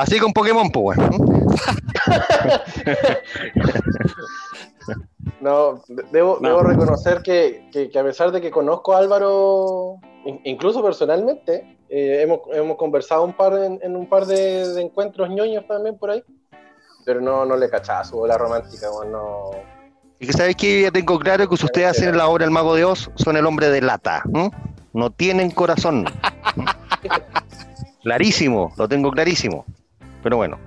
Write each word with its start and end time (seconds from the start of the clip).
Así 0.00 0.18
con 0.18 0.32
Pokémon, 0.32 0.70
pues. 0.70 0.98
No, 5.40 5.82
de- 5.88 6.04
debo, 6.12 6.38
No. 6.40 6.48
debo 6.48 6.62
reconocer 6.62 7.22
que, 7.22 7.68
que- 7.72 7.88
que 7.90 7.98
a 7.98 8.04
pesar 8.04 8.30
de 8.30 8.40
que 8.40 8.50
conozco 8.50 8.94
a 8.94 8.98
Álvaro, 8.98 9.96
in- 10.24 10.40
incluso 10.44 10.82
personalmente, 10.82 11.78
eh, 11.88 12.20
hemos, 12.22 12.40
hemos 12.52 12.76
conversado 12.76 13.24
un 13.24 13.32
par 13.32 13.54
en, 13.54 13.78
en 13.82 13.96
un 13.96 14.06
par 14.08 14.26
de, 14.26 14.68
de 14.74 14.82
encuentros 14.82 15.30
ñoños 15.30 15.66
también 15.66 15.96
por 15.96 16.10
ahí, 16.10 16.22
pero 17.06 17.20
no, 17.22 17.44
no 17.46 17.56
le 17.56 17.70
cachaba 17.70 18.04
su 18.04 18.16
bola 18.16 18.36
romántica, 18.36 18.88
no. 19.10 19.50
Y 20.18 20.26
que 20.26 20.32
sabes 20.34 20.56
que 20.56 20.82
ya 20.82 20.90
tengo 20.90 21.18
claro 21.18 21.48
que 21.48 21.56
si 21.56 21.64
ustedes 21.64 21.88
hacen 21.88 22.16
la 22.18 22.28
obra 22.28 22.44
El 22.44 22.50
Mago 22.50 22.74
de 22.74 22.84
Oz, 22.84 23.10
son 23.14 23.36
el 23.38 23.46
hombre 23.46 23.70
de 23.70 23.80
lata. 23.80 24.22
No 24.92 25.10
tienen 25.10 25.50
corazón. 25.50 26.04
Clarísimo, 28.02 28.72
lo 28.76 28.88
tengo 28.88 29.10
clarísimo. 29.10 29.64
Pero 30.22 30.36
bueno, 30.36 30.58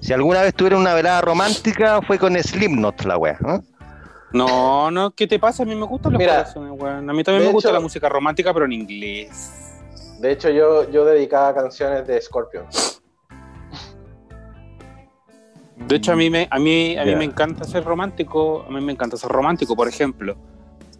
si 0.00 0.12
alguna 0.12 0.42
vez 0.42 0.54
tuvieron 0.54 0.80
una 0.82 0.94
velada 0.94 1.20
romántica, 1.22 2.00
fue 2.02 2.18
con 2.18 2.36
Slipknot 2.36 3.04
la 3.04 3.16
wea. 3.16 3.38
¿eh? 3.48 3.60
No, 4.32 4.90
no, 4.90 5.10
¿qué 5.12 5.26
te 5.26 5.38
pasa? 5.38 5.62
A 5.62 5.66
mí 5.66 5.74
me 5.74 5.86
gustan 5.86 6.12
los 6.12 6.18
Mira, 6.18 6.36
corazones, 6.38 6.78
weón. 6.78 7.08
A 7.08 7.12
mí 7.14 7.24
también 7.24 7.46
me 7.46 7.52
gusta 7.52 7.70
hecho- 7.70 7.74
la 7.74 7.80
música 7.80 8.08
romántica, 8.10 8.52
pero 8.52 8.66
en 8.66 8.72
inglés. 8.72 9.80
De 10.20 10.32
hecho, 10.32 10.50
yo, 10.50 10.90
yo 10.90 11.04
dedicaba 11.06 11.54
canciones 11.54 12.06
de 12.06 12.20
Scorpion. 12.20 12.66
De 15.76 15.96
hecho, 15.96 16.12
a 16.12 16.16
mí 16.16 16.28
me, 16.28 16.46
a 16.50 16.58
mí, 16.58 16.98
a 16.98 17.04
mí 17.04 17.14
me 17.14 17.24
encanta 17.24 17.64
ser 17.64 17.84
romántico. 17.84 18.64
A 18.68 18.70
mí 18.70 18.80
me 18.82 18.92
encanta 18.92 19.16
ser 19.16 19.30
romántico, 19.30 19.74
por 19.76 19.88
ejemplo. 19.88 20.36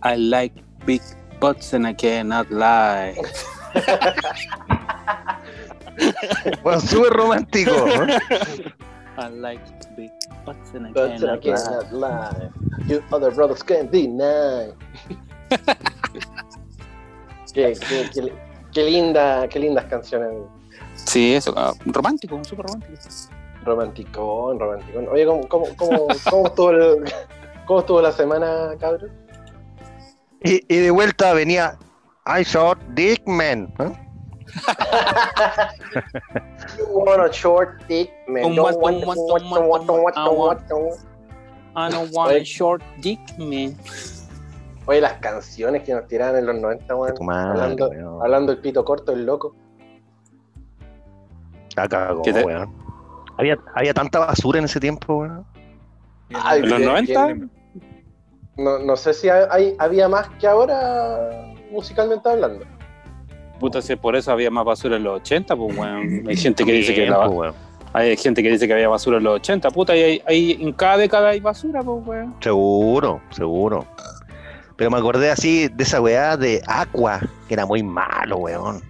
I 0.04 0.16
like 0.16 0.62
big 0.86 1.02
butts 1.40 1.74
and 1.74 1.86
I 1.86 1.94
cannot 1.94 2.48
lie. 2.50 3.14
Bueno, 6.62 6.80
súper 6.80 7.12
romántico. 7.12 7.72
I 9.18 9.28
like 9.30 9.60
big 9.96 10.10
butts 10.46 10.72
and 10.74 10.86
I 10.88 10.92
But 10.92 11.22
I 11.24 11.38
cannot 11.38 11.92
lie. 11.92 12.50
You 12.86 13.02
other 13.10 13.32
brothers 13.34 13.62
can't 13.64 13.90
deny. 13.90 14.72
qué, 17.52 17.72
qué, 17.88 18.10
qué, 18.14 18.32
qué 18.72 18.82
linda, 18.84 19.48
qué 19.48 19.58
lindas 19.58 19.84
canciones. 19.86 20.30
Sí, 20.94 21.34
eso, 21.34 21.52
ah, 21.56 21.72
romántico, 21.86 22.42
súper 22.44 22.66
romántico. 22.66 22.98
Romanticón, 23.64 24.58
romanticón. 24.58 25.08
Oye, 25.08 25.26
¿cómo, 25.26 25.48
cómo, 25.48 25.66
cómo, 25.76 26.06
cómo 26.30 26.46
estuvo, 26.46 26.70
el- 26.70 27.04
cómo 27.66 27.80
estuvo 27.80 28.00
la 28.00 28.12
semana, 28.12 28.74
cabrón? 28.78 29.10
Y, 30.44 30.62
y 30.72 30.78
de 30.78 30.90
vuelta 30.90 31.32
venía 31.34 31.76
I 32.26 32.44
saw 32.44 32.74
Dick 32.94 33.26
Man. 33.26 33.72
¿eh? 33.80 33.92
You 36.78 36.86
want 36.88 37.20
a 37.22 37.32
short 37.32 37.82
dick, 37.88 38.10
man. 38.28 38.42
Don't 38.54 38.58
want- 38.58 38.76
guato, 38.76 39.06
want- 39.06 39.42
un 39.42 39.58
want- 39.58 39.66
guato, 39.66 39.92
want- 39.92 40.16
ah, 40.16 40.30
want- 40.30 40.70
want- 40.70 40.98
I 41.76 41.90
don't 41.92 42.12
want 42.14 42.30
Oye. 42.32 42.40
a 42.40 42.44
short 42.44 42.82
dick, 43.00 43.20
man. 43.38 43.76
Oye, 44.86 45.00
las 45.00 45.14
canciones 45.14 45.82
que 45.82 45.92
nos 45.94 46.06
tiraban 46.08 46.36
en 46.38 46.46
los 46.46 46.56
90, 46.56 46.94
weón. 46.96 47.14
Hablando, 47.30 47.88
weón. 47.88 48.22
hablando 48.22 48.52
del 48.52 48.60
pito 48.62 48.84
corto, 48.84 49.12
el 49.12 49.26
loco. 49.26 49.54
Cagó, 51.76 52.22
¿Qué 52.22 52.32
te- 52.32 52.42
weón. 52.44 52.74
Había, 53.36 53.56
había 53.74 53.94
tanta 53.94 54.18
basura 54.18 54.58
en 54.58 54.64
ese 54.64 54.80
tiempo, 54.80 55.18
weón. 55.18 55.46
Ay, 56.34 56.60
¿En 56.60 56.68
los 56.70 56.78
que- 56.78 56.84
90? 56.86 57.26
que- 57.28 57.48
No, 58.56 58.78
no 58.80 58.96
sé 58.96 59.14
si 59.14 59.28
hay, 59.28 59.76
había 59.78 60.08
más 60.08 60.28
que 60.40 60.46
ahora 60.48 61.54
musicalmente 61.70 62.28
hablando. 62.28 62.64
Puta, 63.58 63.82
si 63.82 63.96
por 63.96 64.14
eso 64.16 64.30
había 64.32 64.50
más 64.50 64.64
basura 64.64 64.96
en 64.96 65.04
los 65.04 65.16
80, 65.20 65.56
pues, 65.56 65.76
weón. 65.76 66.24
Hay 66.28 66.36
gente 66.36 66.64
que 66.64 66.72
dice 66.72 66.94
que 66.94 67.06
la, 67.06 67.28
weón. 67.28 67.54
hay 67.92 68.16
gente 68.16 68.42
que 68.42 68.50
dice 68.50 68.66
que 68.66 68.72
había 68.74 68.88
basura 68.88 69.18
en 69.18 69.24
los 69.24 69.34
80, 69.36 69.70
puta, 69.70 69.96
y 69.96 70.02
hay, 70.02 70.22
hay- 70.26 70.52
en 70.60 70.72
cada 70.72 70.96
década 70.98 71.30
hay 71.30 71.40
basura, 71.40 71.82
pues, 71.82 72.06
weón. 72.06 72.34
Seguro, 72.40 73.20
seguro. 73.30 73.86
Pero 74.76 74.90
me 74.92 74.98
acordé 74.98 75.30
así 75.30 75.66
de 75.68 75.82
esa 75.82 76.00
weá 76.00 76.36
de 76.36 76.62
Aqua, 76.68 77.20
que 77.48 77.54
era 77.54 77.66
muy 77.66 77.82
malo, 77.82 78.36
weón. 78.36 78.80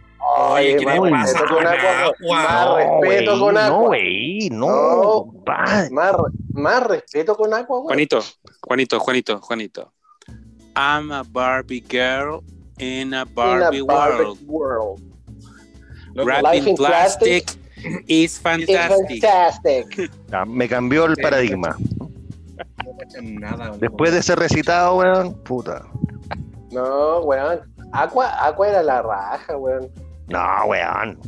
Oye, 0.40 0.76
¿qué 0.76 0.84
le 0.84 1.10
pasa 1.10 1.38
con 1.46 1.66
Aqua? 1.66 2.12
Más 2.28 2.66
No, 2.66 2.76
respeto 2.76 3.30
wey, 3.32 3.40
con 3.40 3.54
No, 3.54 3.60
Aqua. 3.60 3.88
wey, 3.88 4.48
no, 4.50 4.66
No. 4.66 5.02
compadre. 5.22 5.90
Más, 5.90 6.12
más 6.52 6.86
respeto 6.86 7.34
con 7.34 7.54
Aqua, 7.54 7.76
weón. 7.78 7.86
Juanito, 7.86 8.20
Juanito, 8.60 9.00
Juanito, 9.00 9.40
Juanito. 9.40 9.92
I'm 10.76 11.10
a 11.10 11.22
Barbie 11.26 11.82
girl 11.88 12.42
in 12.78 12.86
a 12.86 13.00
In 13.00 13.14
a 13.14 13.24
Barbie 13.24 13.80
Barbie 13.82 14.24
world. 14.24 14.38
world. 14.46 15.00
In 16.16 16.68
in 16.68 16.76
plastic 16.76 17.50
is 18.08 18.38
fantastic. 18.38 19.20
fantastic. 19.22 20.10
Ya, 20.32 20.44
Me 20.44 20.68
cambió 20.68 21.04
el 21.06 21.16
paradigma. 21.16 21.76
nada. 23.22 23.70
weón. 23.70 23.80
Después 23.80 24.12
de 24.12 24.18
ese 24.18 24.34
recitado, 24.36 24.96
weón, 24.96 25.34
puta. 25.44 25.86
No, 26.72 27.20
weón. 27.20 27.60
Aqua, 27.92 28.44
Aqua 28.46 28.68
era 28.68 28.82
la 28.82 29.02
raja, 29.02 29.56
weón. 29.56 29.88
No, 30.28 30.40
weón. 30.66 31.18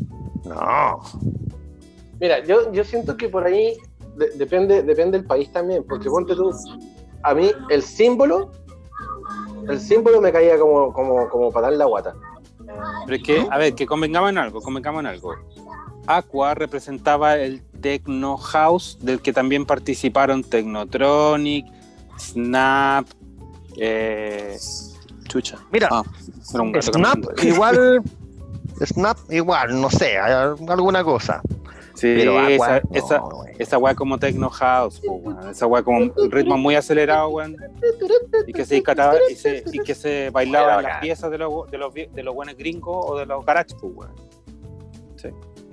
No. 0.44 1.00
Mira, 2.20 2.44
yo, 2.44 2.70
yo 2.72 2.84
siento 2.84 3.16
que 3.16 3.28
por 3.28 3.46
ahí 3.46 3.76
de- 4.16 4.30
depende, 4.36 4.82
depende 4.82 5.18
del 5.18 5.26
país 5.26 5.50
también, 5.52 5.84
porque 5.88 6.10
ponte 6.10 6.34
tú, 6.34 6.50
a 7.22 7.32
mí 7.34 7.50
el 7.70 7.82
símbolo, 7.82 8.50
el 9.68 9.80
símbolo 9.80 10.20
me 10.20 10.32
caía 10.32 10.58
como, 10.58 10.92
como, 10.92 11.28
como 11.28 11.50
para 11.52 11.68
dar 11.68 11.76
la 11.76 11.84
guata. 11.86 12.14
Pero 13.04 13.16
es 13.16 13.22
que, 13.22 13.46
a 13.50 13.58
ver, 13.58 13.74
que 13.74 13.86
convengamos 13.86 14.30
en 14.30 14.38
algo, 14.38 14.60
convengamos 14.60 15.00
en 15.00 15.06
algo. 15.06 15.34
Aqua 16.06 16.54
representaba 16.54 17.36
el 17.36 17.62
Techno 17.80 18.36
House, 18.36 18.98
del 19.00 19.20
que 19.20 19.32
también 19.32 19.66
participaron 19.66 20.42
Technotronic, 20.44 21.66
Snap, 22.18 23.06
eh, 23.76 24.56
Chucha. 25.28 25.58
Mira, 25.72 25.88
Ah, 25.90 26.02
Snap 26.42 27.18
igual. 27.42 28.02
Snap 28.84 29.18
igual, 29.30 29.80
no 29.80 29.90
sé, 29.90 30.18
hay 30.18 30.32
alguna 30.68 31.04
cosa. 31.04 31.42
Sí, 32.00 32.14
Pero 32.16 32.38
Aqua, 32.38 32.78
esa, 32.78 32.80
no, 32.80 32.96
esa, 32.96 33.22
esa 33.58 33.76
weá 33.78 33.94
como 33.94 34.18
Techno 34.18 34.48
House, 34.48 35.00
po, 35.00 35.20
esa 35.50 35.66
weá 35.66 35.82
como 35.82 35.98
un 35.98 36.30
ritmo 36.30 36.56
muy 36.56 36.74
acelerado, 36.74 37.28
weón, 37.28 37.56
y 38.46 38.52
que 38.54 38.64
se, 38.64 38.78
y 39.30 39.34
se, 39.34 39.62
y 39.70 39.78
que 39.80 39.94
se 39.94 40.30
bailaba 40.30 40.76
en 40.78 40.84
las 40.84 41.00
piezas 41.00 41.30
de 41.30 41.36
los, 41.36 41.70
de 41.70 41.76
los, 41.76 41.92
de 41.92 42.22
los 42.22 42.34
buenos 42.34 42.56
gringos 42.56 43.04
o 43.06 43.18
de 43.18 43.26
los 43.26 43.44
garage, 43.44 43.74
po, 43.78 43.88
weón. 43.88 44.14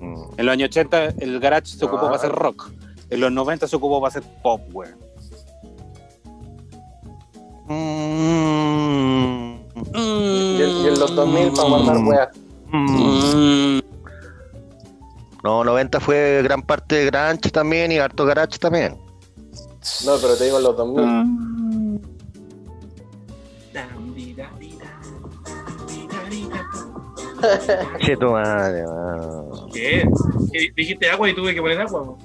Mm. 0.00 0.14
En 0.36 0.46
los 0.46 0.52
años 0.52 0.66
80 0.68 1.04
el 1.18 1.40
garage 1.40 1.66
se 1.78 1.84
ocupó 1.86 2.02
Ah. 2.02 2.10
para 2.10 2.16
hacer 2.16 2.32
rock, 2.32 2.70
en 3.08 3.20
los 3.20 3.32
90 3.32 3.66
se 3.66 3.76
ocupó 3.76 3.98
para 4.00 4.08
hacer 4.10 4.22
pop, 4.42 4.60
weón. 4.74 4.96
Mm. 7.68 9.54
Y, 9.94 10.62
en- 10.62 10.76
y 10.84 10.88
en 10.88 10.98
los 11.00 11.14
2000 11.16 11.52
para 11.52 11.68
guardar 11.68 11.96
weas. 12.04 12.28
No, 15.44 15.64
90 15.64 16.00
fue 16.00 16.40
gran 16.42 16.62
parte 16.62 16.96
de 16.96 17.06
Grunge 17.06 17.50
también 17.50 17.92
y 17.92 17.98
harto 17.98 18.24
Garage 18.24 18.58
también. 18.58 18.98
No, 20.04 20.16
pero 20.20 20.36
te 20.36 20.44
digo 20.44 20.58
los 20.60 20.76
2000. 20.76 21.06
Mm. 21.06 21.98
Che, 28.00 28.16
tu 28.16 28.30
madre, 28.30 28.84
mano. 28.84 29.68
¿Qué? 29.72 30.08
¿Qué? 30.52 30.72
Dijiste 30.74 31.08
agua 31.08 31.30
y 31.30 31.34
tuve 31.34 31.54
que 31.54 31.60
poner 31.60 31.80
agua. 31.80 32.16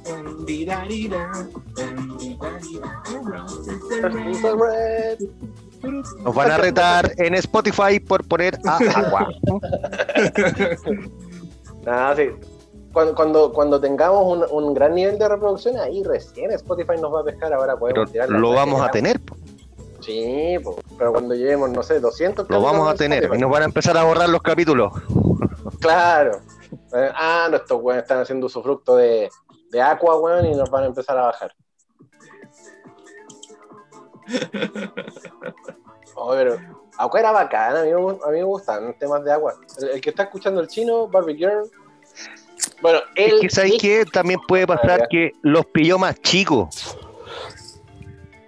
Nos 6.24 6.36
van 6.36 6.52
a 6.52 6.58
retar 6.58 7.12
en 7.18 7.36
Spotify 7.36 8.00
por 8.00 8.28
poner 8.28 8.58
a 8.66 8.78
agua. 8.78 9.28
Nada, 11.86 12.16
sí. 12.16 12.30
Cuando, 12.94 13.16
cuando, 13.16 13.52
cuando 13.52 13.82
tengamos 13.82 14.52
un, 14.52 14.66
un 14.66 14.74
gran 14.74 14.94
nivel 14.94 15.18
de 15.18 15.28
reproducción, 15.28 15.78
ahí 15.78 16.04
recién 16.04 16.52
Spotify 16.52 17.02
nos 17.02 17.12
va 17.14 17.22
a 17.22 17.24
pescar. 17.24 17.52
Ahora 17.52 17.74
Pero 17.74 17.80
podemos 17.80 18.12
tirar 18.12 18.30
lo 18.30 18.52
vamos 18.52 18.82
a 18.82 18.92
tener, 18.92 19.20
po. 19.20 19.36
Sí, 20.00 20.58
po. 20.64 20.76
pero 20.98 21.12
cuando 21.12 21.34
lleguemos, 21.34 21.72
no 21.72 21.82
sé, 21.82 22.00
200 22.00 22.50
lo 22.50 22.62
vamos 22.62 22.88
a 22.88 22.96
tener. 22.96 23.32
Y 23.34 23.38
nos 23.38 23.50
van 23.50 23.64
a 23.64 23.66
empezar 23.66 23.98
a 23.98 24.04
borrar 24.04 24.30
los 24.30 24.42
capítulos. 24.42 24.94
Claro. 25.80 26.40
Eh, 26.94 27.10
ah, 27.14 27.48
no, 27.50 27.58
estos 27.58 27.82
weones 27.82 28.04
están 28.04 28.20
haciendo 28.20 28.46
usufructo 28.46 28.96
de, 28.96 29.30
de 29.70 29.82
Aqua, 29.82 30.18
weón, 30.18 30.46
y 30.46 30.56
nos 30.56 30.70
van 30.70 30.84
a 30.84 30.88
empezar 30.88 31.18
a 31.18 31.24
bajar. 31.24 31.54
Oh, 36.16 36.32
pero 36.32 36.58
Aqua 36.98 37.20
era 37.20 37.32
bacana, 37.32 37.82
a 37.82 37.84
mí, 37.84 37.92
me 37.92 37.98
a 37.98 38.28
mí 38.30 38.38
me 38.38 38.44
gustan 38.44 38.96
temas 39.00 39.24
de 39.24 39.32
agua. 39.32 39.56
El, 39.80 39.90
el 39.90 40.02
que 40.02 40.12
está 40.12 40.24
escuchando 40.24 40.62
el 40.62 40.68
chino, 40.68 41.08
Barbie 41.08 41.36
Girl. 41.36 41.70
Bueno, 42.82 43.00
él. 43.16 43.34
Es 43.36 43.42
que, 43.42 43.50
¿sabes 43.50 43.74
qué? 43.80 44.06
También 44.06 44.40
puede 44.48 44.64
Ah, 44.64 44.68
pasar 44.68 45.00
ya. 45.02 45.08
que 45.10 45.32
los 45.42 45.66
pilló 45.68 45.98
más 45.98 46.20
chicos. 46.22 46.98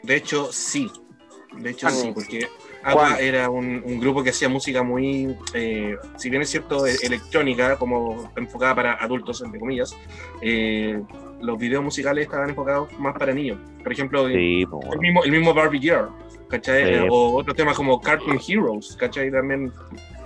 De 0.03 0.15
hecho, 0.15 0.49
sí. 0.51 0.89
De 1.57 1.71
hecho, 1.71 1.87
Ah, 1.87 1.91
sí, 1.91 2.07
no. 2.09 2.13
porque 2.13 2.47
¿Cuál? 2.91 3.19
era 3.19 3.49
un, 3.49 3.81
un 3.83 3.99
grupo 3.99 4.21
que 4.23 4.29
hacía 4.29 4.47
música 4.49 4.83
muy, 4.83 5.35
eh, 5.53 5.95
si 6.17 6.29
bien 6.29 6.41
es 6.43 6.49
cierto, 6.49 6.85
e- 6.85 6.95
electrónica, 7.01 7.77
como 7.77 8.31
enfocada 8.35 8.75
para 8.75 8.93
adultos, 8.93 9.41
entre 9.41 9.59
comillas, 9.59 9.95
eh, 10.41 11.01
los 11.41 11.57
videos 11.57 11.83
musicales 11.83 12.25
estaban 12.25 12.49
enfocados 12.49 12.91
más 12.99 13.17
para 13.17 13.33
niños. 13.33 13.57
Por 13.81 13.91
ejemplo, 13.91 14.27
Sí, 14.27 14.63
el, 14.91 14.99
mismo, 14.99 15.23
el 15.23 15.31
mismo 15.31 15.53
Barbie 15.53 15.79
Girl, 15.79 16.09
¿cachai? 16.49 16.99
Sí. 17.01 17.07
O 17.09 17.37
otros 17.39 17.55
temas 17.55 17.75
como 17.75 17.99
Cartoon 17.99 18.39
Heroes, 18.47 18.95
¿cachai? 18.99 19.31
También. 19.31 19.71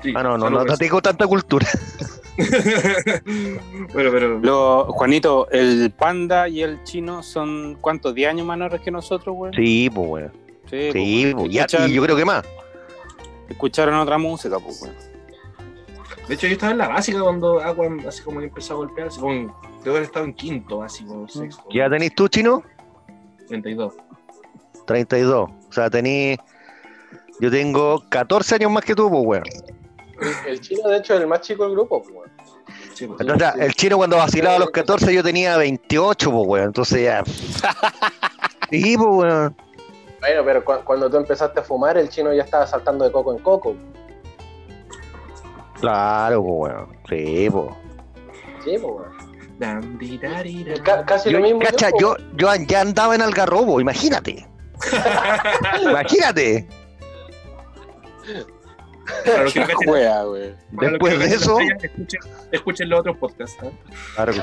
sí, 0.04 0.14
Ah, 0.16 0.24
no, 0.24 0.38
no, 0.38 0.50
no, 0.50 0.66
no 0.66 0.78
tengo 0.78 1.02
tanta 1.02 1.26
cultura. 1.28 1.68
pero, 3.94 4.12
pero. 4.12 4.40
Lo, 4.40 4.86
Juanito, 4.94 5.48
el 5.52 5.92
panda 5.92 6.48
y 6.48 6.62
el 6.62 6.84
chino 6.84 7.22
son 7.24 7.78
¿cuántos? 7.82 8.14
¿10 8.16 8.30
años 8.30 8.48
menores 8.48 8.82
que 8.82 8.92
nosotros, 8.92 9.36
güey? 9.36 9.54
Sí, 9.56 9.90
pues, 9.94 10.08
weón. 10.08 10.32
Sí, 10.70 10.90
Sí, 10.92 11.32
pues, 11.36 11.52
ya, 11.52 11.64
escuchan- 11.66 11.90
y 11.90 11.94
yo 11.94 12.04
creo 12.04 12.16
que 12.16 12.26
más. 12.26 12.44
escucharon 13.50 13.96
otra 13.96 14.18
música, 14.18 14.58
pues, 14.60 14.80
güey. 14.82 14.92
De 16.28 16.36
hecho, 16.36 16.46
yo 16.46 16.54
estaba 16.54 16.72
en 16.74 16.78
la 16.78 16.88
básica 16.88 17.20
cuando 17.22 17.60
Aqua 17.60 17.88
así 18.08 18.22
como 18.22 18.40
que 18.40 18.46
empezó 18.46 18.74
a 18.74 18.78
golpear, 18.78 19.08
así 19.08 19.20
como, 19.20 19.32
debo 19.84 19.96
haber 19.96 20.04
estado 20.04 20.26
en 20.26 20.34
quinto, 20.34 20.78
básico, 20.78 21.28
sexto. 21.28 21.64
¿Ya 21.74 21.90
tenés 21.90 22.14
tú, 22.14 22.28
chino? 22.28 22.62
32. 23.48 23.94
32. 24.86 25.50
O 25.50 25.72
sea, 25.72 25.90
tenés. 25.90 26.38
Yo 27.40 27.50
tengo 27.50 28.04
14 28.10 28.56
años 28.56 28.70
más 28.72 28.84
que 28.84 28.94
tú, 28.94 29.10
pues, 29.10 29.24
weón. 29.26 29.44
El, 30.46 30.52
el 30.52 30.60
chino, 30.62 30.88
de 30.90 30.98
hecho, 30.98 31.16
es 31.16 31.22
el 31.22 31.28
más 31.28 31.42
chico 31.42 31.64
del 31.64 31.72
grupo. 31.72 32.04
pues, 32.04 32.14
weón. 32.16 32.29
Sí, 33.00 33.08
pues. 33.08 33.22
Entonces, 33.22 33.50
el 33.62 33.74
chino 33.76 33.96
cuando 33.96 34.18
vacilaba 34.18 34.58
a 34.58 34.60
los 34.60 34.72
14 34.72 35.14
yo 35.14 35.24
tenía 35.24 35.56
28, 35.56 36.32
pues, 36.32 36.48
weón. 36.48 36.66
Entonces 36.66 37.02
ya. 37.04 37.24
Sí, 38.70 38.96
pues, 38.98 39.08
weón. 39.10 39.56
Bueno, 40.20 40.42
pero 40.46 40.66
cu- 40.66 40.84
cuando 40.84 41.10
tú 41.10 41.16
empezaste 41.18 41.62
a 41.62 41.64
fumar, 41.64 41.98
el 41.98 42.10
chino 42.10 42.34
ya 42.34 42.44
estaba 42.44 42.68
saltando 42.68 43.06
de 43.06 43.12
coco 43.12 43.32
en 43.32 43.40
coco. 43.40 43.74
Claro, 45.80 46.44
pues, 46.44 46.74
weón. 46.74 46.90
Sí, 47.08 47.48
pues. 47.50 47.66
Sí, 48.66 48.78
pues, 48.82 48.84
weón. 48.84 49.30
Casi 51.06 51.32
Yo, 51.32 51.40
lo 51.40 51.44
mismo. 51.46 51.60
cacha, 51.62 51.90
yo, 52.00 52.16
yo, 52.36 52.54
yo 52.56 52.64
ya 52.68 52.82
andaba 52.82 53.16
en 53.16 53.22
Algarrobo, 53.22 53.80
imagínate. 53.82 54.46
Imagínate. 55.82 56.68
Que 59.54 59.66
Juega, 59.86 60.24
que 60.24 60.56
Después 60.72 61.20
de 61.20 61.26
eso. 61.26 61.60
Escuchen, 61.60 62.20
escuchen 62.52 62.90
los 62.90 63.00
otros 63.02 63.18
podcasts. 63.18 63.62
¿eh? 63.64 63.72
Claro 64.16 64.34
que 64.34 64.42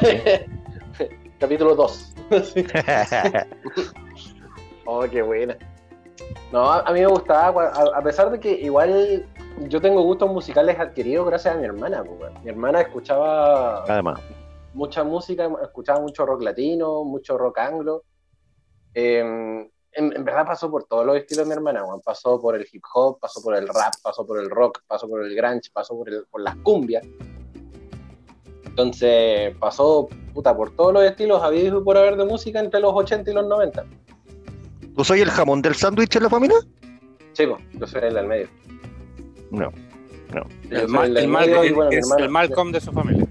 sí. 0.98 1.08
Capítulo 1.38 1.74
2. 1.74 2.14
Oh, 4.88 5.02
qué 5.10 5.20
buena. 5.20 5.56
No, 6.52 6.70
a, 6.70 6.80
a 6.80 6.92
mí 6.92 7.00
me 7.00 7.06
gustaba, 7.06 7.68
a, 7.70 7.98
a 7.98 8.02
pesar 8.02 8.30
de 8.30 8.38
que 8.38 8.52
igual 8.52 9.26
yo 9.68 9.80
tengo 9.80 10.00
gustos 10.02 10.30
musicales 10.30 10.78
adquiridos 10.78 11.26
gracias 11.26 11.54
a 11.54 11.58
mi 11.58 11.64
hermana. 11.64 12.04
pues. 12.04 12.32
Mi 12.44 12.50
hermana 12.50 12.82
escuchaba 12.82 13.82
Además. 13.84 14.20
mucha 14.74 15.02
música, 15.02 15.50
escuchaba 15.62 16.00
mucho 16.00 16.24
rock 16.24 16.42
latino, 16.42 17.02
mucho 17.04 17.36
rock 17.36 17.58
anglo. 17.58 18.04
Eh, 18.94 19.68
en, 19.96 20.12
en 20.16 20.24
verdad 20.24 20.46
pasó 20.46 20.70
por 20.70 20.84
todos 20.84 21.04
los 21.06 21.16
estilos 21.16 21.44
de 21.44 21.48
mi 21.48 21.56
hermana, 21.56 21.84
weón. 21.84 22.00
pasó 22.02 22.40
por 22.40 22.54
el 22.56 22.66
hip 22.70 22.82
hop, 22.94 23.18
pasó 23.20 23.42
por 23.42 23.56
el 23.56 23.66
rap, 23.68 23.94
pasó 24.02 24.26
por 24.26 24.38
el 24.40 24.48
rock, 24.50 24.82
pasó 24.86 25.08
por 25.08 25.24
el 25.24 25.34
grunge, 25.34 25.70
pasó 25.72 25.96
por, 25.96 26.08
el- 26.08 26.24
por 26.30 26.40
las 26.42 26.56
cumbias. 26.56 27.04
Entonces 28.64 29.56
pasó 29.58 30.08
puta, 30.34 30.54
por 30.56 30.70
todos 30.76 30.92
los 30.92 31.02
estilos 31.04 31.42
habidos 31.42 31.80
y 31.80 31.84
por 31.84 31.96
haber 31.96 32.16
de 32.16 32.24
música 32.26 32.60
entre 32.60 32.80
los 32.80 32.92
80 32.94 33.30
y 33.30 33.34
los 33.34 33.46
90. 33.46 33.84
¿Tú 34.94 35.04
soy 35.04 35.20
el 35.20 35.30
jamón 35.30 35.62
del 35.62 35.74
sándwich 35.74 36.16
en 36.16 36.22
la 36.24 36.30
familia? 36.30 36.56
Chico, 37.32 37.58
yo 37.74 37.86
soy 37.86 38.02
el 38.04 38.14
del 38.14 38.26
medio. 38.26 38.48
No. 39.50 39.70
Yo 40.34 40.42
El, 40.80 40.88
Mal- 40.88 41.12
medio 41.12 41.74
bueno, 41.74 41.90
es 41.90 42.10
el 42.18 42.28
Malcolm 42.28 42.72
de 42.72 42.80
su 42.80 42.92
familia. 42.92 43.26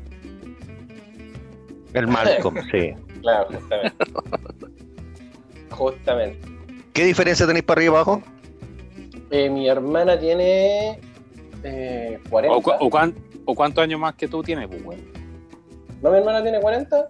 El 1.93 2.07
Malcolm, 2.07 2.55
sí. 2.71 2.93
Claro, 3.21 3.47
justamente. 3.51 4.05
justamente. 5.71 6.54
¿Qué 6.95 7.05
diferencia 7.05 7.45
tenéis 7.45 7.65
para 7.65 7.79
arriba 7.79 7.93
y 7.93 7.95
abajo? 7.95 8.23
Eh, 9.29 9.49
mi 9.49 9.67
hermana 9.67 10.17
tiene 10.19 10.99
eh, 11.63 12.19
40. 12.29 12.57
O, 12.57 12.61
cu- 12.61 12.71
o 12.79 12.89
cuán- 12.89 13.13
o 13.45 13.53
cuántos 13.53 13.83
años 13.83 13.99
más 13.99 14.15
que 14.15 14.27
tú 14.27 14.41
tienes, 14.41 14.67
pues, 14.67 14.83
güey. 14.83 14.97
No, 16.01 16.11
mi 16.11 16.17
hermana 16.17 16.41
tiene 16.41 16.59
40 16.61 17.09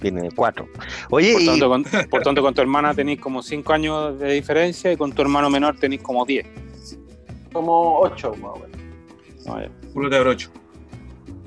Tiene 0.00 0.30
cuatro. 0.32 0.68
Oye, 1.10 1.32
Por 1.32 1.42
y 1.42 1.46
tanto, 1.46 1.68
con, 1.70 1.84
por 2.10 2.22
tanto, 2.22 2.42
con 2.42 2.52
tu 2.52 2.60
hermana 2.60 2.92
tenéis 2.92 3.18
como 3.18 3.42
5 3.42 3.72
años 3.72 4.18
de 4.20 4.30
diferencia 4.34 4.92
y 4.92 4.96
con 4.98 5.10
tu 5.12 5.22
hermano 5.22 5.48
menor 5.48 5.78
tenéis 5.78 6.02
como 6.02 6.26
10. 6.26 6.46
Como 7.56 8.00
8 8.00 8.34
más 8.36 8.52
o 8.54 8.58
menos. 8.60 8.76
Ah. 9.48 9.66
Culo 9.92 10.08
de 10.10 10.16
abrocho. 10.16 10.50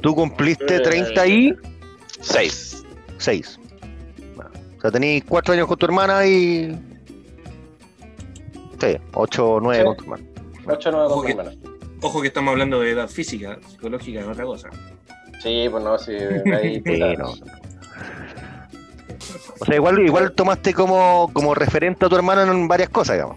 tú 0.01 0.15
cumpliste 0.15 0.79
36. 0.79 2.85
6. 3.17 3.59
O 4.77 4.81
sea, 4.81 4.91
tenéis 4.91 5.23
cuatro 5.27 5.53
años 5.53 5.67
con 5.67 5.77
tu 5.77 5.85
hermana 5.85 6.25
y. 6.25 6.71
Sí, 8.79 8.95
ocho 9.13 9.51
o 9.53 9.59
nueve 9.59 9.81
Sí. 9.81 9.85
con 9.88 9.97
tu 9.97 10.03
hermana. 10.03 10.23
8 10.67 10.89
o 10.89 10.91
9 10.94 11.09
con 11.09 11.25
que- 11.25 11.31
hermana. 11.31 11.51
Ojo 12.01 12.21
que 12.21 12.27
estamos 12.29 12.51
hablando 12.53 12.79
de 12.79 12.91
edad 12.91 13.09
física, 13.09 13.59
psicológica 13.67 14.21
es 14.21 14.27
otra 14.27 14.45
cosa. 14.45 14.69
Sí, 15.44 15.67
pues 15.69 15.83
no, 15.83 15.97
sí. 15.97 16.13
Ahí, 16.53 16.81
Sí, 16.85 17.00
no. 17.17 17.33
O 19.59 19.65
sea, 19.65 19.75
igual, 19.75 20.00
igual 20.00 20.31
tomaste 20.31 20.73
como, 20.73 21.29
como 21.33 21.53
referente 21.53 22.06
a 22.06 22.09
tu 22.09 22.15
hermano 22.15 22.50
en 22.50 22.67
varias 22.69 22.88
cosas, 22.89 23.17
digamos. 23.17 23.35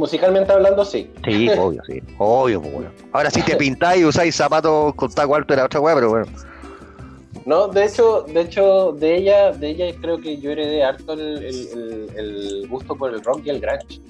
Musicalmente 0.00 0.50
hablando, 0.50 0.82
sí. 0.82 1.10
Sí, 1.24 1.48
obvio, 1.58 1.82
sí. 1.86 2.00
Obvio, 2.16 2.62
pues 2.62 2.72
bueno. 2.72 2.90
Ahora 3.12 3.30
sí 3.30 3.42
te 3.42 3.54
pintáis 3.64 4.00
y 4.00 4.04
usáis 4.06 4.34
zapatos 4.34 4.94
con 4.94 5.12
taco 5.12 5.34
alto 5.34 5.52
era 5.52 5.66
otra 5.66 5.78
weá, 5.78 5.94
pero 5.94 6.08
bueno. 6.08 6.26
No, 7.44 7.68
de 7.68 7.84
hecho, 7.84 8.22
de 8.22 8.40
hecho, 8.40 8.92
de 8.92 9.16
ella, 9.16 9.52
de 9.52 9.68
ella 9.70 9.94
creo 10.00 10.18
que 10.18 10.38
yo 10.38 10.52
heredé 10.52 10.82
harto 10.82 11.12
el, 11.12 11.20
el- 11.20 11.68
el- 11.74 12.10
el 12.16 12.68
gusto 12.68 12.96
por 12.96 13.12
el 13.12 13.22
rock 13.22 13.42
y 13.44 13.50
el 13.50 13.60
grunge. 13.60 14.00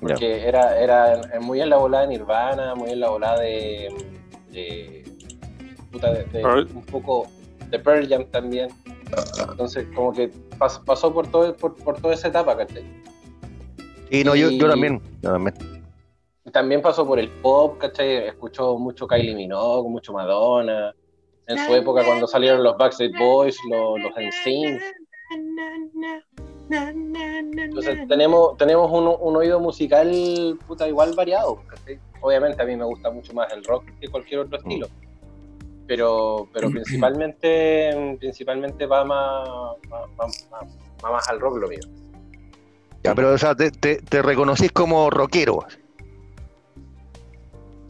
Porque 0.00 0.46
era, 0.46 0.78
era 0.78 1.20
muy 1.40 1.60
en 1.60 1.70
la 1.70 1.78
volada 1.78 2.02
de 2.06 2.10
Nirvana, 2.10 2.74
muy 2.76 2.90
en 2.90 3.00
la 3.00 3.08
volada 3.10 3.40
de. 3.40 3.88
de, 4.52 5.04
puta, 5.90 6.12
de- 6.12 6.66
un 6.74 6.82
poco 6.84 7.26
de 7.70 7.78
Pearl 7.80 8.08
Jam 8.08 8.24
también. 8.30 8.68
Entonces, 9.50 9.86
como 9.96 10.12
que 10.12 10.30
pas- 10.58 10.82
pasó 10.84 11.12
por, 11.12 11.26
todo, 11.26 11.56
por, 11.56 11.74
por 11.74 12.00
toda 12.00 12.14
esa 12.14 12.28
etapa, 12.28 12.56
¿cachai? 12.56 12.84
Sí, 14.14 14.22
no, 14.22 14.36
yo, 14.36 14.48
yo 14.50 14.68
también. 14.68 15.00
Yo 15.22 15.32
también. 15.32 15.54
También 16.52 16.80
pasó 16.82 17.04
por 17.04 17.18
el 17.18 17.28
pop, 17.30 17.78
¿cachai? 17.78 18.28
Escuchó 18.28 18.78
mucho 18.78 19.08
Kylie 19.08 19.34
Minogue, 19.34 19.88
mucho 19.90 20.12
Madonna. 20.12 20.94
En 21.48 21.58
su 21.66 21.74
época, 21.74 22.04
cuando 22.06 22.26
salieron 22.28 22.62
los 22.62 22.76
Backstreet 22.78 23.12
Boys, 23.18 23.56
los, 23.68 23.98
los 24.00 24.12
NSYNC. 24.16 24.80
Entonces 27.64 28.08
tenemos, 28.08 28.56
tenemos 28.56 28.90
un, 28.92 29.14
un 29.20 29.36
oído 29.36 29.58
musical 29.58 30.56
puta, 30.66 30.86
igual 30.86 31.12
variado. 31.16 31.60
¿cachai? 31.66 31.98
Obviamente 32.20 32.62
a 32.62 32.66
mí 32.66 32.76
me 32.76 32.84
gusta 32.84 33.10
mucho 33.10 33.32
más 33.34 33.52
el 33.52 33.64
rock 33.64 33.84
que 34.00 34.06
cualquier 34.08 34.40
otro 34.40 34.58
estilo. 34.58 34.86
Pero, 35.88 36.48
pero 36.52 36.68
principalmente, 36.70 38.16
principalmente 38.20 38.86
va 38.86 39.04
más, 39.04 39.48
va, 39.92 40.06
va- 40.18 40.26
va- 40.52 40.66
va 41.04 41.10
más 41.10 41.28
al 41.28 41.40
rock 41.40 41.56
lo 41.58 41.66
mío. 41.68 41.80
Ya, 43.04 43.14
pero 43.14 43.32
o 43.34 43.38
sea, 43.38 43.54
te, 43.54 43.70
te, 43.70 43.96
te 43.96 44.22
reconocís 44.22 44.72
como 44.72 45.10
rockero. 45.10 45.58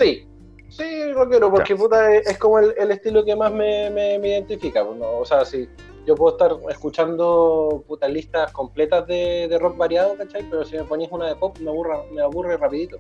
Sí, 0.01 0.27
sí, 0.69 1.13
rockero, 1.13 1.51
porque 1.53 1.77
puta, 1.77 2.13
es, 2.13 2.27
es 2.27 2.39
como 2.39 2.59
el, 2.59 2.75
el 2.77 2.91
estilo 2.91 3.25
que 3.25 3.37
más 3.37 3.53
me, 3.53 3.91
me- 3.91 4.19
me 4.19 4.29
identifica. 4.31 4.85
pues, 4.85 4.99
¿no? 4.99 5.19
O 5.19 5.25
sea, 5.25 5.45
si 5.45 5.69
yo 6.05 6.17
puedo 6.17 6.37
estar 6.37 6.51
escuchando 6.69 7.85
puta, 7.87 8.09
listas 8.09 8.51
completas 8.53 9.07
de, 9.07 9.47
de 9.49 9.59
rock 9.59 9.77
variado, 9.77 10.17
¿cachai? 10.17 10.43
Pero 10.51 10.65
si 10.65 10.77
me 10.77 10.83
ponéis 10.85 11.11
una 11.13 11.29
de 11.29 11.37
pop, 11.37 11.57
me, 11.61 11.71
aburra, 11.71 12.01
me 12.13 12.21
aburre 12.21 12.57
rapidito. 12.57 12.99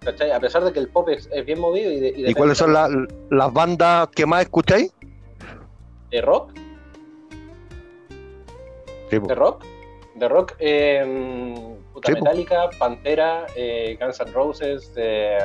¿Cachai? 0.00 0.30
A 0.30 0.40
pesar 0.40 0.64
de 0.64 0.72
que 0.72 0.78
el 0.78 0.88
pop 0.88 1.08
es, 1.10 1.28
es 1.32 1.44
bien 1.44 1.60
movido 1.60 1.90
y 1.92 2.00
de, 2.00 2.08
y 2.16 2.30
¿Y 2.30 2.34
cuáles 2.34 2.56
son 2.56 2.72
la, 2.72 2.88
la- 2.88 3.06
las 3.30 3.52
bandas 3.52 4.08
que 4.14 4.24
más 4.24 4.42
escucháis? 4.42 4.90
de 6.10 6.22
rock, 6.22 6.52
Sí, 9.10 9.18
de 9.18 9.34
rock, 9.34 9.64
de 10.14 10.28
rock, 10.28 10.52
eh, 10.58 11.76
puta, 11.92 12.08
Sí. 12.08 12.14
Metallica, 12.14 12.70
Pantera, 12.78 13.46
eh, 13.54 13.96
Guns 14.00 14.20
N' 14.20 14.32
Roses, 14.32 14.92
eh, 14.96 15.38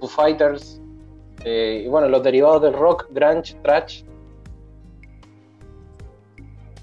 Foo 0.00 0.08
Fighters, 0.08 0.80
eh, 1.44 1.82
y 1.84 1.88
bueno, 1.88 2.08
los 2.08 2.22
derivados 2.22 2.62
del 2.62 2.74
rock, 2.74 3.06
grunge, 3.10 3.54
thrash. 3.62 4.02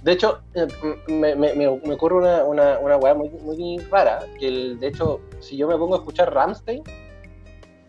De 0.01 0.12
hecho, 0.12 0.41
me, 1.08 1.36
me, 1.36 1.53
me, 1.53 1.55
me 1.55 1.93
ocurre 1.93 2.15
una, 2.15 2.43
una, 2.43 2.79
una 2.79 2.98
weá 2.98 3.13
muy, 3.13 3.29
muy 3.29 3.77
rara, 3.89 4.20
que 4.38 4.48
el- 4.48 4.79
de 4.79 4.88
hecho, 4.88 5.22
si 5.39 5.55
yo 5.55 5.67
me 5.67 5.77
pongo 5.77 5.96
a 5.96 5.98
escuchar 6.00 6.34
Ramstein, 6.34 6.84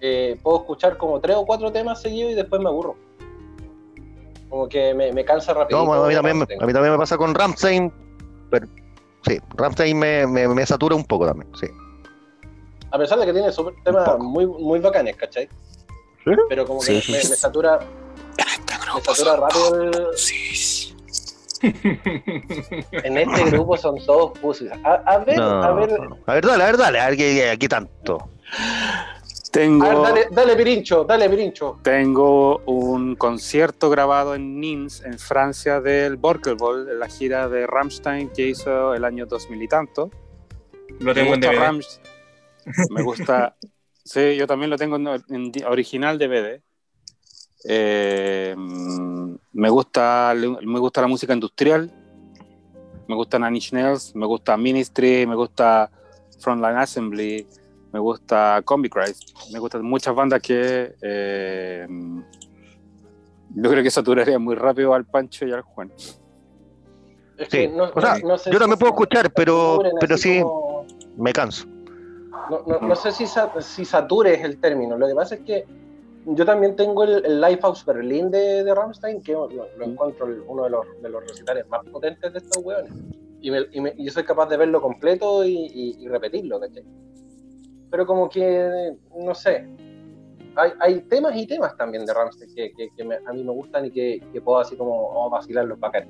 eh, 0.00 0.38
puedo 0.42 0.58
escuchar 0.58 0.96
como 0.96 1.18
tres 1.20 1.36
o 1.36 1.44
cuatro 1.46 1.72
temas 1.72 2.00
seguidos 2.00 2.32
y 2.32 2.34
después 2.34 2.60
me 2.62 2.68
aburro. 2.68 2.94
Como 4.54 4.68
que 4.68 4.94
me, 4.94 5.10
me 5.12 5.24
cansa 5.24 5.52
rápido. 5.52 5.84
No, 5.84 5.92
a 6.04 6.06
mí, 6.06 6.14
también, 6.14 6.38
me- 6.38 6.44
a 6.44 6.64
mí 6.64 6.72
también 6.72 6.92
me 6.92 6.98
pasa 6.98 7.16
con 7.18 7.34
Ramstein, 7.34 7.92
pero 8.52 8.68
sí, 9.26 9.36
Ramstein 9.56 9.98
me, 9.98 10.28
me, 10.28 10.46
me 10.46 10.64
satura 10.64 10.94
un 10.94 11.02
poco 11.02 11.26
también, 11.26 11.50
sí. 11.56 11.66
A 12.92 12.96
pesar 12.96 13.18
de 13.18 13.26
que 13.26 13.32
tiene 13.32 13.50
super- 13.50 13.74
temas 13.82 14.16
muy, 14.20 14.46
muy 14.46 14.78
bacanes, 14.78 15.16
¿cachai? 15.16 15.48
¿Sí? 16.24 16.30
Pero 16.48 16.64
como 16.66 16.78
que 16.82 17.00
Sí. 17.00 17.10
me, 17.10 17.18
me 17.18 17.24
satura, 17.24 17.80
me 18.38 19.00
satura 19.02 19.34
rápido 19.34 19.82
el- 19.82 20.06
Sí, 20.16 20.54
sí. 20.54 20.94
En 22.92 23.18
este 23.18 23.44
grupo 23.50 23.76
son 23.76 23.96
todos 24.06 24.38
pussies. 24.38 24.70
A, 24.84 24.92
a 25.04 25.18
ver, 25.18 25.36
No, 25.36 25.64
a 25.64 25.72
ver, 25.72 25.98
a 26.28 26.34
ver, 26.34 26.46
dale, 26.46 26.62
a 26.62 26.66
ver, 26.66 26.76
dale, 26.76 27.00
a 27.00 27.08
ver 27.08 27.16
qué, 27.16 27.50
aquí 27.50 27.66
tanto. 27.66 28.28
Tengo, 29.54 29.86
a 29.86 29.88
ver, 29.88 30.02
dale, 30.02 30.26
dale, 30.32 30.56
Pirincho, 30.56 31.04
dale, 31.04 31.30
Pirincho. 31.30 31.78
tengo 31.82 32.58
un 32.66 33.14
concierto 33.14 33.88
grabado 33.88 34.34
en 34.34 34.58
Nimes, 34.58 35.00
en 35.04 35.16
Francia, 35.16 35.80
del 35.80 36.16
Borkelball, 36.16 36.88
en 36.90 36.98
la 36.98 37.06
gira 37.06 37.48
de 37.48 37.64
Rammstein 37.64 38.30
que 38.30 38.48
hizo 38.48 38.94
el 38.94 39.04
año 39.04 39.26
2000 39.26 39.62
y 39.62 39.68
tanto. 39.68 40.10
Lo 40.98 41.14
tengo 41.14 41.30
me 41.30 41.36
en 41.36 41.40
gusta 41.40 41.52
DVD. 41.52 41.60
Rams- 41.60 42.00
me 42.90 43.02
gusta. 43.02 43.54
sí, 44.04 44.34
yo 44.34 44.48
también 44.48 44.70
lo 44.70 44.76
tengo 44.76 44.96
en, 44.96 45.06
en 45.28 45.52
original 45.66 46.18
DVD. 46.18 46.60
Eh, 47.66 48.56
me 49.52 49.68
gusta 49.70 50.34
me 50.34 50.80
gusta 50.80 51.00
la 51.00 51.06
música 51.06 51.32
industrial. 51.32 51.92
Me 53.06 53.14
gusta 53.14 53.38
Nails, 53.38 54.16
me 54.16 54.26
gusta 54.26 54.56
Ministry, 54.56 55.28
me 55.28 55.36
gusta 55.36 55.90
Frontline 56.40 56.78
Assembly, 56.78 57.46
me 57.94 58.00
gusta 58.00 58.60
Combi 58.64 58.88
Christ, 58.90 59.22
me 59.52 59.60
gustan 59.60 59.82
muchas 59.84 60.12
bandas 60.16 60.42
que 60.42 60.96
eh, 61.00 61.86
yo 63.54 63.70
creo 63.70 63.84
que 63.84 63.90
saturaría 63.90 64.36
muy 64.36 64.56
rápido 64.56 64.92
al 64.94 65.04
Pancho 65.04 65.46
y 65.46 65.52
al 65.52 65.62
Juan. 65.62 65.92
Es 67.38 67.48
Sí, 67.48 67.58
que 67.58 67.68
no, 67.68 67.84
o 67.94 68.00
sea, 68.00 68.18
no- 68.18 68.28
no 68.30 68.38
sé 68.38 68.50
Yo 68.50 68.54
si 68.54 68.58
también 68.58 68.78
puedo 68.80 68.92
escuchar, 68.94 69.32
pero, 69.32 69.78
pero 70.00 70.18
sí, 70.18 70.40
como- 70.42 70.86
me 71.16 71.32
canso. 71.32 71.66
No, 72.50 72.64
no- 72.66 72.80
no 72.80 72.96
sé 72.96 73.12
si, 73.12 73.26
si 73.60 73.84
sature 73.84 74.34
es 74.34 74.42
el 74.44 74.58
término. 74.58 74.98
Lo 74.98 75.06
que 75.06 75.14
pasa 75.14 75.36
es 75.36 75.42
que 75.42 75.64
yo 76.26 76.44
también 76.44 76.74
tengo 76.74 77.04
el, 77.04 77.24
el 77.24 77.40
Lifehouse 77.40 77.84
Berlin 77.86 78.28
de, 78.28 78.64
de 78.64 78.74
Rammstein, 78.74 79.22
que 79.22 79.34
lo, 79.34 79.48
lo 79.48 79.84
encuentro 79.84 80.26
el- 80.26 80.42
uno 80.48 80.64
de 80.64 80.70
los, 80.70 80.84
de 81.00 81.08
los 81.10 81.22
recitales 81.28 81.64
más 81.68 81.80
potentes 81.92 82.32
de 82.32 82.38
estos 82.40 82.60
hueones. 82.64 82.92
Y, 83.40 83.52
me- 83.52 83.66
y 83.70 83.80
me- 83.80 83.94
y 83.96 84.04
yo 84.04 84.10
soy 84.10 84.24
capaz 84.24 84.46
de 84.48 84.56
verlo 84.56 84.80
completo 84.82 85.44
y, 85.44 85.54
y- 85.54 85.96
y 86.00 86.08
repetirlo, 86.08 86.58
¿cachai? 86.58 86.82
Pero 87.90 88.06
como 88.06 88.28
que, 88.28 88.92
no 89.16 89.34
sé. 89.34 89.66
Hay, 90.56 90.70
hay 90.80 91.00
temas 91.02 91.34
y 91.36 91.46
temas 91.46 91.76
también 91.76 92.06
de 92.06 92.14
Rammstein 92.14 92.54
que, 92.54 92.72
que- 92.76 92.88
que 92.96 93.04
me- 93.04 93.16
a 93.26 93.32
mí 93.32 93.42
me 93.42 93.50
gustan 93.52 93.86
y 93.86 93.90
que, 93.90 94.22
que 94.32 94.40
puedo 94.40 94.58
así 94.60 94.76
como 94.76 94.92
oh, 95.10 95.28
vacilar 95.30 95.64
los 95.66 95.78
bacanes. 95.80 96.08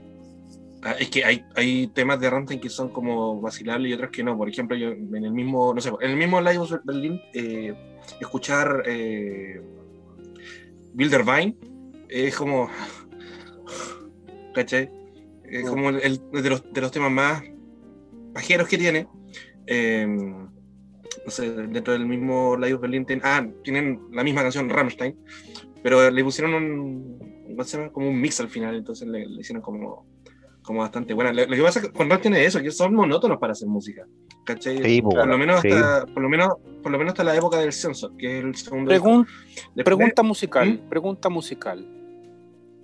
Ah, 0.83 0.95
es 0.99 1.09
que 1.09 1.25
hay, 1.25 1.43
hay 1.57 1.87
temas 1.89 2.21
de 2.21 2.29
Rammstein 2.29 2.61
que 2.61 2.69
son 2.69 2.91
como 2.91 3.41
vacilables 3.41 3.91
y 3.91 3.95
otros 3.95 4.11
que 4.11 4.23
no. 4.23 4.37
Por 4.37 4.49
ejemplo, 4.51 4.77
yo 4.77 4.89
en 4.91 5.15
el 5.25 5.33
mismo, 5.33 5.73
no 5.73 5.81
sé, 5.81 5.91
en 6.01 6.11
el 6.11 6.17
mismo 6.19 6.41
Live 6.43 6.59
of 6.59 6.73
Berlin, 6.85 7.19
eh, 7.33 7.75
escuchar 8.21 8.83
eh, 8.87 9.63
Bilderwein 10.93 11.57
es 12.11 12.37
como. 12.37 12.69
¿Cachai? 14.55 14.91
Es 15.45 15.69
como 15.69 15.89
el, 15.89 16.01
el- 16.03 16.31
de, 16.43 16.51
los, 16.51 16.71
de 16.73 16.81
los 16.81 16.91
temas 16.91 17.11
más 17.11 17.43
pajeros 18.35 18.69
que 18.69 18.77
tiene. 18.79 19.09
Eh, 19.67 20.07
no 21.25 21.31
sé, 21.31 21.51
dentro 21.51 21.93
del 21.93 22.07
mismo 22.07 22.57
Live 22.57 22.75
of 22.75 22.81
Berlin 22.81 23.05
tienen, 23.05 23.25
ah, 23.27 23.47
tienen 23.63 24.01
la 24.13 24.25
misma 24.25 24.43
canción 24.43 24.69
Rammstein, 24.69 25.17
pero 25.83 26.11
le 26.11 26.25
pusieron 26.25 26.55
un, 26.55 27.47
como 27.93 28.09
un 28.09 28.21
mix 28.21 28.41
al 28.41 28.49
final, 28.49 28.75
entonces 28.77 29.07
le, 29.07 29.27
le 29.27 29.41
hicieron 29.41 29.63
como 29.63 30.07
como 30.65 30.81
bastante 30.81 31.15
buena. 31.15 31.33
Lo, 31.33 31.47
lo 31.47 31.55
que 31.57 31.63
pasa 31.63 31.93
con 31.93 32.11
Rap 32.11 32.23
tiene 32.23 32.45
eso, 32.45 32.61
que 32.61 32.71
son 32.71 32.95
monótonos 32.95 33.39
para 33.39 33.53
hacer 33.53 33.69
música. 33.69 34.07
¿Cachai? 34.45 34.83
Sí, 34.83 35.03
po, 35.03 35.11
por 35.11 35.27
lo 35.27 35.39
menos 35.39 35.61
sí. 35.61 35.71
hasta, 35.71 36.07
por 36.07 36.23
lo 36.23 36.29
menos, 36.29 36.49
por 36.83 36.91
lo 36.91 36.99
menos 36.99 37.13
hasta 37.13 37.23
la 37.23 37.37
época 37.37 37.59
del 37.59 37.73
censo, 37.73 38.17
que 38.17 38.39
es 38.39 38.45
el 38.45 38.55
segundo. 38.57 38.91
Pregun-. 38.91 39.27
Después- 39.75 39.85
pregunta 39.85 40.23
musical, 40.23 40.69
¿Mm? 40.73 40.89
pregunta 40.89 41.29
musical. 41.29 41.87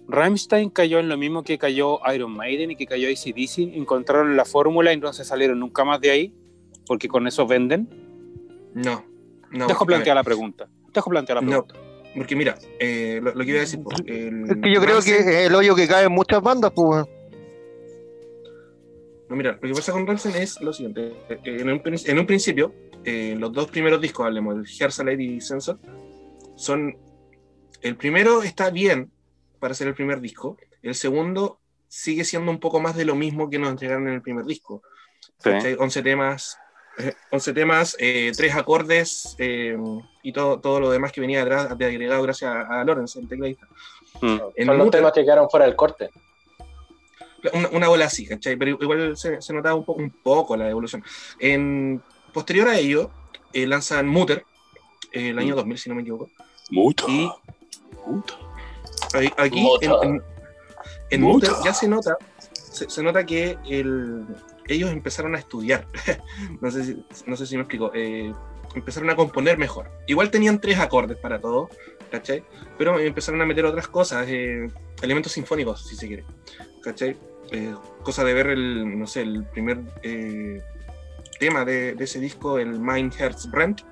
Rammstein 0.08 0.70
cayó 0.70 0.99
en 0.99 1.08
lo 1.08 1.16
mismo 1.16 1.42
que 1.42 1.56
cayó 1.56 2.00
Iron 2.14 2.32
Maiden 2.32 2.70
y 2.72 2.76
que 2.76 2.87
cayó 2.87 3.08
ACDC. 3.08 3.76
Encontraron 3.76 4.37
la 4.37 4.44
fórmula 4.44 4.92
y 4.92 4.99
no 4.99 5.12
se 5.12 5.25
salieron 5.25 5.58
nunca 5.58 5.84
más 5.84 6.00
de 6.00 6.10
ahí, 6.10 6.34
porque 6.87 7.08
con 7.08 7.26
eso 7.26 7.46
venden. 7.46 7.88
No, 8.74 9.04
no. 9.50 9.66
Dejo 9.66 9.84
plantear 9.86 10.16
la 10.16 10.24
pregunta. 10.24 10.68
Dejo 10.92 11.10
plantear 11.10 11.36
la 11.36 11.42
No. 11.42 11.64
pregunta. 11.66 11.74
ver, 11.74 12.12
Porque 12.16 12.34
mira, 12.36 12.56
eh, 12.80 13.20
lo, 13.22 13.32
lo 13.34 13.44
que 13.44 13.50
iba 13.50 13.58
a 13.58 13.60
decir. 13.60 13.80
po, 13.82 13.90
el- 14.06 14.44
Es 14.50 14.56
que 14.62 14.72
yo 14.74 14.80
creo 14.80 15.00
que 15.00 15.16
es 15.18 15.26
el 15.26 15.54
hoyo 15.54 15.74
que 15.76 15.86
cae 15.86 16.06
en 16.06 16.12
muchas 16.12 16.42
bandas, 16.42 16.72
pues. 16.74 17.04
No, 19.28 19.36
mira, 19.36 19.52
lo 19.52 19.60
que 19.68 19.74
pasa 19.74 19.92
con 19.92 20.06
Rammstein 20.06 20.34
es 20.36 20.60
lo 20.60 20.72
siguiente. 20.72 21.12
eh, 21.28 21.38
En 21.44 21.70
un, 21.70 21.80
prin- 21.82 22.00
en 22.04 22.18
un 22.18 22.26
principio, 22.26 22.74
eh, 23.04 23.36
los 23.38 23.52
dos 23.52 23.70
primeros 23.70 24.00
discos, 24.00 24.26
hablemos, 24.26 24.56
el 24.56 24.64
Herzalid 24.84 25.18
y 25.18 25.40
Sensor, 25.40 25.78
son... 26.56 26.96
El 27.80 27.96
primero 27.96 28.42
está 28.42 28.70
bien 28.70 29.10
para 29.58 29.72
ser 29.72 29.86
el 29.88 29.94
primer 29.94 30.20
disco. 30.20 30.58
El 30.82 30.94
segundo 30.94 31.60
sigue 31.88 32.24
siendo 32.24 32.50
un 32.50 32.58
poco 32.60 32.78
más 32.80 32.94
de 32.96 33.04
lo 33.06 33.14
mismo 33.14 33.48
que 33.48 33.58
nos 33.58 33.70
entregaron 33.70 34.06
en 34.08 34.14
el 34.14 34.20
primer 34.22 34.44
disco. 34.44 34.82
Sí. 35.38 35.50
¿Cachai? 35.50 35.76
11 35.78 36.02
temas, 36.02 36.58
11 37.30 37.52
temas, 37.54 37.97
eh, 37.99 38.32
tres 38.37 38.54
acordes 38.54 39.35
eh, 39.38 39.76
y 40.23 40.32
todo, 40.32 40.61
todo 40.61 40.80
lo 40.80 40.90
demás 40.90 41.12
que 41.12 41.20
venía 41.20 41.42
atrás 41.42 41.76
de 41.78 41.85
agregado 41.87 42.23
gracias 42.23 42.50
a, 42.54 42.80
a 42.80 42.85
Lawrence, 42.85 43.18
el 43.18 43.28
tecladista. 43.28 43.66
Mm. 44.20 44.38
En 44.56 44.66
Son 44.66 44.76
los 44.78 44.87
Mutter- 44.87 44.99
temas 45.00 45.12
que 45.12 45.23
quedaron 45.23 45.49
fuera 45.49 45.66
del 45.66 45.76
corte. 45.76 46.11
una, 47.54 47.68
una 47.70 47.88
bola 47.88 48.04
así, 48.06 48.26
¿cachai? 48.26 48.56
Pero 48.56 48.76
igual 48.80 49.16
se, 49.16 49.40
se 49.40 49.52
notaba 49.52 49.75
un 49.76 49.85
poco, 49.85 50.00
un 50.02 50.11
poco 50.11 50.56
la 50.56 50.68
evolución. 50.68 51.02
En, 51.38 52.02
posterior 52.35 52.68
a 52.68 52.76
ello, 52.78 53.11
eh, 53.52 53.66
lanzan 53.66 54.06
Mutter, 54.06 54.44
eh, 55.12 55.30
el 55.30 55.38
año 55.38 55.54
2000, 55.56 55.78
si 55.78 55.88
no 55.88 55.94
me 55.94 56.02
equivoco. 56.02 56.28
Mucho. 56.70 57.06
Y 57.09 57.30
aquí, 59.37 59.61
Mutter. 59.61 59.90
en, 60.02 60.14
en- 60.14 60.23
en 61.11 61.23
Mutter. 61.23 61.50
Mutter 61.50 61.64
ya 61.64 61.75
se 61.75 61.88
nota, 61.88 62.16
se, 62.52 62.88
se 62.88 63.02
nota 63.02 63.25
que 63.26 63.59
el, 63.68 64.25
ellos 64.74 64.90
empezaron 64.90 65.34
a 65.34 65.38
estudiar. 65.38 65.86
no, 66.60 66.70
sé 66.70 66.84
si, 66.84 67.04
no 67.26 67.36
sé 67.36 67.46
si 67.46 67.56
me 67.56 67.62
explico. 67.62 67.92
eh, 67.94 68.32
empezaron 68.74 69.10
a 69.10 69.16
componer 69.16 69.58
mejor. 69.58 69.90
Igual 70.06 70.30
tenían 70.30 70.60
tres 70.60 70.78
acordes 70.78 71.18
para 71.18 71.40
todo, 71.40 71.68
¿cachai? 72.10 72.44
Pero 72.78 72.98
empezaron 72.98 73.40
a 73.42 73.46
meter 73.46 73.64
otras 73.64 73.88
cosas, 73.88 74.26
eh, 74.28 74.68
elementos 75.02 75.32
sinfónicos, 75.32 75.86
si 75.86 75.96
se 75.96 76.06
quiere, 76.06 76.24
¿cachai? 76.82 77.16
Eh, 77.50 77.74
cosa 78.02 78.22
de 78.24 78.32
ver 78.32 78.48
el, 78.48 78.98
no 78.98 79.06
sé, 79.06 79.22
el 79.22 79.44
primer 79.44 79.80
eh, 80.02 80.62
tema 81.38 81.64
de, 81.64 81.94
de 81.94 82.04
ese 82.04 82.20
disco, 82.20 82.58
el 82.58 82.78
Mein 82.78 83.10
Herz 83.18 83.50
Brand, 83.50 83.82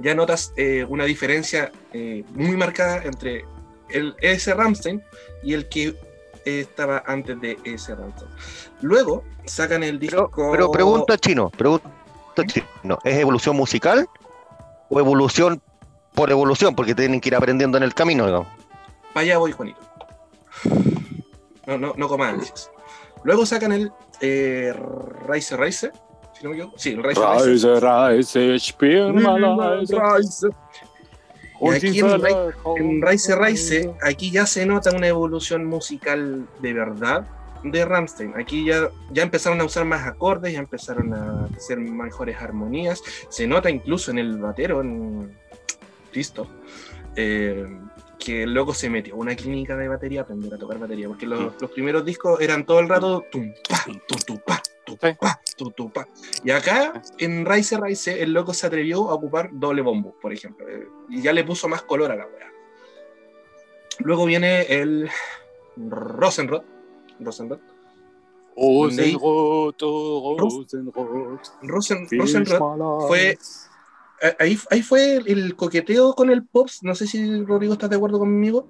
ya 0.00 0.14
notas 0.14 0.52
eh, 0.56 0.84
una 0.88 1.04
diferencia 1.04 1.70
eh, 1.92 2.24
muy 2.32 2.56
marcada 2.56 3.02
entre 3.04 3.44
el, 3.90 4.14
ese 4.20 4.54
Ramstein 4.54 5.02
y 5.42 5.54
el 5.54 5.68
que 5.68 5.96
eh, 6.44 6.60
estaba 6.60 7.02
antes 7.06 7.40
de 7.40 7.58
ese 7.64 7.94
Ramstein. 7.94 8.30
Luego 8.80 9.24
sacan 9.44 9.82
el 9.82 9.98
disco... 9.98 10.30
pero 10.52 10.70
pregunta 10.70 11.16
chino, 11.18 11.50
pregunta 11.50 11.92
chino, 12.46 12.98
¿es 13.04 13.18
evolución 13.18 13.56
musical 13.56 14.08
o 14.88 14.98
evolución 14.98 15.62
por 16.14 16.30
evolución? 16.30 16.74
Porque 16.74 16.94
tienen 16.94 17.20
que 17.20 17.28
ir 17.30 17.34
aprendiendo 17.34 17.76
en 17.78 17.84
el 17.84 17.94
camino, 17.94 18.26
digamos. 18.26 18.48
Para 19.12 19.24
allá 19.24 19.38
voy, 19.38 19.52
Juanito. 19.52 19.80
No, 21.66 21.78
no, 21.78 21.94
no 21.96 22.08
coma 22.08 22.28
ansias. 22.30 22.70
Luego 23.22 23.46
sacan 23.46 23.72
el 23.72 23.92
eh, 24.20 24.74
Rise 25.28 25.56
Rise, 25.56 25.92
si 26.34 26.44
no 26.44 26.50
me 26.50 26.56
equivoco. 26.56 26.78
Sí, 26.78 26.90
el 26.90 27.02
Rise 27.02 27.80
Rise. 27.80 28.58
Spiel 28.58 29.14
mal 29.14 29.40
leise. 29.40 30.48
Y 31.64 31.68
aquí 31.70 32.00
en, 32.00 32.06
kommt. 32.62 32.78
en 32.78 33.96
aquí 34.02 34.30
ya 34.30 34.46
se 34.46 34.66
nota 34.66 34.94
una 34.94 35.08
evolución 35.08 35.64
musical 35.64 36.46
de 36.60 36.72
verdad 36.72 37.26
de 37.64 37.84
Ramstein. 37.84 38.34
Aquí 38.36 38.66
ya, 38.66 38.90
ya 39.10 39.22
empezaron 39.22 39.60
a 39.60 39.64
usar 39.64 39.84
más 39.84 40.06
acordes, 40.06 40.52
ya 40.52 40.58
empezaron 40.58 41.14
a 41.14 41.46
hacer 41.56 41.78
mejores 41.78 42.36
armonías. 42.36 43.02
Se 43.28 43.46
nota 43.46 43.70
incluso 43.70 44.10
en 44.10 44.18
el 44.18 44.38
batero, 44.38 44.80
en 44.80 45.36
Cristo, 46.12 46.46
eh, 47.16 47.66
que 48.18 48.44
el 48.44 48.54
loco 48.54 48.74
se 48.74 48.88
metió 48.90 49.14
a 49.14 49.18
una 49.18 49.34
clínica 49.34 49.76
de 49.76 49.88
batería 49.88 50.20
a 50.20 50.22
aprender 50.24 50.54
a 50.54 50.58
tocar 50.58 50.78
batería, 50.78 51.08
porque 51.08 51.26
los, 51.26 51.60
los 51.60 51.70
primeros 51.70 52.04
discos 52.04 52.40
eran 52.40 52.64
todo 52.64 52.80
el 52.80 52.88
rato 52.88 53.24
tum, 53.30 53.52
pa, 53.68 53.84
tum, 53.84 54.18
tum, 54.26 54.38
pa, 54.46 54.62
Y 56.44 56.50
acá, 56.50 57.02
en 57.18 57.46
Rise 57.46 57.78
Rise, 57.80 58.22
el 58.22 58.32
loco 58.32 58.52
se 58.54 58.66
atrevió 58.66 59.08
a 59.08 59.14
ocupar 59.14 59.50
doble 59.52 59.82
bombo, 59.82 60.14
por 60.20 60.32
ejemplo, 60.32 60.68
eh, 60.68 60.86
y 61.08 61.22
ya 61.22 61.32
le 61.32 61.44
puso 61.44 61.68
más 61.68 61.82
color 61.82 62.10
a 62.12 62.16
la 62.16 62.26
weá. 62.26 62.52
Luego 64.00 64.26
viene 64.26 64.62
el 64.62 65.08
Rosenrod, 65.76 66.62
Rosenrod. 67.20 67.60
Rosen, 71.62 72.06
Rosenrod 72.10 72.60
my 72.60 72.78
life. 72.78 73.06
fue. 73.08 73.38
Ahí, 74.38 74.58
ahí 74.70 74.82
fue 74.82 75.16
el, 75.16 75.28
el 75.28 75.56
coqueteo 75.56 76.14
con 76.14 76.30
el 76.30 76.46
Pops, 76.46 76.82
no 76.82 76.94
sé 76.94 77.06
si 77.06 77.42
Rodrigo 77.44 77.74
estás 77.74 77.90
de 77.90 77.96
acuerdo 77.96 78.18
conmigo, 78.18 78.68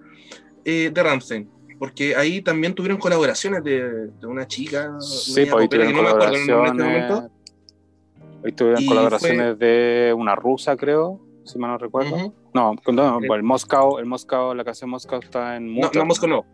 eh, 0.64 0.90
de 0.92 1.02
Ramstein. 1.02 1.53
Porque 1.84 2.16
ahí 2.16 2.40
también 2.40 2.74
tuvieron 2.74 2.98
colaboraciones 2.98 3.62
de, 3.62 4.06
de 4.08 4.26
una 4.26 4.46
chica. 4.46 4.94
Sí, 5.00 5.44
pues 5.44 5.54
ahí 5.54 5.68
que 5.68 5.76
tuvieron 5.76 5.96
no 5.96 6.02
me 6.02 6.08
acuerdo 6.08 6.34
el 6.34 6.46
nombre 6.46 6.70
en 6.70 6.80
este 6.80 7.08
colaboraciones. 7.08 7.30
Ahí 8.44 8.52
tuvieron 8.52 8.82
Y 8.82 8.86
colaboraciones 8.86 9.58
de 9.58 10.14
una 10.16 10.34
rusa, 10.34 10.76
creo, 10.76 11.20
si 11.44 11.58
mal 11.58 11.72
no 11.72 11.78
recuerdo. 11.78 12.14
Ujú. 12.16 12.34
No, 12.54 12.74
no, 12.92 13.20
Sí. 13.20 13.26
el 13.32 13.42
Moscow, 13.42 13.98
el 13.98 14.06
Moscow, 14.06 14.54
la 14.54 14.64
canción 14.64 14.88
Moscow 14.90 15.20
está 15.22 15.56
en 15.56 15.66
No, 15.74 15.82
Mutter. 15.82 15.96
no, 16.00 16.06
Mosco 16.06 16.26
no. 16.26 16.44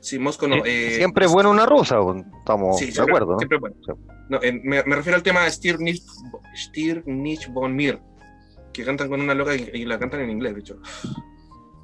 Sí, 0.00 0.18
Mosco 0.18 0.46
no. 0.46 0.56
eh, 0.64 0.92
Siempre 0.94 1.24
es 1.26 1.32
bueno 1.32 1.50
una 1.50 1.66
rusa, 1.66 2.00
pues, 2.00 2.24
estamos 2.38 2.78
Sí, 2.78 2.86
de 2.86 2.92
siempre, 2.92 3.12
acuerdo. 3.14 3.32
¿no? 3.32 3.38
siempre 3.38 3.58
bueno. 3.58 3.76
No, 4.28 4.38
eh, 4.42 4.52
me, 4.62 4.82
me 4.84 4.94
refiero 4.96 5.16
al 5.16 5.22
tema 5.24 5.42
de 5.42 5.50
Stier 5.50 5.80
Nicht, 5.80 6.04
Stier 6.54 7.02
Nicht 7.06 7.48
von 7.52 7.74
Mir, 7.74 7.98
que 8.72 8.84
cantan 8.84 9.08
con 9.08 9.20
una 9.20 9.34
loca 9.34 9.56
y, 9.56 9.70
y 9.74 9.84
la 9.86 9.98
cantan 9.98 10.20
en 10.20 10.30
inglés, 10.30 10.54
de 10.54 10.60
hecho. 10.60 10.76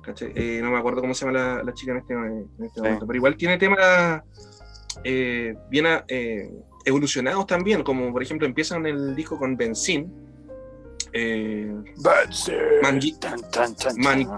¿Cachai? 0.04 0.32
Eh, 0.34 0.60
no 0.62 0.70
me 0.70 0.78
acuerdo 0.78 1.00
cómo 1.00 1.14
se 1.14 1.24
llama 1.24 1.38
la, 1.38 1.62
la 1.62 1.72
chica 1.74 1.92
en 1.92 1.98
este, 1.98 2.12
en 2.14 2.64
este 2.64 2.80
momento, 2.80 3.06
pero 3.06 3.16
igual 3.16 3.36
tiene 3.36 3.56
temas 3.58 4.22
eh, 5.02 5.54
bien 5.70 5.86
eh, 6.08 6.50
evolucionados 6.84 7.46
también, 7.46 7.82
como 7.82 8.12
por 8.12 8.22
ejemplo 8.22 8.46
empiezan 8.46 8.84
el 8.86 9.14
disco 9.16 9.38
con 9.38 9.56
Benzin. 9.56 10.12
Eh, 11.12 11.72
Man, 12.82 13.00
Man-. 13.96 14.28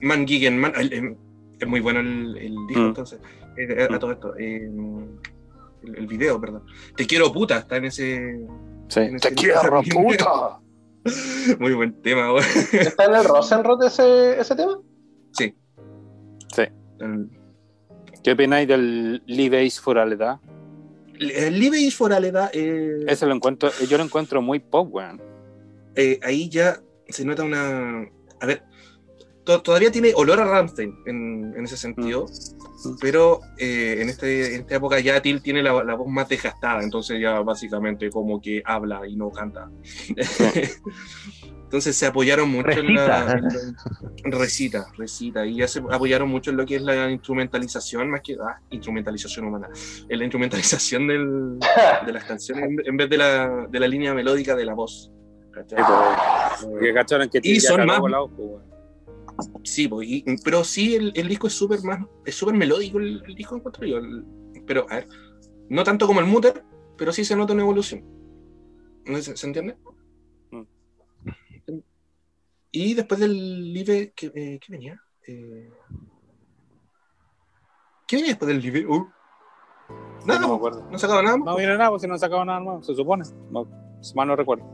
Man 0.00 0.26
es 0.28 1.68
muy 1.68 1.80
bueno 1.80 2.00
el, 2.00 2.36
el 2.36 2.66
disco, 2.66 2.82
Mm. 2.82 2.86
entonces, 2.88 3.20
eh, 3.56 3.86
a, 3.90 3.94
a 3.94 3.98
todo 3.98 4.12
esto. 4.12 4.36
eh, 4.36 4.68
el, 5.82 5.96
el 5.98 6.06
video, 6.06 6.40
perdón. 6.40 6.64
Te 6.96 7.06
quiero 7.06 7.32
puta, 7.32 7.58
está 7.58 7.76
en 7.76 7.84
ese. 7.84 8.40
Sí. 8.88 9.00
en 9.00 9.18
Te 9.18 9.32
quiero, 9.34 9.82
puta. 9.82 10.58
Muy 11.58 11.74
buen 11.74 12.00
tema, 12.02 12.30
güey. 12.30 12.44
¿Está 12.72 13.04
en 13.04 13.14
el 13.14 13.24
Rosenrot 13.24 13.82
ese, 13.82 14.40
ese 14.40 14.54
tema? 14.56 14.80
Sí. 15.32 15.54
¿Qué 18.22 18.32
opináis 18.32 18.66
del 18.66 19.22
Live 19.26 19.66
Ace 19.66 19.80
for 19.80 19.98
Aleda? 19.98 20.40
El 21.18 21.58
Live 21.60 21.78
is 21.78 21.94
for 21.94 22.12
Aleda, 22.12 22.50
eh, 22.54 23.04
Ese 23.06 23.26
lo 23.26 23.34
encuentro, 23.34 23.70
yo 23.88 23.98
lo 23.98 24.04
encuentro 24.04 24.40
muy 24.40 24.58
pop, 24.60 24.88
weón. 24.92 25.20
eh, 25.94 26.18
ahí 26.22 26.48
ya 26.48 26.80
se 27.08 27.24
nota 27.24 27.44
una. 27.44 28.08
A 28.40 28.46
ver, 28.46 28.62
to- 29.44 29.62
todavía 29.62 29.90
tiene 29.92 30.12
olor 30.14 30.40
a 30.40 30.44
Rammstein 30.44 30.94
en, 31.06 31.54
en 31.56 31.64
ese 31.64 31.76
sentido, 31.76 32.26
Mm. 32.84 32.96
pero 33.00 33.40
eh, 33.56 33.96
en, 34.00 34.08
este, 34.10 34.54
en 34.56 34.60
esta 34.62 34.74
época 34.76 35.00
ya 35.00 35.22
Till 35.22 35.40
tiene 35.42 35.62
la, 35.62 35.82
la 35.84 35.94
voz 35.94 36.06
más 36.08 36.28
desgastada, 36.28 36.82
entonces 36.82 37.18
ya 37.20 37.40
básicamente 37.40 38.10
como 38.10 38.40
que 38.42 38.62
habla 38.64 39.06
y 39.08 39.16
no 39.16 39.30
canta. 39.30 39.70
entonces 41.64 41.96
se 41.96 42.06
apoyaron 42.06 42.50
mucho 42.50 42.70
en 42.70 42.94
la. 42.94 43.24
Recita. 43.24 43.58
en 44.24 44.30
la- 44.30 44.38
recita, 44.38 44.86
recita, 44.98 45.46
y 45.46 45.56
ya 45.56 45.68
se 45.68 45.80
apoyaron 45.90 46.28
mucho 46.28 46.50
en 46.50 46.56
lo 46.58 46.66
que 46.66 46.76
es 46.76 46.82
la 46.82 47.10
instrumentalización, 47.10 48.10
más 48.10 48.20
que. 48.22 48.34
Ah, 48.40 48.60
instrumentalización 48.70 49.46
humana. 49.46 49.68
En 50.08 50.18
la 50.18 50.24
instrumentalización 50.24 51.06
del, 51.06 51.58
de 52.06 52.12
las 52.12 52.24
canciones 52.24 52.64
en, 52.64 52.76
en 52.86 52.96
vez 52.96 53.08
de 53.10 53.16
la, 53.18 53.66
de 53.70 53.80
la 53.80 53.88
línea 53.88 54.14
melódica 54.14 54.54
de 54.54 54.64
la 54.64 54.74
voz. 54.74 55.10
¿cachai? 55.52 55.82
Que 56.80 56.92
cacharon 56.92 57.28
que 57.30 57.40
Y 57.42 57.60
son 57.60 57.86
más- 57.86 57.98
volado, 58.00 58.28
pues. 58.28 58.50
Sí, 59.62 59.88
pues, 59.88 60.08
y- 60.08 60.24
pero 60.44 60.62
sí, 60.64 60.94
el, 60.94 61.12
el 61.16 61.28
disco 61.28 61.46
es 61.46 61.54
súper 61.54 61.82
más, 61.82 62.00
es 62.24 62.34
súper 62.34 62.54
melódico 62.54 62.98
el, 62.98 63.22
el 63.26 63.34
disco 63.34 63.56
encuentro 63.56 63.86
yo. 63.86 63.98
el- 63.98 64.24
pero, 64.66 64.86
a 64.88 64.96
ver, 64.96 65.08
no 65.68 65.82
tanto 65.84 66.06
como 66.06 66.20
el 66.20 66.26
Mutter, 66.26 66.64
pero 66.96 67.12
sí 67.12 67.24
se 67.24 67.34
nota 67.36 67.52
una 67.52 67.62
evolución. 67.62 68.04
¿No 69.06 69.16
¿Se, 69.18 69.36
se 69.36 69.46
entiende? 69.46 69.76
Mm. 70.50 70.62
Y 72.70 72.94
después 72.94 73.20
del 73.20 73.72
Live, 73.72 74.12
¿qué, 74.16 74.26
eh, 74.34 74.58
¿qué 74.60 74.66
venía? 74.72 75.00
Eh, 75.26 75.70
¿Qué 78.06 78.16
venía 78.16 78.30
después 78.32 78.48
del 78.48 78.60
Live? 78.60 78.86
Uh. 78.86 79.08
Nada, 80.26 80.40
No 80.40 80.46
me 80.46 80.48
no, 80.48 80.54
acuerdo. 80.54 80.88
no 80.90 80.98
sacaba 80.98 81.22
nada 81.22 81.36
más. 81.36 81.46
No 81.46 81.56
viene 81.56 81.76
nada, 81.76 81.90
pues 81.90 82.02
si 82.02 82.08
no 82.08 82.16
sacado 82.18 82.44
nada 82.44 82.60
nuevo, 82.60 82.82
se 82.82 82.94
supone. 82.94 83.24
No, 83.50 83.68
si 84.00 84.14
mal 84.14 84.28
no 84.28 84.36
recuerdo. 84.36 84.64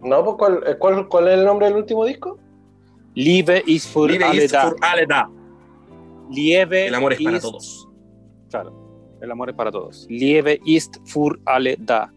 No, 0.00 0.24
pues 0.24 0.36
¿cuál, 0.38 0.62
eh, 0.66 0.76
cuál, 0.78 1.08
cuál 1.08 1.28
es 1.28 1.38
el 1.38 1.44
nombre 1.44 1.66
del 1.66 1.76
último 1.76 2.04
disco? 2.04 2.38
Live 3.18 3.64
is 3.66 3.84
for 3.84 4.08
Live 4.08 4.22
is 4.44 4.52
Aleda. 4.54 4.62
for 4.62 4.76
Aleda. 4.80 5.28
Lieve 6.30 6.86
El 6.86 6.94
amor 6.94 7.12
es 7.14 7.20
para 7.20 7.36
ist- 7.38 7.42
todos. 7.42 7.88
Claro, 8.48 9.18
el 9.20 9.30
amor 9.30 9.50
es 9.50 9.56
para 9.56 9.72
todos. 9.72 10.06
Lieve 10.08 10.60
ist 10.64 10.98
für 11.04 11.36
alle 11.44 11.76
da. 11.80 12.12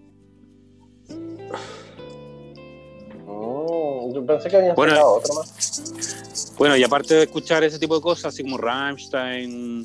Oh, 3.28 4.12
yo 4.14 4.24
pensé 4.26 4.50
que 4.50 4.58
habían 4.58 4.76
Bueno, 4.76 4.94
otro 5.04 5.34
más. 5.34 6.54
Bueno, 6.58 6.78
y 6.78 6.84
aparte 6.84 7.16
de 7.16 7.24
escuchar 7.24 7.64
ese 7.64 7.80
tipo 7.80 7.96
de 7.96 8.02
cosas, 8.02 8.26
así 8.34 8.44
como 8.44 8.58
Rammstein, 8.60 9.84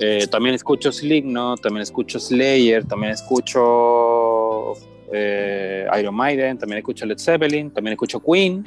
eh, 0.00 0.26
también 0.30 0.54
escucho 0.54 0.90
Slipknot, 0.90 1.60
también 1.60 1.82
escucho 1.82 2.18
Slayer, 2.18 2.84
también 2.86 3.12
escucho 3.12 4.72
eh, 5.12 5.86
Iron 6.00 6.14
Maiden, 6.14 6.56
también 6.56 6.78
escucho 6.78 7.04
Led 7.04 7.18
Zeppelin, 7.18 7.70
también 7.70 7.92
escucho 7.92 8.18
Queen. 8.20 8.66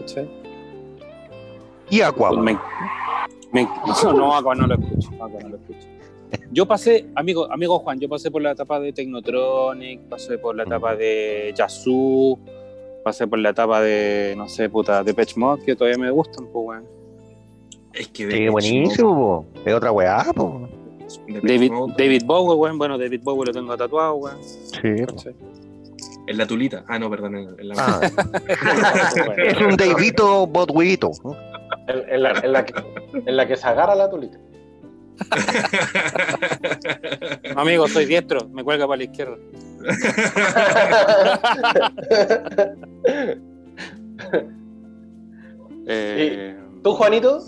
¿cachai? 0.00 0.43
Y 1.90 2.00
Aqua. 2.00 2.32
Me- 2.40 2.58
me- 3.52 3.68
no, 4.02 4.12
no, 4.12 4.34
Aqua 4.36 4.54
no 4.54 4.66
lo 4.66 4.74
escucho. 4.74 5.10
Aqua 5.22 5.40
no 5.42 5.48
lo 5.50 5.56
escucho. 5.56 5.86
Yo 6.50 6.66
pasé, 6.66 7.06
amigo, 7.14 7.50
amigo 7.52 7.78
Juan, 7.80 8.00
yo 8.00 8.08
pasé 8.08 8.30
por 8.30 8.42
la 8.42 8.52
etapa 8.52 8.80
de 8.80 8.92
Technotronic, 8.92 10.00
pasé 10.08 10.36
por 10.38 10.56
la 10.56 10.64
etapa 10.64 10.96
de 10.96 11.52
Yazoo, 11.56 12.38
pasé 13.04 13.26
por 13.28 13.38
la 13.38 13.50
etapa 13.50 13.80
de, 13.80 14.34
no 14.36 14.48
sé, 14.48 14.68
puta, 14.68 15.04
de 15.04 15.14
Pitch 15.14 15.36
Mod, 15.36 15.60
que 15.60 15.76
todavía 15.76 15.98
me 15.98 16.10
gustan, 16.10 16.46
pues, 16.46 16.66
weón. 16.66 16.84
Es 17.92 18.08
que 18.08 18.28
Sí, 18.30 18.48
buenísimo, 18.48 19.14
po. 19.14 19.60
Es 19.64 19.72
otra 19.74 19.92
weá, 19.92 20.24
po. 20.34 20.68
David, 21.42 21.70
David 21.96 22.22
Bowie, 22.24 22.56
weón, 22.56 22.78
bueno, 22.78 22.98
David 22.98 23.20
Bowie 23.22 23.46
lo 23.46 23.52
tengo 23.52 23.76
tatuado, 23.76 24.14
weón. 24.16 24.38
Sí. 24.42 25.04
En 26.26 26.38
la 26.38 26.46
tulita. 26.46 26.84
Ah, 26.88 26.98
no, 26.98 27.08
perdón. 27.10 27.36
En, 27.36 27.60
en 27.60 27.68
la 27.68 27.74
Ah, 27.76 28.00
es 29.36 29.60
un 29.60 29.76
Davidito 29.76 30.46
Botwito. 30.46 31.10
En, 31.86 32.08
en 32.08 32.22
la, 32.22 32.30
en, 32.30 32.52
la 32.52 32.64
que, 32.64 32.74
en 33.26 33.36
la 33.36 33.46
que 33.46 33.56
se 33.56 33.66
agarra 33.66 33.94
la 33.94 34.10
tulita. 34.10 34.38
Amigo, 37.56 37.86
soy 37.88 38.06
diestro, 38.06 38.48
me 38.48 38.64
cuelga 38.64 38.86
para 38.86 38.98
la 38.98 39.04
izquierda. 39.04 39.36
Eh, 45.86 46.56
¿Tú, 46.82 46.94
Juanito? 46.94 47.40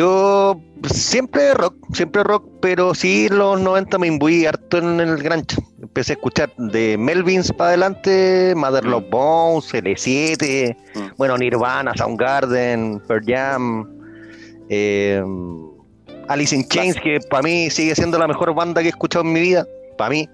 Yo 0.00 0.58
siempre 0.94 1.52
rock, 1.52 1.74
siempre 1.92 2.24
rock, 2.24 2.48
pero 2.62 2.94
sí 2.94 3.28
los 3.28 3.60
90 3.60 3.98
me 3.98 4.06
imbuí 4.06 4.46
harto 4.46 4.78
en 4.78 4.98
el 4.98 5.22
grancho. 5.22 5.58
Empecé 5.82 6.12
a 6.12 6.14
escuchar 6.14 6.50
de 6.56 6.96
Melvins 6.96 7.52
para 7.52 7.68
adelante, 7.68 8.54
Mother 8.56 8.86
Love 8.86 9.10
Bones, 9.10 9.74
L7, 9.74 10.74
Mm. 10.94 11.00
bueno, 11.18 11.36
Nirvana, 11.36 11.92
Soundgarden, 11.94 13.02
Pearl 13.06 13.22
Jam, 13.26 13.90
eh, 14.70 15.22
Alice 16.28 16.56
in 16.56 16.66
Chains, 16.66 16.96
que 16.98 17.18
para 17.28 17.42
mí 17.42 17.68
sigue 17.68 17.94
siendo 17.94 18.18
la 18.18 18.26
mejor 18.26 18.54
banda 18.54 18.80
que 18.80 18.86
he 18.86 18.90
escuchado 18.92 19.22
en 19.26 19.34
mi 19.34 19.40
vida, 19.42 19.66
para 19.98 20.08
mí, 20.08 20.26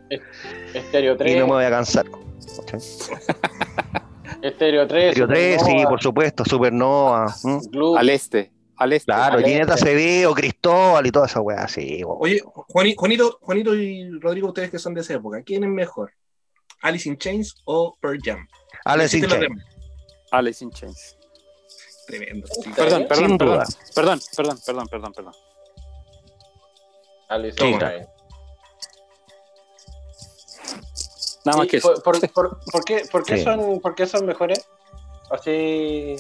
Estéreo 0.75 1.15
y 1.15 1.17
3. 1.17 1.39
no 1.41 1.47
me 1.49 1.53
voy 1.55 1.65
a 1.65 1.71
cansar. 1.71 2.07
Estéreo 4.43 4.87
3. 4.87 5.11
Stereo 5.11 5.27
3, 5.27 5.63
sí, 5.67 5.85
por 5.89 6.01
supuesto, 6.01 6.45
Supernova, 6.45 7.35
al 7.99 8.09
este, 8.11 8.53
al 8.79 8.93
este. 8.93 9.07
claro. 9.13 9.39
Gineta 9.39 9.77
CD 9.77 10.27
o 10.27 10.35
Cristóbal 10.35 11.07
y 11.07 11.11
toda 11.11 11.27
esa 11.27 11.41
weá, 11.41 11.67
sí. 11.69 12.03
Oye, 12.07 12.43
Juani- 12.45 12.95
Juanito, 12.97 13.39
Juanito 13.41 13.75
y 13.75 14.11
Rodrigo, 14.21 14.49
ustedes 14.49 14.71
que 14.71 14.79
son 14.79 14.95
de 14.95 15.01
esa 15.01 15.15
época, 15.15 15.43
¿quién 15.43 15.65
es 15.65 15.71
mejor? 15.71 16.13
¿Alice 16.83 17.09
in 17.09 17.17
Chains 17.17 17.55
o 17.65 17.97
Pearl 18.01 18.19
Jam? 18.23 18.47
Alice 18.85 19.17
in 19.17 19.25
este 19.25 19.39
Chains. 19.39 19.65
Alice 20.31 20.65
in 20.65 20.71
Chains. 20.71 21.17
Tremendo. 22.07 22.47
Perdón, 22.77 23.07
perdón, 23.09 23.29
Sin 23.29 23.39
perdón, 23.39 23.55
duda. 23.57 23.67
perdón, 23.95 24.21
perdón, 24.37 24.59
perdón, 24.65 24.87
perdón, 24.89 25.13
perdón. 25.13 25.33
Alice 27.29 27.67
in 27.67 27.79
Chains. 27.79 28.09
Nada 31.45 31.59
más 31.59 31.67
Sí, 31.67 31.71
que 31.71 31.77
eso. 31.79 31.95
por, 32.03 32.21
por- 32.21 32.31
por- 32.33 32.61
por 32.73 32.85
qué, 32.85 33.05
por, 33.11 33.25
qué 33.25 33.39
Sí. 33.39 33.45
son, 33.45 33.81
¿Por 33.81 33.95
qué 33.95 34.07
son 34.07 34.27
mejores? 34.27 34.67
Así. 35.31 36.17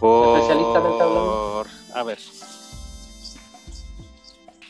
Por... 0.00 0.38
especialistamente 0.38 1.02
hablando. 1.02 1.66
A 1.94 2.02
ver. 2.02 2.18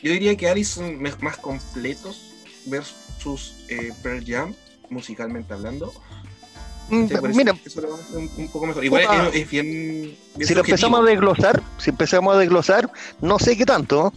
Yo 0.03 0.11
diría 0.11 0.35
que 0.35 0.49
Alice 0.49 0.73
son 0.73 1.01
más 1.21 1.37
completos 1.37 2.21
versus 2.65 3.53
eh, 3.69 3.91
Pearl 4.01 4.23
Jam, 4.25 4.53
musicalmente 4.89 5.53
hablando. 5.53 5.93
Mm, 6.89 7.07
Sí, 7.07 7.13
Mira, 7.35 7.55
eso 7.63 7.81
lo 7.81 7.91
va 7.91 7.97
a 7.97 7.99
hacer 8.01 8.17
un, 8.17 8.29
un 8.35 8.47
poco 8.49 8.65
mejor. 8.65 8.83
Igual 8.83 9.05
Ah. 9.07 9.29
es, 9.31 9.35
es 9.43 9.49
bien, 9.49 10.17
bien 10.35 10.47
si 10.47 10.53
lo 10.55 10.61
empezamos 10.61 10.99
a 10.99 11.03
desglosar, 11.03 11.61
si 11.77 11.91
empezamos 11.91 12.35
a 12.35 12.39
desglosar, 12.39 12.91
no 13.21 13.39
sé 13.39 13.55
qué 13.55 13.65
tanto, 13.65 14.11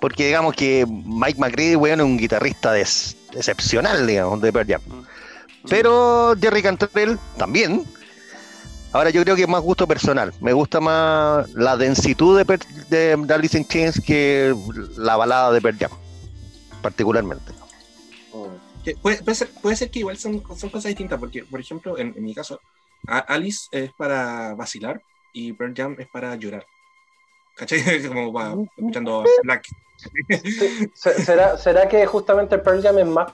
porque 0.00 0.26
digamos 0.26 0.54
que 0.54 0.86
Mike 0.88 1.38
McCready, 1.38 1.76
weón, 1.76 2.00
es 2.00 2.06
un 2.06 2.16
guitarrista 2.16 2.72
des- 2.72 3.16
excepcional, 3.32 4.06
digamos, 4.06 4.40
de 4.40 4.52
Pearl 4.52 4.66
Jam. 4.68 4.80
Mm. 4.86 5.06
Pero 5.68 6.34
Jerry 6.40 6.62
Cantrell 6.62 7.18
también. 7.36 7.84
Ahora 8.92 9.10
yo 9.10 9.22
creo 9.22 9.36
que 9.36 9.42
es 9.42 9.48
más 9.48 9.60
gusto 9.62 9.86
personal. 9.86 10.32
Me 10.40 10.52
gusta 10.52 10.80
más 10.80 11.50
la 11.54 11.76
densitud 11.76 12.36
de, 12.38 12.44
Per- 12.44 12.66
de, 12.88 13.16
de 13.16 13.34
Alice 13.34 13.58
in 13.58 13.66
Chains 13.66 14.00
que 14.00 14.54
la 14.96 15.16
balada 15.16 15.52
de 15.52 15.60
Pearl 15.60 15.76
Jam, 15.78 15.90
particularmente. 16.80 17.52
Que 18.84 18.94
puede, 18.96 19.22
puede 19.22 19.34
ser, 19.34 19.50
puede 19.60 19.76
ser 19.76 19.90
que 19.90 19.98
igual 19.98 20.16
son, 20.16 20.42
son 20.56 20.70
cosas 20.70 20.84
distintas, 20.90 21.18
porque, 21.18 21.44
por 21.44 21.60
ejemplo, 21.60 21.98
en, 21.98 22.14
en 22.16 22.22
mi 22.22 22.34
caso, 22.34 22.60
Alice 23.06 23.66
es 23.72 23.90
para 23.98 24.54
vacilar 24.54 25.02
y 25.32 25.52
Pearl 25.52 25.74
Jam 25.76 25.96
es 25.98 26.06
para 26.08 26.34
llorar. 26.36 26.64
¿Cachai? 27.56 28.02
Como 28.08 28.32
va 28.32 28.54
escuchando 28.76 29.24
Black. 29.42 29.64
Se- 30.94 31.22
¿Será, 31.24 31.56
¿Será 31.58 31.88
que 31.88 32.06
justamente 32.06 32.56
Pearl 32.58 32.82
Jam 32.82 32.98
es 32.98 33.06
más, 33.06 33.32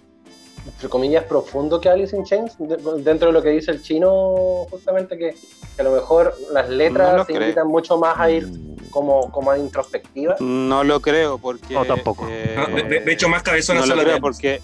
entre 0.67 0.89
comillas, 0.89 1.25
profundo 1.25 1.81
que 1.81 1.89
Alice 1.89 2.17
in 2.17 2.25
Chains? 2.25 2.55
De- 2.59 2.77
dentro 3.03 3.29
de 3.29 3.33
lo 3.33 3.43
que 3.43 3.51
dice 3.51 3.71
el 3.73 3.83
chino, 3.83 4.67
justamente 4.71 5.19
que, 5.19 5.35
que 5.75 5.81
a 5.81 5.85
lo 5.85 5.93
mejor 5.93 6.37
las 6.53 6.69
letras 6.69 7.11
No 7.13 7.17
lo 7.19 7.25
se 7.25 7.33
creo. 7.33 7.43
invitan 7.43 7.67
mucho 7.69 7.99
más 7.99 8.19
a 8.19 8.31
ir 8.31 8.47
Mm, 8.47 8.91
como, 8.91 9.31
como 9.33 9.51
a 9.51 9.59
introspectiva. 9.59 10.37
No 10.41 10.85
lo 10.85 11.01
creo 11.01 11.39
porque. 11.39 11.75
No, 11.75 11.85
tampoco. 11.85 12.27
eh, 12.31 12.55
No, 12.57 12.77
de, 12.89 13.01
de- 13.01 13.13
hecho, 13.13 13.29
más 13.29 13.43
cabezona 13.43 13.81
no 13.81 13.87
lo 13.87 13.93
solo 13.93 14.03
creo 14.05 14.21
porque 14.21 14.61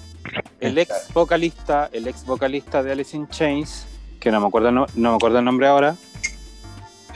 el 0.61 0.76
ex 0.78 1.12
vocalista, 1.12 1.88
el 1.92 2.06
ex 2.06 2.24
vocalista 2.24 2.82
de 2.82 2.92
Alice 2.92 3.16
in 3.16 3.26
Chains, 3.28 3.87
que 4.20 4.30
no 4.30 4.40
me 4.40 4.46
acuerdo, 4.46 4.70
no, 4.70 4.87
no 4.94 5.11
me 5.11 5.16
acuerdo 5.16 5.38
el 5.38 5.44
nombre 5.44 5.66
ahora, 5.66 5.96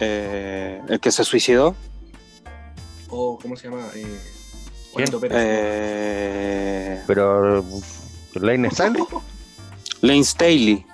eh, 0.01 0.81
el 0.89 0.99
que 1.01 1.11
se 1.13 1.25
suicidó, 1.25 1.75
O, 3.09 3.39
¿cómo 3.41 3.57
se 3.57 3.69
llama? 3.69 3.87
Eh, 3.95 4.19
Pérez. 4.95 5.13
eh, 5.35 7.03
Pero 7.07 7.63
Lane 8.35 8.69
Stanley, 8.69 9.05
Lane 10.01 10.25
Staley. 10.25 10.85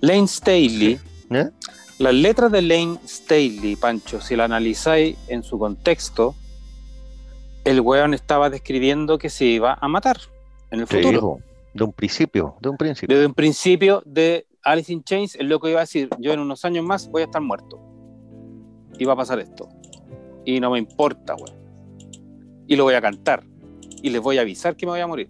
Lane 0.00 0.28
Staley, 0.28 0.98
¿eh? 1.30 1.50
las 1.98 2.14
letras 2.14 2.52
de 2.52 2.62
Lane 2.62 2.98
Staley, 3.06 3.76
Pancho, 3.76 4.20
si 4.20 4.36
la 4.36 4.44
analizáis 4.44 5.16
en 5.28 5.42
su 5.42 5.58
contexto, 5.58 6.34
el 7.64 7.80
weón 7.80 8.14
estaba 8.14 8.48
describiendo 8.50 9.18
que 9.18 9.28
se 9.30 9.44
iba 9.46 9.76
a 9.80 9.88
matar 9.88 10.18
en 10.70 10.80
el 10.80 10.86
Sí, 10.88 11.02
futuro. 11.02 11.38
de 11.74 11.84
un 11.84 11.92
principio, 11.92 12.56
de 12.60 12.68
un 12.68 12.76
principio. 12.76 13.14
Desde 13.16 13.26
un 13.26 13.34
principio 13.34 14.02
de 14.06 14.46
Alice 14.62 14.92
in 14.92 15.02
Chains, 15.02 15.34
el 15.34 15.48
loco 15.48 15.68
iba 15.68 15.78
a 15.80 15.82
decir, 15.82 16.08
yo 16.18 16.32
en 16.32 16.40
unos 16.40 16.64
años 16.64 16.84
más 16.84 17.08
voy 17.10 17.22
a 17.22 17.24
estar 17.26 17.42
muerto. 17.42 17.80
Y 18.98 19.04
va 19.04 19.12
a 19.14 19.16
pasar 19.16 19.38
esto. 19.40 19.68
Y 20.44 20.60
no 20.60 20.70
me 20.70 20.78
importa, 20.78 21.34
weón. 21.34 21.56
Y 22.66 22.76
lo 22.76 22.84
voy 22.84 22.94
a 22.94 23.00
cantar. 23.00 23.44
Y 24.02 24.10
les 24.10 24.20
voy 24.20 24.38
a 24.38 24.42
avisar 24.42 24.76
que 24.76 24.86
me 24.86 24.92
voy 24.92 25.00
a 25.00 25.06
morir. 25.06 25.28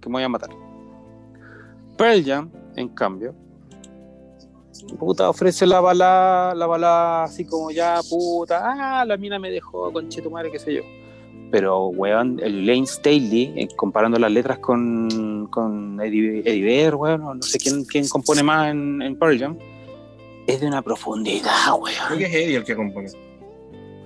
Que 0.00 0.08
me 0.08 0.14
voy 0.14 0.22
a 0.22 0.28
matar. 0.28 0.50
Pearl 1.96 2.24
Jam, 2.24 2.50
en 2.76 2.88
cambio, 2.90 3.34
puta, 4.98 5.28
ofrece 5.28 5.66
la 5.66 5.80
balada, 5.80 6.54
la 6.54 6.66
balada 6.66 7.24
así 7.24 7.44
como 7.44 7.70
ya, 7.70 8.00
puta, 8.08 8.62
ah, 8.62 9.04
la 9.04 9.16
mina 9.16 9.38
me 9.38 9.50
dejó, 9.50 9.92
con 9.92 10.08
madre, 10.30 10.50
qué 10.52 10.58
sé 10.58 10.74
yo. 10.74 10.82
Pero, 11.50 11.88
weón, 11.88 12.38
el 12.42 12.66
Lane 12.66 12.86
Staley, 12.86 13.54
eh, 13.56 13.68
comparando 13.74 14.18
las 14.18 14.30
letras 14.30 14.58
con, 14.58 15.48
con 15.50 15.98
Eddie, 16.00 16.40
Eddie 16.40 16.62
Vedder, 16.62 16.94
weón, 16.94 17.22
no 17.22 17.42
sé 17.42 17.58
quién, 17.58 17.84
quién 17.84 18.06
compone 18.08 18.42
más 18.42 18.70
en, 18.70 19.02
en 19.02 19.18
Pearl 19.18 19.38
Jam, 19.38 19.58
es 20.46 20.60
de 20.60 20.66
una 20.68 20.82
profundidad, 20.82 21.50
Creo 21.64 21.76
weón. 21.78 22.18
que 22.18 22.24
es 22.26 22.34
Eddie 22.34 22.56
el 22.56 22.64
que 22.64 22.76
compone. 22.76 23.08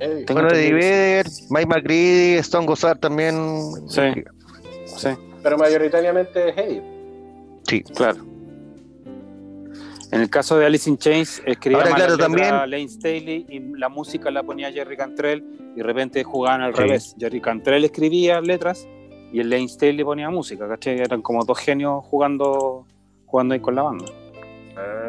Eddie. 0.00 0.24
Tengo 0.24 0.40
Bueno, 0.40 0.56
Eddie 0.56 0.72
Vedder, 0.72 1.26
Mike 1.50 1.66
McCready, 1.66 2.34
Stone 2.38 2.66
Gossard 2.66 2.98
también. 2.98 3.34
Sí. 3.88 4.02
Sí, 4.86 5.08
Pero 5.42 5.58
mayoritariamente 5.58 6.48
es 6.50 6.56
Eddie. 6.58 6.82
Sí. 7.68 7.82
claro. 7.82 8.18
En 10.10 10.20
el 10.20 10.28
caso 10.28 10.58
de 10.58 10.66
Alice 10.66 10.90
in 10.90 10.98
Chains, 10.98 11.42
escribía 11.46 11.78
Ahora, 11.84 11.94
claro, 11.94 12.18
también- 12.18 12.50
Lane 12.50 12.86
Staley 12.88 13.46
y 13.48 13.60
la 13.78 13.88
música 13.88 14.30
la 14.30 14.42
ponía 14.42 14.70
Jerry 14.70 14.94
Cantrell 14.96 15.42
y 15.74 15.78
de 15.78 15.82
repente 15.82 16.22
jugaban 16.22 16.60
al 16.60 16.74
Sí. 16.74 16.82
revés. 16.82 17.16
Jerry 17.18 17.40
Cantrell 17.40 17.82
escribía 17.84 18.40
letras 18.42 18.86
y 19.32 19.40
el 19.40 19.48
Lane 19.48 19.68
Staley 19.68 20.04
ponía 20.04 20.28
música, 20.28 20.68
¿cachai? 20.68 20.98
Eran 21.00 21.22
como 21.22 21.44
dos 21.46 21.58
genios 21.58 22.04
jugando, 22.04 22.84
jugando 23.24 23.54
ahí 23.54 23.60
con 23.60 23.74
la 23.74 23.82
banda. 23.84 24.04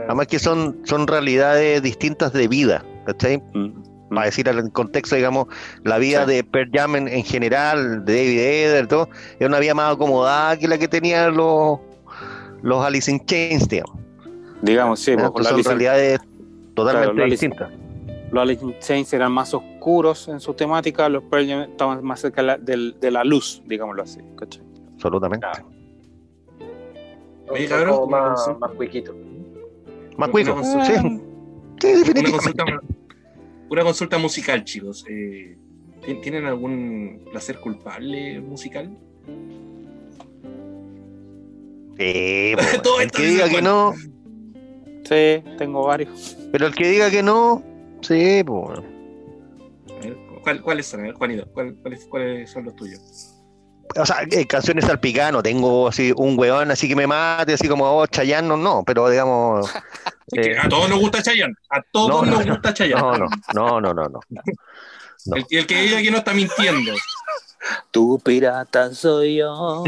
Además 0.07 0.27
que 0.27 0.39
son, 0.39 0.79
son 0.85 1.05
realidades 1.05 1.81
distintas 1.81 2.31
de 2.31 2.47
vida, 2.47 2.85
¿cachai? 3.05 3.43
Mm. 3.53 3.71
Para 4.13 4.25
decir 4.25 4.47
el 4.47 4.71
contexto, 4.71 5.15
digamos, 5.15 5.47
la 5.83 5.97
vida 5.97 6.25
Sí. 6.25 6.31
de 6.33 6.43
Pearl 6.43 6.69
Jam 6.73 6.95
en, 6.95 7.07
en 7.07 7.23
general, 7.23 8.05
de 8.05 8.13
David 8.15 8.39
Eder, 8.39 8.87
todo, 8.87 9.09
es 9.39 9.47
una 9.47 9.59
vida 9.59 9.73
más 9.73 9.93
acomodada 9.95 10.57
que 10.57 10.67
la 10.67 10.77
que 10.77 10.87
tenían 10.87 11.35
los, 11.35 11.79
los 12.61 12.85
Alice 12.85 13.09
in 13.11 13.25
Chains, 13.25 13.67
digamos. 13.67 13.97
Digamos, 14.61 14.99
sí, 14.99 15.13
pues, 15.15 15.45
son 15.45 15.53
Alice 15.53 15.59
in- 15.59 15.65
realidades 15.79 16.19
totalmente 16.73 17.11
Claro, 17.11 17.13
los 17.13 17.23
Alice- 17.25 17.31
distintas. 17.49 17.71
los 18.31 18.41
Alice 18.41 18.63
in 18.65 18.75
Chains 18.79 19.13
eran 19.13 19.31
más 19.31 19.53
oscuros 19.53 20.27
en 20.29 20.39
su 20.39 20.53
temática, 20.53 21.09
los 21.09 21.23
Pearl 21.23 21.47
Jam 21.47 21.61
estaban 21.63 22.03
más 22.03 22.21
cerca 22.21 22.41
de 22.41 22.47
la, 22.47 22.57
del- 22.57 22.95
de 22.99 23.11
la 23.11 23.23
luz, 23.23 23.61
digámoslo 23.65 24.03
así, 24.03 24.19
¿cachai? 24.37 24.63
Absolutamente. 24.95 25.45
Claro. 25.51 25.69
Oye, 27.49 27.67
cabrón, 27.67 28.03
una 28.07 28.21
más, 28.21 28.49
más 28.59 28.71
cuiquitos. 28.71 29.15
Más 30.17 30.27
Una 30.29 30.31
cuico. 30.31 30.63
Sí, 30.63 30.69
sí, 30.85 30.93
Una 30.93 31.19
definitivamente. 31.81 32.31
consulta, 32.31 32.65
una 33.73 33.83
consulta 33.83 34.17
musical, 34.17 34.63
chicos. 34.63 35.05
Eh, 35.09 35.57
¿tien- 36.05 36.21
¿Tienen 36.21 36.45
algún 36.45 37.25
placer 37.31 37.59
culpable 37.59 38.39
musical? 38.41 38.97
Sí, 41.97 42.53
Todo 42.83 43.01
el 43.01 43.11
que 43.11 43.23
diga 43.25 43.49
que 43.49 43.61
no, 43.61 43.93
Sí, 45.05 45.43
tengo 45.57 45.85
varios. 45.85 46.37
pero 46.51 46.67
el 46.67 46.75
que 46.75 46.89
diga 46.89 47.09
que 47.11 47.21
no, 47.21 47.61
sí, 48.01 48.41
pues. 48.45 48.79
A 48.79 49.99
ver, 50.05 50.17
¿cuál- 50.43 50.61
¿Cuáles 50.61 50.85
son? 50.87 51.01
A 51.01 51.03
ver, 51.03 51.13
Juanito, 51.13 51.45
¿cuál- 51.53 51.75
cuáles, 51.81 52.05
¿cuáles 52.05 52.49
son 52.49 52.65
los 52.65 52.75
tuyos? 52.75 53.29
O 53.95 54.05
sea, 54.05 54.23
eh, 54.31 54.47
canciones 54.47 54.85
salpicano, 54.85 55.43
tengo 55.43 55.87
así 55.87 56.11
un 56.17 56.39
weón 56.39 56.71
así 56.71 56.87
que 56.87 56.95
me 56.95 57.05
mate, 57.05 57.53
así 57.53 57.67
como, 57.67 57.85
oh, 57.85 58.07
Chayanne, 58.07 58.47
no, 58.47 58.57
no, 58.57 58.83
pero 58.85 59.07
digamos. 59.09 59.69
Eh, 60.31 60.57
a 60.57 60.69
todos 60.69 60.89
nos 60.89 60.99
gusta 60.99 61.21
Chayanne. 61.21 61.53
A 61.69 61.81
todos 61.91 62.25
no, 62.25 62.31
nos 62.31 62.45
no, 62.45 62.53
gusta 62.53 62.73
Chayanne. 62.73 63.01
no, 63.01 63.17
no, 63.17 63.81
no, 63.81 63.93
no, 63.93 63.93
no, 63.93 64.19
no. 64.29 65.35
El, 65.35 65.45
el 65.49 65.67
que 65.67 65.81
diga 65.81 66.01
que 66.01 66.11
no 66.11 66.17
está 66.17 66.33
mintiendo. 66.33 66.93
Tu 67.91 68.19
pirata 68.19 68.93
soy 68.93 69.37
yo. 69.37 69.83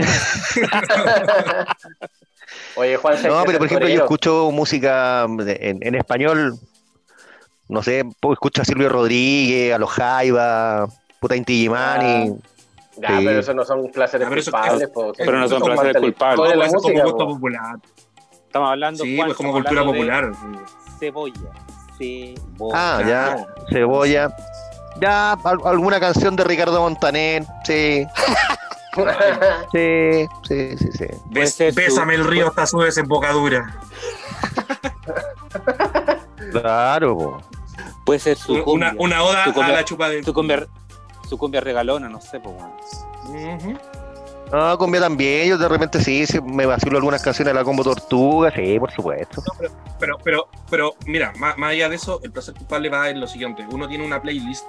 Oye, 2.76 2.98
Juan, 2.98 3.24
No, 3.24 3.44
pero 3.46 3.58
por 3.58 3.68
ejemplo, 3.68 3.88
yo 3.88 4.02
escucho 4.04 4.52
música 4.52 5.24
en, 5.26 5.86
en 5.86 5.96
español, 5.96 6.58
no 7.68 7.82
sé, 7.84 8.04
pues, 8.20 8.34
escucho 8.36 8.62
a 8.62 8.66
Silvio 8.66 8.90
Rodríguez, 8.90 9.74
a 9.74 9.78
los 9.78 9.90
Jaiba, 9.92 10.88
puta 11.20 11.36
Inti 11.36 11.54
Gimani. 11.62 12.36
Ya, 12.98 13.20
Sí. 13.20 13.26
pero 13.26 13.40
eso 13.42 13.54
no 13.54 13.66
son 13.66 13.92
placeres 13.92 14.26
Ah, 14.26 14.30
pero 14.30 14.40
eso- 14.42 14.52
culpables. 14.52 14.90
po. 14.90 15.14
Pero 15.18 15.38
no 15.40 15.48
son 15.50 15.62
placeres 15.64 15.98
culpables. 15.98 16.56
No, 16.56 16.64
es 16.64 16.74
como 16.74 17.02
gusto 17.04 17.18
po. 17.18 17.28
popular. 17.34 17.76
Estamos 18.56 18.72
hablando, 18.72 19.04
Sí, 19.04 19.18
Juan, 19.18 19.28
pues 19.28 19.36
como 19.38 19.52
cultura 19.52 19.82
hablando 19.82 19.92
de 19.92 19.98
popular. 20.00 20.32
Cebolla. 20.98 21.34
Cebolla. 21.98 22.74
Ah, 22.74 23.04
ya. 23.06 23.46
Cebolla. 23.70 24.34
Ya, 25.02 25.34
al- 25.34 25.60
alguna 25.66 26.00
canción 26.00 26.38
de 26.38 26.46
Ricardo 26.46 26.80
Montaner, 26.80 27.44
sí, 27.66 28.08
sí, 29.74 30.26
sí, 30.48 30.78
sí, 30.78 30.90
sí. 30.94 31.06
Su- 31.52 31.76
Bésame 31.76 32.16
el 32.16 32.24
río 32.26 32.48
hasta 32.48 32.66
su 32.66 32.80
desembocadura. 32.80 33.76
Claro, 36.54 37.18
po. 37.18 37.42
Puede 38.06 38.20
ser 38.22 38.38
su 38.38 38.54
Una, 38.54 38.64
cumbia. 38.64 38.96
una 39.00 39.24
oda 39.24 39.54
Su 39.54 39.62
a 39.62 39.68
la 39.68 39.84
chupa 39.84 40.08
de. 40.08 40.24
Su 40.24 40.34
cumbia, 40.34 40.66
su 41.28 41.38
cumbia 41.38 41.60
regalona, 41.60 42.08
no 42.08 42.22
sé, 42.22 42.40
pues, 42.40 42.56
weón. 42.56 43.56
Ujú. 43.58 43.78
No, 44.52 44.78
cumbia 44.78 45.02
también, 45.02 45.50
yo 45.50 45.58
de 45.58 45.68
repente 45.68 46.02
sí, 46.04 46.26
sí, 46.26 46.40
me 46.42 46.66
vacilo 46.66 46.98
algunas 46.98 47.22
canciones 47.22 47.54
de 47.54 47.60
la 47.60 47.64
Combo 47.66 47.84
Tortuga, 47.84 48.52
sí, 48.56 48.80
por 48.80 48.92
supuesto. 48.92 49.44
Pero, 50.00 50.18
pero, 50.24 50.48
pero, 50.70 50.96
mira, 51.08 51.34
más, 51.38 51.58
más 51.58 51.72
allá 51.72 51.90
de 51.90 51.96
eso, 51.96 52.20
el 52.24 52.32
placer 52.32 52.54
culpable 52.54 52.90
va 52.90 53.10
en 53.10 53.20
lo 53.20 53.28
siguiente. 53.28 53.66
Uno 53.72 53.88
tiene 53.88 54.06
una 54.06 54.22
playlist, 54.22 54.64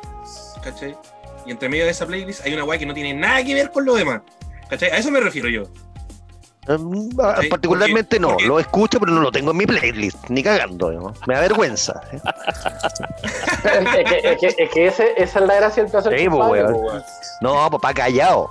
¿cachai? 0.62 0.96
Y 1.44 1.50
entre 1.50 1.68
medio 1.68 1.84
de 1.84 1.90
esa 1.90 2.06
playlist 2.06 2.44
hay 2.44 2.54
una 2.54 2.62
guay 2.64 2.78
que 2.78 2.86
no 2.86 2.94
tiene 2.94 3.14
nada 3.14 3.44
que 3.44 3.54
ver 3.54 3.70
con 3.70 3.84
lo 3.84 3.94
demás. 3.94 4.22
¿Cachai? 4.68 4.90
A 4.90 4.96
eso 4.96 5.10
me 5.10 5.20
refiero 5.20 5.48
yo. 5.48 5.64
Sí, 6.66 7.48
Particularmente 7.48 8.16
porque- 8.16 8.20
no, 8.20 8.28
porque- 8.30 8.46
lo 8.46 8.58
escucho, 8.58 8.98
pero 8.98 9.12
no 9.12 9.20
lo 9.20 9.30
tengo 9.30 9.52
en 9.52 9.56
mi 9.58 9.66
playlist, 9.66 10.28
ni 10.30 10.42
cagando, 10.42 11.14
me 11.28 11.34
da 11.34 11.40
vergüenza. 11.42 12.00
¿eh? 12.12 12.18
es, 13.64 14.10
que, 14.10 14.20
es, 14.32 14.38
que, 14.38 14.46
es 14.64 14.70
que 14.70 14.86
ese, 14.88 15.12
esa 15.16 15.38
es 15.40 15.46
la 15.46 15.54
gracia 15.54 15.82
del 15.84 15.92
placer 15.92 16.18
Sí, 16.18 16.28
po, 16.28 16.38
culpable, 16.38 16.64
po, 16.64 16.78
weón. 16.80 17.02
No, 17.40 17.70
papá, 17.70 17.94
callado. 17.94 18.50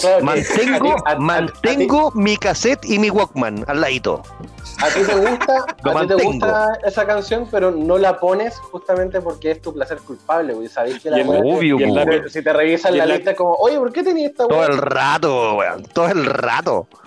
Claro 0.00 0.24
Mantengo, 0.24 0.76
a 0.76 0.80
ti- 0.96 1.02
a- 1.04 1.10
a- 1.12 1.18
mantengo 1.18 2.10
mi 2.14 2.36
cassette 2.36 2.84
y 2.86 2.98
mi 2.98 3.10
Walkman 3.10 3.64
al 3.68 3.80
ladito. 3.82 4.22
A 4.82 4.88
ti 4.88 5.02
te 5.06 5.14
gusta, 5.14 5.64
a 5.84 6.00
ti 6.00 6.06
te 6.08 6.14
gusta 6.14 6.78
esa 6.84 7.06
canción, 7.06 7.46
pero 7.50 7.70
no 7.70 7.98
la 7.98 8.18
pones 8.18 8.56
justamente 8.58 9.20
porque 9.20 9.50
es 9.52 9.60
tu 9.62 9.74
placer 9.74 9.98
culpable, 9.98 10.54
güey. 10.54 10.68
Sabéis 10.68 11.00
que 11.02 11.10
la 11.10 11.18
Y 11.18 11.20
el- 11.20 11.28
Obvio, 11.28 12.28
si 12.28 12.42
te 12.42 12.52
revisan 12.52 12.94
y 12.94 12.98
la 12.98 13.06
la- 13.06 13.14
lista 13.16 13.32
es 13.32 13.36
como, 13.36 13.52
oye, 13.54 13.78
¿por 13.78 13.92
qué 13.92 14.02
tenías 14.02 14.30
esta 14.32 14.48
Todo 14.48 14.64
el 14.66 14.78
rato, 14.78 15.56
weón. 15.56 15.82
Todo 15.84 16.08
el 16.08 16.24
rato. 16.26 16.88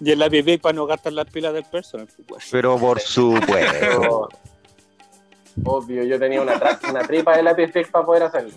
Y 0.00 0.12
el 0.12 0.20
lápiz 0.20 0.42
Big 0.44 0.60
para 0.60 0.74
no 0.74 0.86
gastar 0.86 1.12
las 1.12 1.26
pilas 1.26 1.52
del 1.52 1.64
personal. 1.64 2.06
pues. 2.28 2.46
Pero 2.52 2.78
por 2.78 3.00
supuesto. 3.00 4.28
Obvio, 5.64 6.04
yo 6.04 6.18
tenía 6.20 6.40
una, 6.40 6.54
una 6.88 7.00
tripa 7.02 7.36
de 7.36 7.54
Bic 7.54 7.90
para 7.90 8.06
poder 8.06 8.22
hacerlo. 8.22 8.52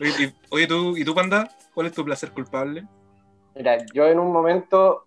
Oye, 0.00 0.10
y- 0.18 0.34
oye, 0.50 0.66
tú, 0.66 0.96
¿y 0.96 1.04
tú, 1.04 1.14
Panda? 1.14 1.48
¿Cuál 1.74 1.86
es 1.88 1.92
tu 1.92 2.04
placer 2.04 2.32
culpable? 2.32 2.86
Mira, 3.54 3.84
yo 3.94 4.06
en 4.06 4.18
un 4.18 4.32
momento, 4.32 5.06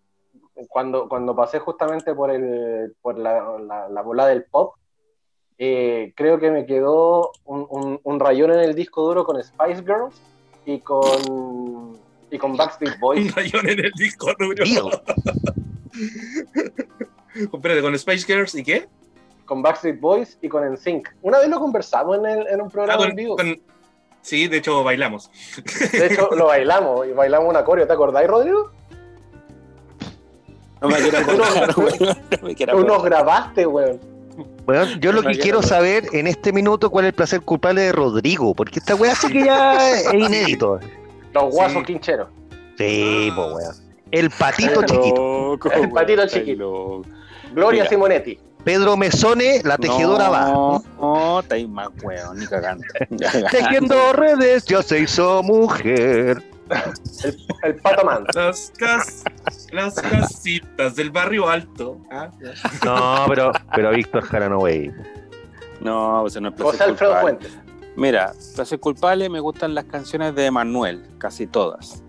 cuando, 0.69 1.07
cuando 1.09 1.35
pasé 1.35 1.59
justamente 1.59 2.13
por, 2.15 2.31
el, 2.31 2.95
por 3.01 3.17
la, 3.17 3.57
la, 3.59 3.89
la 3.89 4.01
bola 4.01 4.27
del 4.27 4.43
pop, 4.45 4.75
eh, 5.57 6.13
creo 6.15 6.39
que 6.39 6.49
me 6.51 6.65
quedó 6.65 7.31
un, 7.45 7.65
un, 7.69 7.99
un 8.03 8.19
rayón 8.19 8.51
en 8.53 8.59
el 8.61 8.75
disco 8.75 9.03
duro 9.03 9.25
con 9.25 9.41
Spice 9.43 9.81
Girls 9.83 10.21
y 10.65 10.79
con, 10.79 11.97
y 12.31 12.37
con 12.37 12.55
Backstreet 12.55 12.93
Un 12.95 12.99
Boys. 13.01 13.35
rayón 13.35 13.67
en 13.69 13.85
el 13.85 13.91
disco 13.91 14.27
duro. 14.39 14.63
Espérate, 17.35 17.81
¿con 17.81 17.97
Spice 17.97 18.25
Girls 18.25 18.55
y 18.55 18.63
qué? 18.63 18.87
con 19.45 19.61
Backstreet 19.63 19.99
Boys 19.99 20.37
y 20.43 20.47
con 20.47 20.63
NSYNC. 20.71 21.09
Una 21.23 21.39
vez 21.39 21.49
lo 21.49 21.59
conversamos 21.59 22.19
en, 22.19 22.25
el- 22.27 22.47
en 22.49 22.61
un 22.61 22.67
Ah, 22.67 22.71
programa 22.71 22.97
con- 22.99 23.09
en 23.09 23.15
vivo. 23.15 23.35
con- 23.35 23.59
Sí, 24.21 24.47
de 24.47 24.57
hecho 24.57 24.83
bailamos. 24.83 25.29
De 25.91 26.07
hecho, 26.07 26.29
lo 26.35 26.47
bailamos 26.47 27.07
y 27.07 27.11
bailamos 27.13 27.49
una 27.49 27.63
coreo. 27.63 27.87
¿Te 27.87 27.93
acordáis, 27.93 28.27
Rodrigo? 28.27 28.71
No 30.81 30.87
me 30.89 30.97
quiero 30.97 31.17
acordar, 31.17 31.73
weón. 31.77 32.17
No 32.41 32.47
me 32.47 32.55
quiero 32.55 32.73
Tú 32.73 32.79
nos 32.85 32.97
acordar. 32.97 33.09
grabaste, 33.23 33.65
weón. 33.67 33.99
Weón, 34.67 34.99
yo 35.01 35.11
lo 35.11 35.21
que 35.23 35.37
quiero 35.37 35.61
saber 35.61 36.05
en 36.13 36.27
este 36.27 36.53
minuto 36.53 36.89
cuál 36.89 37.05
es 37.05 37.09
el 37.09 37.15
placer 37.15 37.41
culpable 37.41 37.81
de 37.81 37.91
Rodrigo, 37.91 38.53
porque 38.53 38.79
esta 38.79 38.95
weá 38.95 39.15
sí 39.15 39.27
que 39.31 39.43
ya 39.45 39.91
es 39.91 40.13
inédito. 40.13 40.79
Los 41.33 41.53
guasos 41.53 41.79
Sí. 41.79 41.85
quincheros. 41.85 42.27
Sí, 42.77 43.31
po 43.35 43.55
weón. 43.55 43.75
El 44.11 44.29
patito 44.29 44.81
chiquito. 44.83 45.49
Loco, 45.51 45.71
El 45.71 45.79
weón, 45.81 45.91
patito 45.93 46.23
está 46.23 46.39
chiquito. 46.39 46.63
loco. 46.63 47.05
Gloria 47.53 47.81
Mira. 47.83 47.89
Simonetti. 47.89 48.39
Pedro 48.69 48.95
Mesone, 48.95 49.63
la 49.63 49.79
tejedora 49.79 50.25
no, 50.27 50.31
va. 50.31 50.81
No, 51.01 51.39
está 51.39 51.55
ahí 51.55 51.67
más 51.67 51.89
weón, 52.03 52.37
ni 52.37 52.45
cagando. 52.45 52.85
Tejiendo 53.49 54.13
redes, 54.13 54.65
ya 54.65 54.83
se 54.83 54.99
hizo 54.99 55.41
mujer. 55.41 56.43
El 57.63 57.75
Pato 57.77 58.05
Man. 58.05 58.25
Las, 58.35 58.71
cas- 58.77 59.23
las 59.71 59.95
casitas 59.95 60.95
del 60.95 61.09
barrio 61.09 61.49
alto. 61.49 61.97
Ah. 62.11 62.29
No, 62.85 63.25
pero, 63.27 63.51
pero 63.73 63.89
Víctor 63.89 64.21
Jara 64.25 64.49
no, 64.49 64.59
wey. 64.59 64.91
No, 65.81 66.19
pues 66.21 66.39
no 66.39 66.49
es 66.49 66.53
placer 66.53 66.71
José 66.73 66.83
Alfredo 66.83 67.13
culpable. 67.13 67.39
Fuentes. 67.39 67.59
Mira, 67.95 68.33
placer 68.55 68.79
culpable 68.79 69.29
me 69.29 69.39
gustan 69.39 69.73
las 69.73 69.85
canciones 69.85 70.35
de 70.35 70.51
Manuel, 70.51 71.07
casi 71.17 71.47
todas. 71.47 72.03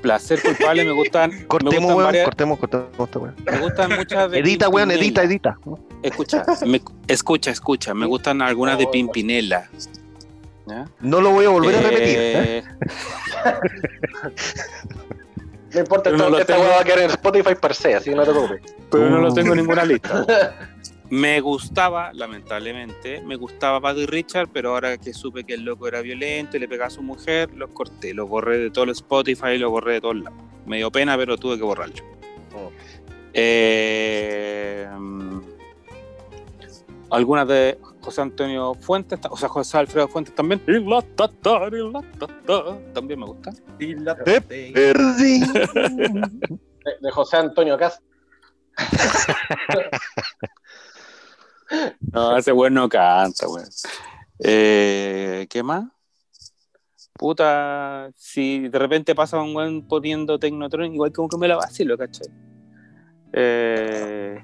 Placer 0.00 0.40
culpable 0.42 0.84
me 0.84 0.92
gustan, 0.92 1.30
me 1.30 1.46
Cortemos, 1.46 1.74
gustan, 1.74 1.96
weón, 1.96 2.04
varias- 2.06 2.24
cortemos, 2.24 2.58
cortemos 2.58 2.86
esta 2.98 3.18
weá. 3.18 3.34
me 3.44 3.58
gustan 3.58 3.96
muchas 3.96 4.30
de 4.30 4.38
Edita, 4.38 4.68
weón, 4.68 4.90
edita, 4.90 5.22
edita. 5.22 5.56
Escucha, 6.02 6.44
me- 6.66 6.82
escucha, 7.08 7.50
escucha, 7.50 7.94
me 7.94 8.06
gustan 8.06 8.42
algunas 8.42 8.78
de. 8.78 8.86
Pimpinela. 8.86 9.68
¿Ya? 10.66 10.84
No 11.00 11.20
lo 11.20 11.30
voy 11.30 11.46
a 11.46 11.48
volver 11.50 11.76
a 11.76 11.80
repetir. 11.80 12.16
¿eh? 12.18 12.58
Eh, 12.58 12.64
No 15.74 15.80
importa, 15.80 16.10
no 16.10 16.16
esta, 16.16 16.30
lo 16.30 16.38
esta 16.38 16.52
tengo. 16.54 16.66
weá 16.66 16.76
va 16.76 16.80
a 16.80 16.84
quedar 16.84 16.98
en 17.00 17.10
Spotify 17.10 17.54
per 17.54 17.74
se, 17.74 17.94
así 17.94 18.10
que 18.10 18.16
no 18.16 18.24
te 18.24 18.30
preocupes. 18.30 18.62
pero 18.90 19.10
no 19.10 19.18
lo 19.18 19.34
tengo 19.34 19.52
en 19.52 19.58
ninguna 19.58 19.84
lista. 19.84 20.24
Me 21.10 21.40
gustaba, 21.40 22.12
lamentablemente, 22.12 23.20
me 23.22 23.36
gustaba 23.36 23.78
Buddy 23.78 24.06
Richard, 24.06 24.48
pero 24.52 24.70
ahora 24.70 24.96
que 24.98 25.14
supe 25.14 25.44
que 25.44 25.54
el 25.54 25.62
loco 25.64 25.86
era 25.86 26.00
violento 26.00 26.56
y 26.56 26.60
le 26.60 26.66
pegaba 26.68 26.88
a 26.88 26.90
su 26.90 27.02
mujer, 27.02 27.52
los 27.54 27.70
corté, 27.70 28.12
los 28.12 28.28
borré 28.28 28.58
de 28.58 28.70
todo 28.70 28.84
el 28.84 28.90
Spotify, 28.90 29.56
los 29.56 29.70
borré 29.70 29.94
de 29.94 30.00
todos 30.00 30.16
lados. 30.16 30.38
Me 30.66 30.78
dio 30.78 30.90
pena, 30.90 31.16
pero 31.16 31.36
tuve 31.36 31.56
que 31.56 31.62
borrarlo. 31.62 31.94
Oh. 32.54 32.72
Eh, 33.34 34.88
algunas 37.10 37.46
de 37.46 37.78
José 38.00 38.22
Antonio 38.22 38.74
Fuentes, 38.74 39.20
o 39.30 39.36
sea, 39.36 39.48
José 39.48 39.78
Alfredo 39.78 40.08
Fuentes 40.08 40.34
también. 40.34 40.60
Y 40.66 40.80
la 40.80 41.02
ta, 41.02 41.28
ta, 41.28 41.68
y 41.68 41.92
la 41.92 42.02
ta, 42.18 42.26
ta, 42.46 42.78
también 42.94 43.20
me 43.20 43.26
gusta. 43.26 43.52
Y 43.78 43.94
la- 43.94 44.16
Perdí. 44.16 45.40
De, 46.86 46.92
de 47.00 47.10
José 47.10 47.36
Antonio 47.38 47.76
Cast. 47.76 48.00
No, 52.12 52.36
ese 52.36 52.52
weón 52.52 52.74
no 52.74 52.88
canta, 52.88 53.48
weón. 53.48 53.66
Eh, 54.38 55.46
¿Qué 55.50 55.62
más? 55.62 55.84
Puta, 57.18 58.10
si 58.14 58.68
de 58.68 58.78
repente 58.78 59.14
pasa 59.14 59.40
un 59.40 59.56
weón 59.56 59.82
poniendo 59.88 60.38
Technotronic, 60.38 60.92
igual 60.94 61.12
como 61.12 61.28
que 61.28 61.38
me 61.38 61.48
la 61.48 61.56
vacilo, 61.56 61.96
¿cachai? 61.96 62.28
Eh, 63.32 64.38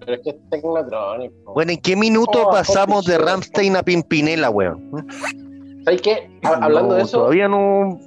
Pero 0.00 0.14
es 0.14 0.20
que 0.22 0.30
es 0.30 0.36
Technotronic. 0.50 1.32
po. 1.44 1.54
Bueno, 1.54 1.72
¿en 1.72 1.80
qué 1.80 1.96
minuto 1.96 2.44
Oh, 2.46 2.50
pasamos 2.50 3.04
de 3.06 3.16
oh, 3.16 3.20
Ramstein 3.24 3.76
a 3.76 3.82
Pimpinela, 3.82 4.50
weón? 4.50 4.90
¿Sabes 5.84 6.02
qué? 6.02 6.30
Ha- 6.42 6.64
Hablando 6.64 6.90
No, 6.90 6.94
de 6.96 7.02
eso, 7.02 7.18
Todavía 7.18 7.48
no. 7.48 7.98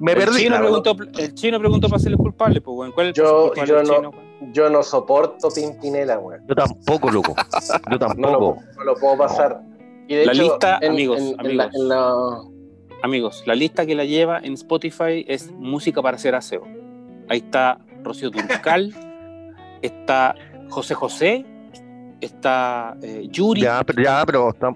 Me 0.00 0.12
el, 0.12 0.18
perdí. 0.18 0.42
chino 0.44 0.58
preguntó, 0.58 0.96
el 1.18 1.34
chino 1.34 1.58
preguntó 1.58 1.88
para 1.88 2.00
ser 2.00 2.12
el 2.12 2.18
culpable, 2.18 2.60
pues, 2.60 2.76
weón. 2.76 2.92
¿Cuál 2.92 3.08
es 3.08 3.18
el 3.18 3.24
Yo- 3.24 3.46
culpable 3.48 3.68
yo 3.70 3.76
del 3.76 3.86
no- 3.86 3.94
chino, 3.96 4.10
weón? 4.10 4.23
Yo 4.54 4.70
no 4.70 4.82
soporto 4.82 5.48
Pimpinela, 5.50 6.18
weón. 6.18 6.40
Yo 6.48 6.54
tampoco, 6.54 7.10
loco. 7.10 7.34
Yo 7.36 7.78
No 7.90 7.98
tampoco. 7.98 8.56
lo, 8.74 8.76
no 8.78 8.84
lo 8.84 8.94
puedo 8.96 9.18
pasar. 9.18 9.60
Y 10.08 10.14
de 10.14 10.24
La 10.26 10.32
hecho, 10.32 10.42
lista, 10.44 10.78
en- 10.80 10.90
amigos, 10.92 11.18
en- 11.20 11.26
en 11.28 11.40
amigos. 11.40 11.56
la- 11.56 11.70
en 11.74 11.88
la- 11.88 12.40
Amigos, 13.02 13.42
la 13.44 13.54
lista 13.54 13.84
que 13.84 13.94
la 13.94 14.06
lleva 14.06 14.38
en 14.38 14.54
Spotify 14.54 15.26
es 15.28 15.50
música 15.52 16.00
para 16.00 16.16
hacer 16.16 16.34
aseo. 16.34 16.62
Ahí 17.28 17.38
está 17.40 17.78
Rocío 18.02 18.30
Turcal, 18.30 18.94
está 19.82 20.34
José 20.70 20.94
José, 20.94 21.44
está 22.22 22.96
eh, 23.02 23.26
Yuri. 23.30 23.60
Ya, 23.62 23.82
pero, 23.84 24.02
ya, 24.02 24.22
pero 24.24 24.50
está- 24.50 24.74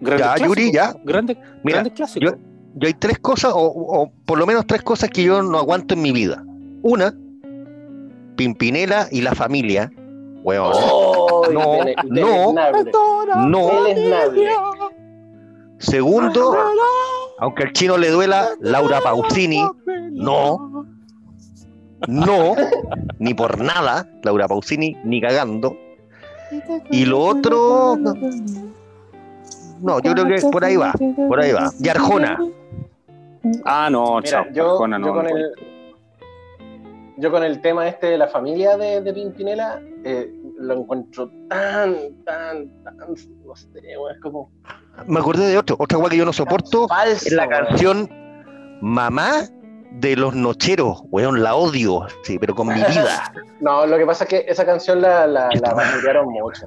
grandes 0.00 0.26
ya, 0.26 0.34
clásicos, 0.34 0.48
Yuri, 0.48 0.72
ya. 0.72 0.94
Grandes, 1.04 1.36
Mira, 1.62 1.76
grandes 1.78 1.92
clásicos. 1.94 2.34
yo 2.74 2.86
hay 2.86 2.94
tres 2.94 3.18
cosas, 3.18 3.52
o, 3.54 3.60
o 3.66 4.10
por 4.24 4.38
lo 4.38 4.46
menos 4.46 4.66
tres 4.66 4.82
cosas 4.82 5.10
que 5.10 5.22
yo 5.22 5.42
no 5.42 5.58
aguanto 5.58 5.94
en 5.94 6.02
mi 6.02 6.12
vida. 6.12 6.42
Una, 6.82 7.14
Pimpinela 8.40 9.06
y 9.10 9.20
la 9.20 9.34
familia. 9.34 9.92
Weón. 10.42 10.72
¡Oh! 10.74 11.42
No, 11.52 11.84
no. 12.08 12.54
No. 13.46 13.70
Segundo, 15.76 16.56
aunque 17.38 17.64
al 17.64 17.72
chino 17.74 17.98
le 17.98 18.08
duela, 18.08 18.48
Laura 18.60 19.02
Pausini. 19.02 19.62
No. 20.12 20.86
No, 22.08 22.54
ni 23.18 23.34
por 23.34 23.62
nada, 23.62 24.08
Laura 24.22 24.48
Pausini, 24.48 24.96
ni 25.04 25.20
cagando. 25.20 25.76
Y 26.90 27.04
lo 27.04 27.20
otro, 27.20 27.98
no, 27.98 28.14
no, 29.82 30.00
yo 30.00 30.14
creo 30.14 30.24
que 30.24 30.40
por 30.50 30.64
ahí 30.64 30.76
va, 30.76 30.94
por 31.28 31.40
ahí 31.40 31.52
va. 31.52 31.70
Y 31.78 31.88
Arjona, 31.90 32.38
Ah, 33.66 33.88
no, 33.90 34.16
Mira, 34.16 34.22
chao. 34.22 34.44
yo, 34.54 34.70
Arjona, 34.72 34.98
no, 34.98 35.08
yo 35.08 35.12
con 35.14 35.24
no. 35.24 35.36
el, 35.36 35.52
yo 37.20 37.30
con 37.30 37.42
el 37.44 37.60
tema 37.60 37.86
este 37.88 38.08
de 38.08 38.18
la 38.18 38.28
familia 38.28 38.76
de, 38.76 39.00
de 39.02 39.12
Pimpinela, 39.12 39.80
eh, 40.04 40.32
lo 40.58 40.74
encuentro 40.74 41.30
tan, 41.48 41.94
tan, 42.24 42.68
tan, 42.82 42.94
no 43.46 43.54
sé, 43.56 43.68
es 43.84 44.20
como 44.22 44.50
me 45.06 45.20
acordé 45.20 45.46
de 45.48 45.56
otro, 45.58 45.76
otra 45.78 45.96
cosa 45.98 46.10
que 46.10 46.16
yo 46.16 46.24
no 46.24 46.32
soporto, 46.32 46.86
falso. 46.88 47.26
es 47.26 47.32
la 47.32 47.48
canción 47.48 48.08
Mamá 48.82 49.44
de 49.92 50.16
los 50.16 50.34
Nocheros, 50.34 51.02
weón, 51.10 51.42
la 51.42 51.54
odio, 51.54 52.06
sí, 52.22 52.38
pero 52.38 52.54
con 52.54 52.68
mi 52.68 52.74
vida. 52.74 53.32
No, 53.60 53.84
lo 53.86 53.98
que 53.98 54.06
pasa 54.06 54.24
es 54.24 54.30
que 54.30 54.44
esa 54.48 54.64
canción 54.64 55.02
la, 55.02 55.26
la, 55.26 55.48
la 55.60 56.22
mucho. 56.24 56.66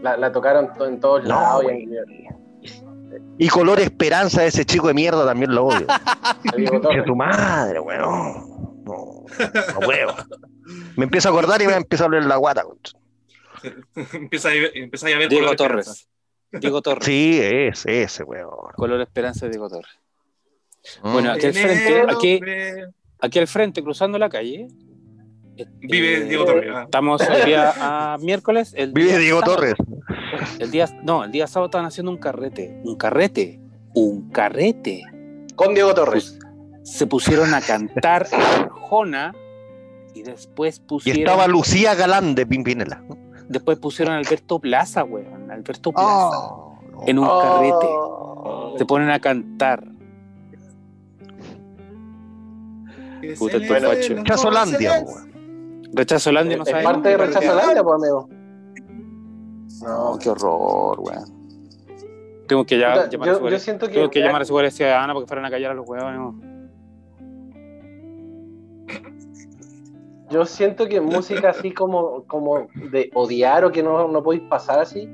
La, 0.00 0.16
la 0.16 0.30
tocaron 0.30 0.72
to- 0.74 0.86
en 0.86 1.00
todos 1.00 1.24
lados. 1.24 1.64
y 1.64 3.44
Y 3.44 3.48
Color 3.48 3.80
Esperanza, 3.80 4.44
ese 4.44 4.64
chico 4.64 4.86
de 4.86 4.94
mierda, 4.94 5.26
también 5.26 5.52
lo 5.52 5.66
odio. 5.66 5.86
en- 6.56 6.80
Que 6.80 7.02
tu 7.02 7.16
madre, 7.16 7.80
weón. 7.80 8.49
No, 8.90 9.24
no 9.74 9.80
puedo. 9.80 10.14
Me 10.96 11.04
empiezo 11.04 11.28
a 11.28 11.32
acordar 11.32 11.60
y 11.62 11.66
me 11.66 11.74
empiezo 11.74 12.04
a 12.04 12.06
hablar 12.06 12.24
la 12.24 12.36
guata. 12.36 12.64
empieza, 14.12 14.48
a, 14.48 14.52
ver- 14.52 14.72
empieza 14.74 15.06
a 15.06 15.10
ver 15.18 15.28
Diego 15.28 15.44
color 15.46 15.56
Torres. 15.56 15.86
esperanza. 15.88 16.10
Diego 16.52 16.82
Torres. 16.82 17.04
Sí, 17.04 17.38
es 17.40 17.86
ese, 17.86 18.24
weón. 18.24 18.50
Color 18.74 19.00
Esperanza 19.02 19.46
de 19.46 19.52
Diego 19.52 19.68
Torres. 19.68 19.92
Mm. 21.02 21.12
Bueno, 21.12 21.32
aquí 21.32 21.46
al 21.46 21.52
frente, 21.54 22.02
aquí, 23.20 23.38
al 23.38 23.46
frente, 23.46 23.82
cruzando 23.82 24.18
la 24.18 24.28
calle. 24.28 24.66
este, 25.56 25.70
Vive 25.80 26.24
Diego 26.24 26.44
Torres, 26.46 26.70
ah. 26.74 26.82
Estamos 26.84 27.20
el 27.20 27.44
día 27.44 27.72
a 27.76 28.18
miércoles. 28.20 28.72
El 28.76 28.92
Vive 28.92 29.08
día 29.10 29.18
Diego 29.18 29.40
sábado- 29.40 29.56
Torres. 29.56 29.74
El 30.58 30.70
día, 30.70 30.86
no, 31.02 31.24
el 31.24 31.30
día 31.32 31.46
sábado 31.46 31.66
estaban 31.66 31.86
haciendo 31.86 32.10
un 32.10 32.18
carrete. 32.18 32.80
Un 32.84 32.96
carrete. 32.96 33.60
Un 33.94 34.30
carrete. 34.30 35.02
Con 35.54 35.74
Diego 35.74 35.94
Torres. 35.94 36.38
Se 36.90 37.06
pusieron 37.06 37.54
a 37.54 37.60
cantar 37.60 38.26
Arjona 38.32 39.32
y 40.14 40.22
después 40.22 40.78
Y 40.78 40.80
pusieron. 40.88 41.20
estaba 41.22 41.46
Lucía 41.46 41.94
Galán 41.94 42.34
de 42.34 42.46
Pimpinela. 42.46 43.02
Después 43.48 43.78
pusieron 43.78 44.14
a 44.14 44.18
Alberto 44.18 44.58
Plaza, 44.58 45.04
weón. 45.04 45.50
Alberto 45.50 45.92
Plaza. 45.92 46.38
Oh, 46.38 46.78
no. 46.92 47.02
En 47.06 47.18
un 47.18 47.26
Oh. 47.28 47.40
carrete. 47.40 48.78
Se 48.78 48.86
ponen 48.86 49.10
a 49.10 49.18
cantar. 49.20 49.84
Puta, 53.38 53.56
el 53.56 53.68
Bueno, 53.68 53.88
facho. 53.90 54.22
Chazolandia, 54.24 55.04
po, 55.04 55.10
weón. 55.12 55.30
Rechazo 55.92 56.30
Holandia 56.30 56.56
no 56.56 56.62
Es 56.62 56.70
sabe. 56.70 56.84
parte 56.84 57.08
de 57.08 57.16
Rechazo 57.16 57.52
Holandia, 57.52 57.82
pues, 57.82 57.94
amigo. 57.96 58.28
No, 59.82 60.18
qué 60.18 60.30
horror, 60.30 61.00
weón. 61.00 61.40
Tengo 62.46 62.64
que 62.64 62.78
ya, 62.78 63.08
llamar 63.08 63.08
a 63.08 63.10
yo, 63.10 63.18
su 63.18 63.26
yo 63.26 63.40
guardia- 63.40 63.58
siento 63.58 63.86
que. 63.88 63.94
tengo 63.94 64.10
que 64.10 64.20
llamar 64.20 64.42
a 64.42 64.44
su 64.44 64.52
guardia 64.52 64.70
ciudadana 64.70 65.12
porque 65.14 65.26
fueron 65.28 65.44
a 65.46 65.50
callar 65.50 65.72
a 65.72 65.74
los 65.74 65.88
huevos. 65.88 66.34
Yo 70.30 70.46
siento 70.46 70.86
que 70.88 71.00
música 71.00 71.50
así 71.50 71.72
como, 71.72 72.24
como 72.26 72.68
de 72.92 73.10
odiar 73.14 73.64
o 73.64 73.72
que 73.72 73.82
no, 73.82 74.06
no 74.08 74.22
podéis 74.22 74.44
pasar 74.44 74.78
así. 74.78 75.08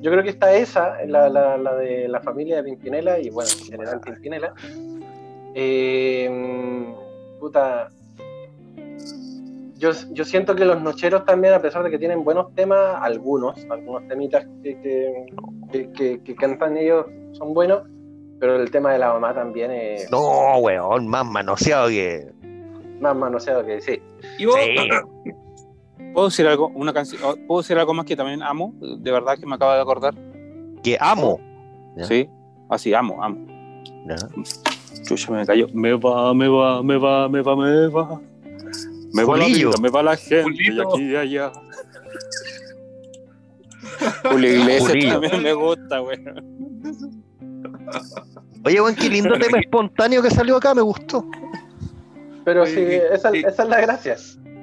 Yo 0.00 0.10
creo 0.10 0.22
que 0.22 0.30
está 0.30 0.54
esa, 0.54 0.96
la, 1.06 1.28
la, 1.28 1.56
la 1.56 1.74
de 1.76 2.08
la 2.08 2.20
familia 2.20 2.56
de 2.56 2.64
Pimpinela 2.64 3.18
y 3.18 3.30
bueno, 3.30 3.50
en 3.58 3.64
general 3.66 4.00
Pimpinela. 4.00 4.54
Eh, 5.54 6.94
puta. 7.40 7.88
Yo, 9.76 9.90
yo 10.12 10.24
siento 10.24 10.54
que 10.54 10.64
los 10.64 10.80
nocheros 10.80 11.24
también, 11.24 11.52
a 11.54 11.60
pesar 11.60 11.82
de 11.84 11.90
que 11.90 11.98
tienen 11.98 12.24
buenos 12.24 12.54
temas, 12.54 12.96
algunos, 13.02 13.58
algunos 13.70 14.06
temitas 14.08 14.46
que, 14.62 14.80
que, 15.72 15.90
que- 15.92 16.22
que- 16.22 16.34
cantan 16.36 16.76
ellos 16.76 17.06
son 17.32 17.52
buenos, 17.52 17.82
pero 18.40 18.56
el 18.56 18.70
tema 18.70 18.92
de 18.92 18.98
la 18.98 19.12
mamá 19.12 19.34
también 19.34 19.70
es 19.72 20.10
No, 20.10 20.58
weón, 20.58 21.08
más 21.08 21.26
manoseado 21.26 21.88
que. 21.88 22.28
Más 23.04 23.16
manoseado 23.16 23.64
que 23.64 23.80
sí. 23.80 24.02
¿Y 24.38 24.46
vos? 24.46 24.56
Sí. 24.56 25.30
¿Puedo 26.14 26.28
decir 26.28 26.46
algo? 26.46 26.68
Una 26.74 26.92
canción. 26.92 27.20
oh, 27.24 27.34
¿Puedo 27.46 27.62
decir 27.62 27.78
algo 27.78 27.94
más 27.94 28.04
que 28.06 28.16
también 28.16 28.42
amo? 28.42 28.74
De 28.98 29.10
verdad 29.10 29.38
que 29.38 29.46
me 29.46 29.54
acabo 29.54 29.72
de 29.72 29.80
acordar. 29.80 30.14
que 30.82 30.96
amo. 31.00 31.40
Ya. 31.96 32.04
Sí. 32.04 32.28
Así, 32.68 32.94
amo, 32.94 33.22
amo. 33.22 33.46
Ya. 34.06 34.16
Chucha, 35.04 35.32
me 35.32 35.44
cayó. 35.44 35.66
Me 35.72 35.94
va, 35.94 36.32
me 36.34 36.48
va, 36.48 36.82
me 36.82 36.96
va, 36.96 37.28
me 37.28 37.42
va, 37.42 37.56
me 37.56 37.88
va. 37.88 38.20
Me 39.12 39.22
va 39.24 39.36
la 39.36 39.44
Julillo. 39.44 39.68
vida, 39.70 39.80
me 39.80 39.90
va 39.90 40.02
la 40.02 40.16
gente 40.16 40.42
Julito. 40.42 40.74
de 40.74 40.82
aquí 40.82 41.12
y 41.12 41.16
allá. 41.16 41.52
Julio 44.30 44.54
Iglesias 44.56 45.12
también 45.12 45.42
me 45.42 45.52
gusta, 45.52 45.98
güey. 46.00 46.18
Oye, 48.64 48.80
weón, 48.80 48.94
qué 48.96 49.08
lindo 49.08 49.34
tema 49.38 49.58
espontáneo 49.58 50.22
que 50.22 50.30
salió 50.30 50.56
acá, 50.56 50.74
me 50.74 50.82
gustó. 50.82 51.24
Pero 52.44 52.66
Sí, 52.66 52.80
esa, 52.80 53.30
esa 53.30 53.62
es 53.62 53.68
la 53.68 53.80
gracia. 53.80 54.16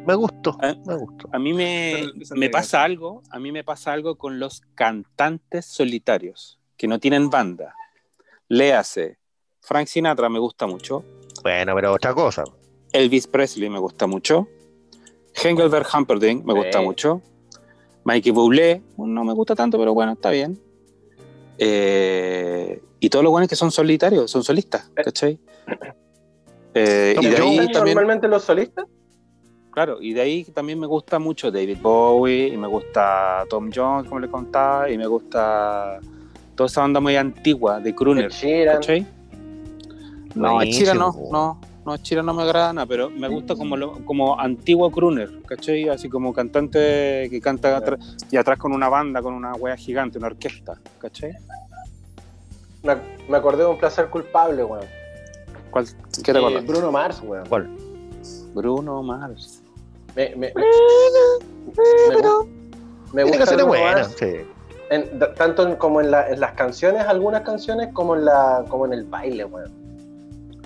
Me 0.06 0.16
gustó, 0.16 0.58
¿Eh? 0.64 0.76
me 0.86 0.96
gustó. 0.96 1.30
A 1.32 1.38
mí 1.40 1.54
me, 1.54 2.08
me 2.36 2.50
pasa 2.50 2.84
algo, 2.84 3.22
a 3.30 3.40
mí 3.40 3.52
me 3.52 3.64
pasa 3.64 3.94
algo 3.94 4.18
con 4.18 4.40
los 4.40 4.62
cantantes 4.74 5.66
solitarios 5.66 6.60
que 6.76 6.88
no 6.88 7.00
tienen 7.00 7.30
banda. 7.30 7.76
Léase, 8.48 9.18
Frank 9.60 9.88
Sinatra 9.88 10.28
me 10.28 10.40
gusta 10.40 10.66
mucho, 10.66 11.04
Bueno, 11.44 11.76
pero 11.76 11.94
otra 11.94 12.14
cosa. 12.14 12.44
Elvis 12.92 13.28
Presley 13.28 13.70
me 13.70 13.80
gusta 13.80 14.08
mucho, 14.08 14.48
Engelbert 15.44 15.88
Humperdinck 15.94 16.44
me 16.44 16.54
gusta 16.54 16.82
mucho, 16.82 17.22
Mikey 18.04 18.32
Bublé 18.32 18.82
no 18.98 19.24
me 19.24 19.34
gusta 19.34 19.56
tanto, 19.56 19.78
pero 19.78 19.94
bueno, 19.94 20.14
está 20.14 20.32
bien. 20.32 20.60
Eh, 21.58 22.82
y 23.00 23.10
todos 23.10 23.24
los 23.24 23.32
buenos 23.32 23.48
que 23.48 23.56
son 23.56 23.72
solitarios, 23.72 24.32
son 24.32 24.44
solistas, 24.44 24.90
¿cachai? 24.96 25.40
Eh, 26.74 27.16
y 27.20 27.26
de 27.28 27.38
yo, 27.38 27.44
ahí 27.44 27.50
¿Gustan 27.58 27.74
también, 27.74 27.96
normalmente 27.96 28.28
los 28.28 28.44
solistas? 28.44 28.86
claro, 29.72 30.02
y 30.02 30.14
de 30.14 30.22
ahí 30.22 30.44
también 30.46 30.80
me 30.80 30.88
gusta 30.88 31.20
mucho 31.20 31.52
David 31.52 31.78
Bowie, 31.82 32.48
y 32.50 32.58
me 32.58 32.68
gusta 32.68 33.46
Tom 33.50 33.70
Jones, 33.74 34.08
como 34.08 34.20
le 34.20 34.30
contaba, 34.30 34.90
y 34.90 34.98
me 34.98 35.08
gusta 35.08 36.00
toda 36.56 36.68
esa 36.68 36.82
banda 36.82 37.00
muy 37.00 37.16
antigua 37.16 37.80
de 37.80 37.92
Sheeran. 37.94 38.76
¿cachai? 38.76 39.06
No, 40.36 40.64
Chira 40.66 40.94
no, 40.94 41.14
no, 41.32 41.62
no, 41.86 41.98
Chira 41.98 42.24
no 42.24 42.34
me 42.34 42.44
agrada 42.44 42.72
nada, 42.74 42.86
pero 42.86 43.10
me 43.10 43.28
gusta 43.28 43.56
como, 43.56 43.76
lo- 43.76 44.06
como 44.06 44.40
antiguo 44.40 44.90
crooner, 44.92 45.42
¿cachai? 45.46 45.90
Así 45.90 46.08
como 46.10 46.34
cantante 46.34 47.28
que 47.30 47.42
canta 47.42 47.76
atrás, 47.76 48.00
y 48.32 48.38
atrás 48.38 48.58
con 48.58 48.72
una 48.72 48.88
banda, 48.88 49.22
con 49.22 49.34
una 49.34 49.54
wea 49.56 49.76
gigante, 49.76 50.18
una 50.18 50.28
orquesta, 50.28 50.80
¿cachai? 51.00 51.34
Me, 52.84 52.96
me 53.30 53.38
acordé 53.38 53.64
de 53.64 53.70
un 53.70 53.78
placer 53.78 54.10
culpable, 54.10 54.64
weón. 54.64 54.86
¿Cuál, 55.72 55.86
¿Qué 56.24 56.34
te 56.34 56.40
Eh? 56.40 56.62
Bruno 56.62 56.92
Mars, 56.92 57.22
weón. 57.24 57.46
¿Cuál? 57.48 57.70
Bruno 58.54 59.02
Mars. 59.02 59.62
Me, 60.16 60.30
me, 60.36 60.36
me, 60.36 60.54
me 60.54 60.62
me 63.14 63.24
Tiene 63.24 63.38
gusta 63.38 63.56
Bruno 63.56 63.68
buenas, 63.68 64.08
Mars, 64.10 64.16
sí. 64.20 64.32
en- 64.90 65.20
tanto 65.36 65.68
en- 65.68 65.76
como 65.76 66.02
en, 66.02 66.12
la- 66.12 66.30
en 66.30 66.40
las 66.40 66.52
canciones, 66.54 67.04
algunas 67.06 67.42
canciones, 67.42 67.90
como 67.94 68.16
en 68.16 68.26
la 68.26 68.66
como 68.70 68.86
en 68.86 68.94
el 68.94 69.04
baile, 69.06 69.46
weón. 69.46 69.72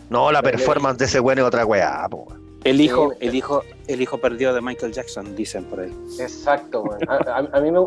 No, 0.10 0.32
la 0.32 0.42
performance 0.42 0.98
de 1.00 1.06
ese 1.06 1.20
weón 1.20 1.40
es 1.40 1.46
otra 1.46 1.66
weá, 1.66 2.08
po, 2.10 2.26
weón. 2.30 2.45
El 2.66 2.82
hijo, 2.82 3.12
Sí, 3.12 3.18
el 3.28 3.36
hijo, 3.36 3.64
el 3.88 4.02
hijo 4.02 4.18
perdido 4.18 4.54
de 4.54 4.60
Michael 4.62 4.92
Jackson, 4.92 5.36
dicen 5.36 5.64
por 5.66 5.80
ahí. 5.80 5.94
Exacto, 6.20 6.82
weón. 6.82 7.00
A, 7.08 7.16
a- 7.16 7.58
a 7.58 7.62
mí 7.62 7.72
me, 7.72 7.80
de 7.80 7.86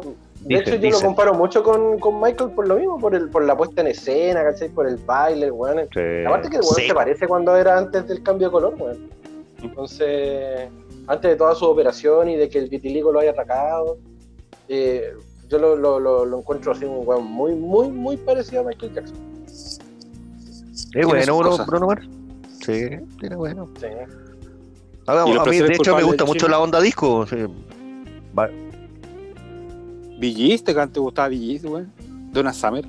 Dicen, 0.61 0.75
hecho, 0.75 0.77
yo 0.77 0.91
lo 0.91 1.01
comparo 1.03 1.35
mucho 1.35 1.63
con, 1.65 1.99
con 1.99 2.21
Michael 2.21 2.53
por 2.53 2.67
lo 2.69 2.77
mismo, 2.77 2.99
por, 2.99 3.15
el, 3.15 3.29
por 3.29 3.45
la 3.45 3.57
puesta 3.57 3.81
en 3.81 3.89
escena, 3.89 4.43
¿cachai? 4.45 4.69
Por 4.69 4.87
el 4.87 4.97
baile. 4.97 5.51
Sí. 5.93 6.25
Aparte 6.27 6.49
que 6.49 6.57
el 6.57 6.63
weón 6.63 6.75
Sí. 6.77 6.87
se 6.87 6.95
parece 6.95 7.27
cuando 7.27 7.57
era 7.57 7.77
antes 7.77 8.07
del 8.07 8.23
cambio 8.23 8.47
de 8.49 8.53
color, 8.53 8.75
weón. 8.79 9.11
Entonces, 9.61 10.69
antes 11.09 11.31
de 11.33 11.37
toda 11.37 11.55
su 11.57 11.65
operación 11.65 12.29
y 12.29 12.37
de 12.37 12.49
que 12.49 12.59
el 12.59 12.69
vitiligo 12.69 13.11
lo 13.11 13.19
haya 13.19 13.33
atacado, 13.33 13.99
eh, 14.69 15.13
yo 15.49 15.59
lo, 15.59 15.75
lo, 15.75 15.99
lo, 15.99 16.25
lo 16.25 16.39
encuentro 16.39 16.71
así 16.71 16.85
un 16.85 17.07
weón 17.07 17.25
muy, 17.25 17.55
muy, 17.57 17.89
muy 17.89 18.17
parecido 18.17 18.63
a 18.63 18.65
Michael 18.67 18.95
Jackson. 18.95 19.17
Es 20.95 21.07
bueno, 21.07 21.37
Bruno. 21.37 21.67
Bruno 21.67 21.87
Mars. 21.89 22.07
Sí, 22.65 22.89
tiene 23.19 23.35
bueno. 23.35 23.69
Sí. 23.81 23.87
A, 25.09 25.25
¿Y 25.27 25.33
los 25.33 25.47
a 25.47 25.51
mí, 25.51 25.59
de 25.59 25.75
hecho, 25.75 25.97
me 25.97 26.03
gusta 26.03 26.25
mucho 26.27 26.49
la 26.49 26.61
onda 26.61 26.81
disco. 26.81 27.27
sí. 27.27 27.37
¿te, 30.63 30.75
te 30.75 31.01
gustaba 31.01 31.29
Billys, 31.29 31.65
güey? 31.65 31.87
Donna 32.33 32.53
Summer. 32.53 32.85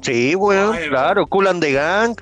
Sí, 0.00 0.36
weón, 0.36 0.76
Ay, 0.76 0.88
claro. 0.88 1.26
Cool 1.26 1.48
and 1.48 1.60
the 1.60 1.72
Gang. 1.72 2.14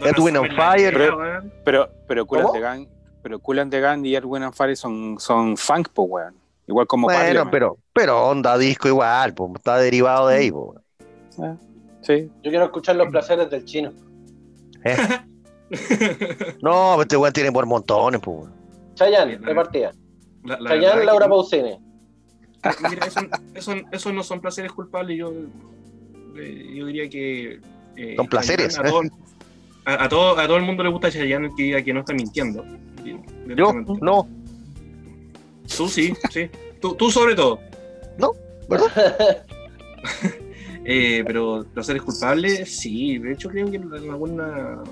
Edwin 0.00 0.38
on 0.38 0.48
Fire. 0.56 0.92
Pero, 0.92 1.18
Pero, 1.64 1.90
pero 2.08 2.26
Cool 2.26 2.40
and 2.40 2.52
the 2.52 2.60
Gang, 2.60 2.86
pero 3.22 3.38
Cool 3.38 3.58
and 3.58 3.70
the 3.70 3.80
Gang 3.80 4.04
y 4.06 4.14
Erwin 4.16 4.44
and 4.44 4.54
Fire 4.54 4.74
son, 4.74 5.16
son 5.18 5.56
funk, 5.56 5.88
po, 5.90 6.04
weón. 6.04 6.34
Igual 6.66 6.86
como 6.86 7.08
Bueno, 7.08 7.20
Parliament. 7.20 7.50
pero, 7.50 7.76
pero 7.92 8.28
onda 8.28 8.56
disco 8.56 8.88
igual, 8.88 9.34
pues 9.34 9.52
está 9.56 9.76
derivado 9.78 10.28
de 10.28 10.36
ahí, 10.36 10.50
po. 10.50 10.76
Sí. 12.00 12.30
Yo 12.42 12.50
quiero 12.50 12.64
escuchar 12.64 12.96
los 12.96 13.08
placeres 13.08 13.50
del 13.50 13.64
chino. 13.64 13.92
¿eh? 14.84 14.96
No, 16.62 17.00
este 17.02 17.16
weón 17.16 17.32
tiene 17.32 17.50
por 17.52 17.66
montones, 17.66 18.20
pues. 18.22 18.48
Chayanne, 18.94 19.38
de 19.38 19.54
partida. 19.54 19.92
la, 20.44 20.60
la 20.60 20.70
Chayanne, 20.70 20.86
verdad 21.00 21.04
Laura 21.06 21.26
que- 21.26 21.30
Pausini. 21.30 21.78
Mira, 22.90 23.06
eso, 23.06 23.20
eso, 23.54 23.72
eso 23.90 24.12
no 24.12 24.22
son 24.22 24.40
placeres 24.40 24.70
culpables. 24.72 25.18
Yo, 25.18 25.32
eh, 26.36 26.74
yo 26.76 26.86
diría 26.86 27.08
que. 27.08 27.60
eh, 27.96 28.14
Son 28.16 28.26
placeres, 28.28 28.78
A, 28.78 28.82
¿eh? 28.82 28.84
todo, 28.90 29.00
a, 29.84 30.04
a 30.04 30.08
todo, 30.08 30.38
a 30.38 30.46
todo 30.46 30.56
el 30.58 30.62
mundo 30.62 30.82
le 30.84 30.90
gusta 30.90 31.10
Chayanne 31.10 31.46
el 31.48 31.54
que 31.56 31.62
diga 31.64 31.82
que 31.82 31.92
no 31.92 32.00
está 32.00 32.14
mintiendo. 32.14 32.64
Yo, 33.56 33.72
no, 34.00 34.28
Tú 35.76 35.88
sí, 35.88 36.12
sí. 36.30 36.48
Tú, 36.80 36.94
tú 36.94 37.10
sobre 37.10 37.34
todo. 37.34 37.58
¿verdad? 38.68 39.44
Eh, 40.84 41.22
pero 41.24 41.64
placeres 41.72 42.02
culpables, 42.02 42.76
sí. 42.76 43.16
De 43.18 43.32
hecho, 43.32 43.48
creo 43.48 43.70
que 43.70 43.76
en 43.76 43.92
alguna 44.10 44.82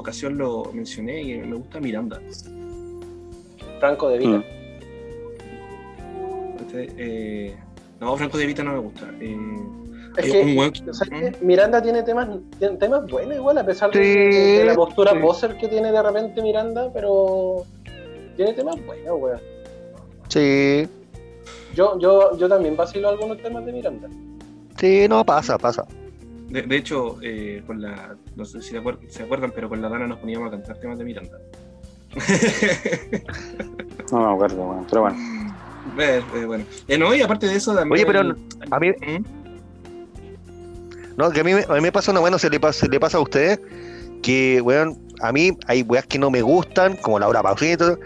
ocasión 0.00 0.36
lo 0.38 0.64
mencioné 0.72 1.22
y 1.22 1.38
me 1.38 1.56
gusta 1.56 1.80
Miranda. 1.80 2.20
Franco 3.80 4.08
de 4.08 4.18
Vita. 4.18 4.38
Mm. 4.38 4.44
Este, 6.60 6.88
eh, 6.96 7.56
no, 8.00 8.16
Franco 8.16 8.38
de 8.38 8.46
Vita 8.46 8.62
no 8.62 8.72
me 8.72 8.78
gusta. 8.78 9.08
Eh, 9.20 9.36
Es 10.16 10.30
que, 10.30 10.42
un 10.42 10.54
buen- 10.56 10.74
¿sabes 10.94 11.08
qué? 11.10 11.44
Miranda 11.44 11.82
tiene 11.82 12.02
temas, 12.02 12.28
tiene 12.58 12.76
temas 12.76 13.06
buenos 13.10 13.34
igual, 13.36 13.58
a 13.58 13.64
pesar 13.66 13.90
de 13.90 14.62
la 14.66 14.74
postura 14.74 15.12
sí. 15.12 15.18
poser 15.18 15.56
que 15.56 15.68
tiene 15.68 15.90
de 15.90 16.02
repente 16.02 16.42
Miranda, 16.42 16.90
pero 16.92 17.64
tiene 18.36 18.52
temas 18.52 18.76
buenos, 18.86 19.18
weón. 19.20 19.40
Sí, 20.28 20.86
Yo, 21.74 21.98
yo, 21.98 22.36
yo 22.38 22.48
también 22.48 22.76
vacilo 22.76 23.08
algunos 23.08 23.38
temas 23.38 23.64
de 23.66 23.72
Miranda. 23.72 24.08
sí, 24.78 25.06
no, 25.08 25.24
pasa, 25.24 25.56
pasa. 25.58 25.86
De, 26.52 26.62
de 26.62 26.76
hecho, 26.76 27.16
eh, 27.22 27.62
con 27.66 27.80
la, 27.80 28.14
no 28.36 28.44
sé 28.44 28.60
si 28.60 28.68
se 28.70 28.80
acuer- 28.82 28.98
se 29.08 29.22
acuerdan, 29.22 29.52
pero 29.54 29.70
con 29.70 29.80
la 29.80 29.88
Dana 29.88 30.06
nos 30.06 30.18
poníamos 30.18 30.48
a 30.48 30.50
cantar 30.50 30.78
temas 30.78 30.98
de 30.98 31.04
Miranda. 31.04 31.38
No 34.12 34.26
me 34.28 34.34
acuerdo, 34.34 34.56
weón. 34.62 34.86
Pero 34.90 35.00
bueno. 35.02 35.16
Eh, 35.98 36.22
eh, 36.34 36.44
bueno, 36.44 36.64
Eh, 36.86 36.98
no, 36.98 37.14
y 37.14 37.22
aparte 37.22 37.46
de 37.46 37.56
eso 37.56 37.74
también. 37.74 37.92
Oye, 37.94 38.04
pero 38.06 38.34
a 38.70 38.78
mí, 38.78 38.90
¿Mm? 38.90 39.24
no, 41.16 41.30
que 41.30 41.40
a 41.40 41.44
mí, 41.44 41.54
me- 41.54 41.64
a 41.66 41.72
mí 41.74 41.80
me 41.80 41.90
pasa 41.92 42.10
una 42.10 42.20
bueno, 42.20 42.38
se 42.38 42.50
le 42.50 42.60
pasa, 42.60 42.80
se 42.80 42.88
le 42.88 43.00
pasa 43.00 43.16
a 43.16 43.20
ustedes, 43.22 43.58
que, 44.22 44.60
weón, 44.60 44.98
a 45.22 45.32
mí 45.32 45.56
hay 45.66 45.82
weas 45.82 46.06
que 46.06 46.18
no 46.18 46.30
me 46.30 46.42
gustan, 46.42 46.96
como 46.98 47.18
Laura 47.18 47.42
Pausini 47.42 47.72
y 47.72 47.76
todo, 47.78 47.98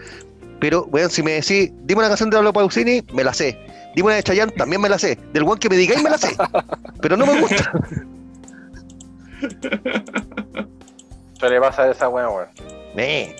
pero, 0.61 0.85
weón, 0.85 1.09
si 1.09 1.21
me 1.21 1.33
decís, 1.33 1.71
dime 1.83 1.99
una 1.99 2.07
canción 2.07 2.29
de 2.29 2.35
Laura 2.37 2.53
Pausini, 2.53 3.03
me 3.13 3.23
la 3.25 3.33
sé. 3.33 3.57
Dime 3.95 4.07
una 4.07 4.15
de 4.15 4.23
Chayanne, 4.23 4.51
también 4.53 4.81
me 4.81 4.87
la 4.89 4.97
sé. 4.97 5.17
Del 5.33 5.43
weón 5.43 5.59
que 5.59 5.69
me 5.69 5.75
digáis, 5.75 6.01
me 6.01 6.09
la 6.09 6.17
sé. 6.17 6.35
Pero 7.01 7.17
no 7.17 7.25
me 7.25 7.41
gusta. 7.41 7.71
Se 11.39 11.49
le 11.49 11.59
pasa 11.59 11.83
a 11.83 11.91
esa 11.91 12.09
weá, 12.09 12.29
weón. 12.29 12.47
Eh, 12.95 13.35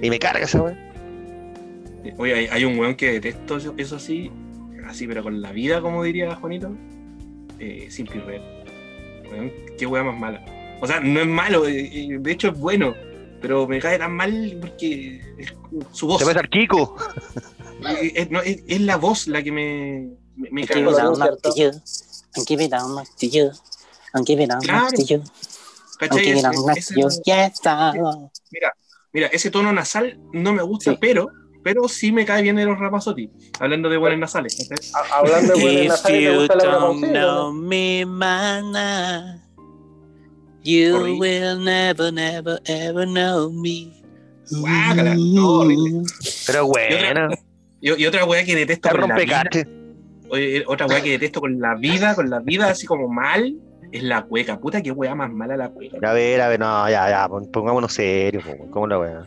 y 0.00 0.10
me 0.10 0.18
carga 0.18 0.44
esa 0.44 0.62
weón. 0.62 0.78
Oye, 2.18 2.34
hay, 2.34 2.46
hay 2.46 2.64
un 2.64 2.78
weón 2.78 2.94
que 2.94 3.12
detesto 3.20 3.56
eso, 3.56 3.74
eso 3.76 3.98
sí, 3.98 4.30
así, 4.88 5.06
pero 5.06 5.22
con 5.22 5.42
la 5.42 5.52
vida, 5.52 5.80
como 5.80 6.02
diría 6.02 6.34
Juanito. 6.36 6.70
Eh, 7.58 7.88
Simple 7.90 8.20
Red. 8.22 8.42
Weón, 9.30 9.52
qué 9.78 9.86
weá 9.86 10.02
más 10.04 10.18
mala. 10.18 10.44
O 10.80 10.86
sea, 10.86 11.00
no 11.00 11.20
es 11.20 11.26
malo, 11.26 11.66
eh, 11.66 11.90
eh, 11.92 12.16
de 12.20 12.32
hecho 12.32 12.48
es 12.48 12.58
bueno, 12.58 12.94
pero 13.40 13.66
me 13.66 13.80
cae 13.80 13.98
tan 13.98 14.12
mal 14.12 14.56
porque 14.60 15.20
es 15.38 15.52
su 15.92 16.06
voz. 16.06 16.22
Se 16.22 16.32
va 16.32 16.38
a 16.40 16.44
Kiko. 16.44 16.96
Eh, 18.00 18.12
es, 18.14 18.30
no, 18.30 18.40
es- 18.40 18.62
es 18.66 18.80
la 18.80 18.96
voz 18.96 19.26
la 19.26 19.42
que 19.42 19.52
me, 19.52 20.08
me, 20.36 20.50
me 20.50 20.62
Give 20.62 20.74
caga. 20.84 20.90
it 20.90 20.94
Claro, 20.94 21.10
down 21.16 21.16
¿cierto? 21.16 21.50
to 21.50 21.56
you. 21.56 21.70
And 22.36 22.46
give 22.46 22.62
it 22.64 22.72
it 24.24 24.48
down 24.48 24.60
Claro. 24.60 24.88
Yes, 27.24 27.60
I- 27.64 27.92
mira, 29.12 29.26
ese 29.28 29.50
tono 29.50 29.72
nasal 29.72 30.18
no 30.32 30.52
me 30.52 30.62
gusta, 30.62 30.92
Sí. 30.92 30.98
pero, 31.00 31.28
pero 31.64 31.88
sí 31.88 32.12
me 32.12 32.24
cae 32.24 32.42
bien 32.42 32.56
de 32.56 32.64
los 32.66 32.78
Ramazotti, 32.78 33.30
hablando 33.60 33.88
de 33.88 33.96
buenos 33.96 34.18
nasales. 34.18 34.68
Hablando 35.12 35.54
de 35.54 35.60
buenas 35.62 35.86
nasales, 35.88 36.18
¿te 36.18 36.24
you 36.32 36.38
gusta 36.40 36.58
Pausini? 36.58 37.08
know 37.12 37.52
no? 37.52 37.52
me, 37.52 38.04
mana, 38.06 39.42
you 40.62 40.96
Horrible. 40.96 41.18
will 41.18 41.64
never, 41.64 42.12
never, 42.12 42.60
ever 42.66 43.06
know 43.06 43.50
me. 43.50 43.92
Guácala, 44.50 45.14
no, 45.16 45.60
horrible. 45.60 46.02
Pero 46.46 46.66
bueno, 46.66 47.28
Y, 47.80 48.02
y 48.02 48.06
otra 48.06 48.24
weá 48.24 48.44
que 48.44 48.54
detesto 48.54 48.88
con 48.90 49.00
la 49.08 49.16
vida, 49.16 49.42
oye, 50.30 50.64
otra 50.66 50.86
weá 50.86 51.02
que 51.02 51.10
detesto 51.10 51.40
con 51.40 51.58
la 51.60 51.74
vida, 51.74 52.14
con 52.14 52.30
la 52.30 52.40
vida 52.40 52.68
así 52.70 52.86
como 52.86 53.08
mal, 53.08 53.54
es 53.96 54.02
la 54.02 54.22
cueca. 54.22 54.58
Puta, 54.58 54.80
qué 54.82 54.90
weá 54.92 55.14
más 55.14 55.30
mala 55.32 55.56
la 55.56 55.68
cueca. 55.70 55.96
A 56.02 56.12
ver, 56.12 56.40
a 56.40 56.48
ver, 56.48 56.60
no, 56.60 56.88
ya, 56.88 57.08
ya, 57.10 57.28
pon- 57.28 57.46
pongámonos 57.50 57.92
serios, 57.92 58.44
¿cómo 58.70 58.86
la 58.86 58.98
weá? 58.98 59.26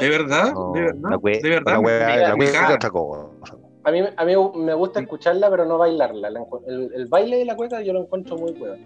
¿De 0.00 0.08
verdad? 0.08 0.52
No, 0.52 0.72
¿De 0.72 0.80
verdad? 0.80 1.10
la 1.10 1.16
cue- 1.18 1.42
¿De 1.42 1.48
verdad? 1.50 1.72
La 1.72 1.80
weá, 1.80 2.16
la 2.28 2.34
weá 2.34 2.68
es 2.68 2.74
otra 2.76 2.90
cosa. 2.90 3.56
A 3.86 3.90
mí, 3.92 4.00
a 4.16 4.24
mí 4.24 4.32
me 4.56 4.72
gusta 4.74 5.00
escucharla, 5.00 5.50
pero 5.50 5.66
no 5.66 5.76
bailarla. 5.78 6.28
El, 6.66 6.90
el 6.94 7.06
baile 7.06 7.36
de 7.38 7.44
la 7.44 7.54
cueca 7.54 7.82
yo 7.82 7.92
lo 7.92 8.00
encuentro 8.00 8.36
muy 8.38 8.52
bueno. 8.52 8.76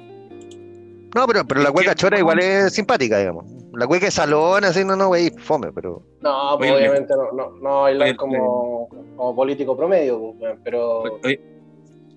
No, 1.15 1.27
pero, 1.27 1.45
pero 1.47 1.61
la 1.63 1.69
Es 1.69 1.73
cueca 1.73 1.95
chora 1.95 2.19
igual 2.19 2.39
es 2.41 2.73
simpática, 2.75 3.19
digamos. 3.19 3.47
La 3.73 3.87
cueca 3.87 4.07
de 4.07 4.11
salón, 4.11 4.65
así, 4.65 4.85
no, 4.85 4.97
no, 4.97 5.09
wey, 5.11 5.31
fome, 5.39 5.73
pero. 5.73 6.03
No, 6.21 6.57
pues 6.59 6.71
Oye, 6.73 6.81
obviamente 6.81 7.15
no, 7.15 7.31
no, 7.33 7.51
no 7.61 7.81
bailar 7.83 8.09
oye, 8.09 8.17
como, 8.17 8.89
como 9.17 9.37
político 9.37 9.77
promedio, 9.77 10.19
pues, 10.19 10.35
weón, 10.41 10.61
pero 10.65 11.03
Oye, 11.25 11.41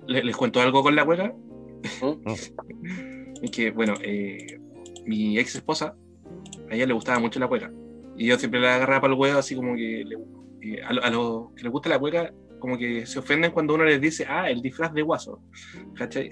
¿les, 0.08 0.26
les 0.26 0.36
cuento 0.36 0.60
algo 0.60 0.82
con 0.84 0.96
la 0.96 1.06
cueca? 1.06 1.32
¿Mm? 2.02 3.44
es 3.44 3.52
que, 3.52 3.72
bueno, 3.72 3.94
eh, 4.04 4.60
mi 5.06 5.38
ex 5.40 5.56
esposa, 5.56 5.96
a 6.70 6.76
ella 6.76 6.86
le 6.86 6.94
gustaba 6.94 7.20
mucho 7.20 7.40
la 7.40 7.48
cueca. 7.48 7.72
Y 8.18 8.28
yo 8.28 8.38
siempre 8.38 8.60
la 8.60 8.76
agarraba 8.76 9.02
para 9.02 9.14
el 9.14 9.20
huevo, 9.20 9.40
así 9.40 9.56
como 9.56 9.76
que 9.76 10.04
le- 10.06 10.18
eh, 10.62 10.82
a, 10.84 10.94
lo- 10.94 11.04
a 11.04 11.10
los 11.10 11.54
que 11.56 11.64
les 11.64 11.72
gusta 11.72 11.90
la 11.90 11.98
cueca, 12.00 12.32
como 12.60 12.78
que 12.78 13.06
se 13.08 13.18
ofenden 13.18 13.52
cuando 13.52 13.74
uno 13.74 13.84
les 13.86 14.00
dice, 14.00 14.26
ah, 14.30 14.50
el 14.50 14.62
disfraz 14.62 14.94
de 14.94 15.02
guaso. 15.02 15.42
¿Cachai? 15.96 16.30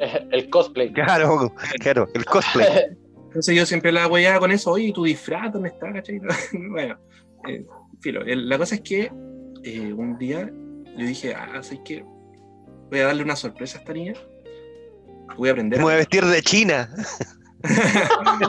el, 0.00 0.28
el 0.32 0.50
cosplay. 0.50 0.92
Claro, 0.92 1.52
claro, 1.80 2.06
el 2.14 2.24
cosplay. 2.26 2.66
Entonces 3.26 3.54
yo 3.56 3.64
siempre 3.66 3.92
la 3.92 4.06
hueaba 4.08 4.38
con 4.40 4.50
eso, 4.52 4.72
oye, 4.72 4.86
¿y 4.88 4.92
tu 4.92 5.04
disfraz 5.04 5.52
dónde 5.52 5.70
está? 5.70 5.92
¿Cachai? 5.92 6.20
bueno, 6.70 6.98
eh, 7.48 7.64
filo. 8.00 8.22
El- 8.24 8.48
la 8.48 8.58
cosa 8.58 8.74
es 8.74 8.80
que 8.82 9.10
eh, 9.62 9.92
un 9.92 10.18
día 10.18 10.50
yo 10.98 11.06
dije, 11.06 11.34
ah, 11.34 11.62
¿sabes 11.62 11.80
qué? 11.84 12.04
Voy 12.90 13.00
a 13.00 13.06
darle 13.06 13.22
una 13.22 13.36
sorpresa 13.36 13.78
a 13.78 13.80
esta 13.80 13.92
niña. 13.94 14.12
Voy 15.36 15.48
a 15.48 15.52
aprender. 15.52 15.78
Me 15.78 15.84
voy 15.84 15.94
a 15.94 15.96
vestir 15.96 16.24
de 16.24 16.42
China. 16.42 16.88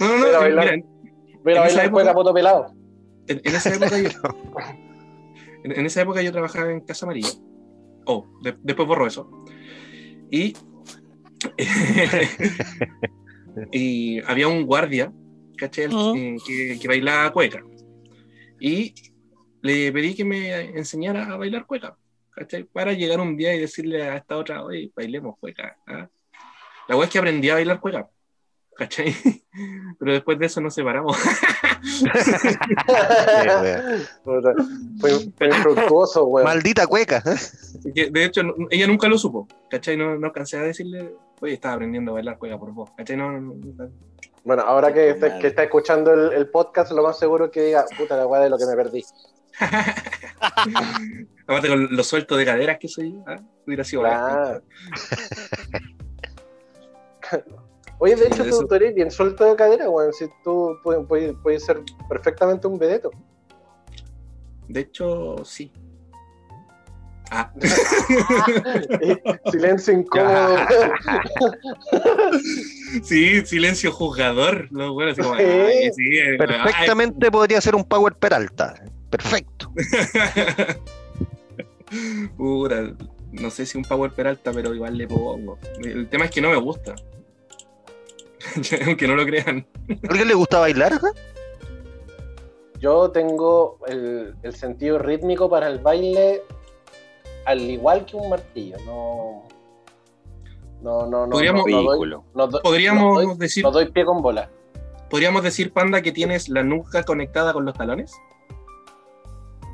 No, 0.00 0.08
no, 0.08 0.18
Voy 0.18 0.28
a 0.28 0.32
no, 0.32 0.38
bailar. 0.40 0.76
mira, 0.76 0.86
Voy 1.44 1.52
a 1.52 1.56
En 1.56 1.62
esa 1.66 1.76
bailar 1.76 1.90
cueca 1.90 2.14
poto 2.14 2.34
pelado. 2.34 2.74
en, 3.26 3.40
en 3.44 3.54
esa 3.54 3.74
época 3.74 3.98
yo, 3.98 4.08
en, 5.64 5.72
en 5.72 5.86
esa 5.86 6.02
época 6.02 6.22
yo 6.22 6.32
trabajaba 6.32 6.70
en 6.72 6.80
Casa 6.80 7.06
Amarilla. 7.06 7.28
Oh, 8.06 8.26
de- 8.42 8.56
después 8.62 8.88
borro 8.88 9.06
eso. 9.06 9.30
Y, 10.30 10.54
y 13.72 14.20
había 14.24 14.48
un 14.48 14.64
guardia, 14.66 15.12
¿cachai? 15.56 15.86
Ujú. 15.88 16.14
Eh, 16.16 16.36
que, 16.46 16.78
que 16.80 16.88
bailaba 16.88 17.32
cueca. 17.32 17.62
Y 18.60 18.94
le 19.62 19.92
pedí 19.92 20.14
que 20.14 20.24
me 20.24 20.60
enseñara 20.78 21.26
a 21.32 21.36
bailar 21.36 21.66
cueca, 21.66 21.96
¿cachai? 22.38 22.64
Para 22.64 22.92
llegar 22.92 23.20
un 23.20 23.36
día 23.36 23.54
y 23.54 23.58
decirle 23.60 24.02
a 24.08 24.16
esta 24.16 24.36
otra, 24.36 24.62
oye, 24.64 24.90
bailemos 24.94 25.36
cueca. 25.38 25.76
¿ah?". 25.86 26.08
La 26.88 26.96
wea 26.96 27.04
es 27.06 27.10
que 27.12 27.18
aprendí 27.18 27.50
a 27.50 27.54
bailar 27.54 27.80
cueca, 27.80 28.08
¿cachai? 28.76 29.14
Pero 29.98 30.12
después 30.12 30.38
de 30.38 30.46
eso 30.46 30.60
nos 30.60 30.74
separamos. 30.74 31.16
Fue, 34.24 35.10
fue 35.36 35.46
infructuoso, 35.48 36.24
weón. 36.26 36.44
Maldita 36.46 36.86
cueca. 36.86 37.22
De 37.84 38.24
hecho, 38.24 38.42
ella 38.70 38.86
nunca 38.86 39.08
lo 39.08 39.18
supo, 39.18 39.46
¿cachai? 39.70 39.96
No, 39.96 40.16
no 40.16 40.26
alcancé 40.26 40.58
a 40.58 40.62
decirle, 40.62 41.14
oye, 41.40 41.54
estaba 41.54 41.74
aprendiendo 41.74 42.12
a 42.12 42.14
bailar 42.14 42.38
cueca 42.38 42.58
por 42.58 42.72
vos, 42.72 42.90
¿cachai? 42.96 43.16
No, 43.16 43.30
no, 43.32 43.54
no. 43.54 43.90
Bueno, 44.44 44.62
ahora 44.62 44.92
que, 44.92 45.10
está- 45.10 45.38
que 45.38 45.48
está 45.48 45.62
escuchando 45.64 46.12
el, 46.12 46.32
el 46.32 46.48
podcast, 46.48 46.92
lo 46.92 47.02
más 47.02 47.18
seguro 47.18 47.46
es 47.46 47.50
que 47.50 47.62
diga, 47.62 47.84
puta 47.96 48.16
la 48.16 48.26
weá 48.26 48.40
de 48.42 48.50
lo 48.50 48.58
que 48.58 48.66
me 48.66 48.74
perdí. 48.76 49.04
Aparte 51.46 51.68
con 51.68 51.88
lo 51.96 52.04
suelto 52.04 52.36
de 52.36 52.44
caderas 52.44 52.78
que 52.78 52.88
soy, 52.88 53.14
¿ah? 53.26 53.36
hubiera 53.66 53.84
sido 53.84 54.02
Claro. 54.02 54.62
Oye, 58.00 58.14
de 58.14 58.28
hecho, 58.28 58.44
Eso. 58.44 58.60
tú, 58.60 58.68
tú 58.68 58.74
eres 58.76 58.94
bien 58.94 59.10
suelto 59.10 59.44
de 59.44 59.56
cadera, 59.56 59.90
weón. 59.90 60.12
Si 60.12 60.26
tú 60.44 60.76
puedes, 60.84 61.04
puedes, 61.06 61.34
puedes 61.42 61.64
ser 61.64 61.80
perfectamente 62.08 62.66
un 62.68 62.78
vedeto. 62.78 63.10
De 64.68 64.80
hecho, 64.80 65.44
sí. 65.44 65.72
Ah, 67.30 67.52
Silencio 69.50 69.92
incómodo. 69.94 70.56
sí, 73.02 73.44
silencio 73.44 73.92
juzgador. 73.92 74.68
Los 74.70 74.92
buenos, 74.92 75.18
así 75.18 75.22
como, 75.28 75.36
Sí. 75.36 75.42
ay, 75.44 75.92
sí, 75.92 76.10
Perfectamente 76.38 77.30
podría 77.30 77.60
ser 77.60 77.74
un 77.74 77.84
Power 77.84 78.14
Peralta. 78.14 78.74
Perfecto. 79.10 79.72
puta, 82.36 82.94
no 83.32 83.50
sé 83.50 83.66
si 83.66 83.78
un 83.78 83.84
Power 83.84 84.10
Peralta, 84.12 84.52
pero 84.52 84.74
igual 84.74 84.96
le 84.96 85.06
pongo. 85.06 85.58
El 85.82 86.08
tema 86.08 86.26
es 86.26 86.30
que 86.30 86.40
no 86.40 86.50
me 86.50 86.56
gusta. 86.56 86.94
Aunque 88.86 89.06
no 89.08 89.16
lo 89.16 89.24
crean. 89.24 89.66
¿A 89.90 90.08
alguien 90.10 90.28
le 90.28 90.34
gusta 90.34 90.60
bailar 90.60 90.92
acá? 90.94 91.08
Yo 92.80 93.10
tengo 93.10 93.78
el, 93.88 94.34
el 94.42 94.54
sentido 94.54 94.98
rítmico 94.98 95.50
para 95.50 95.66
el 95.68 95.80
baile 95.80 96.42
al 97.44 97.60
igual 97.62 98.06
que 98.06 98.16
un 98.16 98.28
martillo. 98.30 98.76
No. 98.86 99.48
No, 100.80 101.06
no, 101.06 101.26
no. 101.26 101.30
Podríamos- 101.30 101.64
no, 101.66 101.82
no 101.82 101.84
doy- 101.90 102.10
no 102.34 102.48
Podríamos 102.62 103.02
no 103.24 103.30
doy- 103.32 103.38
decir, 103.38 103.64
no 103.64 103.72
doy 103.72 103.90
pie 103.90 104.04
con 104.04 104.22
bola. 104.22 104.48
podríamos 105.10 105.42
decir, 105.42 105.72
Panda, 105.72 106.02
que 106.02 106.12
tienes 106.12 106.48
la 106.48 106.62
nuca 106.62 107.02
conectada 107.02 107.52
con 107.52 107.64
los 107.64 107.74
talones. 107.74 108.12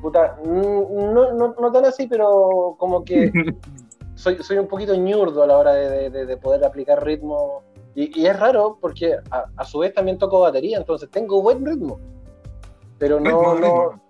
Puta, 0.04 0.36
no, 0.44 1.32
no, 1.32 1.54
no 1.58 1.72
tan 1.72 1.86
así, 1.86 2.06
pero 2.06 2.74
como 2.78 3.02
que 3.04 3.32
soy, 4.14 4.42
soy 4.42 4.58
un 4.58 4.68
poquito 4.68 4.94
ñurdo 4.94 5.42
a 5.42 5.46
la 5.46 5.56
hora 5.56 5.72
de, 5.72 5.88
de- 5.88 6.10
de- 6.10 6.26
de 6.26 6.36
poder 6.36 6.62
aplicar 6.62 7.02
ritmo. 7.02 7.62
Y, 7.94 8.20
y 8.20 8.26
es 8.26 8.38
raro 8.38 8.76
porque 8.82 9.16
a, 9.30 9.46
a 9.56 9.64
su 9.64 9.78
vez 9.78 9.94
también 9.94 10.18
toco 10.18 10.40
batería, 10.40 10.76
entonces 10.76 11.08
tengo 11.10 11.40
buen 11.40 11.64
ritmo. 11.64 11.98
Pero 12.98 13.18
no, 13.18 13.24
Ritmo, 13.30 13.42
no, 13.54 13.54
ritmo. 13.54 14.00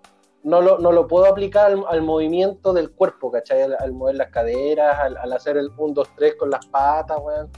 no, 0.43 0.61
lo, 0.61 0.79
no 0.79 0.91
lo 0.91 1.07
puedo 1.07 1.27
aplicar 1.27 1.67
al, 1.71 1.85
al 1.87 2.01
movimiento 2.01 2.73
del 2.73 2.91
cuerpo, 2.91 3.31
¿cachai? 3.31 3.61
Al, 3.61 3.77
al 3.79 3.93
mover 3.93 4.15
las 4.15 4.31
caderas, 4.31 4.99
al, 4.99 5.15
al 5.15 5.31
hacer 5.31 5.55
el 5.55 5.69
1, 5.77 5.93
2, 5.93 6.09
3 6.17 6.35
con 6.35 6.49
las 6.49 6.65
patas, 6.65 7.17
weón. 7.23 7.49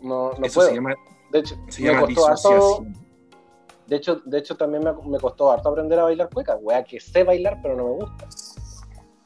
No, 0.00 0.30
no 0.32 0.46
Eso 0.46 0.60
puedo. 0.60 0.68
se 0.70 0.74
llama, 0.76 0.94
de 1.30 1.38
hecho, 1.40 1.56
se 1.68 1.82
me 1.82 1.88
llama 1.92 2.06
costó 2.06 2.26
harto. 2.26 2.84
De 3.90 3.96
hecho, 3.96 4.22
de 4.24 4.38
hecho, 4.38 4.56
también 4.56 4.84
me, 4.84 4.92
me 4.92 5.18
costó 5.18 5.50
harto 5.50 5.68
aprender 5.68 5.98
a 5.98 6.04
bailar 6.04 6.30
cueca, 6.32 6.54
wea, 6.54 6.84
que 6.84 7.00
sé 7.00 7.24
bailar, 7.24 7.58
pero 7.60 7.74
no 7.74 7.84
me 7.86 7.90
gusta. 7.94 8.28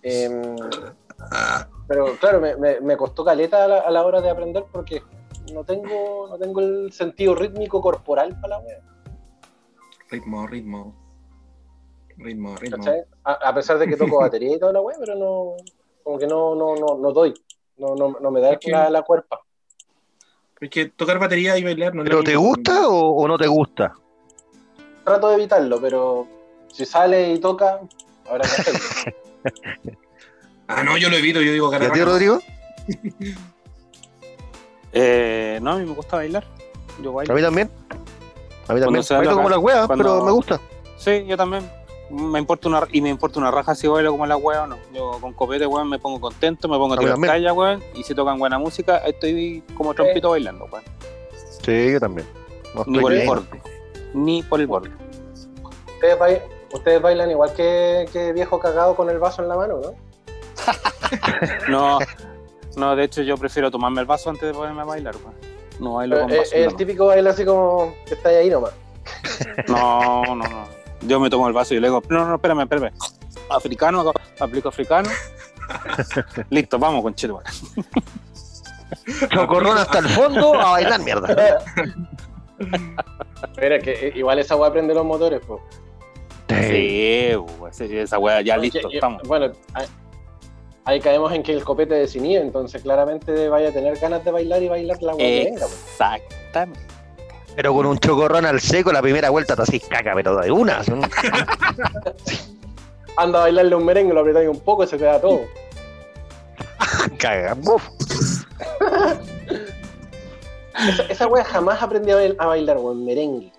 Em, 0.01 0.57
pero 1.87 2.17
claro, 2.19 2.41
me, 2.41 2.57
me- 2.57 2.81
me 2.81 2.97
costó 2.97 3.23
caleta 3.27 3.65
a 3.65 3.69
la, 3.69 3.79
a 3.81 3.91
la 3.91 4.05
hora 4.07 4.23
de 4.23 4.31
aprender 4.31 4.65
porque 4.73 5.03
no 5.53 5.65
tengo, 5.65 6.29
no 6.31 6.39
tengo 6.39 6.61
el 6.61 6.91
sentido 6.93 7.35
rítmico 7.35 7.83
corporal 7.83 8.41
para 8.41 8.57
la 8.57 8.59
wea, 8.61 8.81
ritmo, 10.11 10.47
ritmo. 10.47 10.95
Ritmo, 12.17 12.57
ritmo. 12.57 12.85
A, 13.23 13.33
a 13.33 13.55
pesar 13.55 13.77
de 13.79 13.87
que 13.87 13.97
toco 13.99 14.19
batería 14.21 14.57
y 14.57 14.59
toda 14.59 14.73
la 14.73 14.81
wea, 14.81 14.97
pero 14.99 15.15
no, 15.15 15.57
como 16.03 16.19
que 16.19 16.27
no, 16.27 16.55
no, 16.55 16.75
no, 16.75 16.97
no 16.97 17.13
doy, 17.13 17.35
no, 17.77 17.95
no, 17.97 18.17
no 18.19 18.31
me 18.31 18.41
da 18.41 18.53
Es 18.53 18.61
que- 18.61 18.71
la, 18.71 18.89
la 18.89 19.03
cuerpa. 19.03 19.41
Es 20.59 20.71
que 20.71 20.87
tocar 20.87 21.19
batería 21.19 21.59
y 21.59 21.65
bailar 21.65 21.95
no 21.95 22.05
¿Pero 22.05 22.23
te 22.23 22.37
gusta 22.37 22.89
o, 22.89 23.11
o 23.11 23.29
no 23.29 23.37
te 23.37 23.47
gusta? 23.47 23.95
Trato 25.05 25.29
de 25.29 25.35
evitarlo, 25.35 25.81
pero 25.81 26.27
si 26.73 26.85
sale 26.87 27.33
y 27.33 27.39
toca, 27.39 27.81
habrá 28.29 28.45
que 28.45 28.51
hacerlo. 28.61 28.81
Ah, 30.67 30.83
no, 30.83 30.97
yo 30.97 31.11
lo 31.11 31.17
evito, 31.19 31.43
yo 31.43 31.53
digo 31.53 31.71
¿Y 31.71 31.75
a 31.77 31.93
ti. 31.93 32.01
Rodrigo? 32.01 32.39
Eh, 34.93 35.59
no, 35.61 35.73
a 35.73 35.77
mí 35.77 35.85
me 35.85 35.93
gusta 35.93 36.17
bailar. 36.17 36.43
Yo 37.03 37.11
¿A 37.11 37.15
bailo. 37.15 37.35
mí 37.35 37.43
también? 37.43 37.71
A 38.69 38.73
mí 38.73 38.81
también. 38.81 39.05
Bailo 39.11 39.31
la 39.31 39.37
como 39.37 39.49
las 39.51 39.59
weas, 39.59 39.87
cuando- 39.87 40.05
pero 40.05 40.25
me 40.25 40.33
gusta. 40.33 40.61
Sí, 40.97 41.25
yo 41.27 41.37
también. 41.37 41.69
Me 42.11 42.39
importa 42.39 42.69
una, 42.69 42.83
y 42.93 43.01
me 43.03 43.09
importa 43.11 43.39
una 43.41 43.51
raja 43.51 43.75
si 43.75 43.87
bailo 43.89 44.13
como 44.13 44.25
la 44.27 44.37
wea 44.39 44.63
o 44.63 44.67
no. 44.67 44.79
Yo 44.95 45.19
con 45.21 45.33
copete, 45.35 45.67
weón, 45.67 45.89
me 45.91 45.99
pongo 45.99 46.19
contento, 46.21 46.67
me 46.69 46.79
pongo 46.79 46.95
a 46.95 46.97
A 46.97 47.01
tirar 47.01 47.19
talla, 47.21 47.53
weón. 47.53 47.83
Y 47.95 48.03
si 48.05 48.15
tocan 48.15 48.39
buena 48.39 48.59
música, 48.59 48.99
estoy 48.99 49.63
como 49.77 49.93
trompito 49.95 50.31
bailando, 50.31 50.67
weón. 50.73 50.85
Sí, 51.63 51.93
yo 51.93 52.01
también. 52.01 52.27
No 52.75 52.85
Ni 52.87 52.99
estoy 52.99 53.03
por 53.03 53.13
el 53.13 53.27
borde. 53.27 53.63
Ni 54.15 54.43
por 54.43 54.61
el 54.61 54.67
borde. 54.67 54.91
Ustedes, 55.95 56.19
bai- 56.19 56.43
ustedes 56.73 57.03
bailan 57.03 57.31
igual 57.31 57.53
que, 57.53 58.09
que 58.13 58.33
viejo 58.33 58.59
cagado 58.59 58.95
con 58.97 59.11
el 59.11 59.19
vaso 59.19 59.43
en 59.43 59.49
la 59.49 59.57
mano, 59.57 59.81
¿no? 59.83 59.95
No, 61.69 61.99
no, 62.77 62.97
de 62.97 63.05
hecho 63.05 63.23
yo 63.23 63.37
prefiero 63.37 63.71
tomarme 63.71 64.01
el 64.01 64.07
vaso 64.07 64.31
antes 64.31 64.43
de 64.49 64.55
ponerme 64.55 64.83
a 64.83 64.85
bailar, 64.85 65.15
weón. 65.17 65.35
No 65.81 65.95
bailo 65.95 66.21
con 66.21 66.31
Eh, 66.31 66.39
vaso. 66.39 66.55
eh, 66.55 66.65
el 66.65 66.71
no. 66.71 66.77
típico 66.77 67.07
baile 67.07 67.29
así 67.31 67.45
como 67.45 67.95
que 68.07 68.15
está 68.15 68.29
ahí 68.31 68.49
nomás. 68.51 68.73
No, 69.69 70.23
no, 70.25 70.37
no. 70.37 70.65
Yo 71.03 71.21
me 71.21 71.29
tomo 71.29 71.47
el 71.49 71.53
vaso 71.53 71.75
y 71.75 71.81
le 71.81 71.89
digo, 71.89 72.03
no, 72.09 72.25
no, 72.27 72.37
espérame, 72.37 72.61
espérame. 72.63 72.93
Africano, 73.51 74.13
aplico 74.41 74.69
africano. 74.71 75.11
Listo, 76.51 76.79
vamos 76.79 77.03
con 77.03 77.15
chile, 77.15 77.35
weón. 77.35 77.45
Chocorrón 79.31 79.77
hasta 79.79 79.99
el 79.99 80.09
fondo 80.09 80.55
a 80.55 80.71
bailar 80.73 81.01
mierda. 81.01 81.59
Mira, 83.61 83.79
que 83.79 84.09
eh, 84.09 84.13
igual 84.15 84.39
esa 84.39 84.57
weá 84.57 84.73
prende 84.73 84.95
los 84.95 85.05
motores, 85.05 85.41
pues. 85.47 85.61
Sí, 87.73 87.97
esa 87.97 88.19
weá, 88.19 88.41
ya 88.43 88.57
listo, 88.57 88.81
Porque, 88.83 88.97
estamos. 88.97 89.23
Bueno, 89.25 89.53
ahí, 89.73 89.87
ahí 90.85 91.01
caemos 91.01 91.33
en 91.33 91.43
que 91.43 91.53
el 91.53 91.65
copete 91.65 91.95
desinhibe, 91.95 92.41
entonces 92.41 92.83
claramente 92.83 93.49
vaya 93.49 93.71
a 93.71 93.73
tener 93.73 93.99
ganas 93.99 94.25
de 94.25 94.31
bailar 94.31 94.63
y 94.63 94.69
bailar 94.69 95.03
la 95.03 95.15
weá 95.15 95.27
que 95.27 95.45
venga. 95.45 95.67
Exactamente. 95.67 96.95
Pero 97.57 97.73
con 97.73 97.87
un 97.87 97.99
chocorrón 97.99 98.47
al 98.47 98.61
seco, 98.61 98.93
la 98.93 99.01
primera 99.01 99.31
vuelta 99.31 99.55
te 99.55 99.63
así 99.63 99.81
caca, 99.81 100.13
pero 100.15 100.37
de 100.37 100.51
una. 100.51 100.83
¿sí? 100.83 100.93
Anda 103.17 103.39
a 103.39 103.43
bailarle 103.43 103.77
un 103.77 103.85
merengue, 103.85 104.13
lo 104.13 104.21
apretáis 104.21 104.49
un 104.49 104.61
poco 104.61 104.85
y 104.85 104.89
se 104.89 104.99
te 104.99 105.05
da 105.05 105.21
todo. 105.21 105.43
Caga. 107.19 107.57
Esa, 110.89 111.03
esa 111.05 111.27
wea 111.27 111.45
jamás 111.45 111.83
aprendí 111.83 112.11
a, 112.11 112.17
bail- 112.17 112.37
a 112.39 112.47
bailar, 112.47 112.79
weón, 112.79 113.05
merengue. 113.05 113.53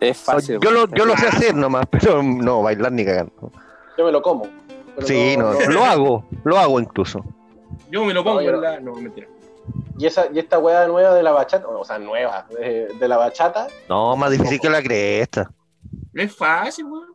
Es 0.00 0.16
fácil. 0.18 0.58
Yo 0.60 0.70
lo, 0.70 0.86
yo 0.88 1.04
lo 1.04 1.16
sé 1.16 1.26
hacer 1.26 1.54
nomás, 1.54 1.86
pero 1.90 2.22
no 2.22 2.62
bailar 2.62 2.92
ni 2.92 3.04
cagando. 3.04 3.50
Yo 3.96 4.04
me 4.04 4.12
lo 4.12 4.22
como. 4.22 4.46
Sí, 5.04 5.36
no, 5.36 5.52
lo 5.52 5.84
hago, 5.84 6.24
lo 6.44 6.58
hago 6.58 6.80
incluso. 6.80 7.24
Yo 7.90 8.04
me 8.04 8.12
lo 8.14 8.22
pongo 8.24 8.40
No, 8.42 8.52
no. 8.52 8.60
la. 8.60 8.80
No, 8.80 8.94
mentira. 8.94 9.28
Y, 9.98 10.06
esa, 10.06 10.26
y 10.32 10.38
esta 10.38 10.58
weá 10.58 10.86
nueva 10.86 11.14
de 11.14 11.22
la 11.22 11.32
bachata, 11.32 11.66
o 11.68 11.84
sea, 11.84 11.98
nueva, 11.98 12.46
de, 12.50 12.88
de 12.98 13.08
la 13.08 13.16
bachata, 13.16 13.66
No, 13.88 14.16
más 14.16 14.30
difícil 14.30 14.60
que 14.60 14.70
la 14.70 14.82
cresta. 14.82 15.50
Es 16.14 16.34
fácil, 16.34 16.84
weón. 16.86 17.08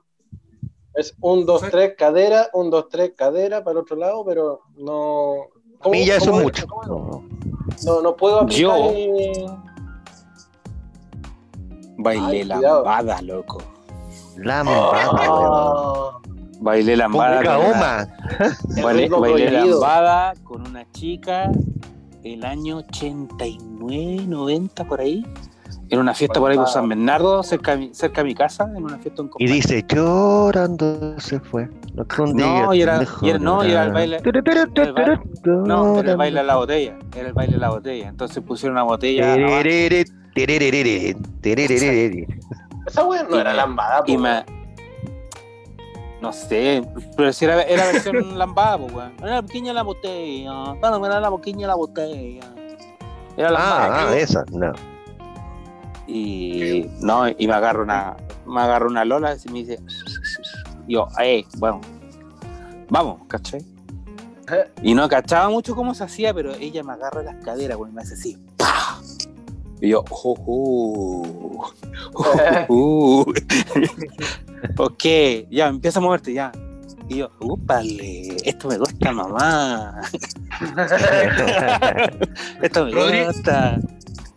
es 0.96 1.16
un, 1.22 1.46
dos, 1.46 1.62
tres, 1.72 1.94
cadera, 1.98 2.50
un, 2.54 2.70
dos, 2.70 2.90
tres, 2.90 3.14
cadera 3.16 3.64
para 3.64 3.72
el 3.74 3.78
otro 3.80 3.96
lado, 3.96 4.26
pero 4.26 4.62
no. 4.78 5.48
A 5.82 5.90
mí 5.90 6.06
ya 6.06 6.18
eso 6.18 6.32
mucho. 6.34 6.66
No. 6.88 7.24
No, 7.86 8.02
no 8.02 8.16
puedo 8.16 8.42
aplicar 8.42 8.60
Yo- 8.62 8.90
el- 8.92 9.46
Bailé 11.98 12.26
Ay, 12.42 12.44
lambada, 12.44 13.22
loco. 13.22 13.62
La 14.38 14.62
embarra, 14.62 15.12
weón. 15.12 15.52
Ah, 15.54 16.20
Bailé 16.60 16.98
lambada. 16.98 17.44
Con 17.44 17.72
oma. 17.72 18.08
el 18.78 18.84
Bailé, 18.84 19.10
bailé 19.10 19.52
lambada 19.52 20.34
con 20.44 20.68
una 20.68 20.90
chica 20.92 21.52
el 22.24 22.44
año 22.46 22.78
89, 22.78 24.26
90 24.28 24.86
por 24.86 25.02
ahí. 25.02 25.26
En 25.90 26.00
una 26.00 26.14
fiesta 26.14 26.40
por 26.40 26.50
ahí 26.52 26.58
por 26.58 26.68
San 26.70 26.88
Bernardo, 26.90 27.44
cerca 27.44 27.72
de 27.72 27.78
mi, 27.78 27.94
cerca 27.94 28.22
de 28.22 28.28
mi 28.30 28.34
casa, 28.34 28.72
en 28.76 28.84
una 28.84 28.98
fiesta 28.98 29.22
en 29.22 29.30
Y 29.38 29.46
dice, 29.48 29.86
llorando 29.88 31.20
se 31.20 31.40
fue. 31.40 31.70
No, 32.34 32.74
y 32.74 32.82
era- 32.82 33.00
dejó 33.00 33.26
y 33.26 33.30
era- 33.30 33.40
no, 33.40 33.64
y 33.64 33.72
era 33.72 33.84
el 33.84 33.92
baile- 33.94 34.18
No, 35.46 36.00
era 36.00 36.12
el 36.12 36.18
baile 36.18 36.40
de 36.40 36.46
llorando. 36.46 36.48
la 36.48 36.56
botella. 36.56 36.98
Era 37.16 37.28
el 37.28 37.34
baile 37.34 37.54
de 37.54 37.60
la 37.60 37.70
botella. 37.70 38.08
Entonces 38.10 38.44
pusieron 38.44 38.74
una 38.76 38.84
botella. 38.84 39.36
Esa 42.88 43.04
weá 43.06 43.24
no 43.24 43.40
era 43.40 43.54
lambada, 43.54 44.04
y 44.08 44.16
po, 44.16 44.22
me. 44.24 44.46
No 46.22 46.32
sé, 46.34 46.82
pero 47.18 47.32
si 47.34 47.46
era, 47.46 47.62
era 47.64 47.86
versión 47.92 48.16
lambada, 48.40 48.78
pues, 48.78 48.94
weón. 48.94 49.14
Era 49.20 49.36
la 49.36 49.42
pequeña 49.44 49.74
la 49.74 49.84
botella. 49.84 50.74
Era 51.06 51.20
la 51.20 51.30
pequeña 51.36 51.68
la 51.68 51.76
botella. 51.76 52.46
Era 53.38 53.52
lambada. 53.52 53.86
Ah, 54.04 54.08
ah, 54.10 54.18
esa, 54.18 54.44
no. 54.52 54.72
Y 56.08 56.86
no, 57.02 57.28
y 57.30 57.48
me 57.48 57.54
agarro 57.54 57.84
una, 57.84 58.16
me 58.46 58.62
agarro 58.62 58.88
una 58.90 59.06
lola 59.06 59.36
y 59.44 59.50
me 59.52 59.60
dice, 59.60 59.80
yo, 60.88 61.08
eh, 61.22 61.46
bueno, 61.58 61.82
vamos, 62.90 63.22
¿cachai? 63.28 63.62
Eh. 64.52 64.66
Y 64.82 64.94
no 64.94 65.08
cachaba 65.08 65.50
mucho 65.50 65.76
cómo 65.76 65.94
se 65.94 66.04
hacía, 66.04 66.34
pero 66.34 66.54
ella 66.56 66.84
me 66.84 66.94
agarra 66.94 67.24
las 67.24 67.36
caderas, 67.44 67.78
güey, 67.78 67.92
y 67.92 67.96
me 67.96 68.02
hace 68.02 68.14
así, 68.16 68.38
¡pah! 68.58 69.00
Y 69.82 69.90
yo, 69.90 70.04
oh, 70.10 70.36
oh, 70.46 71.72
oh, 72.14 72.66
oh. 72.70 73.26
ok, 74.78 75.04
ya, 75.50 75.68
empieza 75.68 76.00
a 76.00 76.02
moverte, 76.02 76.34
ya. 76.34 76.52
Y 77.10 77.18
yo, 77.18 77.30
upale, 77.42 78.38
esto 78.46 78.70
me 78.70 78.78
gusta, 78.78 79.12
mamá. 79.12 80.00
esto 82.62 82.86
me 82.86 82.92
Rodri. 82.92 83.26
gusta. 83.26 83.78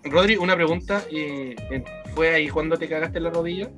Rodri, 0.05 0.37
una 0.37 0.55
pregunta. 0.57 1.03
eh, 1.11 1.55
eh, 1.71 1.85
¿Fue 2.15 2.35
ahí 2.35 2.49
cuando 2.49 2.77
te 2.77 2.89
cagaste 2.89 3.19
en 3.19 3.25
la 3.25 3.31
rodilla? 3.31 3.69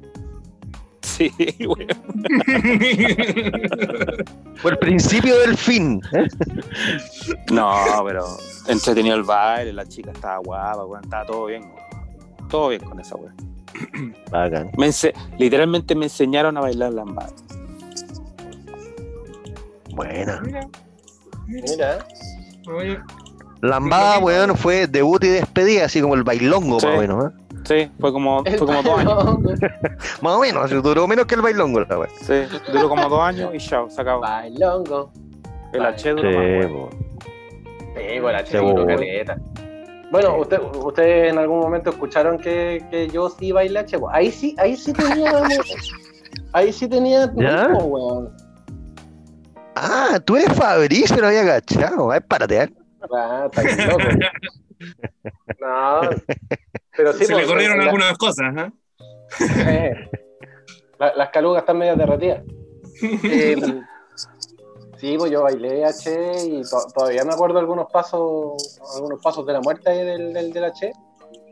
Sí, 1.18 1.32
güey. 1.66 1.86
Fue 4.56 4.70
el 4.70 4.78
principio 4.78 5.36
del 5.40 5.56
fin. 5.56 6.00
¿eh? 6.12 6.28
No, 7.50 7.74
pero 8.06 8.24
entretenido 8.68 9.16
el 9.16 9.24
baile, 9.24 9.72
la 9.72 9.84
chica 9.86 10.12
estaba 10.12 10.38
guapa, 10.38 10.84
weón, 10.84 11.02
estaba 11.04 11.26
todo 11.26 11.46
bien, 11.46 11.62
weón. 11.62 12.48
Todo 12.48 12.68
bien 12.68 12.82
con 12.82 13.00
esa 13.00 13.16
weón. 13.16 13.34
Bacán. 14.30 14.70
Me 14.76 14.86
ense- 14.88 15.12
literalmente 15.38 15.94
me 15.94 16.06
enseñaron 16.06 16.56
a 16.56 16.60
bailar 16.60 16.92
lambada. 16.94 17.30
Buena. 19.94 20.40
Mira. 20.42 20.60
Mira, 21.46 22.06
Oye, 22.68 22.98
Lambada, 23.60 24.18
weón, 24.20 24.56
fue 24.56 24.86
debut 24.86 25.24
y 25.24 25.28
despedida, 25.28 25.86
así 25.86 26.00
como 26.00 26.14
el 26.14 26.22
bailongo, 26.22 26.78
Sí. 26.78 26.86
más 26.86 26.96
o 26.96 27.00
menos. 27.00 27.24
¿eh? 27.24 27.30
Sí, 27.64 27.90
fue 28.00 28.12
como, 28.12 28.42
el 28.44 28.58
fue 28.58 28.66
como 28.66 28.82
dos 28.82 28.98
años. 28.98 29.14
bailongo. 29.16 29.50
Más 30.22 30.32
o 30.34 30.40
menos, 30.40 30.70
duró 30.82 31.06
menos 31.06 31.26
que 31.26 31.34
el 31.34 31.42
bailongo, 31.42 31.80
la. 31.80 32.08
Sí, 32.22 32.34
duró 32.72 32.88
como 32.88 33.08
dos 33.08 33.20
años 33.20 33.50
y 33.54 33.58
chao, 33.58 33.90
se 33.90 34.00
acabó. 34.00 34.20
Bailongo. 34.20 35.10
El 35.72 35.84
H 35.84 36.10
duró 36.10 36.30
más. 36.30 36.94
Sí, 37.94 38.20
bueno, 38.20 38.38
Seguro. 38.46 38.74
chico, 38.74 38.86
caleta. 38.86 39.38
Bueno, 40.10 40.36
usted, 40.38 40.58
ustedes 40.82 41.32
en 41.32 41.38
algún 41.38 41.60
momento 41.60 41.90
escucharon 41.90 42.38
que, 42.38 42.82
que 42.90 43.08
yo 43.08 43.28
sí 43.28 43.52
bailé 43.52 43.80
H. 43.80 43.98
po. 43.98 44.08
Ahí 44.08 44.30
sí, 44.30 44.54
ahí 44.58 44.74
sí 44.76 44.92
tenía. 44.94 45.32
ahí 46.52 46.72
sí 46.72 46.88
tenía 46.88 47.30
¿Ya? 47.36 47.66
ritmo, 47.66 47.84
weón. 47.84 48.36
Ah, 49.74 50.18
tú 50.24 50.36
eres 50.36 50.52
Fabricio, 50.54 51.16
lo 51.18 51.26
había 51.26 51.42
agachado. 51.42 52.10
Ay, 52.10 52.20
párate, 52.26 52.62
¿eh? 52.62 52.72
Ah, 53.14 53.48
está 53.52 53.86
loco. 53.86 54.04
No, 55.60 56.00
pero 56.98 57.12
sí, 57.14 57.24
se 57.24 57.32
le 57.32 57.38
pues, 57.38 57.46
corrieron 57.52 57.78
la- 57.78 57.84
algunas 57.84 58.18
cosas, 58.18 58.46
¿ah? 58.56 58.72
eh, 59.68 59.94
la- 60.98 61.14
las 61.14 61.30
calugas 61.30 61.62
están 61.62 61.78
medio 61.78 61.96
derretidas. 61.96 62.42
Eh, 63.00 63.54
sí, 64.96 65.14
pues 65.16 65.30
yo 65.30 65.42
bailé 65.44 65.84
H 65.84 66.10
y 66.44 66.62
to- 66.62 66.86
todavía 66.92 67.24
me 67.24 67.32
acuerdo 67.32 67.60
algunos 67.60 67.86
pasos, 67.92 68.80
algunos 68.96 69.22
pasos 69.22 69.46
de 69.46 69.52
la 69.52 69.60
muerte 69.60 69.88
ahí 69.88 70.04
del, 70.04 70.32
del, 70.32 70.52
del 70.52 70.64
H. 70.64 70.92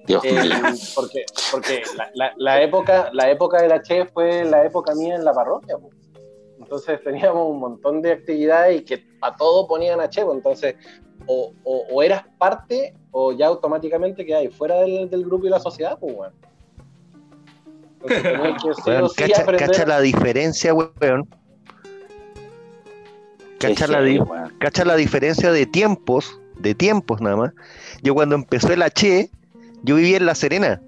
Dios 0.09 0.25
Eh, 0.25 0.51
porque 0.95 1.25
porque 1.53 1.83
la, 1.97 2.11
la- 2.15 2.33
la 2.37 2.63
época 2.63 3.11
la 3.13 3.31
época 3.31 3.63
del 3.63 3.71
H 3.73 4.07
fue 4.07 4.45
la 4.45 4.65
época 4.65 4.95
mía 4.97 5.15
en 5.15 5.25
la 5.25 5.33
parroquia. 5.33 5.79
po. 5.79 5.91
Entonces 6.59 7.01
teníamos 7.05 7.49
un 7.49 7.61
montón 7.61 8.03
de 8.03 8.11
actividades 8.13 8.81
y 8.81 8.85
que 8.85 9.05
a 9.21 9.37
todo 9.37 9.69
ponían 9.69 10.01
H. 10.01 10.25
po. 10.25 10.33
Entonces 10.35 10.75
o, 11.27 11.53
o- 11.63 11.87
o 11.93 12.03
eras 12.03 12.25
parte 12.39 12.95
o 13.19 13.33
ya 13.33 13.47
automáticamente 13.47 14.27
quedáis 14.27 14.55
fuera 14.55 14.75
del, 14.81 15.09
del 15.09 15.25
grupo 15.25 15.47
y 15.47 15.49
la 15.49 15.59
sociedad. 15.59 15.97
Pues, 15.99 16.15
weón. 16.15 16.33
Que 18.07 18.15
sí 18.15 19.15
cacha, 19.17 19.43
aprender- 19.43 19.67
cacha 19.67 19.87
la 19.87 20.01
diferencia, 20.01 20.75
weón. 20.75 21.27
Cacha 23.59 23.87
la, 23.87 24.03
di- 24.03 24.19
weón. 24.19 24.53
cacha 24.59 24.85
la 24.85 24.97
diferencia 24.97 25.51
de 25.51 25.65
tiempos 25.65 26.39
de 26.59 26.75
tiempos 26.75 27.23
nada 27.23 27.37
más. 27.37 27.53
Yo 28.03 28.15
cuando 28.15 28.35
empezó 28.35 28.71
el 28.73 28.83
H, 28.83 29.31
yo 29.83 29.97
vivía 29.97 30.19
en 30.19 30.27
La 30.27 30.35
Serena. 30.35 30.83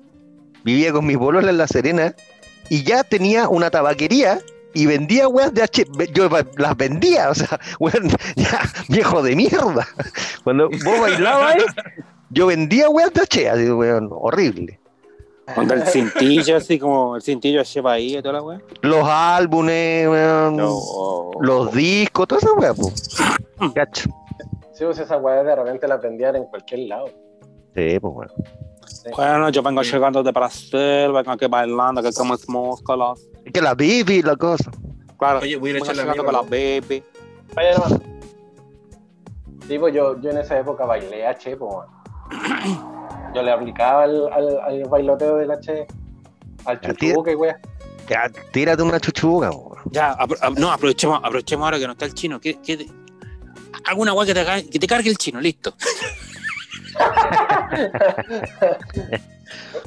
Vivía 0.65 0.93
con 0.93 1.07
mis 1.07 1.17
bololas 1.17 1.49
en 1.51 1.57
La 1.57 1.67
Serena 1.67 2.15
y 2.69 2.83
ya 2.85 3.05
tenía 3.05 3.49
una 3.49 3.71
tabaquería 3.71 4.41
y 4.75 4.85
vendía 4.85 5.29
weas 5.29 5.55
de 5.55 5.63
H. 5.63 5.87
Yo 6.13 6.29
las 6.59 6.77
vendía, 6.77 7.31
o 7.31 7.35
sea, 7.35 7.59
weón, 7.81 8.11
ya, 8.37 8.61
viejo 8.89 9.23
de 9.23 9.35
mierda. 9.35 9.89
Cuando 10.45 10.69
vos 10.69 11.01
bailabas, 11.01 11.57
yo 12.31 12.47
vendía 12.47 12.89
weas 12.89 13.13
de 13.13 13.21
H, 13.23 13.49
así, 13.51 13.71
weón, 13.71 14.09
horrible. 14.13 14.79
Cuando 15.55 15.75
el 15.75 15.83
cintillo, 15.85 16.57
así 16.59 16.79
como 16.79 17.17
el 17.17 17.23
cintillo 17.23 17.63
lleva 17.63 17.93
ahí 17.93 18.17
y 18.19 18.23
toda 18.23 18.35
la 18.35 18.43
weá. 18.43 18.61
Los 18.83 19.07
álbumes, 19.09 20.07
weón, 20.09 20.57
No. 20.57 21.31
los 21.41 21.73
discos, 21.73 22.29
todas 22.29 22.45
esas 22.45 22.57
weas, 22.57 22.77
po. 22.77 23.73
Cacho. 23.75 24.11
Sí, 24.75 24.85
pues 24.85 24.99
esas 24.99 25.21
weas 25.23 25.45
de 25.45 25.57
repente 25.57 25.89
las 25.89 26.01
vendían 26.03 26.37
en 26.37 26.45
cualquier 26.45 26.81
lado. 26.81 27.07
Sí, 27.75 27.99
pues 27.99 28.15
bueno. 28.15 28.33
Bueno, 29.17 29.49
yo 29.49 29.63
vengo 29.63 29.83
llegando 29.83 30.23
de 30.23 30.33
Brasil, 30.33 31.13
vengo 31.13 31.31
aquí 31.31 31.47
bailando, 31.47 32.03
que 32.03 32.13
como 32.13 32.35
músculos. 32.49 33.27
Es 33.45 33.53
que 33.53 33.63
la 33.63 33.75
bibi, 33.75 34.23
la 34.23 34.37
cosa. 34.37 34.71
Claro, 35.19 35.41
Oye, 35.41 35.57
voy 35.57 35.71
a 35.71 35.77
ir 35.79 35.83
a 35.83 35.95
la 35.95 36.15
con 36.15 36.33
la 36.33 36.43
baby. 36.43 37.03
Vaya. 37.55 37.75
Sí, 39.67 39.79
pues 39.79 39.95
yo, 39.95 40.21
yo 40.21 40.31
en 40.31 40.39
esa 40.39 40.59
época 40.59 40.85
bailé 40.85 41.27
H, 41.27 41.57
pues, 41.57 41.75
weón. 41.75 41.87
Yo 43.35 43.43
le 43.43 43.51
aplicaba 43.53 44.05
al, 44.05 44.33
al, 44.33 44.61
al 44.61 44.85
bailoteo 44.89 45.37
del 45.37 45.51
H, 45.51 45.87
al 46.65 46.81
chuchuque, 46.81 47.35
wea. 47.37 47.59
Ya, 48.09 48.31
tírate 48.53 48.83
una 48.83 48.99
chuchuga. 48.99 49.51
Ya, 49.91 50.17
apro- 50.17 50.39
no, 50.59 50.73
aprovechemos, 50.73 51.19
aprovechemos 51.23 51.65
ahora 51.65 51.79
que 51.79 51.87
no 51.87 51.93
está 51.93 52.07
el 52.07 52.15
chino. 52.15 52.41
¿Qué, 52.41 52.59
qué 52.65 52.79
te- 52.79 52.89
Alguna 53.85 54.13
weá 54.15 54.27
que 54.27 54.35
te, 54.35 54.71
que 54.71 54.79
te 54.79 54.87
cargue 54.87 55.11
el 55.11 55.19
chino, 55.19 55.41
listo. 55.41 55.75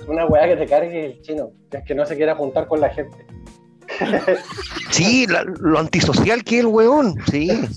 Una 0.08 0.26
weá 0.26 0.48
que 0.48 0.56
te 0.58 0.66
cargue 0.68 1.06
el 1.06 1.22
chino, 1.22 1.52
que 1.70 1.78
es 1.78 1.84
que 1.86 1.96
no 1.96 2.06
se 2.06 2.16
quiera 2.16 2.36
juntar 2.36 2.68
con 2.68 2.82
la 2.82 2.90
gente. 2.90 3.26
Sí, 4.92 5.28
la- 5.28 5.44
lo 5.44 5.80
antisocial 5.80 6.44
que 6.44 6.56
es 6.60 6.62
el 6.62 6.68
weón. 6.68 7.16
Sí, 7.30 7.50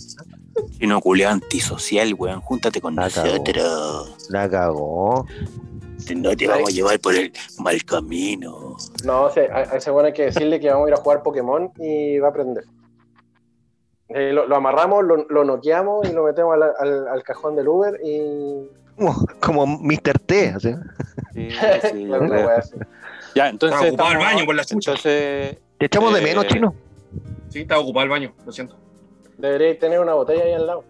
Chino 0.78 1.00
culiao 1.00 1.32
antisocial, 1.32 2.14
weón. 2.14 2.40
Júntate 2.40 2.80
con 2.80 2.94
La 2.96 3.08
cagó. 3.10 3.26
nosotros. 3.28 4.16
la 4.30 4.48
cagó. 4.50 5.26
No 6.16 6.36
te 6.36 6.46
vamos 6.46 6.68
a 6.68 6.72
llevar 6.72 7.00
por 7.00 7.14
el 7.14 7.32
mal 7.60 7.82
camino. 7.84 8.76
No, 9.04 9.22
o 9.22 9.30
sea, 9.30 9.44
a, 9.54 9.58
a 9.74 9.76
ese 9.76 9.90
bueno 9.90 10.08
hay 10.08 10.12
que 10.12 10.24
decirle 10.26 10.60
que 10.60 10.68
vamos 10.70 10.86
a 10.86 10.88
ir 10.90 10.94
a 10.94 10.98
jugar 10.98 11.22
Pokémon 11.22 11.70
y 11.78 12.18
va 12.18 12.28
a 12.28 12.30
aprender. 12.30 12.64
Eh, 14.08 14.32
lo, 14.32 14.46
lo 14.46 14.56
amarramos, 14.56 15.02
lo, 15.04 15.24
lo 15.28 15.44
noqueamos 15.44 16.06
y 16.08 16.12
lo 16.12 16.24
metemos 16.24 16.54
al, 16.54 16.62
al- 16.78 17.08
al 17.08 17.22
cajón 17.22 17.56
del 17.56 17.68
Uber 17.68 17.98
y. 18.04 18.68
Como, 18.96 19.26
como 19.40 19.66
Mr. 19.66 20.18
T, 20.20 20.48
así. 20.50 20.72
Sí, 21.32 21.48
sí, 21.92 22.04
Claro. 22.06 22.48
Ya, 23.34 23.48
entonces. 23.48 23.80
Estaba 23.80 23.88
ocupado 23.88 24.12
el 24.12 24.18
baño 24.18 24.44
por 24.44 24.54
la 24.54 24.64
chucha. 24.64 24.90
Entonces, 24.92 25.56
Te 25.78 25.86
echamos 25.86 26.12
de 26.14 26.20
Eh, 26.20 26.22
menos, 26.22 26.46
chino. 26.46 26.74
Sí, 27.48 27.60
estaba 27.62 27.80
ocupado 27.80 28.04
el 28.04 28.10
baño, 28.10 28.32
lo 28.44 28.52
siento. 28.52 28.76
Deberíais 29.38 29.78
tener 29.78 30.00
una 30.00 30.14
botella 30.14 30.44
ahí 30.44 30.52
al 30.52 30.66
lado. 30.66 30.84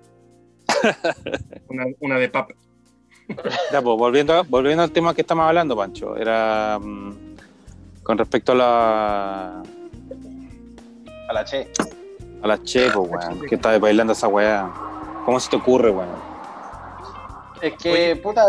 Una, 1.69 1.85
una 2.01 2.19
de 2.19 2.29
pap. 2.29 2.51
ya, 3.73 3.81
pues, 3.83 3.97
volviendo, 3.99 4.35
a- 4.35 4.43
volviendo 4.43 4.83
al 4.83 4.91
tema 4.91 5.15
que 5.15 5.23
estamos 5.23 5.47
hablando, 5.47 5.77
Pancho, 5.77 6.17
era 6.17 6.79
mm, 6.81 7.37
con 8.03 8.19
respecto 8.19 8.53
a 8.53 8.55
la 8.55 9.63
A 11.29 11.33
la 11.33 11.45
che. 11.45 11.69
a 12.43 12.47
la 12.47 12.63
Che, 12.63 12.91
pues, 12.91 13.11
weón, 13.11 13.41
que 13.49 13.55
estás 13.55 13.81
bailando 13.81 14.13
esa 14.13 14.29
weá. 14.29 14.71
¿Cómo 15.25 15.41
se 15.41 15.49
te 15.51 15.57
ocurre, 15.57 15.91
weón? 15.91 16.35
Es 17.63 17.73
que, 17.83 17.93
Oye. 17.93 18.17
puta, 18.17 18.45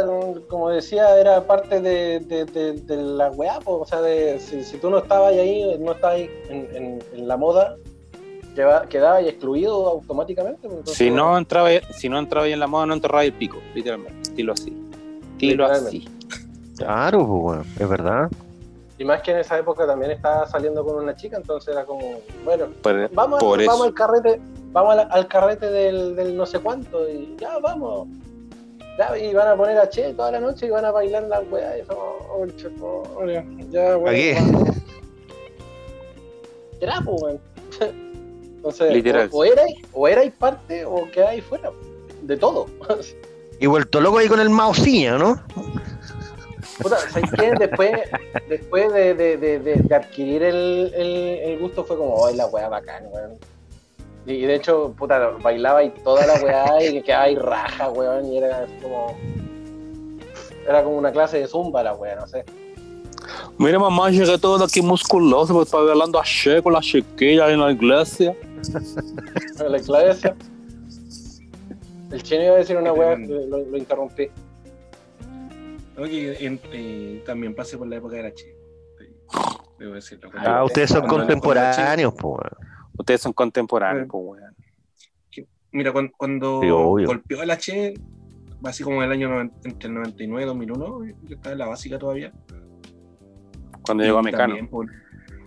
como 0.50 0.70
decía, 0.70 1.18
era 1.18 1.42
parte 1.48 1.80
de, 1.80 2.20
de, 2.20 2.44
de- 2.46 2.74
de 2.74 2.98
la 2.98 3.32
weá, 3.32 3.60
po. 3.62 3.80
o 3.80 3.86
sea, 3.86 4.02
de, 4.02 4.40
si, 4.40 4.62
si 4.66 4.78
tú 4.78 4.90
no 4.90 4.98
estabas 4.98 5.32
ahí, 5.34 5.78
no 5.80 5.94
estabas 5.94 6.18
ahí 6.18 6.30
en, 6.50 6.68
en- 6.76 7.04
en 7.14 7.28
la 7.28 7.38
moda, 7.38 7.78
quedaba, 8.56 8.86
quedabas 8.88 9.24
excluido 9.26 9.88
automáticamente. 9.88 10.62
pues, 10.62 10.74
entonces, 10.80 10.98
Si 10.98 11.12
no 11.12 11.38
entraba, 11.38 11.70
si 11.92 12.10
no 12.10 12.18
entraba 12.18 12.46
ahí 12.48 12.54
en 12.54 12.60
la 12.60 12.68
moda, 12.68 12.86
no 12.88 12.94
entraba 12.96 13.20
ahí 13.20 13.28
el 13.28 13.34
pico, 13.34 13.58
literalmente. 13.76 14.32
Dilo 14.32 14.54
así. 14.54 14.76
Dilo 15.38 15.66
así. 15.68 16.08
Claro, 16.78 17.20
pues 17.20 17.30
weón, 17.44 17.66
es 17.80 17.90
verdad. 17.90 18.30
Y 18.98 19.04
más 19.04 19.22
que 19.22 19.32
en 19.32 19.40
esa 19.40 19.60
época 19.60 19.86
también 19.86 20.12
estaba 20.12 20.48
saliendo 20.48 20.84
con 20.86 20.96
una 20.96 21.16
chica, 21.16 21.36
entonces 21.38 21.74
era 21.74 21.86
como, 21.86 22.22
bueno, 22.46 22.68
Por, 22.82 23.10
vamos, 23.14 23.40
por 23.40 23.60
vamos 23.60 23.76
eso. 23.76 23.84
al 23.84 23.94
carrete, 23.94 24.42
vamos 24.72 24.94
al, 24.98 25.08
al 25.12 25.28
carrete 25.28 25.70
del, 25.70 26.16
del 26.16 26.36
no 26.38 26.46
sé 26.46 26.60
cuánto, 26.60 27.08
y 27.10 27.36
ya 27.38 27.58
vamos. 27.60 28.08
Ya, 28.98 29.18
y 29.18 29.34
van 29.34 29.50
a 29.50 29.58
poner 29.58 29.78
a 29.78 29.90
Che 29.90 30.14
toda 30.14 30.32
la 30.32 30.40
noche 30.40 30.68
y 30.68 30.70
van 30.70 30.86
a 30.86 30.92
bailar 30.92 31.24
las 31.24 31.44
weas. 31.52 31.78
Y 31.78 31.82
eso, 31.82 31.94
oh, 31.98 32.46
oh, 33.18 33.26
ya, 33.26 33.98
bueno, 33.98 34.18
Era, 36.80 37.02
pues, 37.06 37.22
weón. 37.22 37.40
Entonces, 38.66 38.92
Literal. 38.92 39.30
O, 39.32 39.38
o 39.38 39.44
erais, 39.46 39.76
o 39.94 40.08
erais 40.08 40.34
parte 40.34 40.86
o 40.86 41.08
quedáis 41.12 41.44
fuera 41.44 41.72
de 42.24 42.36
todo. 42.38 42.66
Y 43.58 43.68
vuelto 43.68 44.02
loco 44.02 44.18
ahí 44.18 44.28
con 44.28 44.42
el 44.42 44.50
mausiña, 44.50 45.18
¿no? 45.18 45.42
Puta, 46.82 46.98
¿sabes 47.10 47.30
qué? 47.40 47.54
Después, 47.58 47.92
después 48.50 48.92
de, 48.92 49.14
de, 49.14 49.38
de, 49.38 49.60
de- 49.60 49.76
de 49.78 49.96
adquirir 49.96 50.44
el, 50.44 50.92
el, 50.94 51.08
el 51.52 51.60
gusto 51.60 51.86
fue 51.86 51.96
como, 51.96 52.26
¡ay, 52.26 52.36
la 52.36 52.48
weá 52.48 52.68
bacán, 52.68 53.06
weón! 53.14 53.38
Y 54.26 54.42
de 54.42 54.56
hecho, 54.56 54.94
puta, 54.98 55.30
bailaba 55.42 55.86
y 55.86 55.90
toda 56.04 56.28
la 56.28 56.34
weá 56.44 56.84
y 56.84 57.02
quedaba 57.02 57.24
ahí 57.24 57.36
raja, 57.38 57.90
weón, 57.92 58.26
y 58.34 58.40
era 58.40 58.66
como... 58.82 59.16
Era 60.68 60.84
como 60.84 60.98
una 60.98 61.14
clase 61.14 61.38
de 61.40 61.48
zumba 61.48 61.82
la 61.82 61.94
weá, 61.94 62.16
no 62.18 62.28
sé. 62.28 62.44
Mira, 63.58 63.80
mamá, 63.80 64.10
llegué 64.10 64.38
todo 64.38 64.66
aquí 64.66 64.82
musculoso 64.82 65.54
porque 65.54 65.68
estaba 65.68 65.86
bailando 65.86 66.20
a 66.20 66.24
Che 66.24 66.62
con 66.62 66.74
la 66.74 66.82
chiquilla 66.82 67.50
en 67.52 67.62
la 67.62 67.72
iglesia. 67.72 68.36
La 69.70 69.78
iglesia. 69.78 70.36
El 72.12 72.24
chino 72.24 72.44
iba 72.44 72.54
a 72.54 72.58
decir 72.58 72.78
una 72.78 72.94
weá, 72.94 73.16
lo, 73.18 73.66
lo 73.66 73.78
interrumpí. 73.78 74.28
Oye, 75.98 76.46
en- 76.46 76.60
eh, 76.72 77.24
también 77.26 77.56
pasé 77.56 77.78
por 77.78 77.88
la 77.88 77.96
época 77.98 78.18
de 78.18 78.24
la 78.24 78.34
Che. 78.34 78.56
Debo 79.80 79.94
decirlo. 79.96 80.30
Ah, 80.36 80.64
ustedes 80.64 80.90
son 80.90 81.02
Cuando- 81.02 81.18
contemporáneos, 81.20 82.14
weón. 82.22 82.40
Ustedes 82.98 83.22
son 83.22 83.34
contemporáneos, 83.34 84.08
weón. 84.12 84.56
Mira, 85.72 85.92
cuando, 85.92 86.12
cuando 86.18 86.62
Sí, 86.62 86.70
golpeó 86.70 87.44
el 87.44 87.52
H, 87.52 87.94
así 88.64 88.84
como 88.84 88.98
en 89.04 89.04
el 89.04 89.12
año 89.12 89.42
entre 89.42 89.90
el 89.90 89.94
99 89.96 90.44
y 90.44 90.46
2001, 90.48 91.06
yo 91.24 91.36
estaba 91.36 91.52
en 91.52 91.60
la 91.60 91.68
básica 91.68 92.00
todavía. 92.00 92.32
Cuando 93.82 94.04
llegó 94.06 94.20
a 94.20 94.24
Mecano. 94.24 94.44
también, 94.54 94.68
pues, 94.70 94.90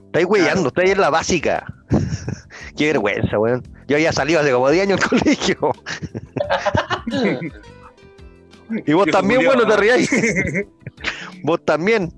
Estáis 0.08 0.26
weyando, 0.26 0.68
estáis 0.68 0.90
en 0.90 1.00
la 1.00 1.10
básica. 1.10 1.66
Qué 2.76 2.86
vergüenza, 2.86 3.38
weón. 3.38 3.62
Yo 3.86 3.96
había 3.96 4.12
salido 4.12 4.40
hace 4.40 4.50
como 4.52 4.70
10 4.70 4.82
años 4.88 5.00
del 5.00 5.08
colegio. 5.08 5.72
Y 8.86 8.92
vos 8.92 9.06
también, 9.10 9.42
bueno, 9.46 9.66
te 9.66 9.76
ríais. 9.78 10.10
Vos 11.42 11.64
también. 11.64 12.12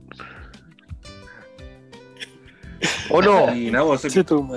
¿O 3.09 3.22
no? 3.22 3.55
Y 3.55 3.72
Sí, 4.09 4.24
tú, 4.24 4.49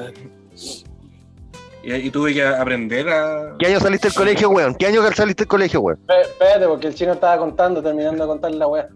y, 1.84 1.94
y 1.94 2.10
tuve 2.10 2.34
que 2.34 2.44
aprender 2.44 3.08
a. 3.10 3.56
¿Qué 3.60 3.68
año 3.68 3.80
saliste 3.80 4.08
del 4.08 4.16
colegio, 4.16 4.50
weón? 4.50 4.74
¿Qué 4.74 4.88
año 4.88 5.04
saliste 5.12 5.44
del 5.44 5.48
colegio, 5.50 5.82
weón? 5.82 6.00
Espé- 6.08 6.22
Espérate, 6.22 6.66
porque 6.66 6.88
el 6.88 6.96
chino 6.96 7.14
estaba 7.14 7.38
contando, 7.38 7.84
terminando 7.84 8.24
de 8.24 8.28
contar 8.28 8.52
la 8.56 8.66
weá. 8.68 8.88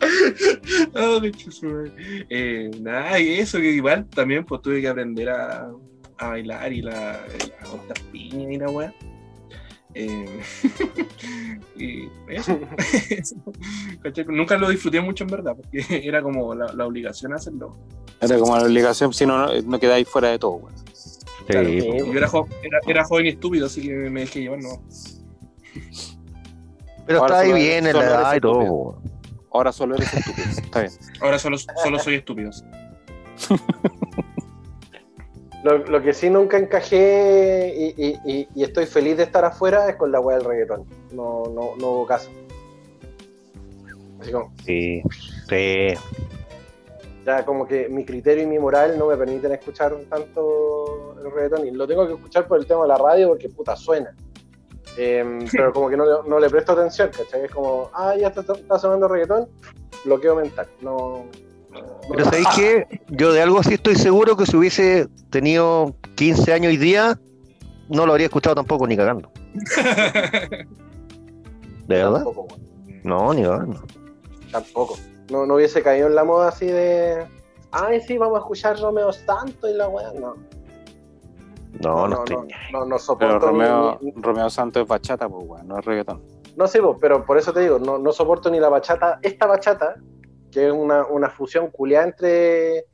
Oh, 0.94 1.20
chuzo, 1.30 1.66
eh, 2.30 2.70
nada, 2.80 3.18
y 3.20 3.34
eso 3.40 3.58
que 3.58 3.70
igual 3.70 4.06
también 4.08 4.44
pues 4.44 4.62
tuve 4.62 4.80
que 4.80 4.88
aprender 4.88 5.28
a, 5.30 5.70
a 6.18 6.28
bailar 6.28 6.72
y 6.72 6.82
la, 6.82 6.92
la 7.88 7.94
piña 8.12 8.52
y 8.52 8.56
la 8.58 8.70
weá. 8.70 8.94
Eh, 9.94 10.40
y 11.76 12.08
eso. 12.28 12.58
Nunca 14.28 14.58
lo 14.58 14.68
disfruté 14.68 15.00
mucho 15.00 15.24
en 15.24 15.28
verdad, 15.30 15.56
porque 15.56 15.84
era 16.06 16.20
como 16.22 16.54
la, 16.54 16.72
la 16.72 16.86
obligación 16.86 17.32
hacerlo. 17.32 17.76
Era 18.20 18.38
como 18.38 18.56
la 18.56 18.64
obligación, 18.64 19.12
si 19.12 19.24
no, 19.26 19.48
no, 19.62 19.78
quedáis 19.78 20.08
fuera 20.08 20.28
de 20.28 20.38
todo, 20.38 20.52
weón. 20.56 20.74
Claro, 21.46 21.68
Sí, 21.68 21.76
y 21.78 21.98
yo 21.98 22.12
era, 22.12 22.28
jo- 22.28 22.48
era, 22.62 22.78
era 22.86 23.04
joven 23.04 23.26
y 23.26 23.28
estúpido, 23.30 23.66
así 23.66 23.82
que 23.82 23.94
me 23.94 24.20
dejé 24.20 24.40
llevar, 24.42 24.58
no. 24.60 24.82
Pero 27.06 27.18
está 27.20 27.38
ahí 27.40 27.52
bien 27.52 27.86
en 27.86 27.92
la 27.96 28.04
edad 28.04 28.34
y 28.36 28.40
todo. 28.40 29.00
Ahora 29.56 29.72
solo 29.72 29.94
eres 29.96 30.12
estúpido. 30.12 30.46
Está 30.50 30.80
bien. 30.82 30.92
Ahora 31.20 31.38
solo, 31.38 31.56
solo 31.58 31.98
soy 31.98 32.14
estúpido. 32.16 32.50
Lo, 35.64 35.78
lo 35.78 36.00
que 36.00 36.12
sí 36.14 36.30
nunca 36.30 36.58
encajé 36.58 37.74
y, 37.76 37.86
y- 38.06 38.18
y- 38.24 38.48
y 38.54 38.62
estoy 38.62 38.86
feliz 38.86 39.16
de 39.16 39.24
estar 39.24 39.44
afuera 39.44 39.88
es 39.88 39.96
con 39.96 40.12
la 40.12 40.20
weá 40.20 40.36
del 40.36 40.46
reggaetón. 40.46 40.84
No, 41.10 41.42
no, 41.52 41.74
no 41.76 41.88
hubo 41.90 42.06
caso. 42.06 42.30
Así 44.20 44.30
como, 44.30 44.52
Sí, 44.64 45.02
sí. 45.48 45.88
ya 47.24 47.44
como 47.44 47.66
que 47.66 47.88
mi 47.88 48.04
criterio 48.04 48.44
y 48.44 48.46
mi 48.46 48.60
moral 48.60 48.96
no 48.96 49.08
me 49.08 49.16
permiten 49.16 49.50
escuchar 49.52 49.92
tanto 50.08 51.16
el 51.24 51.32
reggaetón 51.32 51.66
y 51.66 51.72
lo 51.72 51.84
tengo 51.88 52.06
que 52.06 52.12
escuchar 52.14 52.46
por 52.46 52.60
el 52.60 52.66
tema 52.66 52.82
de 52.82 52.88
la 52.88 52.98
radio 52.98 53.28
porque 53.30 53.48
puta 53.48 53.74
suena. 53.74 54.14
Em, 54.96 55.46
pero 55.52 55.72
como 55.72 55.88
que 55.88 55.96
no, 55.96 56.04
le- 56.04 56.28
no 56.28 56.38
le 56.38 56.48
presto 56.50 56.72
atención, 56.72 57.10
¿cachai? 57.16 57.44
Es 57.44 57.50
como, 57.50 57.90
ah, 57.94 58.14
ya 58.18 58.28
está, 58.28 58.40
está 58.40 58.78
sonando 58.78 59.08
reggaetón, 59.08 59.48
bloqueo 60.04 60.36
mental. 60.36 60.66
No. 60.80 61.24
no- 61.70 61.80
Pero 62.10 62.24
¿sabéis 62.24 62.46
qué? 62.56 63.00
Yo 63.08 63.32
de 63.32 63.42
algo 63.42 63.58
así 63.60 63.74
estoy 63.74 63.96
seguro 63.96 64.36
que 64.36 64.46
si 64.46 64.56
hubiese 64.56 65.08
tenido 65.30 65.94
15 66.14 66.52
años 66.52 66.70
hoy 66.70 66.76
día, 66.78 67.18
no 67.88 68.06
lo 68.06 68.12
habría 68.12 68.26
escuchado 68.26 68.54
tampoco 68.56 68.86
ni 68.86 68.96
cagando. 68.96 69.30
¿De 71.86 71.94
verdad? 71.96 72.24
Tampoco, 72.24 72.48
No, 73.04 73.32
ni 73.34 73.42
cagando. 73.42 73.80
tampoco. 74.50 74.96
No, 75.30 75.44
no 75.46 75.54
hubiese 75.56 75.82
caído 75.82 76.06
en 76.06 76.14
la 76.14 76.24
moda 76.24 76.48
así 76.48 76.66
de, 76.66 77.26
ay, 77.72 78.00
sí, 78.00 78.16
vamos 78.16 78.36
a 78.36 78.40
escuchar 78.40 78.78
Romeo 78.78 79.12
Santos 79.12 79.68
y 79.70 79.74
la 79.74 79.88
weá. 79.88 80.12
No, 80.12 80.36
No, 81.80 82.06
no, 82.06 82.08
no, 82.08 82.18
estoy. 82.24 82.36
no, 82.72 82.80
no, 82.80 82.86
no 82.86 82.98
soporto. 82.98 83.38
Pero 83.38 83.52
Romeo, 83.52 83.98
ni- 84.00 84.10
ni- 84.12 84.22
Romeo 84.22 84.50
Santos 84.50 84.82
es 84.82 84.88
bachata, 84.88 85.28
pues, 85.28 85.44
weón, 85.46 85.68
no 85.68 85.78
es 85.78 85.84
reggaetón. 85.84 86.22
No 86.56 86.66
sé, 86.66 86.80
po, 86.80 86.96
pero 86.98 87.24
por 87.24 87.36
eso 87.38 87.52
te 87.52 87.60
digo, 87.60 87.78
no, 87.78 87.98
no 87.98 88.12
soporto 88.12 88.50
ni 88.50 88.58
la 88.60 88.68
bachata, 88.68 89.18
esta 89.22 89.46
bachata, 89.46 89.96
que 90.50 90.66
es 90.68 90.72
una, 90.72 91.04
una 91.06 91.28
fusión 91.28 91.70
culiada 91.70 92.06
entre, 92.06 92.86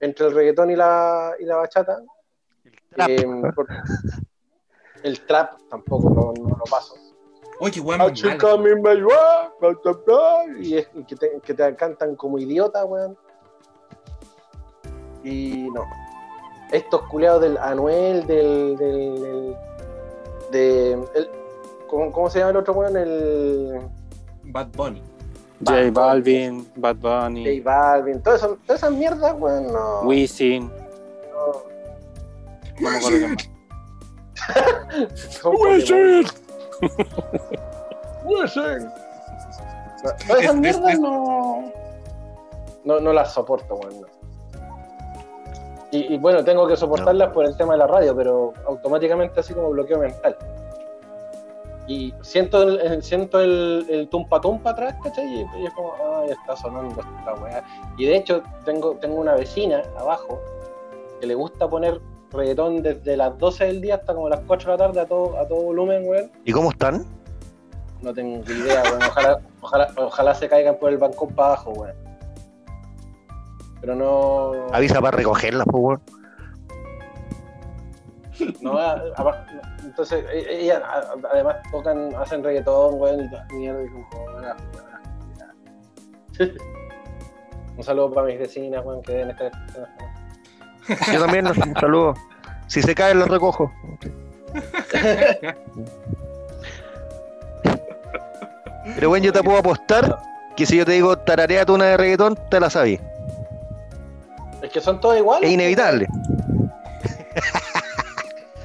entre 0.00 0.26
el 0.26 0.34
reggaetón 0.34 0.70
y 0.70 0.76
la, 0.76 1.32
y 1.38 1.44
la 1.44 1.56
bachata. 1.56 2.02
Trap. 2.90 3.08
Eh, 3.08 3.26
por- 3.54 3.66
el 5.02 5.20
trap 5.26 5.58
tampoco 5.70 6.10
no, 6.10 6.32
no 6.42 6.56
lo 6.56 6.64
paso. 6.70 6.94
Oye, 7.58 7.80
weón 7.80 8.00
Ah, 8.02 8.04
bla, 8.06 8.12
Y 10.60 10.76
es 10.76 10.88
que 11.08 11.16
te, 11.16 11.40
que 11.42 11.54
te 11.54 11.74
cantan 11.76 12.14
como 12.16 12.38
idiota, 12.38 12.84
weón. 12.84 13.16
Y 15.24 15.68
no. 15.72 15.82
Estos 16.72 17.02
culiados 17.02 17.42
del 17.42 17.56
Anuel, 17.58 18.26
del. 18.26 18.76
del, 18.76 19.20
del- 19.22 19.56
de, 20.50 20.92
el- 20.92 21.30
¿cómo, 21.88 22.10
cómo 22.12 22.30
se 22.30 22.38
llama 22.38 22.52
el 22.52 22.56
otro 22.58 22.74
weón? 22.74 22.96
El. 22.96 23.80
Bad 24.44 24.68
Bunny. 24.76 25.02
J 25.64 25.90
Balvin, 25.90 26.68
Bad 26.76 26.96
J 27.00 27.24
Bunny, 27.24 27.60
Balvin, 27.60 28.20
todas 28.22 28.42
esas, 28.42 28.56
todas 28.66 28.82
esas 28.82 28.92
mierdas, 28.92 29.34
weón, 29.38 29.72
no. 29.72 30.02
Wisin, 30.02 30.70
no. 31.32 31.62
Son 35.14 35.54
Pokémon. 35.54 36.24
No, 38.24 38.24
Todas 38.24 38.56
esas 38.56 38.82
Es- 40.28 40.44
es- 40.50 40.54
mierdas 40.56 40.98
no, 41.00 41.72
no. 42.84 43.00
No 43.00 43.12
las 43.12 43.32
soporto, 43.32 43.76
weón. 43.76 44.02
no. 44.02 44.06
Y, 45.92 46.14
y 46.14 46.18
bueno, 46.18 46.44
tengo 46.44 46.66
que 46.66 46.76
soportarlas 46.76 47.32
por 47.32 47.44
el 47.44 47.56
tema 47.56 47.74
de 47.74 47.78
la 47.78 47.86
radio, 47.86 48.14
pero 48.16 48.52
automáticamente 48.66 49.40
así 49.40 49.54
como 49.54 49.70
bloqueo 49.70 49.98
mental. 49.98 50.36
Y 51.88 52.12
siento 52.22 52.62
el, 52.64 52.80
el- 52.80 53.02
siento 53.02 53.38
el, 53.40 53.86
el 53.88 54.08
tumpa 54.08 54.40
tumpa 54.40 54.70
atrás, 54.70 54.96
¿cachai? 55.04 55.24
Y, 55.26 55.46
y 55.60 55.66
es 55.66 55.72
como, 55.74 55.92
ay, 56.20 56.30
está 56.30 56.56
sonando 56.56 57.00
esta 57.00 57.34
weá. 57.34 57.62
Y 57.96 58.06
de 58.06 58.16
hecho, 58.16 58.42
tengo, 58.64 58.96
tengo 59.00 59.16
una 59.20 59.34
vecina 59.34 59.82
abajo 59.96 60.40
que 61.20 61.26
le 61.28 61.34
gusta 61.36 61.68
poner 61.68 62.00
reggaetón 62.32 62.82
desde 62.82 63.16
las 63.16 63.38
12 63.38 63.64
del 63.66 63.80
día 63.80 63.94
hasta 63.94 64.14
como 64.14 64.28
las 64.28 64.40
4 64.40 64.72
de 64.72 64.78
la 64.78 64.84
tarde 64.86 65.00
a 65.00 65.06
todo, 65.06 65.38
a 65.38 65.46
todo 65.46 65.60
volumen, 65.62 66.08
weón. 66.08 66.30
¿Y 66.44 66.50
cómo 66.52 66.70
están? 66.70 67.06
No 68.02 68.12
tengo 68.12 68.42
idea, 68.50 68.82
weón. 68.82 69.02
Ojalá, 69.04 69.40
ojalá, 69.60 69.88
ojalá 69.96 70.34
se 70.34 70.48
caigan 70.48 70.74
por 70.76 70.90
el 70.90 70.98
balcón 70.98 71.28
para 71.34 71.48
abajo, 71.50 71.70
weón. 71.70 71.94
Pero 73.86 73.94
no. 73.94 74.66
Avisa 74.74 75.00
para 75.00 75.16
recogerlas, 75.16 75.64
pues, 75.70 75.80
weón. 75.80 76.02
no 78.60 78.76
a- 78.76 78.94
a- 78.94 79.46
entonces, 79.84 80.24
e- 80.32 80.62
ella, 80.64 80.82
a- 80.84 81.14
además 81.32 81.56
tocan, 81.70 82.12
hacen 82.16 82.42
reggaetón, 82.42 83.00
weón, 83.00 83.20
y 83.20 83.54
mierda. 83.54 83.84
Y 83.84 83.88
como, 83.88 84.08
weón. 84.24 84.56
Un 87.76 87.82
saludo 87.84 88.12
para 88.12 88.26
mis 88.26 88.40
vecinas, 88.40 88.84
weón, 88.84 89.02
que 89.02 89.12
deben 89.12 89.30
estar. 89.30 89.52
Yo 91.12 91.20
también, 91.20 91.46
un 91.46 91.74
saludo. 91.80 92.14
Si 92.66 92.82
se 92.82 92.92
caen, 92.92 93.20
los 93.20 93.28
recojo. 93.28 93.70
Pero 98.96 99.08
bueno, 99.08 99.26
yo 99.26 99.32
te 99.32 99.42
puedo 99.44 99.58
apostar 99.58 100.18
que 100.56 100.66
si 100.66 100.76
yo 100.76 100.84
te 100.84 100.92
digo 100.92 101.16
tarareate 101.18 101.70
una 101.70 101.84
de 101.86 101.96
reggaetón, 101.96 102.36
te 102.50 102.58
la 102.58 102.68
sabí. 102.70 102.98
Es 104.62 104.70
que 104.72 104.80
son 104.80 105.00
todas 105.00 105.18
iguales. 105.18 105.48
Es 105.48 105.54
inevitable. 105.54 106.06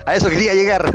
A 0.05 0.15
eso 0.15 0.29
quería 0.29 0.53
llegar. 0.53 0.91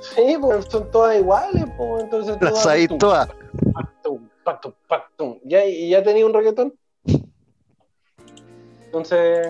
Sí, 0.00 0.36
pues 0.40 0.64
son 0.66 0.90
todas 0.90 1.18
iguales, 1.18 1.64
pues 1.76 2.04
entonces. 2.04 2.36
La 2.40 2.50
todas- 2.50 2.86
tum, 2.88 2.98
todas. 2.98 3.28
pactum, 3.74 4.28
pactum, 4.44 4.72
pactum. 4.88 5.38
Ya, 5.44 5.64
y 5.64 5.90
ya 5.90 6.02
tenía 6.02 6.24
un 6.24 6.32
reggaetón. 6.32 6.74
Entonces, 8.86 9.48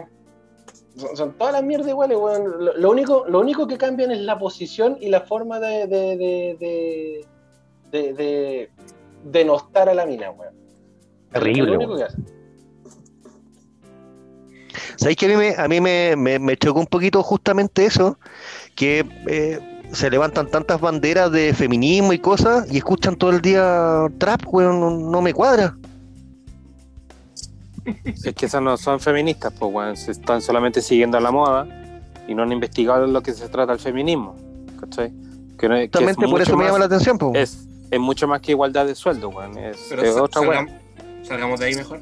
son, 0.97 1.16
son 1.16 1.32
todas 1.34 1.53
las 1.53 1.62
mierdas 1.62 1.88
iguales, 1.88 2.18
weón. 2.18 2.64
Lo, 2.64 2.76
lo 2.76 2.90
único, 2.90 3.24
lo 3.28 3.40
único 3.40 3.66
que 3.66 3.76
cambian 3.78 4.11
es 4.11 4.18
la 4.20 4.38
posición 4.38 4.97
y 5.01 5.09
la 5.11 5.20
forma 5.20 5.61
de, 5.61 5.86
de, 5.86 6.16
de, 6.16 6.57
de, 6.59 7.26
de, 7.92 8.12
de 8.14 8.70
denostar 9.24 9.88
a 9.88 9.94
la 9.94 10.07
mina, 10.07 10.30
weón. 10.30 10.55
Terrible, 11.32 11.62
Es 11.62 11.68
lo 11.68 11.74
único 11.76 11.97
que 11.97 12.05
hacen. 12.05 12.24
¿Sabéis 14.97 15.16
que 15.16 15.26
a 15.26 15.28
mí, 15.28 15.36
me, 15.36 15.55
a 15.57 15.68
mí 15.68 15.80
me, 15.80 16.14
me- 16.16 16.38
me 16.38 16.57
chocó 16.57 16.80
un 16.80 16.86
poquito 16.86 17.22
justamente 17.22 17.84
eso? 17.86 18.18
Que 18.74 19.05
eh, 19.26 19.61
se 19.92 20.11
levantan 20.11 20.51
tantas 20.51 20.80
banderas 20.80 21.30
de 21.32 21.53
feminismo 21.55 22.12
y 22.12 22.18
cosas 22.18 22.70
y 22.72 22.78
escuchan 22.78 23.16
todo 23.16 23.30
el 23.30 23.40
día 23.40 24.07
trap, 24.18 24.42
weón, 24.47 24.80
no, 24.80 24.90
no 24.90 25.22
me 25.22 25.32
cuadra. 25.32 25.76
Es 28.05 28.34
que 28.34 28.47
esas 28.47 28.61
no 28.62 28.76
son 28.76 28.99
feministas, 28.99 29.53
pues, 29.59 29.72
weón. 29.72 29.97
Se 29.97 30.11
están 30.12 30.42
solamente 30.42 30.82
siguiendo 30.82 31.20
la 31.20 31.30
moda 31.30 31.66
y 32.26 32.34
no 32.34 32.42
han 32.42 32.53
investigado 32.53 33.07
lo 33.07 33.22
que 33.22 33.32
se 33.32 33.49
trata 33.49 33.72
el 33.72 33.78
feminismo. 33.78 34.34
¿Cachai? 34.80 35.12
Que, 35.59 35.68
no- 35.68 35.74
que 35.76 35.84
es 35.84 35.90
Justamente 35.90 36.26
por 36.28 36.42
eso 36.42 36.57
me 36.57 36.64
llama 36.64 36.78
la 36.80 36.86
atención, 36.86 37.16
pues. 37.18 37.36
Es, 37.36 37.68
es 37.90 38.01
mucho 38.01 38.26
más 38.26 38.40
que 38.40 38.53
igualdad 38.53 38.86
de 38.86 38.94
sueldo, 38.94 39.28
weón. 39.28 39.57
Es, 39.59 39.86
Pero 39.88 40.03
es 40.03 40.16
otra 40.16 40.40
weón. 40.40 40.66
salgamos, 40.68 41.28
salgamos 41.28 41.61
de 41.61 41.66
ahí 41.66 41.74
mejor. 41.76 42.01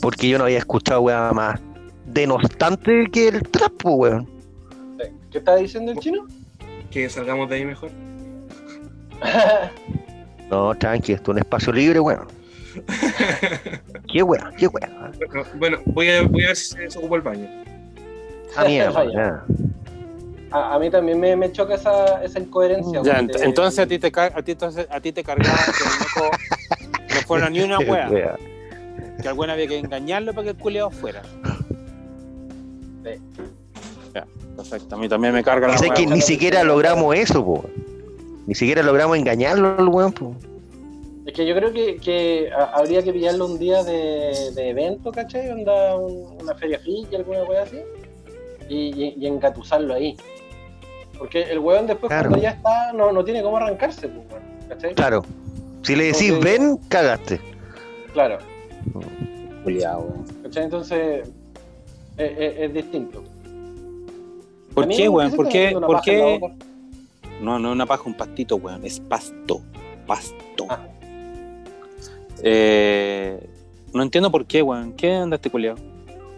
Porque 0.00 0.28
yo 0.28 0.38
no 0.38 0.44
había 0.44 0.58
escuchado 0.58 1.00
weá 1.00 1.32
más 1.32 1.58
denostante 2.06 3.06
que 3.12 3.28
el 3.28 3.42
trap, 3.42 3.72
weón. 3.84 4.28
¿Qué 5.30 5.38
está 5.38 5.56
diciendo 5.56 5.92
el 5.92 5.98
chino? 5.98 6.26
Que 6.90 7.08
salgamos 7.10 7.48
de 7.48 7.56
ahí 7.56 7.64
mejor. 7.64 7.90
No, 10.48 10.72
tranqui, 10.76 11.12
esto 11.12 11.32
es 11.32 11.34
un 11.34 11.38
espacio 11.38 11.72
libre, 11.72 11.98
weón. 11.98 12.28
Qué 14.12 14.22
weón, 14.22 14.54
qué 14.56 14.68
weón. 14.68 14.92
No, 15.34 15.44
Bueno, 15.56 15.78
voy 15.86 16.08
a, 16.10 16.22
voy 16.22 16.44
a 16.44 16.46
ver 16.48 16.56
si 16.56 16.66
se 16.74 16.80
desocupa 16.82 17.16
el 17.16 17.22
baño. 17.22 17.48
Ah, 18.56 18.64
mierda, 18.64 19.44
a, 20.52 20.74
a 20.74 20.78
mí 20.78 20.88
también 20.88 21.18
me, 21.18 21.34
me 21.34 21.50
choca 21.50 21.74
esa, 21.74 22.22
esa 22.22 22.38
incoherencia. 22.38 23.02
Ya, 23.02 23.14
weón, 23.14 23.28
ent- 23.28 23.38
de- 23.38 23.44
entonces 23.44 23.80
a 23.80 23.86
ti 23.88 23.98
te 23.98 24.12
a 24.16 24.30
ti, 24.42 24.52
entonces, 24.52 24.86
a 24.88 25.00
ti 25.00 25.10
te 25.10 25.24
cargaba 25.24 25.58
que 25.64 25.82
el 25.82 26.24
loco 26.24 26.36
no 27.12 27.20
fuera 27.26 27.50
ni 27.50 27.60
una 27.62 27.80
wea. 27.80 28.36
Que 29.20 29.28
al 29.28 29.36
weón 29.36 29.50
había 29.50 29.66
que 29.66 29.78
engañarlo 29.80 30.32
para 30.32 30.44
que 30.44 30.50
el 30.50 30.56
culeado 30.56 30.90
fuera. 30.92 31.22
Ya, 34.14 34.26
perfecto. 34.56 34.94
A 34.94 34.98
mí 34.98 35.08
también 35.08 35.32
me 35.34 35.42
carga 35.44 35.68
la 35.68 35.78
sé 35.78 35.90
que 35.90 36.06
ni 36.06 36.20
siquiera 36.20 36.64
logramos 36.64 37.14
eso, 37.14 37.44
po. 37.44 37.64
Ni 38.46 38.54
siquiera 38.54 38.82
logramos 38.82 39.16
engañarlo 39.18 39.76
al 39.78 39.88
weón, 39.88 40.12
po. 40.12 40.34
Es 41.26 41.32
que 41.34 41.44
yo 41.46 41.54
creo 41.56 41.72
que, 41.72 42.50
habría 42.72 43.02
que 43.02 43.12
pillarlo 43.12 43.46
un 43.46 43.58
día 43.58 43.82
de, 43.82 44.32
de 44.54 44.70
evento, 44.70 45.10
¿cachai? 45.10 45.50
Onda 45.50 45.96
un- 45.96 46.40
una 46.40 46.54
feria 46.54 46.78
friki, 46.78 47.16
alguna 47.16 47.42
wea 47.44 47.62
así. 47.64 47.78
Y, 48.68 48.76
y, 49.04 49.14
y 49.18 49.26
engatusarlo 49.26 49.94
ahí. 49.94 50.16
Porque 51.18 51.42
el 51.42 51.58
weón 51.58 51.86
después 51.86 52.08
Claro. 52.10 52.28
cuando 52.30 52.42
ya 52.42 52.50
está, 52.50 52.92
no, 52.92 53.10
no 53.12 53.24
tiene 53.24 53.42
cómo 53.42 53.56
arrancarse, 53.56 54.06
pues, 54.08 54.26
¿cachai? 54.68 54.94
Claro. 54.94 55.24
Si 55.82 55.96
le 55.96 56.04
decís 56.04 56.38
ven, 56.40 56.76
cagaste. 56.88 57.40
Claro, 58.12 58.38
Culeado, 59.64 60.00
weón. 60.00 60.24
¿cachai? 60.42 60.64
Entonces 60.64 61.28
es, 62.18 62.30
es- 62.38 62.58
es 62.58 62.74
distinto. 62.74 63.22
¿Por 64.74 64.88
qué, 64.88 65.08
weón? 65.08 65.32
¿Por 65.32 65.48
qué? 65.48 65.72
¿Por 65.72 66.00
qué? 66.02 66.40
No, 67.40 67.58
no 67.58 67.68
es 67.68 67.74
una 67.74 67.86
paja, 67.86 68.02
un 68.06 68.14
pastito, 68.14 68.56
weón. 68.56 68.84
Es 68.84 69.00
pasto. 69.00 69.60
Pasto. 70.06 70.66
Ah. 70.68 70.86
Eh, 72.42 73.48
no 73.92 74.02
entiendo 74.02 74.30
por 74.30 74.46
qué, 74.46 74.62
weón. 74.62 74.92
¿Qué 74.94 75.12
anda 75.14 75.36
este 75.36 75.50
culeado? 75.50 75.78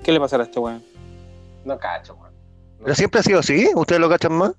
¿Qué 0.02 0.12
le 0.12 0.20
pasará 0.20 0.44
a 0.44 0.46
este 0.46 0.60
weón? 0.60 0.82
No 1.64 1.78
cacho, 1.78 2.14
weón. 2.14 2.32
Pero 2.82 2.94
siempre 2.94 3.20
ha 3.20 3.22
sido 3.22 3.40
así, 3.40 3.68
¿ustedes 3.74 4.00
lo 4.00 4.08
cachan 4.08 4.32
más? 4.32 4.52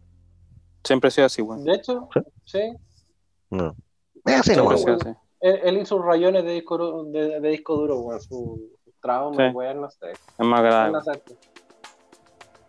Siempre 0.83 1.07
ha 1.07 1.11
sido 1.11 1.25
así, 1.27 1.41
weón. 1.41 1.63
De 1.63 1.73
hecho, 1.75 2.09
¿Sí? 2.13 2.21
sí. 2.45 2.59
No. 3.49 3.75
Es 4.25 4.35
así 4.41 4.51
sido 4.51 4.67
weón. 4.67 4.99
Él, 5.41 5.59
él 5.63 5.77
hizo 5.77 6.01
rayones 6.01 6.43
de 6.43 6.51
disco, 6.53 7.05
de, 7.05 7.39
de 7.39 7.49
disco 7.49 7.77
duro, 7.77 7.99
weón. 8.01 8.21
Su 8.21 8.61
trauma, 8.99 9.49
Sí. 9.49 9.55
weón, 9.55 9.81
no 9.81 9.89
sé. 9.89 10.11
Es 10.11 10.19
más 10.45 10.61
grave. 10.61 10.93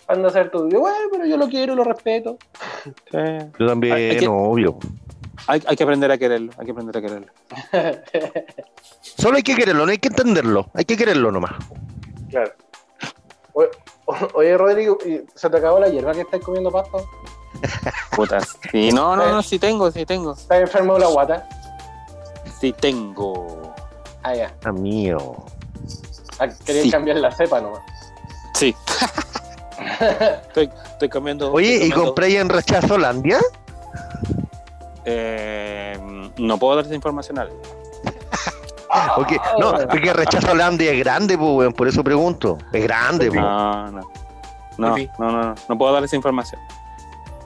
Anda 0.09 0.27
a 0.27 0.31
hacer 0.31 0.51
tu 0.51 0.65
video. 0.65 0.81
Bueno, 0.81 0.97
pero 1.13 1.25
yo 1.27 1.37
lo 1.37 1.49
quiero, 1.49 1.75
lo 1.75 1.85
respeto. 1.85 2.37
Sí. 2.85 3.19
Yo 3.59 3.67
también, 3.67 3.95
Hay 3.95 4.17
que- 4.17 4.29
obvio. 4.29 4.77
Hay, 5.47 5.63
hay 5.67 5.77
que 5.77 5.83
aprender 5.85 6.11
a 6.11 6.19
quererlo, 6.19 6.53
hay 6.59 6.67
que 6.67 6.73
aprender 6.73 6.97
a 6.97 7.01
quererlo. 7.01 7.33
Solo 9.01 9.37
hay 9.37 9.43
que 9.43 9.55
quererlo, 9.55 9.87
no 9.87 9.93
hay 9.93 9.99
que 9.99 10.09
entenderlo. 10.09 10.67
Hay 10.75 10.85
que 10.85 10.97
quererlo 10.97 11.31
nomás. 11.33 11.53
claro. 12.29 12.53
Oye, 13.53 13.69
oye, 14.35 14.57
Rodrigo, 14.57 14.99
¿y 15.05 15.23
¿se 15.35 15.51
te 15.51 15.57
acabó 15.57 15.81
la 15.81 15.89
hierba 15.89 16.13
que 16.13 16.21
estás 16.21 16.41
comiendo 16.41 16.71
pasta? 16.71 16.99
Putas. 18.17 18.57
Sí, 18.71 18.91
no, 18.93 19.17
no, 19.17 19.27
no, 19.33 19.43
sí 19.43 19.59
tengo, 19.59 19.91
sí 19.91 20.07
tengo. 20.07 20.33
¿Estás 20.35 20.61
enfermo 20.61 20.95
de 20.95 21.01
la 21.01 21.07
guata? 21.09 21.49
Sí 22.61 22.73
tengo. 22.73 23.75
Ah, 24.23 24.35
ya. 24.35 24.55
Amigo. 24.65 25.45
Ah, 26.41 26.49
Querías 26.65 26.85
Sí. 26.85 26.91
cambiar 26.91 27.19
la 27.19 27.31
cepa 27.31 27.61
nomás. 27.61 27.81
Sí. 28.55 28.75
estoy, 30.49 30.71
estoy 30.93 31.09
comiendo. 31.09 31.53
Oye, 31.53 31.75
estoy 31.75 31.89
¿y 31.89 31.93
compré 31.93 32.39
en 32.39 32.49
Rechazo 32.49 32.95
Holandia? 32.95 33.39
Eh, 35.05 35.99
no 36.39 36.59
puedo 36.59 36.77
dar 36.77 36.85
esa 36.85 36.95
información 36.95 37.39
a. 37.39 37.47
Porque, 39.15 39.39
no, 39.61 39.73
porque 39.89 40.13
Rechazo 40.13 40.51
Holandia 40.51 40.91
es 40.91 40.99
grande, 40.99 41.39
pues, 41.39 41.73
por 41.75 41.87
eso 41.87 42.03
pregunto. 42.03 42.59
Es 42.73 42.83
grande, 42.83 43.29
pues. 43.29 43.41
No, 43.41 43.89
no. 43.93 44.01
No, 44.79 44.97
no, 44.97 45.07
no, 45.19 45.31
no, 45.31 45.55
no 45.69 45.79
puedo 45.79 45.93
dar 45.93 46.03
esa 46.03 46.17
información. 46.17 46.61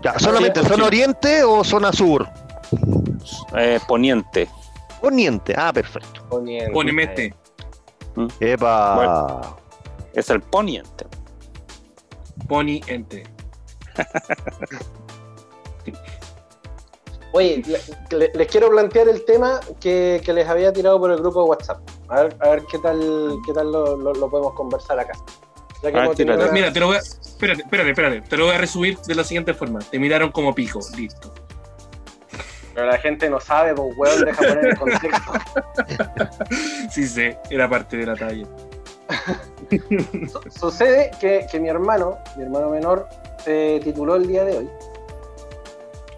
Ya, 0.03 0.19
¿Solamente 0.19 0.63
zona 0.63 0.77
sí. 0.77 0.83
oriente 0.83 1.45
o 1.45 1.63
zona 1.63 1.93
sur? 1.93 2.27
Eh, 3.57 3.79
poniente. 3.87 4.49
Poniente. 5.03 5.55
Ah, 5.57 5.71
perfecto. 5.73 6.25
Poniente. 6.31 6.73
Póneme 6.73 7.09
este. 8.17 8.53
Epa. 8.53 9.57
Es 10.15 10.31
el 10.31 10.41
poniente. 10.41 11.07
Pony 12.49 12.81
ente. 12.87 13.25
Oye, 17.33 17.63
le- 17.67 17.81
le- 18.19 18.31
les 18.33 18.47
quiero 18.49 18.71
plantear 18.71 19.09
el 19.09 19.25
tema 19.25 19.59
que, 19.81 20.23
que 20.25 20.33
les 20.33 20.49
había 20.49 20.73
tirado 20.73 21.01
por 21.01 21.11
el 21.11 21.19
grupo 21.19 21.43
de 21.43 21.49
WhatsApp. 21.51 21.81
A 22.09 22.23
ver, 22.23 22.37
a 22.41 22.49
ver 22.51 22.63
qué 22.71 22.79
tal, 22.79 23.37
qué 23.45 23.53
tal 23.53 23.73
lo, 23.73 23.97
lo- 23.97 24.13
lo 24.13 24.31
podemos 24.31 24.55
conversar 24.55 25.01
acá. 25.01 25.15
Ya 25.83 25.91
que 25.91 25.99
ver, 25.99 26.15
tenido 26.15 26.53
Mira, 26.53 26.73
te 26.73 26.79
lo 26.81 26.87
voy 26.87 26.97
a. 26.97 27.01
Espérate, 27.01 27.63
espérate, 27.63 27.91
espérate. 27.91 28.21
Te 28.23 28.37
lo 28.37 28.47
voy 28.47 28.55
a 28.55 28.59
resumir 28.59 28.99
de 29.01 29.15
la 29.17 29.25
siguiente 29.25 29.53
forma. 29.53 29.81
Te 29.81 29.99
miraron 29.99 30.31
como 30.31 30.55
pico. 30.55 30.79
Listo. 30.97 31.35
Pero 32.75 32.87
la 32.87 32.99
gente 32.99 33.31
no 33.31 33.39
sabe, 33.41 33.73
pues 33.75 33.97
weón, 33.97 34.25
deja 34.25 34.37
poner 34.43 34.67
el 34.67 34.79
contexto. 34.79 35.33
Sí 36.91 37.07
sé, 37.07 37.39
era 37.51 37.69
parte 37.69 37.97
de 37.97 38.07
la 38.07 38.15
talla. 38.17 38.47
Su- 40.29 40.51
Sucede 40.51 41.11
que, 41.21 41.47
que 41.51 41.61
mi 41.61 41.69
hermano, 41.69 42.19
mi 42.37 42.43
hermano 42.45 42.71
menor, 42.71 43.09
se 43.45 43.81
tituló 43.83 44.17
el 44.17 44.27
día 44.27 44.45
de 44.45 44.59
hoy. 44.59 44.71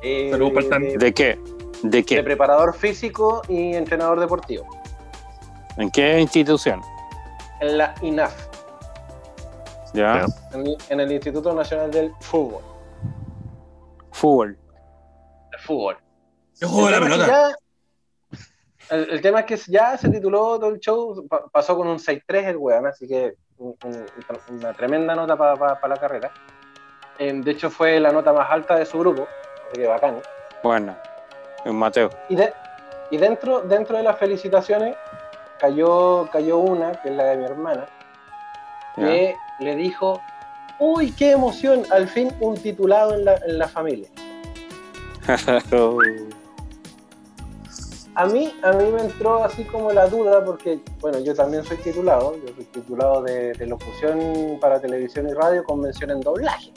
Eh, 0.02 0.28
Saludos 0.30 0.52
para 0.54 0.64
el 0.64 0.70
Tan. 0.70 0.82
de, 0.82 0.96
¿De 0.98 1.12
qué? 1.14 1.38
¿De 1.82 1.88
de 1.90 2.04
qué? 2.04 2.22
preparador 2.22 2.74
físico 2.74 3.42
y 3.48 3.74
entrenador 3.74 4.18
deportivo. 4.20 4.66
¿En 5.76 5.90
qué 5.90 6.18
institución? 6.20 6.80
En 7.60 7.78
la 7.78 7.94
INAF, 8.02 8.34
¿Ya? 9.94 10.26
En, 10.52 10.64
en 10.90 11.00
el 11.00 11.12
Instituto 11.12 11.54
Nacional 11.54 11.90
del 11.90 12.12
Fútbol. 12.20 12.62
Fútbol. 14.12 14.58
De 15.52 15.58
fútbol. 15.58 15.96
La 16.60 16.68
El 16.68 16.70
tema 16.70 16.90
es 16.90 17.00
que 17.00 17.08
pelota. 17.08 17.26
ya- 17.26 18.96
el, 18.96 19.10
el 19.10 19.20
tema 19.20 19.40
es 19.40 19.46
que 19.46 19.56
ya 19.72 19.98
se 19.98 20.08
tituló 20.08 20.58
todo 20.58 20.70
el 20.70 20.78
show, 20.80 21.26
pa- 21.28 21.46
pasó 21.48 21.76
con 21.76 21.88
un 21.88 21.98
6-3 21.98 22.44
el 22.46 22.56
weón, 22.56 22.86
así 22.86 23.06
que 23.08 23.34
un- 23.58 23.76
un- 23.84 24.06
una 24.50 24.72
tremenda 24.74 25.14
nota 25.14 25.36
para 25.36 25.88
la 25.88 25.96
carrera. 25.96 26.30
Eh, 27.18 27.32
de 27.32 27.50
hecho, 27.50 27.70
fue 27.70 27.98
la 27.98 28.12
nota 28.12 28.32
más 28.32 28.50
alta 28.50 28.76
de 28.76 28.86
su 28.86 28.98
grupo, 28.98 29.26
así 29.70 29.80
que 29.80 29.86
bacán. 29.86 30.20
Bueno, 30.62 30.96
un 31.64 31.76
Mateo. 31.76 32.10
Y, 32.28 32.36
de- 32.36 32.52
y 33.10 33.16
dentro, 33.16 33.60
dentro 33.62 33.96
de 33.96 34.02
las 34.04 34.18
felicitaciones 34.18 34.96
cayó, 35.58 36.28
cayó 36.30 36.58
una, 36.58 36.92
que 36.92 37.08
es 37.08 37.14
la 37.16 37.24
de 37.24 37.36
mi 37.38 37.44
hermana, 37.44 37.86
que 38.94 39.34
le 39.60 39.74
dijo, 39.76 40.20
uy, 40.78 41.10
qué 41.12 41.32
emoción, 41.32 41.82
al 41.90 42.06
fin 42.08 42.30
un 42.40 42.54
titulado 42.56 43.14
en 43.14 43.24
la, 43.24 43.34
en 43.46 43.58
la 43.58 43.68
familia. 43.68 44.08
A 48.18 48.24
mí, 48.26 48.54
a 48.62 48.72
mí 48.72 48.84
me 48.90 49.02
entró 49.02 49.44
así 49.44 49.62
como 49.64 49.92
la 49.92 50.06
duda, 50.08 50.42
porque, 50.42 50.78
bueno, 51.00 51.18
yo 51.18 51.34
también 51.34 51.62
soy 51.64 51.76
titulado, 51.76 52.34
yo 52.36 52.54
soy 52.54 52.64
titulado 52.64 53.22
de, 53.22 53.52
de 53.52 53.66
locución 53.66 54.58
para 54.58 54.80
televisión 54.80 55.28
y 55.28 55.34
radio 55.34 55.62
con 55.62 55.80
mención 55.82 56.10
en 56.10 56.20
doblaje. 56.20 56.72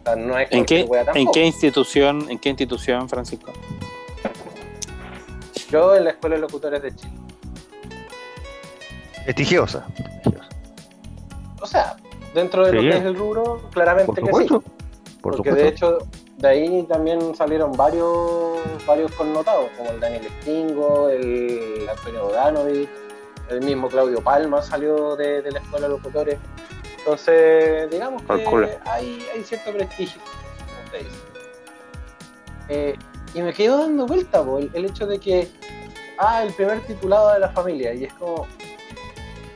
O 0.00 0.04
sea, 0.04 0.16
no 0.16 0.36
es 0.38 0.48
¿En 0.50 0.64
qué, 0.64 0.88
¿En 1.14 1.30
qué 1.30 1.44
institución, 1.46 2.28
en 2.30 2.38
qué 2.40 2.48
institución, 2.48 3.08
Francisco? 3.08 3.52
Yo 5.70 5.94
en 5.96 6.04
la 6.04 6.10
Escuela 6.10 6.34
de 6.36 6.42
Locutores 6.42 6.82
de 6.82 6.94
Chile. 6.94 7.12
Prestigiosa. 9.24 9.86
O 11.60 11.66
sea, 11.66 11.96
dentro 12.34 12.64
de 12.64 12.70
Sí. 12.70 12.76
lo 12.76 12.82
que 12.92 12.98
es 12.98 13.04
el 13.04 13.14
rubro, 13.16 13.62
claramente 13.72 14.20
Por 14.20 14.30
que 14.42 14.48
sí. 14.48 14.48
Por 14.48 14.62
porque 15.36 15.36
supuesto. 15.50 15.54
de 15.54 15.68
hecho, 15.68 15.98
de 16.38 16.48
ahí 16.48 16.82
también 16.84 17.34
salieron 17.34 17.72
varios, 17.72 18.58
varios 18.86 19.10
connotados, 19.12 19.70
como 19.76 19.90
el 19.90 20.00
Daniel 20.00 20.28
Stingo, 20.40 21.08
el 21.08 21.88
Antonio 21.88 22.24
Bodanovich, 22.24 22.88
el 23.48 23.60
mismo 23.62 23.88
Claudio 23.88 24.20
Palma 24.22 24.60
salió 24.60 25.16
de, 25.16 25.42
de 25.42 25.52
la 25.52 25.60
Escuela 25.60 25.88
de 25.88 25.94
Locutores. 25.94 26.38
Entonces, 26.98 27.90
digamos 27.90 28.22
que 28.22 28.78
hay, 28.84 29.26
hay 29.32 29.44
cierto 29.44 29.72
prestigio, 29.72 30.20
como 30.20 30.84
usted 30.84 30.98
dice. 30.98 31.22
Eh, 32.68 32.98
y 33.32 33.42
me 33.42 33.52
quedo 33.52 33.78
dando 33.78 34.06
vuelta 34.06 34.42
po, 34.42 34.58
el, 34.58 34.70
el 34.74 34.86
hecho 34.86 35.06
de 35.06 35.18
que, 35.20 35.48
ah, 36.18 36.42
el 36.42 36.52
primer 36.52 36.80
titulado 36.80 37.32
de 37.32 37.38
la 37.38 37.48
familia, 37.50 37.94
y 37.94 38.04
es 38.04 38.14
como, 38.14 38.46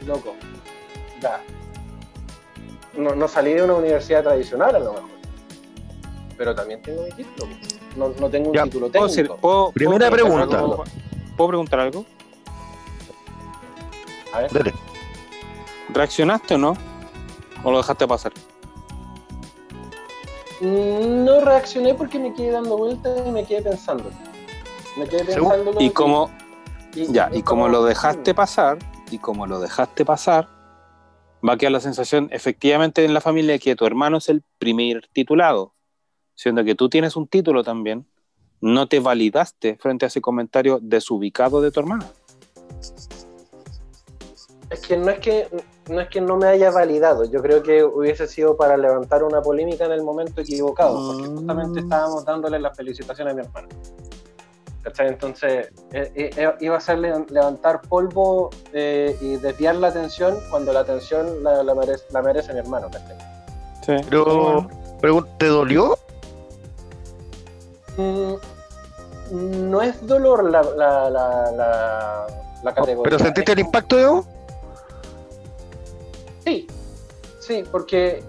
loco. 0.06 0.34
No, 2.96 3.14
no 3.14 3.28
salí 3.28 3.52
de 3.52 3.62
una 3.62 3.74
universidad 3.74 4.22
tradicional 4.22 4.76
a 4.76 4.78
lo 4.78 4.92
mejor, 4.94 5.10
pero 6.40 6.54
también 6.54 6.80
tengo 6.80 7.02
mi 7.02 7.10
título. 7.12 7.52
No, 7.96 8.08
no 8.18 8.30
tengo 8.30 8.48
un 8.48 8.54
Ya, 8.56 8.64
título 8.64 8.88
¿Puedo, 8.90 9.08
técnico. 9.08 9.36
puedo- 9.36 9.72
Primera 9.72 10.08
puedo 10.08 10.24
pregunta. 10.24 10.58
algo? 10.58 10.84
¿Puedo 11.36 11.48
preguntar 11.48 11.80
algo? 11.80 12.06
A 14.32 14.38
ver. 14.40 14.50
Dale. 14.50 14.74
¿Reaccionaste 15.90 16.54
o 16.54 16.58
no? 16.58 16.76
¿O 17.62 17.70
lo 17.70 17.76
dejaste 17.76 18.08
pasar? 18.08 18.32
No 20.62 21.40
reaccioné 21.42 21.92
porque 21.92 22.18
me 22.18 22.32
quedé 22.32 22.52
dando 22.52 22.78
vueltas 22.78 23.20
y 23.26 23.30
me 23.30 23.44
quedé 23.44 23.60
pensando. 23.60 24.10
Me 24.96 25.04
quedé 25.06 25.30
Según- 25.34 25.50
pensando. 25.52 25.78
Y 25.78 25.90
como, 25.90 26.30
ya, 27.10 27.28
y 27.34 27.42
como 27.42 27.68
lo 27.68 27.84
dejaste 27.84 28.32
pasar, 28.32 28.78
y 29.10 29.18
como 29.18 29.46
lo 29.46 29.60
dejaste 29.60 30.06
pasar, 30.06 30.48
va 31.46 31.52
a 31.52 31.56
quedar 31.58 31.72
la 31.72 31.80
sensación 31.80 32.30
efectivamente 32.32 33.04
en 33.04 33.12
la 33.12 33.20
familia 33.20 33.52
de 33.52 33.58
que 33.58 33.76
tu 33.76 33.84
hermano 33.84 34.16
es 34.16 34.30
el 34.30 34.42
primer 34.58 35.06
titulado, 35.12 35.74
siendo 36.34 36.64
que 36.64 36.74
tú 36.74 36.88
tienes 36.88 37.16
un 37.16 37.26
título 37.26 37.62
también, 37.62 38.06
no 38.60 38.86
te 38.88 39.00
validaste 39.00 39.76
frente 39.76 40.04
a 40.04 40.08
ese 40.08 40.20
comentario 40.20 40.78
desubicado 40.82 41.60
de 41.60 41.70
tu 41.70 41.80
hermano. 41.80 42.04
Es 44.70 44.80
que 44.82 44.96
no 44.96 45.10
es 45.10 45.18
que 45.18 45.48
no 45.88 46.00
es 46.00 46.08
que 46.08 46.20
no 46.20 46.36
me 46.36 46.46
haya 46.46 46.70
validado. 46.70 47.24
Yo 47.24 47.42
creo 47.42 47.62
que 47.62 47.82
hubiese 47.82 48.28
sido 48.28 48.56
para 48.56 48.76
levantar 48.76 49.24
una 49.24 49.42
polémica 49.42 49.84
en 49.86 49.92
el 49.92 50.02
momento 50.04 50.40
equivocado, 50.40 50.94
porque 51.08 51.28
Mm. 51.28 51.36
justamente 51.38 51.80
estábamos 51.80 52.24
dándole 52.24 52.60
las 52.60 52.76
felicitaciones 52.76 53.32
a 53.32 53.34
mi 53.36 53.42
hermano. 53.42 53.68
¿Cachai? 54.82 55.08
Entonces 55.08 55.70
eh, 55.92 56.12
eh, 56.36 56.52
iba 56.60 56.76
a 56.76 56.80
ser 56.80 56.98
le- 57.00 57.26
levantar 57.30 57.82
polvo 57.82 58.50
eh, 58.72 59.14
y 59.20 59.36
desviar 59.36 59.74
la 59.76 59.88
atención 59.88 60.38
cuando 60.50 60.72
la 60.72 60.80
atención 60.80 61.42
la, 61.42 61.62
la 61.64 61.74
merece, 61.74 62.04
la 62.12 62.22
merece 62.22 62.52
mi 62.52 62.60
hermano. 62.60 62.88
¿cachai? 62.90 63.16
Sí. 63.84 64.06
Pero, 64.08 65.24
¿te 65.38 65.46
dolió? 65.46 65.98
Mm, 68.00 69.70
no 69.70 69.82
es 69.82 70.06
dolor 70.06 70.50
la, 70.50 70.62
la, 70.62 71.10
la, 71.10 71.52
la, 71.52 72.26
la 72.62 72.74
categoría. 72.74 73.04
¿Pero 73.04 73.18
sentiste 73.18 73.52
el 73.52 73.60
impacto, 73.60 73.96
Diego? 73.96 74.24
Sí, 76.44 76.66
sí, 77.38 77.64
porque 77.70 78.22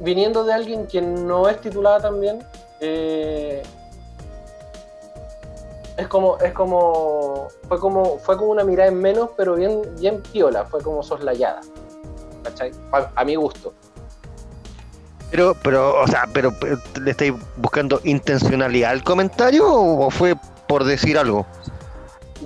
viniendo 0.00 0.44
de 0.44 0.52
alguien 0.52 0.86
que 0.86 1.00
no 1.00 1.48
es 1.48 1.60
titulada 1.60 2.00
también, 2.00 2.44
eh, 2.80 3.62
es 5.96 6.08
como, 6.08 6.38
es 6.38 6.52
como, 6.52 7.48
fue 7.68 7.78
como, 7.78 8.18
fue 8.18 8.36
como 8.36 8.50
una 8.50 8.64
mirada 8.64 8.88
en 8.88 8.98
menos, 8.98 9.30
pero 9.36 9.54
bien, 9.54 9.82
bien 9.98 10.22
piola, 10.22 10.64
fue 10.64 10.82
como 10.82 11.02
soslayada, 11.02 11.60
¿cachai? 12.42 12.72
A, 12.92 13.10
a 13.14 13.24
mi 13.24 13.36
gusto. 13.36 13.72
Pero, 15.30 15.54
pero, 15.62 16.00
o 16.00 16.06
sea, 16.08 16.28
pero, 16.32 16.52
pero, 16.58 16.78
¿le 17.00 17.10
estáis 17.12 17.32
buscando 17.56 18.00
intencionalidad 18.04 18.90
al 18.90 19.04
comentario 19.04 19.64
o 19.72 20.10
fue 20.10 20.34
por 20.66 20.84
decir 20.84 21.16
algo? 21.18 21.46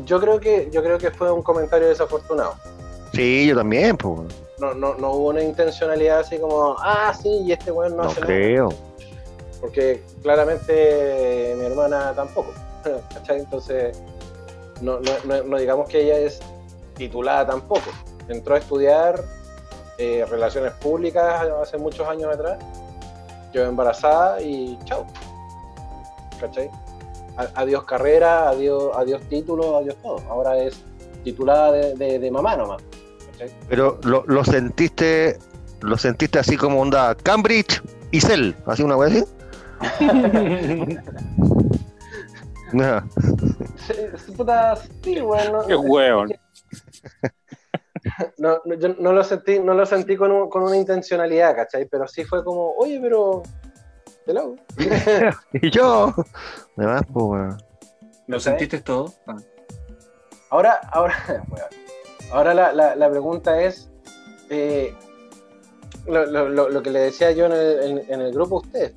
Yo 0.05 0.21
creo 0.21 0.39
que, 0.41 0.69
yo 0.73 0.83
creo 0.83 0.99
que 0.99 1.11
fue 1.11 1.31
un 1.33 1.43
comentario 1.43 1.89
desafortunado. 1.89 2.55
Sí, 3.13 3.47
yo 3.47 3.57
también, 3.57 3.97
pues. 3.97 4.21
no, 4.59 4.75
no, 4.75 4.95
no 4.97 5.13
hubo 5.13 5.29
una 5.29 5.43
intencionalidad 5.43 6.21
así 6.21 6.39
como, 6.39 6.77
ah, 6.81 7.15
sí, 7.15 7.29
y 7.45 7.53
este 7.53 7.71
weón 7.71 7.97
no, 7.97 8.03
No 8.05 8.09
hace 8.11 8.21
nada. 8.21 8.27
creo. 8.33 8.69
Porque 9.61 10.03
claramente 10.23 11.55
mi 11.59 11.65
hermana 11.65 12.13
tampoco. 12.15 12.53
¿cachai? 13.15 13.39
Entonces, 13.41 13.99
no, 14.83 14.99
no- 15.01 15.43
no 15.45 15.57
digamos 15.59 15.89
que 15.89 16.03
ella 16.03 16.19
es 16.19 16.41
titulada 16.97 17.47
tampoco. 17.47 17.91
Entró 18.29 18.57
a 18.57 18.59
estudiar 18.59 19.23
eh, 19.99 20.25
relaciones 20.29 20.73
públicas 20.75 21.47
hace 21.63 21.79
muchos 21.79 22.07
años 22.09 22.33
atrás, 22.35 22.59
quedó 23.53 23.67
embarazada 23.69 24.41
y 24.43 24.79
chao. 24.85 25.07
¿Cachai? 26.41 26.71
Adiós 27.55 27.85
carrera, 27.85 28.49
adiós, 28.51 28.93
adiós 28.97 29.21
título, 29.29 29.77
adiós 29.77 29.97
todo. 30.03 30.19
Ahora 30.29 30.57
es 30.59 30.83
titulada 31.25 31.73
de, 31.73 31.95
de- 31.95 32.19
de 32.19 32.31
mamá 32.31 32.57
nomás. 32.57 32.83
¿cachai? 33.33 33.51
Pero 33.69 33.99
lo, 34.05 34.25
lo 34.27 34.45
sentiste, 34.45 35.39
lo 35.81 35.97
sentiste 35.99 36.39
así 36.39 36.57
como 36.57 36.81
onda 36.81 37.15
Cambridge 37.17 37.83
y 38.13 38.21
Cell, 38.21 38.53
así 38.67 38.83
una 38.83 38.97
wea 38.97 39.09
así. 39.09 39.25
Sí, 43.87 43.95
sí, 44.27 44.33
puta, 44.33 44.75
sí, 45.03 45.21
bueno, 45.21 45.65
Qué 45.67 45.77
hueón. 45.77 46.33
No, 48.39 48.61
no, 48.65 48.75
yo 48.75 48.89
no 48.99 49.13
lo 49.13 49.23
sentí, 49.25 49.59
no 49.61 49.75
lo 49.75 49.87
sentí 49.87 50.17
con, 50.17 50.31
un- 50.33 50.49
con 50.51 50.63
una 50.63 50.77
intencionalidad, 50.77 51.55
¿cachai? 51.55 51.87
Pero 51.87 52.07
sí 52.09 52.25
fue 52.25 52.43
como, 52.45 52.73
oye, 52.77 52.99
pero 53.01 53.43
de 54.27 54.35
lado. 54.35 54.57
Y 55.53 55.71
yo, 55.71 56.13
además, 56.77 57.03
pues, 57.13 57.25
weón. 57.27 57.63
¿Lo 58.27 58.41
sentiste 58.41 58.81
todo? 58.81 59.13
Ah. 59.27 59.37
Ahora, 60.51 60.81
ahora, 60.93 61.15
weón. 61.51 61.69
ahora 62.33 62.55
la, 62.55 62.73
la- 62.73 62.97
la 62.97 63.11
pregunta 63.11 63.61
es, 63.63 63.89
eh, 64.51 64.95
lo, 66.07 66.27
lo- 66.27 66.49
lo- 66.49 66.69
lo 66.69 66.83
que 66.83 66.91
le 66.91 67.01
decía 67.01 67.31
yo 67.33 67.47
en 67.47 67.53
el, 67.53 67.83
en- 67.99 68.13
en 68.13 68.21
el 68.21 68.33
grupo 68.33 68.57
a 68.57 68.61
ustedes. 68.61 68.95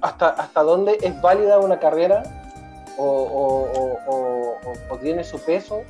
¿Hasta, 0.00 0.28
¿hasta 0.30 0.62
dónde 0.62 0.98
es 1.00 1.20
válida 1.22 1.58
una 1.58 1.78
carrera 1.80 2.22
o, 2.98 3.04
o- 3.06 3.62
o- 3.72 3.98
o- 4.06 4.58
o- 4.66 4.94
o 4.94 4.98
tiene 4.98 5.24
su 5.24 5.38
peso 5.38 5.82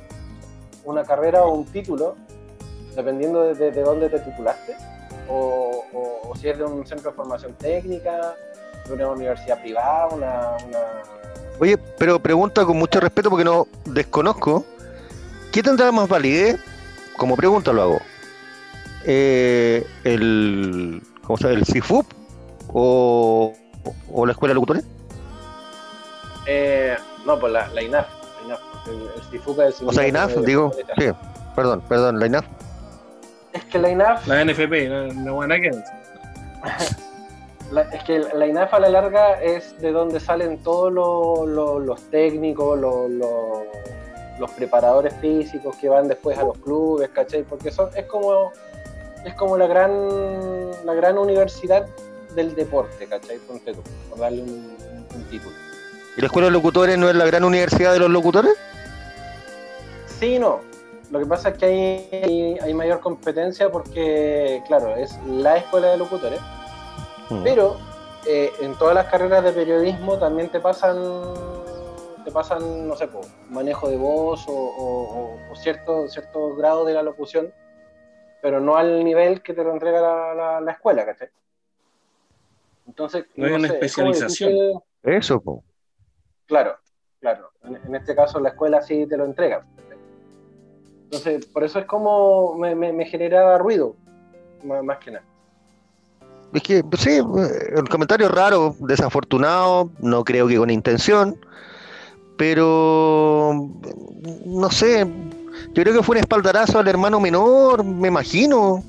una 0.85 1.03
carrera 1.03 1.43
o 1.43 1.51
un 1.53 1.65
título, 1.65 2.15
dependiendo 2.95 3.41
de, 3.43 3.55
de- 3.55 3.71
de 3.71 3.81
dónde 3.81 4.09
te 4.09 4.19
titulaste? 4.19 4.75
O, 5.27 5.83
o- 5.93 6.29
o 6.29 6.35
si 6.35 6.47
es 6.49 6.57
de 6.57 6.63
un 6.63 6.85
centro 6.85 7.11
de 7.11 7.15
formación 7.15 7.53
técnica, 7.55 8.35
de 8.87 8.93
una 8.93 9.07
universidad 9.09 9.59
privada, 9.61 10.07
una- 10.09 10.51
una 10.67 10.79
Oye, 11.59 11.77
pero 11.77 12.19
pregunta 12.19 12.65
con 12.65 12.77
mucho 12.77 12.99
respeto 12.99 13.29
porque 13.29 13.45
no 13.45 13.65
desconozco. 13.85 14.65
¿Qué 15.53 15.63
tendrá 15.63 15.89
más 15.91 16.07
validez? 16.07 16.59
Como 17.17 17.35
pregunta 17.37 17.71
lo 17.71 17.81
hago. 17.81 17.99
Eh, 19.05 19.85
el, 20.03 21.01
¿Cómo 21.23 21.37
se 21.37 21.45
llama? 21.45 21.55
¿El 21.59 21.65
CIFUP 21.65 22.05
o, 22.73 23.53
o 24.11 24.25
la 24.25 24.33
Escuela 24.33 24.51
de 24.51 24.55
Locutores? 24.55 24.83
Eh, 26.45 26.95
no, 27.25 27.39
pues 27.39 27.53
la, 27.53 27.67
la 27.69 27.81
INAF. 27.81 28.07
La 28.47 28.55
INAF, 28.55 28.87
el, 28.87 29.09
el 29.15 29.21
CIFUCA 29.31 29.67
es 29.67 29.81
O 29.81 29.91
sea, 29.91 30.07
INAF, 30.07 30.35
digo. 30.37 30.71
Sí, 30.97 31.05
perdón, 31.55 31.81
perdón, 31.87 32.19
la 32.19 32.25
INAF. 32.27 32.45
Es 33.53 33.63
que 33.65 33.79
la 33.79 33.89
INAF, 33.89 34.27
La 34.27 34.43
NFP, 34.43 34.89
no, 34.89 35.07
no 35.13 35.33
buena 35.35 35.59
que 35.59 35.71
la- 37.71 37.81
es 37.83 38.03
que 38.03 38.19
la 38.19 38.47
INAF 38.47 38.73
a 38.73 38.79
la 38.79 38.89
larga 38.89 39.41
es 39.41 39.79
de 39.81 39.91
donde 39.91 40.19
salen 40.19 40.61
todos 40.63 40.91
los, 40.91 42.01
técnicos, 42.09 42.79
los, 42.79 44.51
preparadores 44.51 45.13
físicos 45.21 45.75
que 45.77 45.89
van 45.89 46.07
después 46.07 46.37
a 46.37 46.43
los 46.43 46.57
clubes, 46.59 47.09
¿cachai? 47.09 47.43
Porque 47.43 47.71
son, 47.71 47.89
es 47.95 48.05
como 48.05 48.51
es 49.23 49.33
como 49.35 49.57
la 49.57 49.65
gran 49.65 49.91
la 50.85 50.93
gran 50.93 51.17
universidad 51.17 51.87
del 52.35 52.53
deporte, 52.53 53.07
¿cachai? 53.07 53.37
Ponte 53.39 53.73
tú, 53.73 53.81
por 54.09 54.19
darle 54.19 54.43
un, 54.43 54.49
un- 54.49 55.05
un 55.15 55.23
título. 55.29 55.55
¿Y 56.17 56.21
la 56.21 56.27
Escuela 56.27 56.47
de 56.47 56.51
Locutores 56.51 56.97
no 56.97 57.09
es 57.09 57.15
la 57.15 57.25
gran 57.25 57.43
universidad 57.43 57.91
de 57.93 57.99
los 57.99 58.09
locutores? 58.09 58.53
Sí 60.19 60.39
no. 60.39 60.61
Lo 61.11 61.19
que 61.19 61.25
pasa 61.25 61.49
es 61.49 61.57
que 61.57 62.57
hay, 62.61 62.73
mayor 62.73 62.99
competencia 62.99 63.69
porque, 63.69 64.61
claro, 64.67 64.95
es 64.95 65.17
la 65.27 65.57
escuela 65.57 65.89
de 65.89 65.97
locutores, 65.97 66.39
Mm. 67.29 67.43
pero 67.43 67.77
eh, 68.27 68.51
en 68.61 68.73
todas 68.75 68.95
las 68.95 69.05
carreras 69.07 69.43
de 69.43 69.51
periodismo 69.51 70.17
también 70.17 70.49
te 70.49 70.59
pasan, 70.59 70.97
te 72.23 72.31
pasan, 72.31 72.87
no 72.87 72.95
sé, 72.95 73.07
po, 73.07 73.21
manejo 73.49 73.87
de 73.89 73.97
voz 73.97 74.47
o, 74.47 74.51
o- 74.51 75.19
o- 75.35 75.51
o 75.51 75.55
cierto, 75.55 76.07
cierto 76.07 76.55
grado 76.55 76.85
de 76.85 76.93
la 76.95 77.03
locución, 77.03 77.53
pero 78.41 78.59
no 78.59 78.77
al 78.77 79.03
nivel 79.03 79.41
que 79.43 79.53
te 79.53 79.63
lo 79.63 79.71
entrega 79.73 80.01
la, 80.01 80.33
la- 80.33 80.61
la 80.61 80.71
escuela, 80.71 81.05
¿cachai? 81.05 81.29
Entonces, 82.87 83.25
No 83.35 83.45
hay 83.45 83.53
una 83.53 83.67
sé, 83.69 83.79
es 83.81 83.95
como 83.95 84.09
especialización. 84.11 84.51
difícil- 84.51 84.81
Eso, 85.03 85.39
po. 85.41 85.63
Claro, 86.45 86.77
claro. 87.19 87.51
En, 87.63 87.75
en 87.75 87.95
este 87.95 88.15
caso 88.15 88.39
la 88.39 88.49
escuela 88.49 88.81
sí 88.81 89.05
te 89.07 89.17
lo 89.17 89.25
entrega. 89.25 89.65
Entonces, 91.05 91.45
por 91.45 91.63
eso 91.63 91.79
es 91.79 91.85
como 91.85 92.55
me, 92.55 92.75
me, 92.75 92.91
me 92.91 93.05
generaba 93.05 93.57
ruido, 93.57 93.95
más, 94.63 94.83
más 94.83 94.97
que 94.97 95.11
nada. 95.11 95.25
Es 96.53 96.63
que, 96.63 96.83
sí, 96.97 97.19
el 97.75 97.89
comentario 97.89 98.29
raro, 98.29 98.75
desafortunado, 98.79 99.89
no 99.99 100.23
creo 100.23 100.47
que 100.47 100.57
con 100.57 100.69
intención, 100.69 101.37
pero 102.37 103.69
no 104.45 104.69
sé, 104.69 105.05
yo 105.73 105.83
creo 105.83 105.93
que 105.93 106.03
fue 106.03 106.15
un 106.15 106.21
espaldarazo 106.21 106.79
al 106.79 106.87
hermano 106.87 107.19
menor, 107.19 107.83
me 107.83 108.07
imagino. 108.07 108.83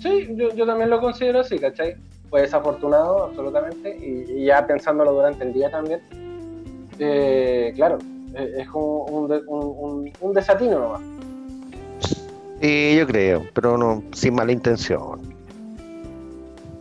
Sí, 0.00 0.28
yo, 0.36 0.54
yo 0.54 0.64
también 0.64 0.90
lo 0.90 1.00
considero 1.00 1.40
así, 1.40 1.58
¿cachai? 1.58 1.96
Fue 2.30 2.42
desafortunado, 2.42 3.24
absolutamente, 3.24 3.96
y, 3.98 4.42
y 4.42 4.44
ya 4.46 4.66
pensándolo 4.66 5.12
durante 5.12 5.44
el 5.44 5.52
día 5.52 5.70
también. 5.70 6.00
eh, 6.98 7.72
claro, 7.76 7.98
eh, 8.34 8.54
es 8.58 8.68
como 8.68 9.04
un, 9.04 9.32
un, 9.32 9.40
un- 9.48 10.12
un 10.20 10.32
desatino 10.34 10.78
nomás. 10.78 11.00
Sí, 12.60 12.96
yo 12.98 13.06
creo, 13.06 13.44
pero 13.54 13.78
no, 13.78 14.02
sin 14.12 14.34
mala 14.34 14.50
intención. 14.52 15.20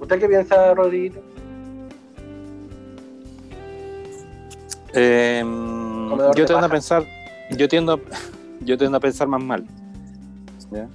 ¿Usted 0.02 0.20
qué 0.20 0.28
piensa, 0.28 0.74
Rodriguito? 0.74 1.20
Eh, 4.93 5.43
yo 6.36 6.45
tiendo 6.45 6.66
a 6.66 6.70
pensar, 6.70 7.04
yo 7.52 7.68
tiendo, 7.68 7.93
a- 7.93 8.00
yo 8.62 8.78
tiendo 8.78 8.98
a 8.98 9.00
pensar 9.00 9.28
más 9.28 9.41
mal. 9.43 9.66
¿ya? 10.72 10.88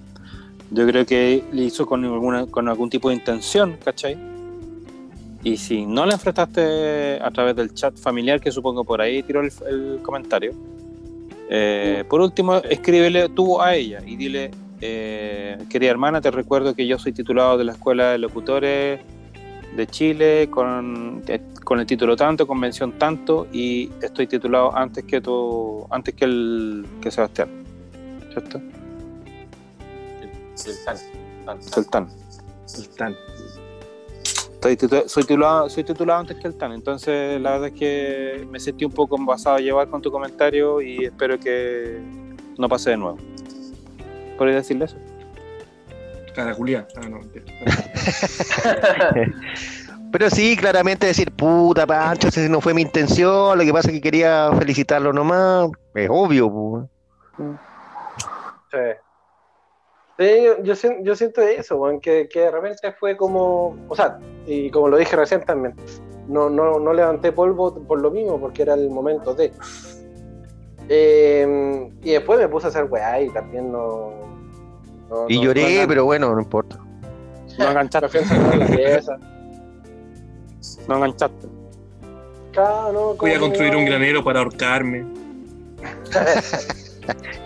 Yo 0.71 0.87
creo 0.87 1.07
que 1.07 1.45
le 1.53 1.63
hizo 1.65 1.87
con, 1.87 2.05
alguna, 2.05 2.47
con 2.47 2.69
algún 2.69 2.91
tipo 2.91 3.09
de 3.11 3.15
intención, 3.17 3.77
¿cachai? 3.85 4.17
Y 5.45 5.57
si 5.57 5.87
no 5.87 6.07
le 6.07 6.13
enfrentaste 6.13 7.19
a 7.21 7.31
través 7.31 7.57
del 7.57 7.75
chat 7.75 7.97
familiar, 7.97 8.41
que 8.41 8.53
supongo 8.53 8.85
por 8.85 9.01
ahí 9.01 9.23
tiró 9.23 9.41
el, 9.41 9.53
el 9.69 10.01
comentario, 10.03 10.55
eh, 11.55 12.05
por 12.09 12.23
último, 12.23 12.57
escríbele 12.57 13.29
tú 13.29 13.61
a 13.61 13.75
ella 13.75 14.01
y 14.07 14.17
dile, 14.17 14.51
eh, 14.81 15.59
querida 15.69 15.91
hermana, 15.91 16.19
te 16.23 16.31
recuerdo 16.31 16.75
que 16.75 16.87
yo 16.87 16.99
soy 16.99 17.13
titulado 17.13 17.59
de 17.59 17.65
la 17.65 17.73
Escuela 17.73 18.13
de 18.13 18.19
Locutores 18.19 19.01
de 19.77 19.87
Chile 19.87 20.49
con, 20.51 21.23
eh, 21.27 21.43
con 21.63 21.79
el 21.79 21.85
título 21.85 22.17
tanto, 22.17 22.47
convención 22.47 22.93
tanto, 22.93 23.49
y 23.53 23.91
estoy 24.01 24.27
titulado 24.27 24.75
antes 24.75 25.05
que 25.05 25.21
tu, 25.21 25.87
antes 25.91 26.15
que 26.15 26.25
el 26.25 26.87
que 27.03 27.11
Sebastián. 27.11 27.51
¿Cierto? 28.33 28.59
El 30.65 30.85
tan, 31.91 32.09
tan, 32.97 33.17
Estoy 34.65 34.77
titu- 34.77 35.09
soy, 35.09 35.25
titulado, 35.25 35.69
soy 35.69 35.83
titulado 35.83 36.21
antes 36.21 36.37
que 36.39 36.47
el 36.47 36.55
TAN, 36.55 36.71
entonces 36.73 37.41
la 37.41 37.51
verdad 37.53 37.67
es 37.69 37.75
que 37.75 38.47
me 38.49 38.61
sentí 38.61 38.85
un 38.85 38.93
poco 38.93 39.17
envasado 39.17 39.57
a 39.57 39.59
llevar 39.59 39.89
con 39.89 40.01
tu 40.01 40.13
comentario 40.13 40.81
y 40.81 41.05
espero 41.05 41.37
que 41.41 42.01
no 42.59 42.69
pase 42.69 42.91
de 42.91 42.97
nuevo. 42.97 43.19
¿Podría 44.39 44.55
decirle 44.57 44.85
eso? 44.85 44.97
Cara 46.33 46.55
Julián. 46.55 46.87
Ah, 46.97 47.09
no. 47.09 47.19
Pero 50.13 50.31
sí, 50.31 50.57
claramente 50.57 51.07
decir, 51.07 51.33
puta 51.33 51.85
Pancho, 51.85 52.29
esa 52.29 52.49
no 52.49 52.61
fue 52.61 52.73
mi 52.73 52.83
intención, 52.83 53.59
lo 53.59 53.65
que 53.65 53.73
pasa 53.73 53.89
es 53.89 53.95
que 53.95 54.01
quería 54.01 54.49
felicitarlo 54.57 55.13
nomás, 55.13 55.71
es 55.97 56.09
obvio. 56.09 56.49
po. 56.49 56.89
Sí. 58.71 58.79
Sí, 60.19 60.43
yo, 60.45 60.63
yo 60.63 60.75
sien- 60.77 61.03
yo 61.05 61.17
siento 61.17 61.41
eso, 61.41 61.77
weón, 61.77 62.01
que, 62.01 62.29
que 62.29 62.41
de 62.41 62.51
repente 62.51 62.93
fue 62.93 63.17
como, 63.17 63.77
o 63.89 63.97
sea, 63.97 64.19
y 64.47 64.71
como 64.71 64.89
lo 64.89 64.97
dije 64.99 65.17
recién 65.17 65.43
también, 65.43 65.75
no, 66.29 66.49
no, 66.51 66.79
no 66.79 66.93
levanté 66.93 67.33
polvo 67.33 67.75
por 67.75 68.01
lo 68.01 68.11
mismo, 68.11 68.39
porque 68.39 68.63
era 68.63 68.75
el 68.75 68.89
momento 68.91 69.35
de. 69.35 69.53
Eh, 70.89 71.91
y 72.03 72.11
después 72.13 72.39
me 72.39 72.49
puse 72.49 72.67
a 72.67 72.71
hacer 72.71 72.85
weá 72.85 73.21
y 73.21 73.31
también 73.31 73.73
no. 73.73 74.11
no- 75.09 75.27
Y 75.29 75.37
no- 75.37 75.43
lloré, 75.45 75.83
no- 75.83 75.89
pero 75.89 76.05
bueno, 76.05 76.35
no 76.35 76.41
importa. 76.41 76.79
No 77.59 77.69
enganchaste. 77.71 78.21
No 80.89 80.95
enganchaste. 80.97 81.49
Claro, 82.53 82.93
no, 82.93 83.15
Voy 83.15 83.33
a 83.33 83.39
construir 83.41 83.75
un 83.75 83.85
granero 83.87 84.23
para 84.23 84.41
ahorcarme. 84.41 85.05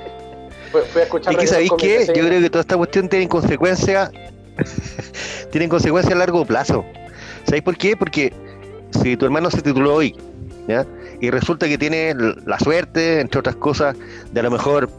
Fui, 0.84 1.00
a 1.00 1.04
escuchar 1.04 1.32
Y 1.32 1.36
que 1.36 1.46
sabéis 1.46 1.70
PC. 1.72 2.12
yo 2.14 2.26
creo 2.26 2.40
que 2.40 2.50
toda 2.50 2.60
esta 2.62 2.76
cuestión 2.76 3.08
tiene 3.08 3.28
consecuencias 3.28 4.10
tienen 5.50 5.68
consecuencias 5.68 6.14
a 6.14 6.18
largo 6.18 6.44
plazo. 6.44 6.84
¿Sabéis 7.44 7.62
por 7.62 7.76
qué? 7.76 7.96
Porque 7.96 8.32
si 9.02 9.16
tu 9.16 9.24
hermano 9.26 9.50
se 9.50 9.62
tituló 9.62 9.94
hoy, 9.94 10.16
¿ya? 10.68 10.86
Y 11.20 11.30
resulta 11.30 11.66
que 11.68 11.78
tiene 11.78 12.14
la 12.44 12.58
suerte, 12.58 13.20
entre 13.20 13.40
otras 13.40 13.56
cosas, 13.56 13.96
de 14.32 14.40
a 14.40 14.42
lo 14.42 14.50
mejor 14.50 14.90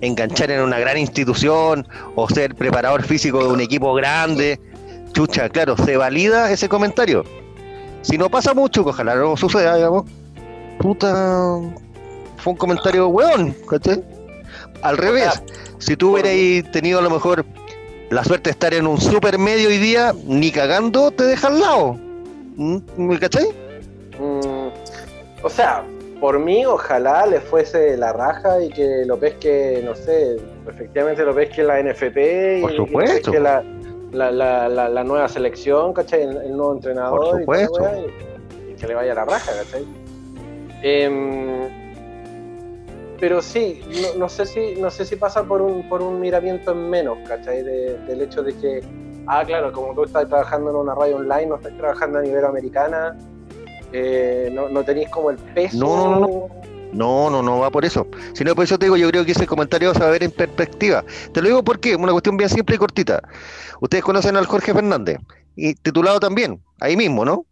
enganchar 0.00 0.50
en 0.50 0.60
una 0.60 0.78
gran 0.78 0.98
institución 0.98 1.86
o 2.16 2.28
ser 2.28 2.54
preparador 2.54 3.02
físico 3.04 3.44
de 3.44 3.52
un 3.52 3.60
equipo 3.60 3.94
grande, 3.94 4.60
chucha, 5.12 5.48
claro, 5.48 5.76
se 5.76 5.96
valida 5.96 6.50
ese 6.50 6.68
comentario. 6.68 7.24
Si 8.02 8.18
no 8.18 8.28
pasa 8.28 8.52
mucho, 8.52 8.82
que 8.82 8.90
ojalá 8.90 9.14
no 9.14 9.36
suceda, 9.36 9.76
digamos, 9.76 10.04
puta, 10.78 11.60
fue 12.38 12.52
un 12.52 12.56
comentario 12.58 13.08
weón, 13.08 13.54
¿cachai? 13.68 14.02
Al 14.82 14.96
revés, 14.96 15.42
si 15.78 15.96
tú 15.96 16.12
hubierais 16.12 16.70
tenido 16.72 16.98
a 16.98 17.02
lo 17.02 17.10
mejor 17.10 17.44
la 18.10 18.24
suerte 18.24 18.50
de 18.50 18.52
estar 18.52 18.74
en 18.74 18.86
un 18.86 19.00
super 19.00 19.38
medio 19.38 19.68
hoy 19.68 19.78
día, 19.78 20.12
ni 20.26 20.50
cagando 20.50 21.10
te 21.10 21.24
deja 21.24 21.48
al 21.48 21.60
lado. 21.60 21.94
¿Mm? 22.56 22.78
¿Me 22.96 23.18
cachai? 23.18 23.46
Mm, 24.20 24.68
o 25.42 25.48
sea, 25.48 25.82
por 26.20 26.38
mí, 26.38 26.64
ojalá 26.66 27.26
le 27.26 27.40
fuese 27.40 27.96
la 27.96 28.12
raja 28.12 28.60
y 28.62 28.68
que 28.68 29.04
lo 29.06 29.18
pesque, 29.18 29.80
no 29.84 29.94
sé, 29.94 30.36
efectivamente 30.68 31.24
lo 31.24 31.34
pesque 31.34 31.62
la 31.62 31.80
NFP 31.82 32.60
Por 32.60 32.72
y, 32.72 32.76
supuesto. 32.76 33.14
lo 33.30 33.32
pesque 33.32 33.40
la, 33.40 33.64
la, 34.12 34.30
la, 34.30 34.68
la, 34.68 34.88
la 34.88 35.04
nueva 35.04 35.28
selección, 35.28 35.92
¿cachai? 35.94 36.22
El, 36.22 36.36
el 36.36 36.56
nuevo 36.56 36.74
entrenador 36.74 37.30
Por 37.30 37.40
supuesto. 37.40 37.82
y, 38.68 38.72
y 38.72 38.74
que 38.74 38.86
le 38.86 38.94
vaya 38.94 39.14
la 39.14 39.24
raja, 39.24 39.50
¿cachai? 39.64 39.84
Em, 40.82 41.68
pero 43.22 43.40
sí, 43.40 43.80
no, 44.02 44.18
no 44.18 44.28
sé 44.28 44.44
si 44.46 44.74
no 44.80 44.90
sé 44.90 45.04
si 45.04 45.14
pasa 45.14 45.44
por 45.44 45.62
un, 45.62 45.88
por 45.88 46.02
un 46.02 46.18
miramiento 46.18 46.72
en 46.72 46.90
menos, 46.90 47.16
¿cachai? 47.28 47.62
De- 47.62 47.96
del 47.98 48.22
hecho 48.22 48.42
de 48.42 48.52
que, 48.56 48.82
ah, 49.28 49.44
claro, 49.46 49.70
como 49.70 49.94
tú 49.94 50.02
estás 50.02 50.28
trabajando 50.28 50.70
en 50.70 50.76
una 50.76 50.92
radio 50.92 51.18
online, 51.18 51.46
no 51.46 51.54
estás 51.54 51.72
trabajando 51.76 52.18
a 52.18 52.22
nivel 52.22 52.44
americana, 52.44 53.16
eh, 53.92 54.50
no, 54.52 54.68
no 54.68 54.82
tenéis 54.82 55.08
como 55.10 55.30
el 55.30 55.36
peso. 55.36 55.78
No, 55.78 56.18
no, 56.18 56.18
no, 56.18 56.48
No, 56.92 57.30
no, 57.30 57.42
no 57.44 57.60
va 57.60 57.70
por 57.70 57.84
eso. 57.84 58.08
Si 58.32 58.42
no, 58.42 58.56
por 58.56 58.64
eso 58.64 58.76
te 58.76 58.86
digo, 58.86 58.96
yo 58.96 59.08
creo 59.10 59.24
que 59.24 59.30
ese 59.30 59.46
comentario 59.46 59.94
se 59.94 60.00
va 60.00 60.08
a 60.08 60.10
ver 60.10 60.24
en 60.24 60.32
perspectiva. 60.32 61.04
Te 61.32 61.42
lo 61.42 61.46
digo 61.46 61.62
porque 61.62 61.94
una 61.94 62.10
cuestión 62.10 62.36
bien 62.36 62.50
simple 62.50 62.74
y 62.74 62.78
cortita. 62.78 63.22
Ustedes 63.80 64.02
conocen 64.02 64.36
al 64.36 64.46
Jorge 64.46 64.74
Fernández, 64.74 65.20
y 65.54 65.76
titulado 65.76 66.18
también, 66.18 66.60
ahí 66.80 66.96
mismo, 66.96 67.24
¿no? 67.24 67.46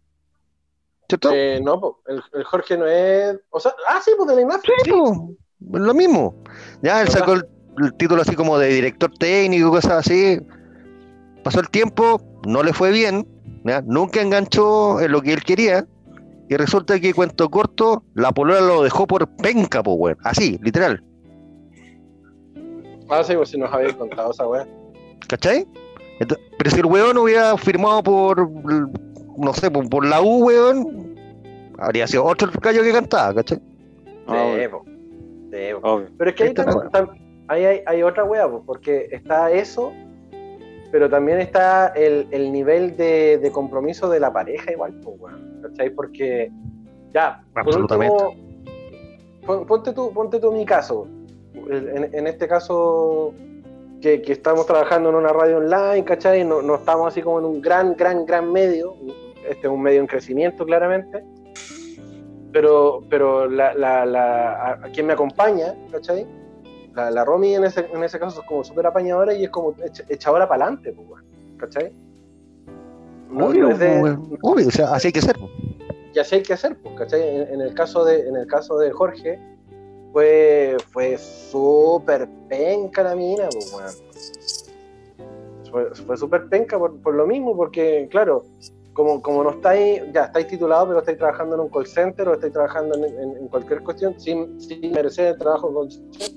¿Cierto? 1.07 1.31
Eh, 1.33 1.61
no, 1.63 1.99
el, 2.07 2.21
el 2.33 2.43
Jorge 2.43 2.77
no 2.77 2.85
es. 2.87 3.39
O 3.51 3.59
sea, 3.61 3.73
ah, 3.87 4.01
sí, 4.03 4.11
pues 4.17 4.27
de 4.27 4.35
la 4.35 4.41
imagen. 4.41 4.61
Sí, 4.83 4.91
es 4.93 5.37
lo 5.69 5.93
mismo. 5.93 6.35
Ya 6.81 7.01
él 7.01 7.07
sacó 7.09 7.33
el, 7.33 7.45
el 7.83 7.93
título 7.93 8.21
así 8.21 8.35
como 8.35 8.57
de 8.57 8.67
director 8.67 9.11
técnico, 9.17 9.69
cosas 9.69 10.07
así. 10.07 10.39
Pasó 11.43 11.59
el 11.59 11.69
tiempo, 11.69 12.21
no 12.45 12.63
le 12.63 12.73
fue 12.73 12.91
bien, 12.91 13.27
¿ya? 13.63 13.81
nunca 13.81 14.21
enganchó 14.21 14.99
en 15.01 15.11
lo 15.11 15.21
que 15.21 15.33
él 15.33 15.43
quería. 15.43 15.85
Y 16.49 16.57
resulta 16.57 16.99
que, 16.99 17.13
cuento 17.13 17.49
corto, 17.49 18.03
la 18.13 18.31
polola 18.31 18.59
lo 18.59 18.83
dejó 18.83 19.07
por 19.07 19.25
penca, 19.37 19.81
po, 19.81 19.93
weón. 19.93 20.17
Así, 20.23 20.59
literal. 20.61 21.01
Ah, 23.09 23.23
sí, 23.23 23.35
pues 23.35 23.49
si 23.49 23.57
nos 23.57 23.71
habéis 23.73 23.93
contado 23.93 24.31
esa 24.31 24.45
weá. 24.47 24.67
¿Cachai? 25.27 25.65
Pero 26.19 26.69
si 26.69 26.77
el 26.77 26.85
weón 26.85 27.17
hubiera 27.17 27.57
firmado 27.57 28.03
por, 28.03 28.49
no 28.49 29.53
sé, 29.53 29.71
por, 29.71 29.89
por 29.89 30.05
la 30.05 30.21
U, 30.21 30.45
weón, 30.45 31.15
habría 31.79 32.05
sido 32.05 32.25
otro 32.25 32.49
el 32.53 32.59
gallo 32.59 32.83
que 32.83 32.91
cantaba, 32.91 33.33
¿cachai? 33.35 33.57
Sí, 33.57 34.67
po. 34.69 34.85
Obvio. 35.81 36.07
Pero 36.17 36.29
es 36.29 36.35
que 36.35 36.43
ahí, 36.43 36.49
Esta 36.49 36.65
tam- 36.65 36.75
weá. 36.77 36.89
tam- 36.91 37.45
ahí 37.47 37.65
hay, 37.65 37.81
hay 37.85 38.03
otra 38.03 38.23
po, 38.49 38.63
porque 38.65 39.07
está 39.11 39.51
eso, 39.51 39.91
pero 40.91 41.09
también 41.09 41.39
está 41.39 41.87
el, 41.95 42.27
el 42.31 42.51
nivel 42.51 42.95
de, 42.97 43.37
de 43.37 43.51
compromiso 43.51 44.09
de 44.09 44.19
la 44.19 44.31
pareja 44.33 44.71
igual, 44.71 44.93
po, 45.01 45.11
weón, 45.11 45.61
¿cachai? 45.61 45.89
Porque, 45.91 46.51
ya, 47.13 47.43
por 47.53 47.61
Absolutamente. 47.63 48.13
último, 48.23 49.45
pon- 49.45 49.65
ponte 49.65 49.93
tú, 49.93 50.11
ponte 50.13 50.39
tú 50.39 50.51
mi 50.51 50.65
caso, 50.65 51.07
en, 51.53 52.09
en 52.13 52.27
este 52.27 52.47
caso 52.47 53.33
que, 54.01 54.21
que 54.21 54.31
estamos 54.33 54.65
trabajando 54.65 55.09
en 55.09 55.15
una 55.15 55.29
radio 55.29 55.57
online, 55.57 56.03
¿cachai? 56.03 56.43
No, 56.43 56.61
no 56.61 56.75
estamos 56.75 57.07
así 57.07 57.21
como 57.21 57.39
en 57.39 57.45
un 57.45 57.61
gran, 57.61 57.95
gran, 57.95 58.25
gran 58.25 58.51
medio, 58.51 58.95
este 59.49 59.67
es 59.67 59.73
un 59.73 59.81
medio 59.81 59.99
en 60.01 60.07
crecimiento 60.07 60.65
claramente, 60.65 61.23
pero, 62.51 63.03
pero 63.09 63.49
la, 63.49 63.73
la, 63.73 64.05
la, 64.05 64.51
a, 64.53 64.71
a 64.85 64.91
quien 64.91 65.05
me 65.07 65.13
acompaña, 65.13 65.75
¿cachai? 65.91 66.25
La, 66.93 67.09
la 67.09 67.23
Romy 67.23 67.55
en 67.55 67.63
ese, 67.63 67.87
en 67.93 68.03
ese 68.03 68.19
caso 68.19 68.41
es 68.41 68.47
como 68.47 68.63
súper 68.63 68.85
apañadora 68.85 69.33
y 69.33 69.45
es 69.45 69.49
como 69.49 69.73
echa- 69.77 70.03
echadora 70.09 70.47
para 70.47 70.65
adelante, 70.65 70.93
pues, 70.93 71.23
¿cachai? 71.57 71.93
No, 73.29 73.45
Obvio, 73.47 73.69
no 73.69 73.77
de-. 73.77 74.17
Obvio, 74.41 74.67
o 74.67 74.71
sea, 74.71 74.93
así 74.93 75.07
hay 75.07 75.13
que 75.13 75.21
ser. 75.21 75.37
y 76.13 76.19
así 76.19 76.35
hay 76.35 76.43
que 76.43 76.53
hacer, 76.53 76.75
pues, 76.81 76.95
¿cachai? 76.97 77.21
En, 77.21 77.53
en 77.53 77.61
el 77.61 77.73
caso 77.73 78.03
de, 78.03 78.27
en 78.27 78.35
el 78.35 78.45
caso 78.47 78.77
de 78.77 78.91
Jorge, 78.91 79.39
fue, 80.11 80.75
fue 80.91 81.17
súper 81.17 82.27
penca 82.49 83.03
la 83.03 83.15
mina, 83.15 83.47
pues, 83.49 83.73
weón. 83.73 84.11
Fue, 85.71 85.95
fue 85.95 86.17
súper 86.17 86.49
penca 86.49 86.77
por, 86.77 86.99
por 87.01 87.13
lo 87.15 87.25
mismo, 87.25 87.55
porque, 87.55 88.09
claro, 88.11 88.43
como, 88.93 89.21
como 89.21 89.43
no 89.43 89.51
estáis, 89.51 90.01
ya 90.13 90.25
estáis 90.25 90.47
titulados, 90.47 90.87
pero 90.87 90.99
estáis 90.99 91.17
trabajando 91.17 91.55
en 91.55 91.61
un 91.61 91.69
call 91.69 91.87
center 91.87 92.27
o 92.27 92.33
estáis 92.33 92.51
trabajando 92.53 92.95
en, 92.97 93.03
en- 93.05 93.37
en 93.37 93.47
cualquier 93.47 93.81
cuestión 93.83 94.19
sin, 94.19 94.59
sin 94.59 94.91
merecer 94.91 95.27
el 95.27 95.37
trabajo 95.37 95.69
de 95.69 95.75
call 95.75 95.91
center. 95.91 96.29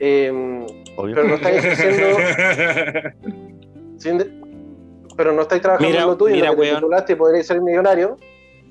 Em, 0.00 0.64
Obvio. 0.96 1.14
pero 1.14 1.28
no 1.28 1.34
estáis 1.36 1.62
de- 4.04 4.40
pero 5.16 5.32
no 5.32 5.42
estáis 5.42 5.62
trabajando 5.62 5.88
Mira- 5.90 6.02
en 6.02 6.08
lo 6.08 6.16
tuyo, 6.16 6.34
mira, 6.34 6.46
en 6.48 6.52
lo 6.52 6.56
que 6.56 6.62
te 6.62 6.68
weón. 6.70 6.80
titulaste 6.80 7.12
y 7.12 7.16
podréis 7.16 7.46
ser 7.46 7.60
millonario. 7.60 8.16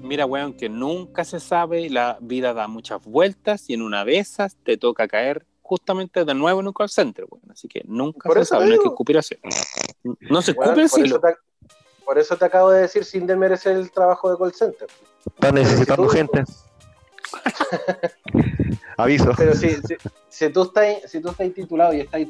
Mira, 0.02 0.26
weón, 0.26 0.54
que 0.54 0.68
nunca 0.68 1.24
se 1.24 1.40
sabe, 1.40 1.90
la 1.90 2.18
vida 2.20 2.54
da 2.54 2.68
muchas 2.68 3.02
vueltas 3.06 3.70
y 3.70 3.74
en 3.76 3.82
una 3.82 4.04
de 4.04 4.18
esas 4.18 4.58
te 4.58 4.76
toca 4.78 5.08
caer 5.08 5.46
justamente 5.62 6.26
de 6.26 6.34
nuevo 6.34 6.60
en 6.60 6.68
un 6.68 6.74
call 6.74 6.90
center, 6.90 7.26
weón. 7.30 7.44
Así 7.50 7.70
que 7.70 7.82
nunca 7.86 8.28
Por 8.28 8.38
se 8.40 8.46
sabe, 8.46 8.64
te 8.64 8.68
no 8.70 8.74
hay 8.74 8.80
que 8.80 8.88
escupir 8.90 9.18
así. 9.18 9.36
No 10.30 10.42
se 10.42 10.52
escupe 10.52 10.68
el 10.70 10.74
por, 10.76 10.84
eso 10.84 10.96
siglo. 10.98 11.22
te, 11.22 11.28
por 12.06 12.18
eso 12.20 12.36
te 12.38 12.45
acabo 12.45 12.72
de 12.72 12.82
decir 12.82 13.04
sin 13.06 13.26
desmerecer 13.28 13.76
el 13.78 13.91
trabajo 13.91 14.30
de 14.32 14.38
call 14.38 14.54
center. 14.54 14.88
Están 15.26 15.56
necesitando 15.56 16.04
Si 16.04 16.10
tú- 16.10 16.16
gente. 16.16 16.43
Aviso. 18.97 19.32
Pero 19.38 19.54
si, 19.56 19.70
si, 19.76 19.95
si 20.30 20.49
tú 20.49 20.64
estás, 20.64 21.10
si 21.12 21.20
tú 21.22 21.30
estás 21.30 21.51
titulado 21.54 21.93
y 21.93 22.01
estás 22.01 22.22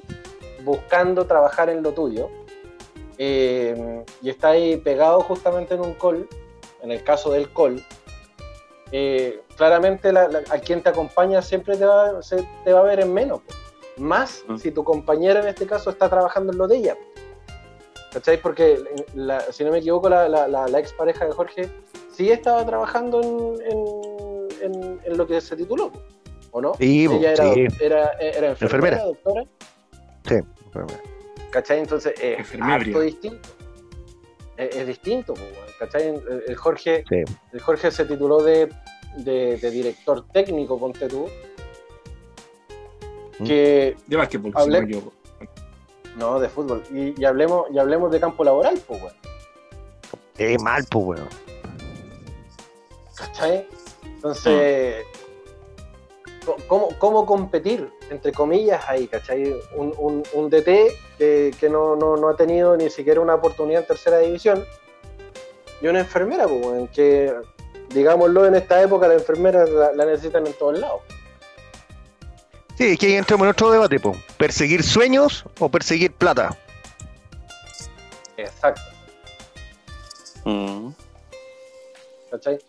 buscando 0.63 1.25
trabajar 1.25 1.69
en 1.69 1.83
lo 1.83 1.91
tuyo, 1.93 2.29
eh, 3.17 4.03
y 4.21 4.29
estáis 4.29 4.77
pegado 4.79 5.21
justamente 5.21 5.75
en 5.75 5.81
un 5.81 5.93
call, 5.93 6.27
en 6.81 6.91
el 6.91 7.03
caso 7.03 7.31
del 7.31 7.51
call, 7.51 7.83
eh, 8.91 9.41
claramente 9.57 10.11
la- 10.11 10.27
la- 10.27 10.43
a 10.49 10.59
quien 10.59 10.81
te 10.81 10.89
acompaña 10.89 11.41
siempre 11.41 11.77
te 11.77 11.85
va, 11.85 12.21
se- 12.23 12.47
te 12.63 12.73
va 12.73 12.79
a 12.81 12.83
ver 12.83 12.99
en 13.01 13.13
menos. 13.13 13.41
Más 13.97 14.43
Mm. 14.47 14.57
si 14.57 14.71
tu 14.71 14.83
compañera 14.83 15.39
en 15.41 15.47
este 15.47 15.67
caso 15.67 15.89
está 15.89 16.09
trabajando 16.09 16.51
en 16.51 16.57
lo 16.57 16.67
de 16.67 16.77
ella. 16.77 16.97
¿Cachai? 18.13 18.39
Porque, 18.41 18.79
la- 19.15 19.41
si 19.51 19.63
no 19.63 19.71
me 19.71 19.79
equivoco, 19.79 20.07
la, 20.07 20.29
la, 20.29 20.47
la, 20.47 20.67
la 20.67 20.79
ex 20.79 20.93
pareja 20.93 21.25
de 21.25 21.31
Jorge 21.31 21.69
sí 22.11 22.29
estaba 22.29 22.63
trabajando 22.65 23.21
en, 23.21 23.71
en, 24.61 24.73
en- 24.73 24.99
en 25.03 25.17
lo 25.17 25.25
que 25.25 25.41
se 25.41 25.55
tituló, 25.55 25.91
¿o 26.51 26.61
no? 26.61 26.73
Sí, 26.75 27.05
ella 27.05 27.31
era, 27.33 27.53
sí. 27.53 27.65
era, 27.81 28.11
era 28.19 28.49
enfermera, 28.51 28.97
Enfermera. 28.97 29.03
doctora. 29.03 29.43
¿Cachai? 31.51 31.79
Entonces 31.79 32.13
es 32.21 32.39
Enfermebria. 32.39 32.75
harto 32.95 32.99
distinto. 33.01 33.49
Es, 34.57 34.75
es 34.75 34.87
distinto, 34.87 35.33
¿cachai? 35.79 36.07
El, 36.09 36.43
el 36.47 36.55
Jorge, 36.55 37.03
Sí. 37.09 37.23
el 37.51 37.59
Jorge 37.59 37.89
se 37.91 38.05
tituló 38.05 38.41
de, 38.43 38.69
de, 39.17 39.57
de 39.57 39.71
director 39.71 40.25
técnico, 40.31 40.77
ponte 40.79 41.07
tú. 41.07 41.27
Mm. 43.39 43.43
Que, 43.45 43.95
De 44.07 44.15
básquetbol, 44.17 44.51
Hablé- 44.53 44.85
si 44.87 44.93
no. 45.01 45.11
No, 46.17 46.39
de 46.39 46.49
fútbol. 46.49 46.83
Y, 46.91 47.19
y 47.19 47.25
hablemos, 47.25 47.67
y 47.71 47.79
hablemos 47.79 48.11
de 48.11 48.19
campo 48.19 48.43
laboral, 48.43 48.79
pues, 48.87 49.01
weón. 49.01 49.15
Es 50.37 50.61
mal, 50.61 50.85
pues, 50.89 51.05
weón. 51.05 51.29
¿Cachai? 53.15 53.67
Entonces, 54.05 55.05
¿cómo, 56.67 56.89
¿cómo 56.97 57.25
competir, 57.25 57.91
entre 58.09 58.31
comillas, 58.31 58.83
ahí, 58.87 59.07
¿cachai? 59.07 59.55
Un, 59.75 59.93
un, 59.97 60.23
un 60.33 60.49
DT 60.49 60.95
que, 61.17 61.51
que 61.59 61.69
no, 61.69 61.95
no, 61.95 62.17
no 62.17 62.29
ha 62.29 62.35
tenido 62.35 62.75
ni 62.77 62.89
siquiera 62.89 63.21
una 63.21 63.35
oportunidad 63.35 63.81
en 63.81 63.87
tercera 63.87 64.19
división 64.19 64.65
y 65.81 65.87
una 65.87 65.99
enfermera, 65.99 66.47
pues, 66.47 66.89
que, 66.91 67.33
digámoslo, 67.89 68.45
en 68.45 68.55
esta 68.55 68.81
época 68.81 69.07
la 69.07 69.15
enfermera 69.15 69.65
la, 69.65 69.91
la 69.93 70.05
necesitan 70.05 70.47
en 70.47 70.53
todos 70.53 70.79
lados. 70.79 71.01
Sí, 72.77 72.85
es 72.93 72.99
que 72.99 73.05
ahí 73.07 73.13
entramos 73.13 73.45
en 73.45 73.51
otro 73.51 73.71
debate, 73.71 73.99
po. 73.99 74.13
¿Perseguir 74.37 74.83
sueños 74.83 75.45
o 75.59 75.69
perseguir 75.69 76.11
plata? 76.13 76.57
Exacto, 78.37 78.81
Mm. 80.45 80.89
¿cachai? 82.31 82.59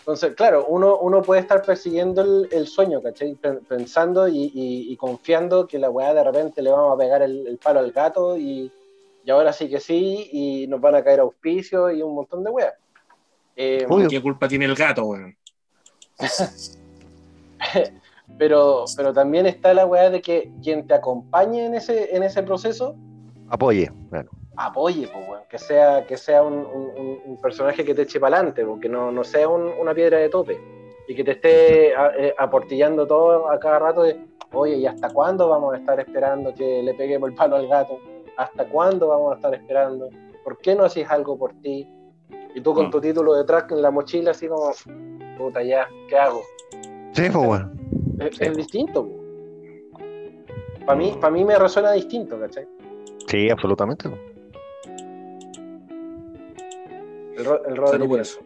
Entonces, 0.00 0.34
claro, 0.36 0.66
uno, 0.66 0.98
uno 0.98 1.22
puede 1.22 1.40
estar 1.40 1.62
persiguiendo 1.62 2.20
el, 2.22 2.48
el 2.52 2.66
sueño, 2.66 3.02
¿cachai? 3.02 3.34
Pen- 3.36 3.60
Pensando 3.66 4.28
y, 4.28 4.50
y- 4.54 4.92
y 4.92 4.96
confiando 4.96 5.66
que 5.66 5.78
la 5.78 5.88
weá 5.90 6.12
de 6.12 6.22
repente 6.22 6.60
le 6.62 6.70
vamos 6.70 6.94
a 6.94 6.98
pegar 6.98 7.22
el, 7.22 7.46
el 7.46 7.56
palo 7.58 7.80
al 7.80 7.90
gato 7.92 8.36
y, 8.36 8.70
y 9.24 9.30
ahora 9.30 9.52
sí 9.52 9.68
que 9.70 9.80
sí, 9.80 10.28
y 10.32 10.66
nos 10.68 10.80
van 10.80 10.94
a 10.96 11.02
caer 11.02 11.20
auspicios 11.20 11.92
y 11.94 12.02
un 12.02 12.14
montón 12.14 12.44
de 12.44 12.50
weas. 12.50 12.74
Eh. 13.56 13.86
¿Qué 14.10 14.20
culpa 14.20 14.46
tiene 14.46 14.66
el 14.66 14.74
gato, 14.74 15.04
weón? 15.06 15.34
pero, 18.38 18.84
pero 18.96 19.12
también 19.12 19.46
está 19.46 19.72
la 19.74 19.86
weá 19.86 20.10
de 20.10 20.20
que 20.20 20.50
quien 20.62 20.86
te 20.86 20.94
acompañe 20.94 21.66
en 21.66 21.74
ese, 21.74 22.14
en 22.14 22.22
ese 22.22 22.42
proceso 22.42 22.94
Apoye. 23.48 23.90
Bueno, 24.10 24.30
apoye, 24.56 25.06
pues, 25.08 25.28
weón. 25.28 25.42
que 25.48 25.58
sea, 25.58 26.04
que 26.06 26.16
sea 26.16 26.42
un, 26.42 26.54
un- 26.54 27.36
personaje 27.42 27.84
que 27.84 27.94
te 27.94 28.02
eche 28.02 28.18
para 28.18 28.36
adelante, 28.38 28.66
que 28.80 28.88
no, 28.88 29.12
no 29.12 29.22
sea 29.22 29.48
un- 29.48 29.70
una 29.80 29.94
piedra 29.94 30.18
de 30.18 30.28
tope 30.28 30.58
y 31.06 31.14
que 31.14 31.22
te 31.22 31.32
esté 31.32 31.94
a- 31.94 32.12
eh, 32.18 32.34
aportillando 32.38 33.06
todo 33.06 33.48
a 33.50 33.58
cada 33.60 33.78
rato 33.78 34.02
de, 34.02 34.18
oye, 34.52 34.76
¿y 34.76 34.86
hasta 34.86 35.10
cuándo 35.10 35.48
vamos 35.48 35.74
a 35.74 35.78
estar 35.78 36.00
esperando 36.00 36.52
que 36.54 36.82
le 36.82 36.94
peguemos 36.94 37.28
el 37.30 37.36
palo 37.36 37.56
al 37.56 37.68
gato? 37.68 37.98
¿Hasta 38.36 38.64
cuándo 38.66 39.08
vamos 39.08 39.32
a 39.32 39.36
estar 39.36 39.54
esperando? 39.54 40.08
¿Por 40.42 40.58
qué 40.58 40.74
no 40.74 40.84
haces 40.84 41.08
algo 41.08 41.38
por 41.38 41.52
ti? 41.60 41.86
Y 42.54 42.60
tú 42.62 42.72
con 42.74 42.86
Mm. 42.86 42.90
tu 42.90 43.00
título 43.00 43.34
detrás 43.34 43.64
en 43.70 43.82
la 43.82 43.90
mochila, 43.90 44.30
así 44.32 44.48
como, 44.48 44.70
puta, 45.38 45.62
ya, 45.62 45.86
¿qué 46.08 46.16
hago? 46.18 46.40
sí, 47.12 47.22
pues 47.30 47.46
bueno. 47.46 47.70
Es, 48.20 48.36
Sí. 48.36 48.44
es 48.44 48.56
distinto. 48.56 49.08
Para 50.86 50.98
mí, 50.98 51.12
para 51.20 51.32
mí 51.32 51.44
me 51.44 51.58
resuena 51.58 51.92
distinto, 51.92 52.38
¿cachai? 52.38 52.66
Sí, 53.26 53.50
absolutamente. 53.50 54.08
El, 57.36 57.44
ro- 57.44 57.64
el 57.66 57.76
Rodri 57.76 58.08
por 58.08 58.20
eso. 58.20 58.40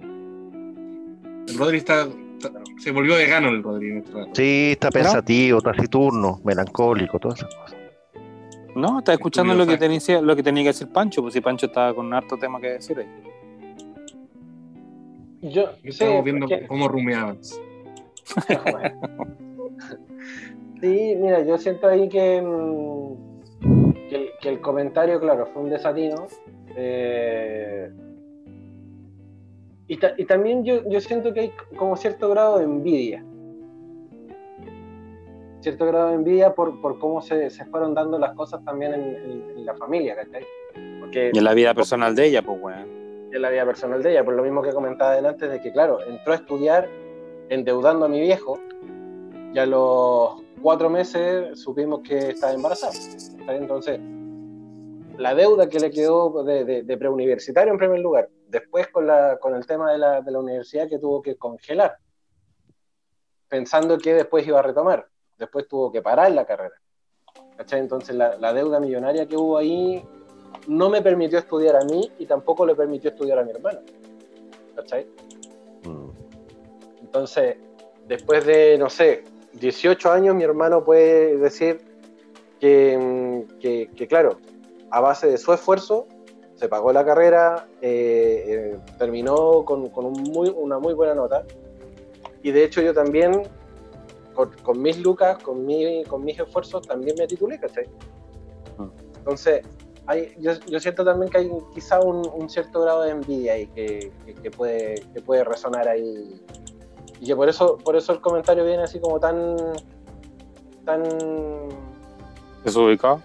El 0.00 1.58
Rodri 1.58 1.78
está, 1.78 2.02
está- 2.38 2.52
se 2.78 2.90
volvió 2.92 3.14
vegano 3.14 3.48
el 3.48 3.62
Rodri 3.62 3.90
en 3.90 3.98
este 3.98 4.12
rato. 4.12 4.30
Sí, 4.34 4.68
está 4.72 4.90
pensativo, 4.90 5.60
taciturno, 5.60 6.40
melancólico, 6.44 7.18
todas 7.18 7.38
esas 7.40 7.54
cosas. 7.54 7.76
No, 8.74 8.98
está 8.98 9.14
escuchando 9.14 9.54
lo 9.54 9.64
que, 9.64 9.78
fact. 9.78 9.80
tenía, 10.04 10.20
lo 10.20 10.36
que 10.36 10.42
tenía 10.42 10.62
que 10.64 10.68
decir 10.68 10.88
Pancho, 10.88 11.22
pues 11.22 11.32
si 11.32 11.40
Pancho 11.40 11.66
estaba 11.66 11.94
con 11.94 12.12
harto 12.12 12.36
tema 12.36 12.60
que 12.60 12.72
decir 12.72 12.98
ahí. 12.98 13.08
Yo, 15.50 15.70
sí, 15.82 15.88
Estamos 15.88 16.24
viendo 16.24 16.46
porque- 16.46 16.66
cómo 16.66 16.86
rumeaban. 16.88 17.38
Sí, 20.80 21.14
mira, 21.16 21.40
yo 21.42 21.56
siento 21.56 21.88
ahí 21.88 22.06
que, 22.08 22.40
mm, 22.42 23.92
que, 24.10 24.14
el, 24.16 24.28
que 24.42 24.48
el 24.50 24.60
comentario, 24.60 25.18
claro, 25.18 25.46
fue 25.46 25.62
un 25.62 25.70
desatino. 25.70 26.26
eh, 26.76 27.90
y, 29.88 29.96
ta- 29.96 30.12
y 30.18 30.24
también 30.26 30.64
yo, 30.64 30.86
yo 30.88 31.00
siento 31.00 31.32
que 31.32 31.40
hay 31.40 31.52
como 31.78 31.96
cierto 31.96 32.28
grado 32.28 32.58
de 32.58 32.64
envidia. 32.64 33.24
Cierto 35.60 35.86
grado 35.86 36.08
de 36.08 36.14
envidia 36.16 36.54
por, 36.54 36.80
por 36.82 36.98
cómo 36.98 37.22
se, 37.22 37.48
se 37.50 37.64
fueron 37.66 37.94
dando 37.94 38.18
las 38.18 38.34
cosas 38.34 38.62
también 38.64 38.92
en, 38.94 39.00
en- 39.02 39.44
en 39.56 39.64
la 39.64 39.74
familia, 39.76 40.14
¿cachai? 40.14 40.44
Porque 41.00 41.30
Y 41.32 41.38
en 41.38 41.44
la 41.44 41.54
vida 41.54 41.72
personal 41.74 42.14
de 42.14 42.26
ella, 42.26 42.42
pues, 42.42 42.58
weón. 42.60 42.86
en 43.32 43.40
la 43.42 43.48
vida 43.50 43.64
personal 43.64 44.02
de 44.02 44.10
ella, 44.10 44.24
por 44.24 44.34
lo 44.34 44.42
mismo 44.42 44.60
que 44.62 44.72
comentaba 44.72 45.16
antes, 45.26 45.50
de 45.50 45.60
que, 45.60 45.72
claro, 45.72 45.98
entró 46.06 46.32
a 46.34 46.36
estudiar 46.36 46.86
endeudando 47.48 48.06
a 48.06 48.08
mi 48.08 48.20
viejo 48.20 48.58
y 49.54 49.58
a 49.58 49.66
los 49.66 50.42
cuatro 50.62 50.90
meses 50.90 51.58
supimos 51.60 52.00
que 52.00 52.30
estaba 52.30 52.52
embarazada. 52.52 52.92
Entonces, 53.48 54.00
la 55.18 55.34
deuda 55.34 55.68
que 55.68 55.80
le 55.80 55.90
quedó 55.90 56.42
de, 56.44 56.64
de- 56.64 56.82
de 56.82 56.96
preuniversitario 56.98 57.72
en 57.72 57.78
primer 57.78 58.00
lugar, 58.00 58.28
después 58.48 58.88
con, 58.88 59.06
la, 59.06 59.38
con 59.40 59.54
el 59.54 59.66
tema 59.66 59.92
de 59.92 59.98
la, 59.98 60.20
de 60.20 60.30
la 60.30 60.38
universidad 60.40 60.88
que 60.88 60.98
tuvo 60.98 61.22
que 61.22 61.36
congelar, 61.36 61.96
pensando 63.48 63.96
que 63.98 64.14
después 64.14 64.46
iba 64.46 64.58
a 64.58 64.62
retomar, 64.62 65.06
después 65.38 65.66
tuvo 65.68 65.90
que 65.92 66.02
parar 66.02 66.32
la 66.32 66.44
carrera. 66.44 66.74
¿cachai? 67.56 67.80
Entonces, 67.80 68.14
la, 68.14 68.36
la 68.36 68.52
deuda 68.52 68.80
millonaria 68.80 69.26
que 69.26 69.36
hubo 69.36 69.56
ahí 69.56 70.04
no 70.66 70.90
me 70.90 71.00
permitió 71.00 71.38
estudiar 71.38 71.76
a 71.76 71.84
mí 71.84 72.10
y 72.18 72.26
tampoco 72.26 72.66
le 72.66 72.74
permitió 72.74 73.10
estudiar 73.10 73.38
a 73.38 73.44
mi 73.44 73.50
hermano. 73.52 73.80
¿Cachai? 74.74 75.06
Entonces, 77.16 77.56
después 78.06 78.44
de, 78.44 78.76
no 78.76 78.90
sé, 78.90 79.24
18 79.54 80.12
años, 80.12 80.34
mi 80.34 80.44
hermano 80.44 80.84
puede 80.84 81.38
decir 81.38 81.80
que, 82.60 82.98
mm, 82.98 83.58
que, 83.58 83.90
que, 83.96 84.06
claro, 84.06 84.36
a 84.90 85.00
base 85.00 85.26
de 85.26 85.38
su 85.38 85.50
esfuerzo, 85.54 86.06
se 86.56 86.68
pagó 86.68 86.92
la 86.92 87.06
carrera, 87.06 87.68
eh, 87.80 88.44
eh, 88.48 88.78
terminó 88.98 89.64
con, 89.64 89.90
una 89.96 90.78
muy 90.78 90.92
buena 90.92 91.14
nota. 91.14 91.46
Y 92.42 92.50
de 92.50 92.64
hecho 92.64 92.82
yo 92.82 92.92
también, 92.92 93.44
con, 94.34 94.82
mis 94.82 94.98
lucas, 94.98 95.42
con, 95.42 95.64
mi, 95.64 96.04
con 96.04 96.22
mis 96.22 96.38
esfuerzos, 96.38 96.86
también 96.86 97.16
me 97.18 97.26
titulé, 97.26 97.58
¿cachai? 97.58 97.86
Entonces, 99.16 99.62
hay, 100.06 100.34
yo, 100.38 100.80
siento 100.80 101.02
también 101.02 101.32
que 101.32 101.38
hay 101.38 101.50
quizá 101.72 101.98
un, 101.98 102.48
cierto 102.50 102.82
grado 102.82 103.02
de 103.04 103.10
envidia 103.10 103.54
ahí 103.54 103.66
que 103.68 104.50
puede, 104.54 105.02
que 105.14 105.22
puede 105.22 105.44
resonar 105.44 105.88
ahí. 105.88 106.42
Y 107.20 107.26
que 107.26 107.36
por 107.36 107.48
eso, 107.48 107.78
por 107.78 107.96
eso 107.96 108.12
el 108.12 108.20
comentario 108.20 108.64
viene 108.64 108.82
así 108.82 109.00
como 109.00 109.18
tan, 109.18 109.56
tan 110.84 111.02
Desubicado. 112.64 113.22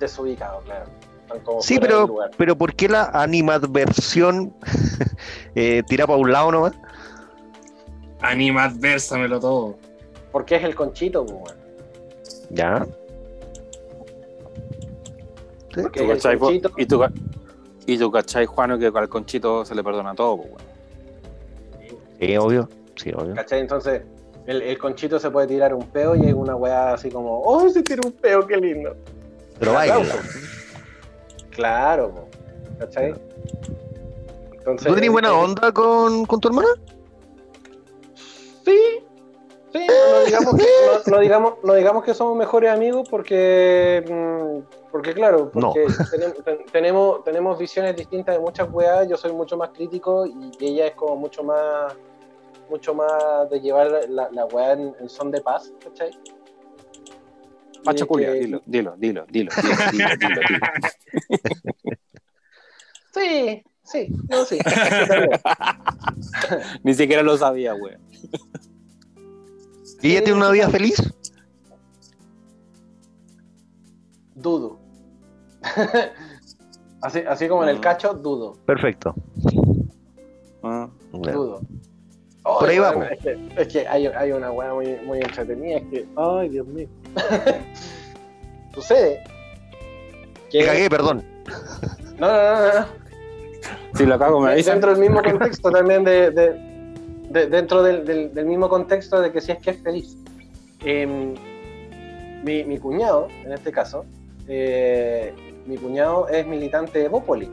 desubicado, 0.00 0.60
claro. 0.60 0.86
Tan 1.28 1.40
como 1.40 1.62
Sí, 1.62 1.78
pero, 1.78 2.06
lugar. 2.06 2.30
pero 2.36 2.56
¿por 2.56 2.74
qué 2.74 2.88
la 2.88 3.04
animadversión 3.12 4.54
eh, 5.54 5.82
tira 5.86 6.06
para 6.06 6.18
un 6.18 6.32
lado 6.32 6.50
nomás? 6.52 6.72
Anima, 8.20 8.64
advérsamelo 8.64 9.38
todo. 9.40 9.76
Porque 10.32 10.56
es 10.56 10.64
el 10.64 10.74
conchito, 10.74 11.24
pues. 11.26 11.54
Ya. 12.50 12.84
Sí. 12.84 12.90
¿Tú 15.72 15.80
es 15.80 15.86
el 15.96 16.08
cachai, 16.08 16.36
po? 16.36 16.46
conchito. 16.46 16.70
y, 16.76 16.86
tú, 16.86 17.02
y 17.86 17.98
tú 17.98 18.10
cachai, 18.10 18.46
Juano, 18.46 18.78
que 18.78 18.86
al 18.86 19.08
conchito 19.08 19.64
se 19.64 19.74
le 19.74 19.82
perdona 19.84 20.14
todo, 20.14 20.36
pues, 20.38 20.48
weón. 20.50 20.72
Sí, 22.20 22.36
obvio. 22.36 22.68
Sí, 22.96 23.10
obvio. 23.16 23.34
¿Cachai? 23.34 23.60
Entonces, 23.60 24.02
el, 24.46 24.62
el 24.62 24.78
conchito 24.78 25.18
se 25.18 25.30
puede 25.30 25.46
tirar 25.46 25.72
un 25.74 25.86
peo 25.88 26.14
y 26.16 26.26
hay 26.26 26.32
una 26.32 26.56
weá 26.56 26.94
así 26.94 27.10
como, 27.10 27.40
¡oh, 27.42 27.68
se 27.70 27.82
tira 27.82 28.00
un 28.04 28.12
peo, 28.12 28.46
qué 28.46 28.56
lindo! 28.56 28.96
Pero 29.58 29.72
baila. 29.74 30.04
Claro, 31.50 32.10
po. 32.14 32.28
¿cachai? 32.78 33.14
Entonces, 34.52 34.86
¿Tú 34.88 34.94
tenés 34.94 35.10
buena 35.10 35.28
eh, 35.28 35.32
onda 35.32 35.72
con, 35.72 36.24
con 36.26 36.40
tu 36.40 36.48
hermana? 36.48 36.68
Sí, 38.64 38.78
sí, 39.72 39.86
no, 39.88 40.24
digamos 40.24 40.54
que, 40.56 40.62
no, 41.06 41.12
no 41.16 41.20
digamos, 41.20 41.54
no 41.64 41.74
digamos 41.74 42.04
que 42.04 42.14
somos 42.14 42.36
mejores 42.36 42.70
amigos 42.70 43.08
porque, 43.10 44.04
mm, 44.08 44.90
porque 44.92 45.12
claro, 45.14 45.50
porque 45.52 45.86
tenem- 45.86 46.44
ten- 46.44 46.64
tenemos, 46.70 47.24
tenemos 47.24 47.58
visiones 47.58 47.96
distintas 47.96 48.36
de 48.36 48.40
muchas 48.40 48.70
weas, 48.72 49.08
yo 49.08 49.16
soy 49.16 49.32
mucho 49.32 49.56
más 49.56 49.70
crítico 49.70 50.26
y 50.26 50.52
ella 50.60 50.86
es 50.86 50.94
como 50.94 51.16
mucho 51.16 51.42
más 51.42 51.92
mucho 52.72 52.94
más 52.94 53.50
de 53.50 53.60
llevar 53.60 54.08
la, 54.08 54.30
la 54.30 54.46
weá 54.46 54.72
en, 54.72 54.94
en 54.98 55.08
son 55.10 55.30
de 55.30 55.42
paz, 55.42 55.70
¿cachai? 55.84 56.10
Pacha 57.84 58.04
Y 58.04 58.08
culia, 58.08 58.32
que- 58.32 58.38
dilo, 58.40 58.62
dilo, 58.64 58.94
dilo, 58.96 59.26
dilo, 59.28 59.52
dilo, 59.62 59.82
dilo, 59.92 60.08
dilo, 60.16 60.40
dilo. 60.48 60.60
Sí, 63.14 63.62
sí, 63.82 64.08
no, 64.30 64.42
sí. 64.46 64.58
Ni 66.82 66.94
siquiera 66.94 67.22
lo 67.22 67.36
sabía, 67.36 67.74
weón. 67.74 68.00
¿Y 70.00 70.12
ella 70.12 70.24
tiene 70.24 70.38
una 70.38 70.50
vida 70.50 70.70
feliz? 70.70 70.96
Dudo. 74.34 74.78
así, 77.02 77.18
así 77.20 77.48
como 77.48 77.64
en 77.64 77.68
el 77.68 77.76
Mm. 77.78 77.82
cacho, 77.82 78.14
dudo. 78.14 78.54
Perfecto. 78.64 79.14
Ah. 80.62 80.88
Ya. 81.12 81.34
Dudo. 82.44 82.58
Por 82.60 82.68
ahí 82.68 82.76
Ay, 82.76 82.80
vamos. 82.80 83.06
Es 83.10 83.18
que, 83.18 83.38
es 83.56 83.68
que 83.68 83.88
hay, 83.88 84.06
hay 84.06 84.32
una 84.32 84.50
weá 84.50 84.72
muy, 84.74 84.96
muy 85.04 85.18
entretenida. 85.20 85.78
Es 85.78 85.84
que, 85.90 86.06
ay, 86.16 86.48
Dios 86.48 86.66
mío. 86.66 86.88
Sucede. 88.74 89.22
Que, 90.50 90.60
Me 90.60 90.64
cagué, 90.66 90.90
perdón. 90.90 91.22
No, 92.18 92.26
no, 92.26 92.54
no, 92.54 92.80
no. 92.80 92.86
Si 93.94 94.06
lo 94.06 94.18
cago, 94.18 94.40
me 94.40 94.52
avisan. 94.52 94.74
Dentro 94.74 94.90
del 94.92 95.00
mismo 95.00 95.22
contexto 95.22 95.70
también, 95.70 96.04
de, 96.04 96.30
de- 96.30 96.72
de- 97.30 97.46
dentro 97.46 97.82
del, 97.82 98.04
del- 98.04 98.32
del 98.34 98.44
mismo 98.46 98.68
contexto 98.68 99.20
de 99.20 99.32
que 99.32 99.40
si 99.40 99.52
es 99.52 99.58
que 99.58 99.70
es 99.70 99.82
feliz. 99.82 100.16
Em, 100.84 101.34
mi, 102.44 102.64
mi 102.64 102.78
cuñado, 102.78 103.28
en 103.44 103.52
este 103.52 103.70
caso, 103.72 104.04
eh, 104.48 105.32
mi 105.66 105.76
cuñado 105.78 106.28
es 106.28 106.46
militante 106.46 106.98
de 106.98 107.08
Bópoli. 107.08 107.48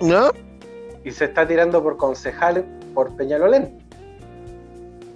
¿No? 0.00 0.30
Y 1.06 1.12
se 1.12 1.26
está 1.26 1.46
tirando 1.46 1.82
por 1.82 1.96
concejal 1.96 2.64
por 2.92 3.14
Peñalolén. 3.16 3.78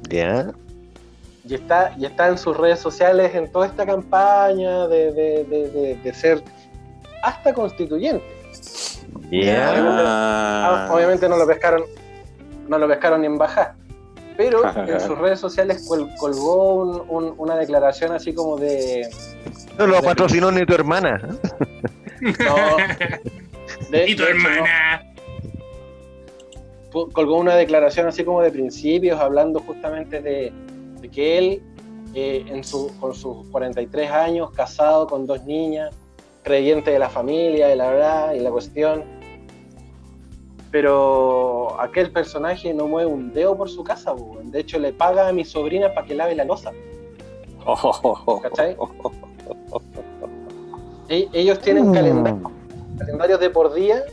Ya. 0.08 0.52
Y 1.46 1.54
está, 1.54 1.92
y 1.98 2.04
está 2.06 2.28
en 2.28 2.38
sus 2.38 2.56
redes 2.56 2.78
sociales 2.78 3.34
en 3.34 3.50
toda 3.50 3.66
esta 3.66 3.84
campaña 3.84 4.86
de, 4.86 5.12
de- 5.12 5.44
de- 5.44 5.68
de- 5.70 5.96
de 5.96 6.14
ser 6.14 6.42
hasta 7.22 7.52
constituyente. 7.52 8.24
Ya. 9.32 9.74
Ah, 9.76 10.86
Ah, 10.88 10.94
obviamente 10.94 11.28
no 11.28 11.36
lo 11.36 11.46
pescaron, 11.46 11.82
no 12.68 12.78
lo 12.78 12.86
pescaron 12.88 13.20
ni 13.22 13.26
en 13.26 13.36
baja. 13.38 13.74
Pero 14.36 14.62
en 14.86 15.00
sus 15.00 15.18
redes 15.18 15.40
sociales 15.40 15.84
col- 15.88 16.08
colgó 16.18 16.74
un- 16.74 17.04
un- 17.08 17.34
una 17.36 17.56
declaración 17.56 18.12
así 18.12 18.32
como 18.32 18.56
de. 18.56 19.08
No 19.78 19.86
lo 19.88 20.00
patrocinó 20.02 20.52
ni 20.52 20.64
tu 20.64 20.74
hermana. 20.74 21.20
No, 22.20 22.76
de- 23.90 24.10
y 24.10 24.14
tu 24.14 24.22
de 24.24 24.30
hecho, 24.30 24.34
no. 24.34 24.50
hermana. 24.50 25.02
Colgó 26.90 27.36
una 27.38 27.54
declaración 27.56 28.06
así 28.08 28.24
como 28.24 28.42
de 28.42 28.50
principios, 28.50 29.20
hablando 29.20 29.60
justamente 29.60 30.20
de, 30.20 30.52
de 31.00 31.08
que 31.08 31.38
él, 31.38 31.62
eh, 32.14 32.44
en 32.48 32.64
su, 32.64 32.90
con 33.00 33.14
sus 33.14 33.46
43 33.50 34.10
años, 34.10 34.50
casado 34.50 35.06
con 35.06 35.26
dos 35.26 35.44
niñas, 35.44 35.94
creyente 36.42 36.90
de 36.90 36.98
la 36.98 37.08
familia, 37.08 37.68
de 37.68 37.76
la 37.76 37.90
verdad 37.90 38.32
y 38.34 38.40
la 38.40 38.50
cuestión, 38.50 39.04
pero 40.70 41.80
aquel 41.80 42.10
personaje 42.12 42.72
no 42.72 42.86
mueve 42.86 43.10
un 43.10 43.32
dedo 43.32 43.56
por 43.56 43.68
su 43.68 43.82
casa, 43.84 44.14
de 44.44 44.60
hecho 44.60 44.78
le 44.78 44.92
paga 44.92 45.28
a 45.28 45.32
mi 45.32 45.44
sobrina 45.44 45.92
para 45.92 46.06
que 46.06 46.14
lave 46.14 46.34
la 46.34 46.44
losa. 46.44 46.72
¿Cachai? 48.42 48.76
E- 51.08 51.28
ellos 51.32 51.58
tienen 51.60 51.90
Mm. 51.90 51.92
calendario 51.92 52.50
calendarios 52.96 53.40
de 53.40 53.50
por 53.50 53.74
día, 53.74 54.04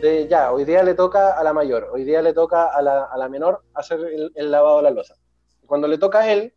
de 0.00 0.28
ya, 0.28 0.52
hoy 0.52 0.64
día 0.64 0.82
le 0.82 0.94
toca 0.94 1.32
a 1.38 1.42
la 1.42 1.52
mayor, 1.52 1.88
hoy 1.92 2.04
día 2.04 2.22
le 2.22 2.32
toca 2.32 2.66
a 2.66 2.82
la, 2.82 3.04
a 3.04 3.16
la 3.16 3.28
menor 3.28 3.62
hacer 3.74 4.00
el, 4.00 4.32
el 4.34 4.50
lavado 4.50 4.78
de 4.78 4.82
la 4.84 4.90
losa. 4.90 5.14
Cuando 5.66 5.88
le 5.88 5.98
toca 5.98 6.20
a 6.20 6.32
él, 6.32 6.54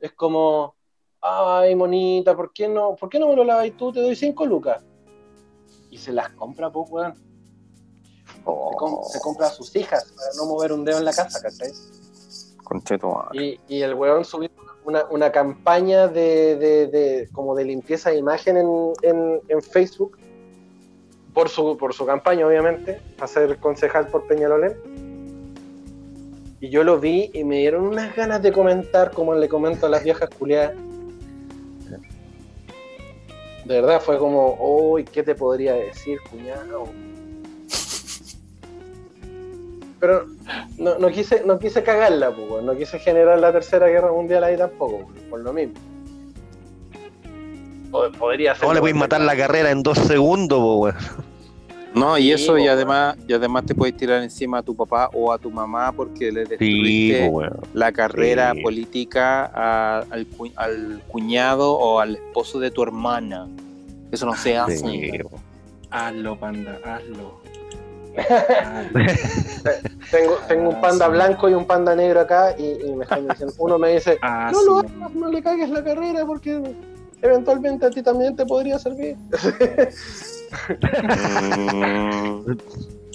es 0.00 0.12
como, 0.12 0.74
ay, 1.20 1.74
monita, 1.74 2.34
¿por 2.36 2.52
qué 2.52 2.68
no, 2.68 2.96
¿por 2.96 3.08
qué 3.08 3.18
no 3.18 3.28
me 3.28 3.36
lo 3.36 3.44
lavas 3.44 3.70
tú? 3.78 3.92
Te 3.92 4.00
doy 4.00 4.16
cinco 4.16 4.44
lucas. 4.46 4.84
Y 5.90 5.98
se 5.98 6.12
las 6.12 6.30
compra, 6.30 6.70
pues, 6.70 6.90
weón. 6.90 7.14
Se, 8.70 8.76
com- 8.76 9.02
se 9.04 9.20
compra 9.20 9.46
a 9.46 9.50
sus 9.50 9.74
hijas 9.76 10.12
para 10.16 10.28
no 10.36 10.46
mover 10.46 10.72
un 10.72 10.84
dedo 10.84 10.98
en 10.98 11.04
la 11.04 11.12
casa, 11.12 11.40
¿cachai? 11.40 11.70
Y, 13.34 13.60
y 13.68 13.82
el 13.82 13.94
weón 13.94 14.24
subió 14.24 14.48
una, 14.84 15.04
una 15.10 15.30
campaña 15.30 16.08
de, 16.08 16.56
de- 16.56 16.86
de- 16.88 17.28
como 17.32 17.54
de 17.54 17.64
limpieza 17.64 18.10
de 18.10 18.16
imagen 18.16 18.56
en, 18.56 18.92
en- 19.02 19.40
en 19.48 19.62
Facebook 19.62 20.18
por 21.34 21.48
su, 21.48 21.76
por 21.76 21.94
su 21.94 22.04
campaña, 22.04 22.46
obviamente, 22.46 23.00
a 23.18 23.26
ser 23.26 23.56
concejal 23.58 24.08
por 24.08 24.26
Peñalolén. 24.26 24.74
Y 26.60 26.68
yo 26.68 26.84
lo 26.84 27.00
vi 27.00 27.30
y 27.32 27.42
me 27.44 27.58
dieron 27.58 27.84
unas 27.84 28.14
ganas 28.14 28.42
de 28.42 28.52
comentar 28.52 29.10
como 29.10 29.34
le 29.34 29.48
comento 29.48 29.86
a 29.86 29.88
las 29.88 30.04
viejas 30.04 30.30
culiadas. 30.30 30.76
De 33.64 33.80
verdad, 33.80 34.00
fue 34.00 34.18
como, 34.18 34.56
uy, 34.60 35.04
¿qué 35.04 35.22
te 35.22 35.34
podría 35.34 35.74
decir, 35.74 36.18
cuñado? 36.30 36.86
Pero 40.00 40.26
no, 40.78 40.98
no 40.98 41.08
quise, 41.10 41.44
no 41.44 41.58
quise 41.60 41.82
cagarla, 41.84 42.34
pues, 42.34 42.64
no 42.64 42.76
quise 42.76 42.98
generar 42.98 43.38
la 43.38 43.52
tercera 43.52 43.86
guerra 43.86 44.10
mundial 44.10 44.42
ahí 44.42 44.56
tampoco, 44.56 45.08
por 45.30 45.40
lo 45.40 45.52
mismo. 45.52 45.74
Podría 48.18 48.54
ser. 48.54 48.62
¿Cómo 48.62 48.74
le 48.74 48.80
puedes 48.80 48.96
matar 48.96 49.20
la 49.20 49.36
carrera 49.36 49.70
en 49.70 49.82
dos 49.82 49.98
segundos, 49.98 50.58
po, 50.58 50.76
weón? 50.78 50.96
No, 51.94 52.16
y 52.16 52.22
Sí, 52.22 52.32
eso, 52.32 52.56
y 52.56 52.66
además, 52.68 53.16
y 53.28 53.34
además 53.34 53.66
te 53.66 53.74
puedes 53.74 53.94
tirar 53.94 54.22
encima 54.22 54.58
a 54.58 54.62
tu 54.62 54.74
papá 54.74 55.10
o 55.12 55.30
a 55.30 55.36
tu 55.36 55.50
mamá 55.50 55.92
porque 55.92 56.32
le 56.32 56.46
Sí, 56.46 56.48
destruiste 56.48 57.28
po, 57.30 57.42
la 57.74 57.92
carrera 57.92 58.52
Sí. 58.54 58.62
política 58.62 59.44
a- 59.54 60.04
al, 60.10 60.26
cu- 60.26 60.50
al 60.56 61.02
cuñado 61.08 61.70
o 61.74 62.00
al 62.00 62.14
esposo 62.16 62.58
de 62.60 62.70
tu 62.70 62.82
hermana. 62.82 63.46
Eso 64.10 64.24
no 64.24 64.34
se 64.34 64.56
hace. 64.56 65.22
Hazlo, 65.90 66.38
panda, 66.38 66.78
hazlo. 66.82 67.42
Tengo, 70.10 70.36
tengo 70.48 70.68
un 70.70 70.76
Ah, 70.76 70.80
panda 70.82 71.08
blanco 71.08 71.48
y 71.48 71.54
un 71.54 71.64
panda 71.66 71.94
negro 71.94 72.20
acá 72.20 72.54
y, 72.58 72.86
y 72.86 72.94
me 72.94 73.04
están 73.04 73.26
diciendo, 73.28 73.54
uno 73.58 73.78
me 73.78 73.94
dice, 73.94 74.18
no 74.52 74.62
lo 74.62 74.78
hagas, 74.78 75.14
no 75.14 75.30
le 75.30 75.42
cagues 75.42 75.70
la 75.70 75.82
carrera 75.82 76.24
porque 76.26 76.60
eventualmente 77.22 77.86
a 77.86 77.90
ti 77.90 78.02
también 78.02 78.36
te 78.36 78.44
podría 78.44 78.78
servir. 78.78 79.16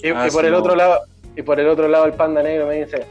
Y, 0.02 0.08
y 0.08 0.10
Ah, 0.10 0.26
por 0.32 0.40
sí, 0.42 0.46
el 0.46 0.52
no. 0.52 0.58
otro 0.58 0.74
lado, 0.76 1.00
y 1.36 1.42
por 1.42 1.60
el 1.60 1.68
otro 1.68 1.88
lado 1.88 2.04
el 2.06 2.14
panda 2.14 2.42
negro 2.42 2.66
me 2.66 2.84
dice, 2.84 3.06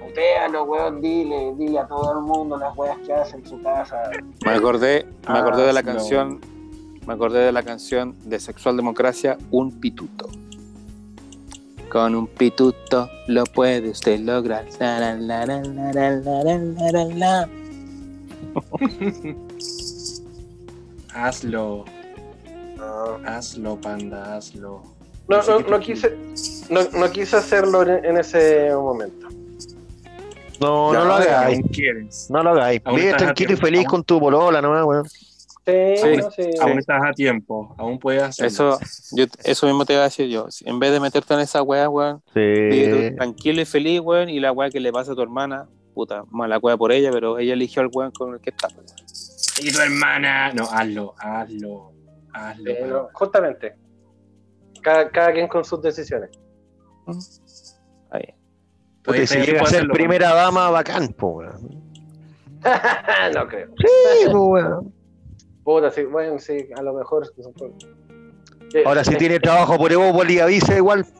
putealo, 0.00 0.64
weón, 0.64 1.00
dile, 1.00 1.54
dile 1.58 1.78
a 1.78 1.86
todo 1.86 2.18
el 2.18 2.24
mundo 2.24 2.56
las 2.58 2.76
weas 2.76 2.98
que 3.06 3.12
hace 3.12 3.36
en 3.36 3.46
su 3.46 3.60
casa. 3.62 4.10
Me 4.44 4.52
acordé, 4.52 5.06
me 5.28 5.38
acordé 5.38 5.66
de 5.66 5.72
la 5.72 5.80
Ah, 5.80 5.82
sí, 5.82 5.86
canción, 5.88 6.40
me 7.06 7.14
acordé 7.14 7.40
de 7.40 7.52
la 7.52 7.62
canción 7.62 8.14
de 8.24 8.40
Sexual 8.40 8.76
Democracia, 8.76 9.38
Un 9.50 9.72
Pituto. 9.80 10.28
Con 11.90 12.14
un 12.16 12.26
pituto 12.26 13.08
lo 13.28 13.44
puede 13.44 13.90
usted 13.90 14.18
lograr. 14.20 14.66
La, 14.80 15.14
la, 15.14 15.46
la, 15.46 15.62
Hazlo, 21.16 21.84
No, 22.76 23.18
hazlo, 23.26 23.80
panda, 23.80 24.36
hazlo. 24.36 24.82
no, 25.28 25.42
no, 25.42 25.60
no 25.60 25.80
quise, 25.80 26.14
no, 26.68 26.80
no 26.92 27.10
quise 27.10 27.36
hacerlo 27.36 27.82
en, 27.82 28.04
en 28.04 28.18
ese 28.18 28.70
momento. 28.74 29.28
No, 30.60 30.92
no 30.92 31.04
lo 31.04 31.14
hagáis. 31.14 31.60
quieres. 31.72 32.28
No 32.30 32.42
lo 32.42 32.50
hagáis. 32.50 32.80
Vive 32.94 33.14
tranquilo 33.14 33.52
y 33.54 33.56
feliz 33.56 33.80
aún- 33.80 33.86
con 33.90 34.04
tu 34.04 34.20
polola 34.20 34.60
nomás, 34.62 34.84
weón. 34.84 35.04
Sí, 35.08 35.72
Sí, 35.96 36.16
no, 36.18 36.30
sí. 36.30 36.42
Aún 36.60 36.78
estás 36.78 37.02
a 37.04 37.12
tiempo, 37.12 37.74
aún 37.76 37.98
puedes 37.98 38.22
hacerlo. 38.22 38.76
Eso, 38.78 38.78
yo, 39.16 39.24
eso 39.42 39.66
mismo 39.66 39.84
te 39.84 39.94
iba 39.94 40.02
a 40.02 40.04
decir 40.04 40.28
yo. 40.28 40.46
En 40.64 40.78
vez 40.78 40.92
de 40.92 41.00
meterte 41.00 41.34
en 41.34 41.40
esa 41.40 41.60
weá, 41.62 41.88
weón, 41.88 42.22
Sí. 42.32 43.14
tranquilo 43.16 43.60
y 43.62 43.64
feliz, 43.64 44.00
weón, 44.00 44.28
y 44.28 44.38
la 44.38 44.52
weá 44.52 44.70
que 44.70 44.78
le 44.80 44.92
pasa 44.92 45.12
a 45.12 45.14
tu 45.16 45.22
hermana, 45.22 45.66
puta, 45.94 46.22
mala 46.30 46.58
weá 46.58 46.76
por 46.76 46.92
ella, 46.92 47.10
pero 47.10 47.38
ella 47.38 47.54
eligió 47.54 47.82
al 47.82 47.88
weón 47.92 48.12
con 48.12 48.34
el 48.34 48.40
que 48.40 48.50
está. 48.50 48.68
weón. 48.68 48.86
Y 49.60 49.72
tu 49.72 49.80
hermana. 49.80 50.52
No, 50.52 50.64
hazlo, 50.64 51.14
hazlo, 51.18 51.92
hazlo. 52.32 52.86
No, 52.86 53.08
justamente. 53.12 53.76
Cada, 54.82 55.10
cada 55.10 55.32
quien 55.32 55.48
con 55.48 55.64
sus 55.64 55.82
decisiones. 55.82 56.30
Ahí. 58.10 58.34
Puta, 59.02 59.02
Todavía 59.02 59.24
y 59.24 59.26
si 59.26 59.38
llega 59.38 59.62
a 59.62 59.66
ser 59.66 59.76
hacerlo, 59.78 59.94
primera 59.94 60.34
dama, 60.34 60.70
bacán, 60.70 61.08
po, 61.08 61.42
no 63.34 63.48
creo. 63.48 63.68
Sí, 63.78 64.26
po, 64.30 64.46
weón. 64.46 64.92
Puta, 65.64 65.90
sí, 65.90 66.04
bueno, 66.04 66.38
sí, 66.38 66.68
a 66.76 66.82
lo 66.82 66.94
mejor. 66.94 67.32
Eh, 68.74 68.82
Ahora, 68.84 69.04
si 69.04 69.14
eh, 69.14 69.16
tiene 69.16 69.40
trabajo 69.40 69.78
por 69.78 69.92
Evo, 69.92 70.22
avisa 70.22 70.76
igual. 70.76 71.06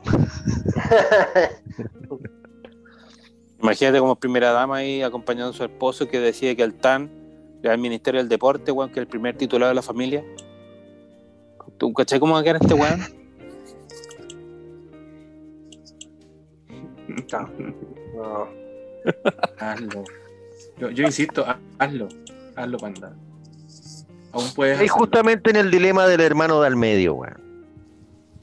Imagínate 3.60 3.98
como 3.98 4.16
primera 4.16 4.52
dama 4.52 4.76
ahí 4.76 5.02
acompañando 5.02 5.50
a 5.50 5.54
su 5.54 5.64
esposo 5.64 6.06
que 6.08 6.20
decide 6.20 6.54
que 6.56 6.62
el 6.62 6.74
TAN 6.74 7.25
al 7.64 7.78
Ministerio 7.78 8.20
del 8.20 8.28
Deporte, 8.28 8.70
weón, 8.72 8.90
que 8.90 9.00
es 9.00 9.02
el 9.02 9.08
primer 9.08 9.36
titulado 9.36 9.70
de 9.70 9.74
la 9.74 9.82
familia. 9.82 10.24
¿Tú 11.78 11.92
cachai 11.92 12.18
cómo 12.20 12.34
va 12.34 12.40
a 12.40 12.42
quedar 12.42 12.56
este 12.60 12.74
weón? 12.74 13.00
no. 18.14 18.48
Hazlo. 19.58 20.04
Yo, 20.78 20.90
yo 20.90 21.04
insisto, 21.04 21.44
ha- 21.46 21.58
hazlo, 21.78 22.08
hazlo, 22.56 22.78
panda. 22.78 23.14
Aún 24.32 24.44
puedes 24.54 24.74
Y 24.80 24.84
hacerlo. 24.84 24.94
justamente 24.94 25.50
en 25.50 25.56
el 25.56 25.70
dilema 25.70 26.06
del 26.06 26.20
hermano 26.20 26.60
de 26.60 26.66
al 26.66 26.76
medio, 26.76 27.14
weón. 27.14 27.36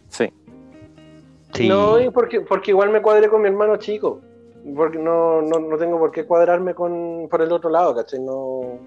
Sí. 0.10 0.32
Sí. 1.54 1.68
No, 1.68 2.00
y 2.02 2.10
porque, 2.10 2.42
porque 2.42 2.72
igual 2.72 2.90
me 2.90 3.02
cuadré 3.02 3.30
con 3.30 3.42
mi 3.42 3.48
hermano 3.50 3.78
chico. 3.78 4.22
Porque 4.76 4.98
no, 4.98 5.42
no, 5.42 5.60
no 5.60 5.78
tengo 5.78 6.00
por 6.00 6.12
qué 6.12 6.26
cuadrarme 6.26 6.74
con 6.74 7.28
por 7.30 7.42
el 7.42 7.52
otro 7.52 7.70
lado, 7.70 7.94
¿cachai? 7.94 8.20
No. 8.22 8.80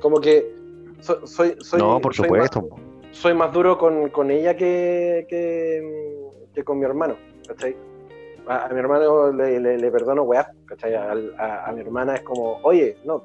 Como 0.00 0.20
que 0.20 0.54
so- 1.00 1.26
soy, 1.26 1.56
soy. 1.60 1.78
no, 1.80 2.00
por 2.00 2.14
soy 2.14 2.26
supuesto. 2.26 2.62
Más, 2.62 2.80
soy 3.16 3.34
más 3.34 3.52
duro 3.52 3.76
con, 3.78 4.08
con 4.10 4.30
ella 4.30 4.56
que, 4.56 5.26
que, 5.28 6.28
que 6.54 6.64
con 6.64 6.78
mi 6.78 6.84
hermano, 6.84 7.16
¿cachai? 7.46 7.76
A, 8.46 8.66
a 8.66 8.68
mi 8.70 8.78
hermano 8.80 9.32
le, 9.32 9.60
le, 9.60 9.78
le 9.78 9.90
perdono 9.90 10.22
weá, 10.22 10.50
¿cachai? 10.66 10.94
A, 10.94 11.12
a- 11.38 11.66
a 11.66 11.72
mi 11.72 11.80
hermana 11.80 12.14
es 12.16 12.22
como, 12.22 12.58
oye, 12.62 12.96
no, 13.04 13.24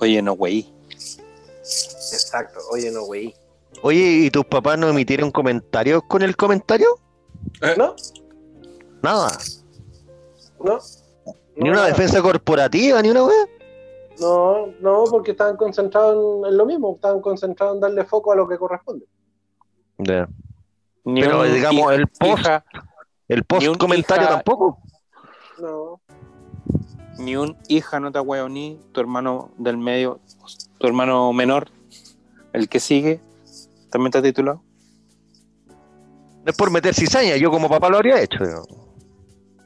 Oye, 0.00 0.22
no, 0.22 0.34
güey. 0.36 0.72
exacto, 1.60 2.60
oye, 2.70 2.90
no, 2.92 3.02
güey. 3.04 3.34
Oye, 3.82 4.00
¿y 4.00 4.30
tus 4.30 4.44
papás 4.44 4.78
no 4.78 4.88
emitieron 4.88 5.30
comentarios 5.32 6.02
con 6.06 6.22
el 6.22 6.36
comentario? 6.36 6.86
¿No? 7.76 7.96
Nada. 9.02 9.28
¿No? 10.64 10.78
Ni 11.56 11.68
una 11.68 11.78
nada. 11.78 11.88
defensa 11.88 12.22
corporativa, 12.22 13.02
ni 13.02 13.10
una 13.10 13.24
weá. 13.24 13.46
No, 14.20 14.66
no, 14.80 15.04
porque 15.10 15.30
estaban 15.32 15.56
concentrados 15.56 16.14
en, 16.44 16.50
en 16.52 16.56
lo 16.56 16.66
mismo, 16.66 16.94
estaban 16.96 17.20
concentrados 17.20 17.74
en 17.76 17.80
darle 17.80 18.04
foco 18.04 18.32
a 18.32 18.36
lo 18.36 18.48
que 18.48 18.58
corresponde. 18.58 19.06
Pero, 19.96 21.42
digamos, 21.44 21.82
hija- 21.82 21.94
el 21.94 22.06
post- 22.08 22.38
hija, 22.40 22.64
El 23.28 23.38
Ni 23.38 23.42
post 23.42 23.66
un 23.68 23.74
comentario 23.76 24.24
hija- 24.24 24.34
tampoco. 24.36 24.78
No. 25.60 26.00
ni 27.18 27.34
un 27.36 27.56
hija 27.68 27.98
no 27.98 28.12
te 28.12 28.20
huevo 28.20 28.48
ni 28.48 28.80
tu 28.92 29.00
hermano 29.00 29.50
del 29.58 29.76
medio, 29.76 30.20
tu 30.78 30.86
hermano 30.86 31.32
menor, 31.32 31.68
el 32.52 32.68
que 32.68 32.78
sigue, 32.80 33.20
también 33.90 34.08
está 34.08 34.22
titulado. 34.22 34.62
es 36.46 36.56
por 36.56 36.70
meter 36.70 36.94
cizaña, 36.94 37.36
yo 37.36 37.50
como 37.50 37.68
papá 37.68 37.88
lo 37.88 37.96
habría 37.96 38.20
hecho. 38.22 38.38
digo. 38.44 38.62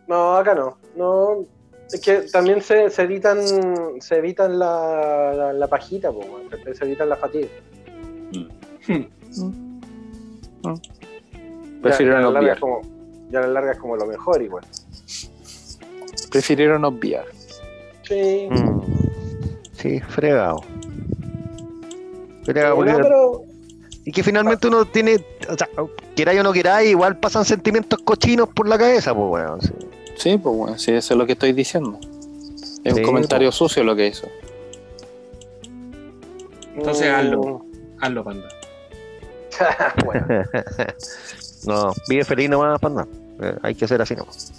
No, 0.09 0.37
acá 0.37 0.55
no. 0.55 0.79
No. 0.97 1.45
Es 1.93 2.01
que 2.01 2.23
también 2.33 2.63
se, 2.63 2.89
se 2.91 3.03
evitan 3.03 3.39
se 4.01 4.17
evitan 4.17 4.59
la, 4.59 5.33
la, 5.37 5.53
la 5.53 5.67
pajita, 5.69 6.11
po, 6.11 6.25
se, 6.75 6.85
evitan 6.85 7.09
la 7.09 7.17
fatiga. 7.17 7.49
Prefirieron 11.83 12.21
ya, 12.23 12.29
a 12.29 12.31
la 12.31 12.41
larga 12.41 12.41
obviar. 12.41 12.61
como, 12.61 12.81
ya 13.31 13.41
la 13.41 13.47
larga 13.49 13.73
es 13.73 13.79
como 13.79 13.97
lo 13.97 14.07
mejor 14.07 14.43
igual. 14.43 14.65
Prefirieron 16.31 16.85
obviar. 16.85 17.25
Sí. 18.03 18.49
Mm. 18.51 18.81
Sí, 19.73 20.01
fregado. 20.01 20.59
Sí, 22.45 22.45
Fregado, 22.45 22.71
no, 22.71 22.77
porque- 22.77 23.03
pero 23.03 23.43
Y 24.05 24.11
que 24.13 24.23
finalmente 24.23 24.67
uno 24.67 24.85
tiene, 24.85 25.25
o 25.49 25.57
sea, 25.57 25.69
queráis 26.17 26.41
o 26.41 26.43
no 26.43 26.53
queráis, 26.53 26.91
igual 26.91 27.19
pasan 27.19 27.45
sentimientos 27.45 28.01
cochinos 28.05 28.49
por 28.49 28.69
la 28.69 28.77
cabeza, 28.79 29.15
pues 29.15 29.27
weón. 29.31 29.61
sí. 29.61 29.73
Sí, 30.17 30.39
pues 30.39 30.57
bueno, 30.57 30.79
sí, 30.79 30.93
eso 30.93 31.15
es 31.15 31.19
lo 31.19 31.27
que 31.27 31.33
estoy 31.33 31.53
diciendo. 31.53 31.99
Es 32.85 32.95
Sí, 32.95 33.01
un 33.01 33.07
comentario 33.07 33.51
sucio 33.53 33.83
lo 33.85 33.95
que 33.97 34.09
hizo. 34.09 34.27
Entonces 36.77 37.11
mm, 37.11 37.15
hazlo. 37.15 37.65
Hazlo, 38.01 38.25
panda. 38.25 38.49
bueno, 40.05 40.27
No, 41.67 41.93
vive 42.09 42.25
feliz 42.25 42.51
nomás, 42.51 42.81
panda. 42.81 43.07
Eh, 43.41 43.57
hay 43.63 43.75
que 43.75 43.87
ser 43.87 44.01
así 44.03 44.15
nomás. 44.17 44.53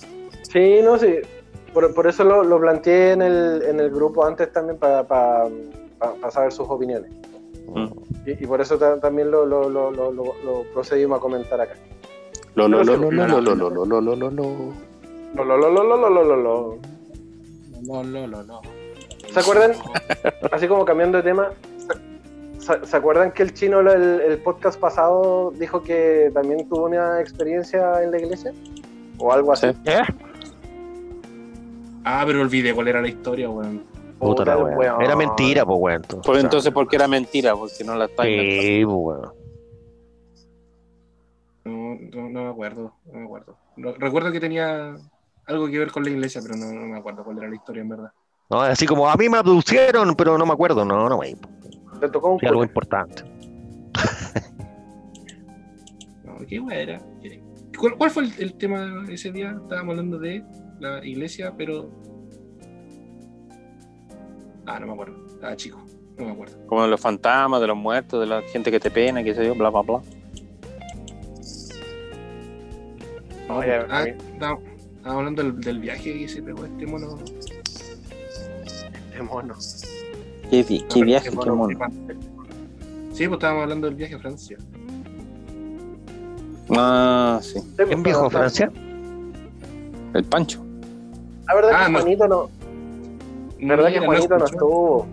sí, 0.51 0.79
no, 0.83 0.97
sí. 0.97 1.15
Por, 1.73 1.93
por 1.95 2.05
eso 2.07 2.23
lo, 2.23 2.43
lo 2.43 2.59
planteé 2.59 3.11
en 3.13 3.21
el, 3.23 3.63
en 3.63 3.79
el 3.79 3.89
grupo 3.89 4.25
antes 4.25 4.51
también 4.53 4.77
para 4.77 5.47
saber 6.31 6.51
sus 6.51 6.67
opiniones. 6.69 7.11
Mm. 7.67 7.87
Y, 8.27 8.43
y 8.43 8.47
por 8.47 8.61
eso 8.61 8.77
ta- 8.77 8.99
también 8.99 9.31
lo, 9.31 9.45
lo, 9.45 9.69
lo, 9.69 9.89
lo, 9.91 10.11
lo- 10.11 10.35
lo 10.45 10.63
procedimos 10.73 11.17
a 11.17 11.21
comentar 11.21 11.59
acá. 11.59 11.73
Lo, 12.55 12.67
lo, 12.67 12.83
lo, 12.83 12.95
lo, 12.97 13.09
Pero 13.09 13.27
lo, 13.27 13.39
sí, 13.41 13.45
lo, 13.57 13.85
lo, 13.85 14.01
lo, 14.15 14.29
lo, 14.29 14.73
lo, 15.35 15.43
lo, 15.43 15.57
lo, 15.57 15.69
lo, 15.69 15.83
lo, 15.83 15.97
lo, 15.97 16.23
lo, 16.23 16.35
lo. 16.35 16.79
Lo, 17.85 18.03
lo, 18.03 18.27
lo, 18.27 18.43
lo. 18.43 18.61
¿Se 19.33 19.39
acuerdan? 19.39 19.71
Así 20.51 20.67
como 20.67 20.85
cambiando 20.85 21.17
de 21.17 21.23
tema, 21.23 21.49
¿se, 22.59 22.95
acuerdan 22.95 23.31
que 23.31 23.43
el 23.43 23.53
chino 23.53 23.79
el, 23.79 24.21
el, 24.21 24.37
podcast 24.39 24.79
pasado 24.79 25.51
dijo 25.51 25.81
que 25.81 26.29
también 26.33 26.67
tuvo 26.69 26.85
una 26.85 27.19
experiencia 27.19 28.03
en 28.03 28.11
la 28.11 28.19
iglesia? 28.19 28.53
O 29.17 29.31
algo 29.33 29.51
así. 29.51 29.67
¿Eh? 29.85 30.01
Ah, 32.05 32.23
pero 32.25 32.41
olvidé 32.41 32.73
cuál 32.73 32.87
era 32.89 33.01
la 33.01 33.07
historia, 33.07 33.49
weón. 33.49 33.83
Puta 34.19 34.45
la 34.45 34.57
weón. 34.57 34.77
Weón. 34.77 35.01
Era 35.01 35.15
mentira, 35.15 35.65
pues 35.65 35.79
weón. 35.79 36.01
Entonces, 36.01 36.25
pues 36.25 36.43
entonces, 36.43 36.71
¿por 36.71 36.87
qué 36.87 36.95
era 36.97 37.07
mentira? 37.07 37.55
Porque 37.55 37.83
no 37.83 37.95
la 37.95 38.05
está 38.05 38.23
Sí, 38.23 38.81
pues 38.85 38.97
weón. 38.97 39.33
No, 41.65 41.97
no, 42.11 42.29
no, 42.29 42.43
me 42.43 42.49
acuerdo, 42.49 42.93
no 43.05 43.19
me 43.19 43.25
acuerdo. 43.25 43.57
Recuerdo 43.77 44.31
que 44.31 44.39
tenía 44.39 44.95
algo 45.45 45.67
que 45.67 45.79
ver 45.79 45.91
con 45.91 46.03
la 46.03 46.09
iglesia, 46.09 46.41
pero 46.41 46.55
no, 46.55 46.65
no 46.71 46.85
me 46.87 46.97
acuerdo 46.97 47.23
cuál 47.23 47.37
era 47.39 47.49
la 47.49 47.55
historia 47.55 47.81
en 47.81 47.89
verdad. 47.89 48.11
No, 48.49 48.61
así 48.61 48.85
como 48.85 49.09
a 49.09 49.15
mí 49.15 49.29
me 49.29 49.37
abducieron, 49.37 50.15
pero 50.15 50.37
no 50.37 50.45
me 50.45 50.53
acuerdo. 50.53 50.85
No, 50.85 51.09
no, 51.09 51.17
wey. 51.17 51.35
Le 52.01 52.09
tocó 52.09 52.29
un 52.33 52.39
Sí, 52.39 52.45
algo 52.47 52.63
importante. 52.63 53.23
No, 56.23 56.37
¿Qué 56.47 56.59
weá 56.59 56.79
era? 56.79 57.01
¿Qué- 57.21 57.43
¿Cuál, 57.77 57.97
cuál 57.97 58.09
fue 58.11 58.23
el, 58.23 58.33
el 58.39 58.53
tema 58.55 59.05
ese 59.09 59.31
día? 59.31 59.57
Estábamos 59.61 59.91
hablando 59.91 60.17
de 60.19 60.43
la 60.79 61.03
iglesia, 61.05 61.53
pero. 61.57 61.89
Ah, 64.65 64.79
no 64.79 64.87
me 64.87 64.93
acuerdo. 64.93 65.25
Estaba 65.27 65.55
chico. 65.57 65.83
No 66.17 66.25
me 66.25 66.31
acuerdo. 66.31 66.65
Como 66.67 66.83
de 66.83 66.87
los 66.87 67.01
fantasmas, 67.01 67.59
de 67.59 67.67
los 67.67 67.75
muertos, 67.77 68.19
de 68.21 68.27
la 68.27 68.41
gente 68.43 68.71
que 68.71 68.79
te 68.79 68.89
pena, 68.89 69.23
qué 69.23 69.33
sé 69.35 69.45
yo, 69.45 69.53
bla, 69.55 69.69
bla, 69.69 69.81
bla. 69.81 70.01
No, 73.47 73.59
Ah, 73.89 74.05
estábamos 75.03 75.19
hablando 75.19 75.43
del, 75.43 75.59
del 75.59 75.79
viaje 75.79 76.13
que 76.17 76.27
se 76.29 76.41
pegó 76.41 76.63
este 76.65 76.87
mono. 76.87 77.17
Qué 79.13 79.21
mono. 79.21 79.53
Qué, 80.49 80.63
vi- 80.63 80.85
qué 80.89 80.99
No, 81.01 81.05
viaje, 81.05 81.27
este 81.27 81.39
qué 81.41 81.51
mono. 81.51 81.77
Sí, 83.11 83.27
pues 83.27 83.31
estábamos 83.33 83.63
hablando 83.63 83.87
del 83.87 83.95
viaje 83.95 84.15
a 84.15 84.19
Francia. 84.19 84.57
Ah, 86.69 87.39
sí. 87.41 87.59
¿Quién 87.75 88.01
viajó 88.01 88.25
a 88.27 88.29
Francia? 88.29 88.71
El 90.13 90.23
Pancho. 90.23 90.63
La 91.47 91.55
verdad 91.55 91.71
Ah, 91.75 91.85
que 91.87 91.91
no. 91.91 91.99
Juanito 91.99 92.27
no. 92.29 92.49
La 93.59 93.75
verdad 93.75 93.91
que 93.91 93.99
Juanito 94.05 94.37
no 94.37 94.45
estuvo. 94.45 95.05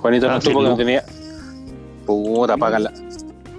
Juanito 0.00 0.26
no 0.28 0.32
Ah, 0.34 0.38
estuvo 0.38 0.54
porque 0.54 0.68
no 0.70 0.76
tenía. 0.76 1.04
Puta, 2.06 2.56
paga 2.56 2.78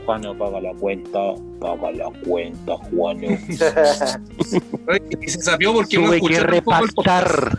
la. 0.07 0.19
Juano, 0.19 0.37
paga 0.37 0.61
la 0.61 0.73
cuenta, 0.73 1.19
paga 1.59 1.91
la 1.91 2.11
cuenta, 2.25 2.73
Juano. 2.77 3.27
Oye, 4.87 5.01
Y 5.21 5.27
se 5.29 5.41
sapió 5.41 5.73
porque 5.73 5.97
no 5.97 6.07
Tuve 6.07 6.21
que 6.21 6.35
el 6.37 6.63
podcast. 6.63 6.81
repactar. 6.95 7.57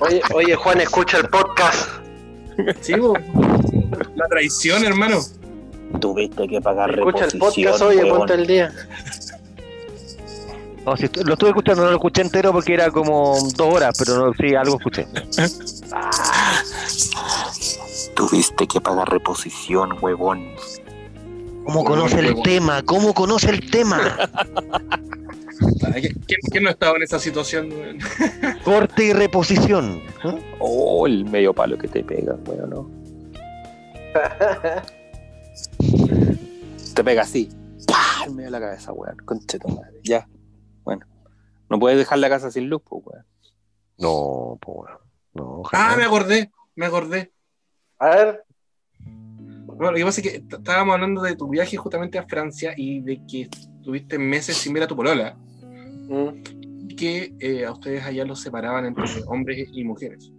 Oye, 0.00 0.20
oye, 0.34 0.54
Juan, 0.56 0.80
escucha 0.80 1.18
el 1.18 1.28
podcast. 1.28 1.88
Sí, 2.80 2.94
pues. 2.96 3.22
La 4.14 4.26
traición, 4.28 4.84
hermano. 4.84 5.20
Tuviste 6.00 6.48
que 6.48 6.60
pagar 6.60 6.90
Escucha 6.90 7.26
el 7.26 7.38
podcast, 7.38 7.82
oye, 7.82 8.02
huevón. 8.02 8.18
ponte 8.18 8.34
el 8.34 8.46
día. 8.46 8.72
No, 10.84 10.94
estu- 10.94 11.24
lo 11.24 11.32
estuve 11.32 11.50
escuchando, 11.50 11.82
no 11.82 11.90
lo 11.90 11.96
escuché 11.96 12.22
entero 12.22 12.52
porque 12.52 12.74
era 12.74 12.90
como 12.90 13.36
dos 13.56 13.74
horas, 13.74 13.96
pero 13.98 14.18
no, 14.26 14.32
sí, 14.34 14.54
algo 14.54 14.76
escuché. 14.78 15.06
Tuviste 18.14 18.66
que 18.66 18.80
pagar 18.80 19.08
reposición, 19.10 19.96
huevón. 20.00 20.46
¿Cómo 21.66 21.84
conoce 21.84 22.20
el 22.20 22.40
tema? 22.42 22.82
¿Cómo 22.84 23.12
conoce 23.12 23.50
el 23.50 23.70
tema? 23.70 24.16
¿Quién, 25.92 26.40
quién 26.50 26.62
no 26.62 26.68
ha 26.68 26.72
estado 26.72 26.94
en 26.96 27.02
esa 27.02 27.18
situación? 27.18 27.72
weón? 27.72 27.98
Corte 28.64 29.06
y 29.06 29.12
reposición. 29.12 30.00
¿eh? 30.24 30.56
Oh, 30.60 31.08
el 31.08 31.24
medio 31.24 31.52
palo 31.52 31.76
que 31.76 31.88
te 31.88 32.04
pega, 32.04 32.36
weón, 32.46 32.70
no. 32.70 32.88
Te 36.94 37.02
pega 37.02 37.22
así. 37.22 37.48
¡Pah! 37.88 38.26
En 38.26 38.36
medio 38.36 38.46
de 38.46 38.52
la 38.52 38.60
cabeza, 38.60 38.92
weón. 38.92 39.16
Conche 39.24 39.58
tu 39.58 39.68
madre. 39.68 40.00
Ya. 40.04 40.28
Bueno. 40.84 41.04
No 41.68 41.80
puedes 41.80 41.98
dejar 41.98 42.18
la 42.18 42.28
casa 42.28 42.52
sin 42.52 42.70
luz, 42.70 42.80
pues, 42.88 43.02
weón. 43.04 43.26
No, 43.98 44.56
pues 44.60 44.92
no. 45.34 45.62
Ah, 45.72 45.94
me 45.96 46.04
acordé, 46.04 46.52
me 46.76 46.86
acordé. 46.86 47.32
A 47.98 48.08
ver, 48.10 48.45
Bueno, 49.76 49.92
lo 49.92 49.96
que 49.98 50.04
pasa 50.04 50.20
es 50.20 50.30
que 50.30 50.42
estábamos 50.56 50.94
hablando 50.94 51.20
de 51.22 51.36
tu 51.36 51.48
viaje 51.48 51.76
justamente 51.76 52.18
a 52.18 52.26
Francia 52.26 52.72
y 52.76 53.00
de 53.02 53.20
que 53.30 53.48
tuviste 53.82 54.18
meses 54.18 54.56
sin 54.56 54.72
ver 54.72 54.84
a 54.84 54.86
tu 54.86 54.96
polola. 54.96 55.36
mm, 56.08 56.28
Y 56.88 56.96
que 56.96 57.34
eh, 57.40 57.66
a 57.66 57.72
ustedes 57.72 58.04
allá 58.04 58.24
los 58.24 58.40
separaban 58.40 58.86
entre 58.86 59.04
hombres 59.28 59.68
y 59.72 59.84
mujeres. 59.84 60.32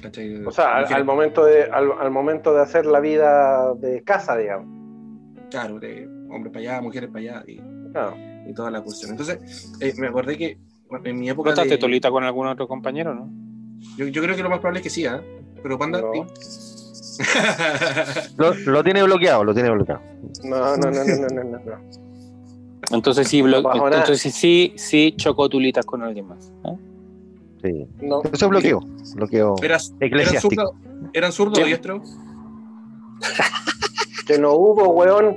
¿Cachai? 0.00 0.44
o 0.44 0.50
sea, 0.50 0.78
al, 0.78 1.04
momento 1.04 1.44
de, 1.44 1.64
al, 1.64 1.92
al 2.00 2.10
momento 2.10 2.52
de 2.54 2.60
hacer 2.60 2.86
la 2.86 2.98
vida 2.98 3.72
de 3.74 4.02
casa, 4.02 4.36
digamos. 4.36 4.66
Claro, 5.50 5.78
de 5.78 6.08
hombres 6.30 6.52
para 6.52 6.60
allá, 6.60 6.80
mujeres 6.80 7.08
para 7.10 7.20
allá 7.20 7.44
y, 7.46 7.60
Claro. 7.92 8.16
y 8.48 8.52
toda 8.54 8.70
la 8.70 8.80
cuestión. 8.80 9.12
Entonces, 9.12 9.70
eh, 9.80 9.92
me 9.98 10.08
acordé 10.08 10.36
que 10.38 10.58
bueno, 10.88 11.06
en 11.06 11.20
mi 11.20 11.26
¿No 11.26 11.32
época. 11.34 11.50
estás 11.50 11.68
de- 11.68 11.78
tolita 11.78 12.10
con 12.10 12.24
algún 12.24 12.46
otro 12.48 12.66
compañero, 12.66 13.14
no? 13.14 13.30
yo, 13.96 14.06
yo 14.08 14.22
creo 14.22 14.34
que 14.34 14.42
lo 14.42 14.48
más 14.50 14.58
probable 14.60 14.80
es 14.80 14.84
que 14.84 14.90
sí, 14.90 15.06
¿ah? 15.06 15.22
Pero 15.62 15.78
Panda. 15.78 16.00
No. 16.00 16.26
Lo, 18.36 18.54
lo 18.54 18.84
tiene 18.84 19.02
bloqueado, 19.02 19.44
lo 19.44 19.52
tiene 19.54 19.70
bloqueado. 19.70 20.00
No, 20.44 20.76
no, 20.76 20.90
no, 20.90 21.04
no, 21.04 21.04
no, 21.28 21.44
no, 21.44 21.58
no. 21.58 22.02
Entonces 22.90 23.28
sí, 23.28 23.42
blo- 23.42 23.62
No 23.62 23.86
entonces 23.88 24.34
sí, 24.34 24.72
sí 24.76 25.14
chocó 25.16 25.48
tulitas 25.48 25.84
con 25.86 26.02
alguien 26.02 26.26
más. 26.28 26.52
¿eh? 26.64 26.76
Sí. 27.62 27.86
No. 28.04 28.22
Eso 28.24 28.46
es 28.46 28.48
bloqueo. 28.50 28.80
Bloqueo 29.14 29.54
¿Eras, 29.62 29.92
¿Eran 30.00 30.06
eclesiástico. 30.20 30.62
zurdos 30.66 31.10
¿Eran 31.12 31.32
zurdos 31.32 31.58
o 31.58 31.64
diestros? 31.64 32.02
Que 34.26 34.38
no 34.38 34.52
hubo, 34.52 34.88
weón. 34.90 35.36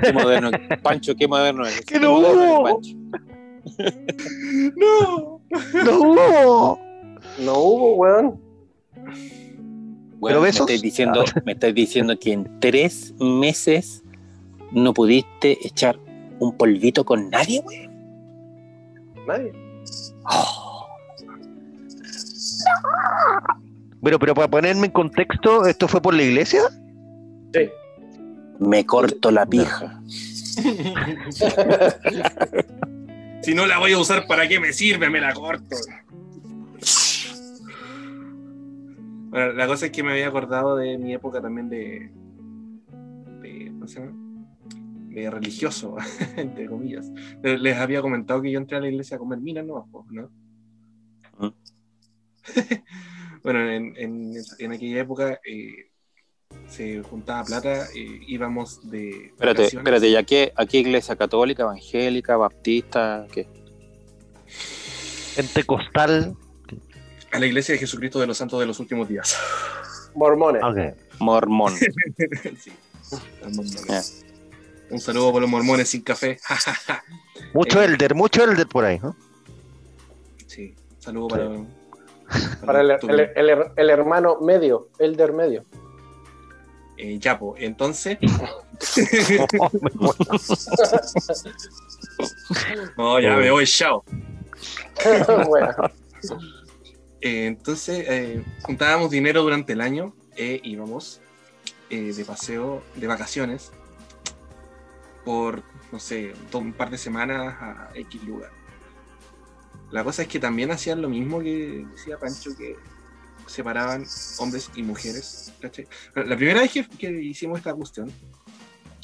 Qué 0.00 0.12
moderno. 0.12 0.50
Pancho, 0.82 1.14
qué 1.16 1.26
moderno 1.26 1.66
es. 1.66 1.80
Que 1.84 1.98
no 1.98 2.18
hubo. 2.18 2.62
Pancho. 2.64 2.96
No. 4.76 5.40
¡No 5.84 6.00
hubo! 6.00 6.80
No 7.38 7.58
hubo, 7.58 7.94
weón. 7.96 8.40
Bueno, 10.22 10.40
me 10.40 10.50
estáis 10.50 10.80
diciendo, 10.80 11.24
me 11.44 11.50
estáis 11.50 11.74
diciendo 11.74 12.16
que 12.16 12.32
en 12.32 12.60
tres 12.60 13.12
meses 13.18 14.04
no 14.70 14.94
pudiste 14.94 15.58
echar 15.66 15.98
un 16.38 16.56
polvito 16.56 17.04
con 17.04 17.28
nadie, 17.28 17.60
güey. 17.60 17.90
Nadie. 19.26 19.52
Pero, 24.00 24.20
pero 24.20 24.34
para 24.34 24.46
ponerme 24.46 24.86
en 24.86 24.92
contexto, 24.92 25.66
¿esto 25.66 25.88
fue 25.88 26.00
por 26.00 26.14
la 26.14 26.22
iglesia? 26.22 26.60
Sí. 27.52 27.68
Me 28.60 28.86
corto 28.86 29.32
la 29.32 29.44
pija. 29.44 30.00
Si 33.42 33.54
no 33.54 33.66
la 33.66 33.78
voy 33.78 33.90
a 33.90 33.98
usar, 33.98 34.28
¿para 34.28 34.46
qué 34.46 34.60
me 34.60 34.72
sirve? 34.72 35.10
Me 35.10 35.20
la 35.20 35.34
corto. 35.34 35.74
Bueno, 39.32 39.54
la 39.54 39.66
cosa 39.66 39.86
es 39.86 39.92
que 39.92 40.02
me 40.02 40.12
había 40.12 40.28
acordado 40.28 40.76
de 40.76 40.98
mi 40.98 41.14
época 41.14 41.40
también 41.40 41.70
de. 41.70 42.12
de 43.40 43.66
¿Cómo 43.72 43.88
se 43.88 44.00
llama? 44.00 44.12
de 45.08 45.30
religioso, 45.30 45.96
entre 46.36 46.66
comillas. 46.66 47.10
Les 47.42 47.76
había 47.78 48.02
comentado 48.02 48.42
que 48.42 48.50
yo 48.50 48.58
entré 48.58 48.76
a 48.76 48.80
la 48.80 48.88
iglesia 48.88 49.16
a 49.16 49.18
comer 49.18 49.40
minas, 49.40 49.64
¿no? 49.64 49.88
¿no? 50.10 50.30
Mm. 51.38 51.54
bueno, 53.42 53.70
en, 53.70 53.94
en, 53.96 54.34
en, 54.58 54.72
aquella 54.72 55.00
época 55.00 55.40
eh, 55.46 55.90
se 56.66 57.02
juntaba 57.02 57.44
plata, 57.44 57.86
eh, 57.94 58.20
íbamos 58.26 58.90
de. 58.90 59.08
Espérate, 59.26 59.62
vacaciones. 59.62 59.74
espérate, 59.74 60.08
¿y 60.08 60.16
a 60.16 60.22
qué, 60.24 60.52
a 60.54 60.66
qué 60.66 60.78
iglesia 60.78 61.16
católica, 61.16 61.62
evangélica, 61.62 62.36
baptista? 62.36 63.26
¿Qué? 63.32 63.46
Pentecostal. 65.36 66.36
A 67.32 67.38
la 67.38 67.46
iglesia 67.46 67.72
de 67.74 67.78
Jesucristo 67.78 68.20
de 68.20 68.26
los 68.26 68.36
Santos 68.36 68.60
de 68.60 68.66
los 68.66 68.78
Últimos 68.80 69.08
Días. 69.08 69.36
Mormones. 70.14 70.62
Ok. 70.62 70.78
Mormón. 71.20 71.74
sí, 71.76 71.86
los 73.42 73.52
mormones. 73.56 74.24
Un 74.90 75.00
saludo 75.00 75.32
por 75.32 75.40
los 75.40 75.50
mormones 75.50 75.88
sin 75.88 76.02
café. 76.02 76.38
Mucho 77.54 77.80
Eh. 77.82 77.86
elder, 77.86 78.14
mucho 78.14 78.44
elder 78.44 78.66
por 78.66 78.84
ahí, 78.84 78.98
¿no? 78.98 79.16
sí, 80.46 80.74
saludo 80.98 81.28
para. 81.28 81.48
Para 82.64 82.80
el, 82.82 82.90
el- 82.90 83.20
el- 83.50 83.64
el 83.76 83.90
hermano 83.90 84.38
medio, 84.40 84.88
elder 84.98 85.32
medio. 85.32 85.64
eh, 86.98 87.18
Yapo. 87.18 87.54
Entonces. 87.58 88.18
No, 92.96 93.18
ya 93.20 93.36
me 93.36 93.50
voy, 93.50 93.66
chao. 93.66 94.04
bueno, 95.48 95.74
Eh, 97.22 97.46
entonces, 97.46 98.04
eh, 98.08 98.44
juntábamos 98.62 99.10
dinero 99.10 99.42
durante 99.42 99.72
el 99.72 99.80
año 99.80 100.14
e 100.36 100.60
íbamos 100.62 101.20
de 101.88 102.24
paseo, 102.24 102.82
de 102.96 103.06
vacaciones, 103.06 103.70
por, 105.26 105.62
no 105.92 105.98
sé, 105.98 106.32
un 106.54 106.72
par 106.72 106.88
de 106.88 106.96
semanas 106.96 107.54
a 107.60 107.90
X 107.94 108.24
lugar. 108.24 108.50
La 109.90 110.02
cosa 110.02 110.22
es 110.22 110.28
que 110.28 110.40
también 110.40 110.70
hacían 110.70 111.02
lo 111.02 111.10
mismo 111.10 111.40
que 111.40 111.86
decía 111.92 112.18
Pancho, 112.18 112.56
que 112.56 112.76
separaban 113.46 114.06
hombres 114.38 114.70
y 114.74 114.82
mujeres. 114.82 115.52
La 116.14 116.36
primera 116.36 116.62
vez 116.62 116.72
que, 116.72 116.88
que 116.88 117.10
hicimos 117.10 117.58
esta 117.58 117.74
cuestión, 117.74 118.10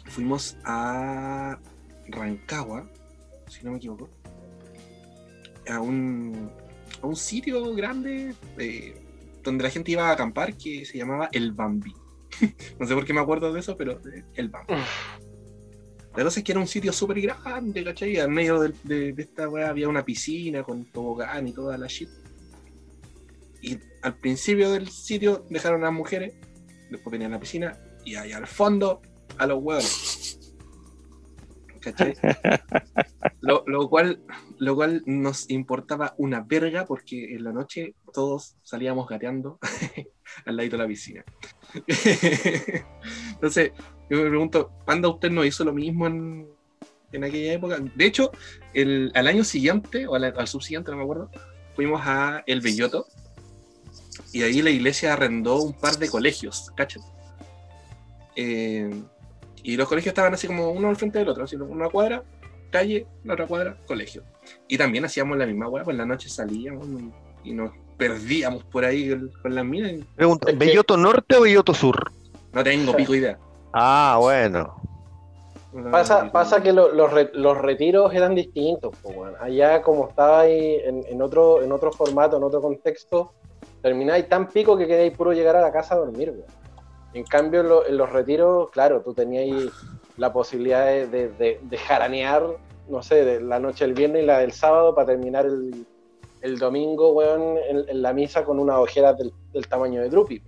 fuimos 0.06 0.56
a 0.64 1.58
Rancagua, 2.08 2.88
si 3.48 3.62
no 3.64 3.72
me 3.72 3.76
equivoco, 3.76 4.08
a 5.68 5.80
un, 5.80 6.50
a 7.02 7.06
un 7.06 7.16
sitio 7.16 7.74
grande 7.74 8.34
eh, 8.58 8.94
donde 9.42 9.64
la 9.64 9.70
gente 9.70 9.92
iba 9.92 10.08
a 10.08 10.12
acampar 10.12 10.56
que 10.56 10.84
se 10.84 10.98
llamaba 10.98 11.28
El 11.32 11.52
Bambi. 11.52 11.92
no 12.78 12.86
sé 12.86 12.94
por 12.94 13.04
qué 13.04 13.12
me 13.12 13.20
acuerdo 13.20 13.52
de 13.52 13.60
eso, 13.60 13.76
pero 13.76 14.00
eh, 14.12 14.24
El 14.34 14.48
Bambi. 14.48 14.74
La 16.16 16.24
cosa 16.24 16.40
es 16.40 16.44
que 16.44 16.52
era 16.52 16.60
un 16.60 16.66
sitio 16.66 16.92
súper 16.92 17.20
grande, 17.20 17.84
¿cachai? 17.84 18.16
Al 18.18 18.30
medio 18.30 18.60
de, 18.60 19.12
de 19.12 19.22
esta 19.22 19.48
weá 19.48 19.68
había 19.68 19.88
una 19.88 20.04
piscina 20.04 20.62
con 20.62 20.84
tobogán 20.86 21.46
y 21.46 21.52
toda 21.52 21.78
la 21.78 21.86
shit. 21.86 22.08
Y 23.62 23.78
al 24.02 24.16
principio 24.16 24.72
del 24.72 24.88
sitio 24.88 25.44
dejaron 25.48 25.82
a 25.82 25.86
las 25.86 25.94
mujeres, 25.94 26.34
después 26.90 27.12
venía 27.12 27.28
la 27.28 27.38
piscina 27.40 27.78
y 28.04 28.14
ahí 28.14 28.32
al 28.32 28.46
fondo 28.46 29.00
a 29.36 29.46
los 29.46 29.62
huevos. 29.62 30.07
¿Cachai? 31.92 32.14
Lo, 33.40 33.64
lo 33.66 33.88
cual, 33.88 34.20
lo 34.58 34.74
cual 34.74 35.02
nos 35.06 35.48
importaba 35.48 36.14
una 36.18 36.40
verga 36.40 36.84
porque 36.84 37.34
en 37.34 37.44
la 37.44 37.52
noche 37.52 37.94
todos 38.12 38.56
salíamos 38.62 39.08
gateando 39.08 39.58
al 40.44 40.56
ladito 40.56 40.76
de 40.76 40.82
la 40.82 40.88
piscina. 40.88 41.24
Entonces, 43.32 43.72
yo 44.10 44.22
me 44.22 44.28
pregunto, 44.28 44.72
¿Panda 44.84 45.08
usted 45.08 45.30
no 45.30 45.44
hizo 45.44 45.64
lo 45.64 45.72
mismo 45.72 46.06
en, 46.06 46.48
en 47.12 47.24
aquella 47.24 47.52
época? 47.54 47.78
De 47.78 48.04
hecho, 48.04 48.30
el, 48.74 49.10
al 49.14 49.26
año 49.26 49.44
siguiente, 49.44 50.06
o 50.06 50.14
al, 50.14 50.24
al 50.24 50.48
subsiguiente, 50.48 50.90
no 50.90 50.98
me 50.98 51.04
acuerdo, 51.04 51.30
fuimos 51.74 52.02
a 52.04 52.42
El 52.46 52.60
Belloto 52.60 53.06
y 54.32 54.42
ahí 54.42 54.62
la 54.62 54.70
iglesia 54.70 55.12
arrendó 55.12 55.62
un 55.62 55.72
par 55.72 55.96
de 55.98 56.08
colegios, 56.08 56.70
¿cachai? 56.76 57.02
Eh, 58.36 58.90
y 59.64 59.76
los 59.76 59.88
colegios 59.88 60.12
estaban 60.12 60.34
así 60.34 60.46
como 60.46 60.70
uno 60.70 60.88
al 60.88 60.96
frente 60.96 61.18
del 61.18 61.28
otro, 61.28 61.44
así 61.44 61.56
una 61.56 61.88
cuadra, 61.88 62.22
calle, 62.70 63.06
la 63.24 63.34
otra 63.34 63.46
cuadra, 63.46 63.76
colegio. 63.86 64.22
Y 64.68 64.76
también 64.78 65.04
hacíamos 65.04 65.36
la 65.38 65.46
misma 65.46 65.68
hueá, 65.68 65.84
pues 65.84 65.94
en 65.94 65.98
la 65.98 66.06
noche 66.06 66.28
salíamos 66.28 66.86
y 67.44 67.52
nos 67.52 67.70
perdíamos 67.96 68.64
por 68.64 68.84
ahí 68.84 69.14
con 69.42 69.54
las 69.54 69.64
minas. 69.64 69.92
Pregunta, 70.16 70.52
¿Belloto 70.54 70.96
Norte 70.96 71.36
o 71.36 71.42
Belloto 71.42 71.74
Sur? 71.74 72.12
No 72.52 72.62
tengo 72.64 72.94
pico 72.94 73.14
idea. 73.14 73.38
Ah, 73.72 74.16
bueno. 74.20 74.74
Pasa, 75.90 76.32
pasa 76.32 76.62
que 76.62 76.72
lo- 76.72 76.92
los, 76.92 77.12
re- 77.12 77.30
los 77.34 77.56
retiros 77.58 78.12
eran 78.14 78.34
distintos. 78.34 78.96
po, 79.02 79.10
weón. 79.10 79.34
Allá 79.40 79.82
como 79.82 80.08
estaba 80.08 80.40
ahí 80.40 80.76
en, 80.84 81.04
en 81.06 81.20
otro, 81.20 81.62
en 81.62 81.70
otro 81.72 81.92
formato, 81.92 82.38
en 82.38 82.42
otro 82.42 82.60
contexto, 82.62 83.32
termináis 83.82 84.28
tan 84.28 84.48
pico 84.48 84.76
que 84.78 84.86
queréis 84.86 85.14
puro 85.16 85.32
llegar 85.32 85.56
a 85.56 85.60
la 85.60 85.70
casa 85.70 85.94
a 85.94 85.98
dormir. 85.98 86.30
weón. 86.30 86.44
En 87.14 87.24
cambio, 87.24 87.62
lo- 87.62 87.86
en 87.86 87.96
los 87.96 88.10
retiros, 88.10 88.70
claro, 88.70 89.00
tú 89.02 89.14
tenías 89.14 89.72
la 90.16 90.32
posibilidad 90.32 90.84
de, 90.86 91.06
de- 91.06 91.28
de- 91.30 91.60
de 91.62 91.78
jaranear, 91.78 92.44
no 92.88 93.02
sé, 93.02 93.24
de 93.24 93.40
la 93.40 93.58
noche 93.58 93.84
del 93.84 93.94
viernes 93.94 94.22
y 94.22 94.26
la 94.26 94.38
del 94.38 94.52
sábado 94.52 94.94
para 94.94 95.06
terminar 95.08 95.46
el, 95.46 95.86
el 96.42 96.58
domingo, 96.58 97.12
weón, 97.12 97.56
en, 97.68 97.88
en 97.88 98.02
la 98.02 98.12
misa 98.12 98.44
con 98.44 98.58
unas 98.58 98.76
ojeras 98.78 99.16
del, 99.16 99.32
del 99.52 99.66
tamaño 99.68 100.00
de 100.02 100.08
Drupi. 100.10 100.42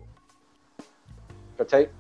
¿Cachai? 1.57 1.91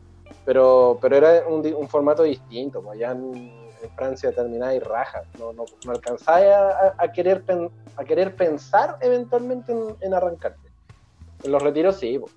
Pero, 0.44 0.98
pero 1.00 1.16
era 1.16 1.46
un, 1.46 1.64
un 1.74 1.88
formato 1.88 2.22
distinto, 2.22 2.82
pues 2.82 2.96
allá 2.96 3.12
en, 3.12 3.34
en 3.34 3.90
Francia 3.96 4.32
termináis 4.32 4.82
rajas, 4.82 5.22
no, 5.38 5.52
no, 5.52 5.64
no 5.84 5.92
alcanzáis 5.92 6.46
a, 6.48 6.68
a- 6.70 6.94
a 6.98 7.12
querer 7.12 7.42
pen- 7.44 7.70
a 7.96 8.04
querer 8.04 8.34
pensar 8.34 8.96
eventualmente 9.00 9.72
en, 9.72 9.96
en 10.00 10.14
arrancarte. 10.14 10.70
En 11.42 11.52
los 11.52 11.62
retiros 11.62 11.96
sí, 11.96 12.18
pues. 12.18 12.34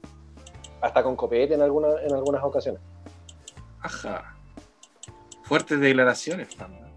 Hasta 0.84 1.02
con 1.02 1.16
copete 1.16 1.54
en, 1.54 1.62
alguna, 1.62 1.88
en 2.02 2.14
algunas 2.14 2.44
ocasiones. 2.44 2.82
Ajá. 3.82 4.36
Fuertes 5.44 5.80
declaraciones, 5.80 6.54
Panda. 6.56 6.90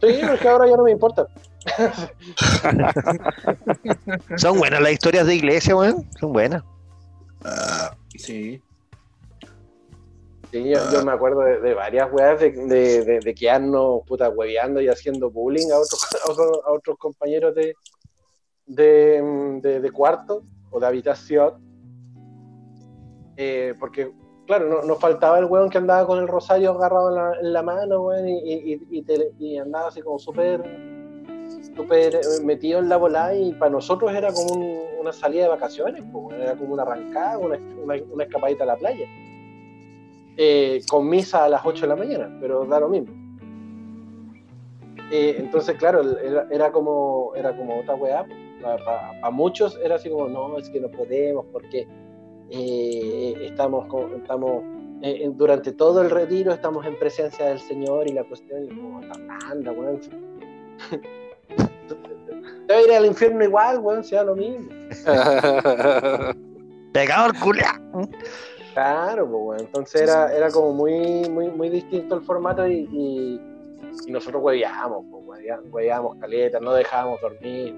Sí, 0.00 0.20
porque 0.26 0.48
ahora 0.48 0.66
ya 0.68 0.76
no 0.76 0.84
me 0.84 0.92
importa. 0.92 1.26
Son 4.36 4.58
buenas 4.58 4.80
las 4.80 4.92
historias 4.92 5.26
de 5.26 5.34
iglesia, 5.34 5.74
weón. 5.76 6.06
Son 6.20 6.32
buenas. 6.32 6.62
Sí. 8.16 8.62
Sí, 10.50 10.64
yo, 10.70 10.78
yo 10.92 11.04
me 11.04 11.12
acuerdo 11.12 11.40
de, 11.40 11.60
de 11.60 11.74
varias 11.74 12.10
weas 12.12 12.40
de, 12.40 12.50
de, 12.52 13.04
de, 13.04 13.20
de 13.20 13.34
quedarnos 13.34 14.00
puta 14.06 14.30
hueveando 14.30 14.80
y 14.80 14.88
haciendo 14.88 15.30
bullying 15.30 15.70
a 15.72 15.78
otros, 15.78 16.06
a 16.26 16.30
otros, 16.30 16.58
a 16.66 16.72
otros 16.72 16.98
compañeros 16.98 17.54
de, 17.54 17.74
de, 18.66 19.60
de- 19.62 19.80
de 19.80 19.90
cuarto 19.90 20.42
o 20.70 20.80
de 20.80 20.86
habitación. 20.86 21.67
Eh, 23.40 23.72
porque, 23.78 24.10
claro, 24.46 24.68
no- 24.68 24.82
nos 24.82 24.98
faltaba 24.98 25.38
el 25.38 25.44
weón 25.44 25.70
que 25.70 25.78
andaba 25.78 26.04
con 26.06 26.18
el 26.18 26.26
rosario 26.26 26.72
agarrado 26.72 27.34
en 27.40 27.52
la, 27.52 27.62
mano, 27.62 28.02
weón, 28.02 28.28
y, 28.28 29.58
andaba 29.58 29.88
así 29.88 30.02
como 30.02 30.18
súper 30.18 30.60
súper 31.76 32.16
eh, 32.16 32.20
metido 32.44 32.80
en 32.80 32.88
la 32.88 32.96
volada 32.96 33.34
y 33.36 33.52
para 33.52 33.70
nosotros 33.70 34.12
era 34.12 34.32
como 34.32 34.54
un- 34.54 34.80
una 35.00 35.12
salida 35.12 35.44
de 35.44 35.48
vacaciones, 35.50 36.02
pues, 36.12 36.36
era 36.36 36.56
como 36.56 36.74
una 36.74 36.82
arrancada, 36.82 37.38
una, 37.38 37.56
escapadita 38.24 38.64
a 38.64 38.66
la 38.66 38.76
playa 38.76 39.06
eh, 40.36 40.80
con 40.90 41.08
misa 41.08 41.44
a 41.44 41.48
las 41.48 41.64
8 41.64 41.82
de 41.82 41.86
la 41.88 41.96
mañana, 41.96 42.36
pero 42.40 42.64
da 42.64 42.80
lo 42.80 42.88
mismo. 42.88 43.14
Entonces, 45.10 45.76
claro, 45.76 46.02
era, 46.50 46.70
como 46.70 47.32
era 47.34 47.56
como 47.56 47.80
otra 47.80 47.94
weá. 47.94 48.26
Para 48.60 49.30
muchos 49.30 49.78
era 49.82 49.94
así 49.94 50.10
como, 50.10 50.28
no, 50.28 50.58
es 50.58 50.68
que 50.70 50.80
no 50.80 50.88
podemos 50.88 51.46
porque 51.52 51.86
eh, 52.50 53.34
estamos, 53.42 53.86
con- 53.86 54.14
estamos 54.14 54.62
eh, 55.02 55.30
durante 55.34 55.72
todo 55.72 56.02
el 56.02 56.10
retiro 56.10 56.52
estamos 56.52 56.84
en 56.86 56.98
presencia 56.98 57.46
del 57.46 57.60
Señor 57.60 58.08
y 58.08 58.12
la 58.12 58.24
cuestión 58.24 58.64
es 58.64 58.68
como, 58.70 59.00
anda, 59.50 59.72
weón. 59.72 60.00
Te 62.66 62.74
va 62.74 62.80
a 62.80 62.82
ir 62.82 62.92
al 62.92 63.06
infierno 63.06 63.44
igual, 63.44 63.78
weón, 63.80 64.04
sea 64.04 64.24
lo 64.24 64.34
mismo. 64.36 64.68
Pecador 66.92 67.38
culia. 67.38 67.80
Claro, 68.74 69.24
pues, 69.28 69.42
bueno. 69.42 69.62
entonces 69.62 70.02
era, 70.02 70.34
era 70.34 70.50
como 70.50 70.72
muy, 70.72 71.28
muy, 71.28 71.48
muy 71.48 71.68
distinto 71.68 72.14
el 72.16 72.22
formato 72.22 72.66
y, 72.66 72.88
y, 72.92 73.40
y 74.06 74.10
nosotros 74.12 74.42
hueveábamos, 74.42 75.04
pues, 75.10 75.40
hueveábamos 75.70 76.16
caleta, 76.16 76.60
no 76.60 76.72
dejábamos 76.72 77.20
dormir. 77.20 77.74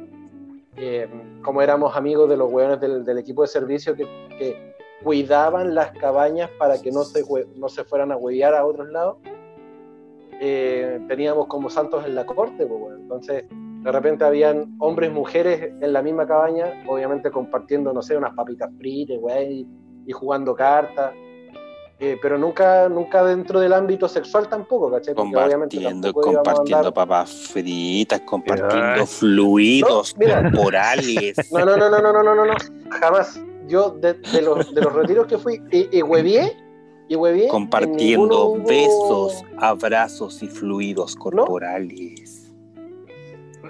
Como 1.42 1.62
éramos 1.62 1.96
amigos 1.96 2.28
de 2.28 2.36
los 2.36 2.50
hueones 2.50 2.80
del, 2.80 3.18
equipo 3.18 3.42
de 3.42 3.48
servicio 3.48 3.94
que, 3.94 4.70
cuidaban 5.02 5.74
las 5.74 5.92
cabañas 5.92 6.50
para 6.58 6.80
que 6.80 6.92
no 6.92 7.04
se, 7.04 7.24
no 7.56 7.70
se 7.70 7.84
fueran 7.84 8.12
a 8.12 8.18
huevear 8.18 8.54
a 8.54 8.66
otros 8.66 8.86
lados, 8.90 9.16
eh, 10.42 11.00
teníamos 11.08 11.46
como 11.46 11.70
santos 11.70 12.04
en 12.04 12.14
la 12.14 12.26
corte, 12.26 12.66
pues, 12.66 12.98
entonces 12.98 13.44
de 13.82 13.92
repente 13.92 14.24
habían 14.24 14.74
hombres, 14.78 15.10
mujeres 15.10 15.72
en 15.80 15.92
la 15.92 16.02
misma 16.02 16.26
cabaña, 16.26 16.84
obviamente 16.86 17.30
compartiendo, 17.30 17.94
no 17.94 18.02
sé, 18.02 18.16
unas 18.16 18.34
papitas 18.34 18.70
fritas, 18.76 19.18
güey, 19.18 19.66
y 20.06 20.12
jugando 20.12 20.54
cartas. 20.54 21.12
Eh, 22.02 22.18
pero 22.20 22.38
nunca, 22.38 22.88
nunca 22.88 23.22
dentro 23.22 23.60
del 23.60 23.74
ámbito 23.74 24.08
sexual 24.08 24.48
tampoco, 24.48 24.90
¿cachai? 24.90 25.14
Compartiendo, 25.14 26.14
compartiendo 26.14 26.94
papas 26.94 27.30
fritas, 27.30 28.22
compartiendo 28.22 29.06
fluidos 29.06 30.14
corporales. 30.14 31.36
No, 31.52 31.66
no, 31.66 31.76
no, 31.76 31.90
no, 31.90 32.00
no, 32.00 32.22
no, 32.22 32.34
no, 32.34 32.46
no, 32.46 32.54
jamás. 32.90 33.38
Yo 33.66 33.90
de, 33.90 34.16
los, 34.42 34.74
de 34.74 34.80
los 34.80 34.92
retiros 34.94 35.26
que 35.26 35.36
fui 35.36 35.62
y, 35.70 35.98
y 35.98 36.02
huevié, 36.02 36.56
y 37.06 37.16
huevié, 37.16 37.48
compartiendo 37.48 38.54
besos, 38.62 39.44
abrazos 39.58 40.42
y 40.42 40.48
fluidos 40.48 41.14
corporales. 41.16 42.50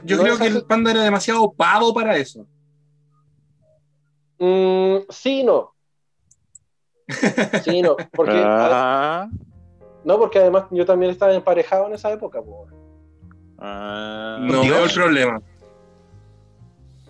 Yo 0.04 0.18
creo 0.20 0.38
que 0.38 0.46
el 0.46 0.64
panda 0.64 0.92
era 0.92 1.02
demasiado 1.02 1.50
pavo 1.50 1.92
para 1.92 2.16
eso. 2.16 2.46
Mm, 4.38 4.98
sí, 5.08 5.42
no. 5.42 5.69
Sí, 7.64 7.82
no. 7.82 7.96
Porque, 8.12 8.42
Ah, 8.44 9.28
no, 10.04 10.18
porque 10.18 10.38
además 10.38 10.64
yo 10.70 10.84
también 10.86 11.10
estaba 11.12 11.32
emparejado 11.34 11.86
en 11.86 11.94
esa 11.94 12.10
época. 12.12 12.40
po. 12.42 12.66
ah. 13.58 14.38
No 14.40 14.62
Dios. 14.62 14.74
veo 14.76 14.84
el 14.84 14.90
problema. 14.92 15.42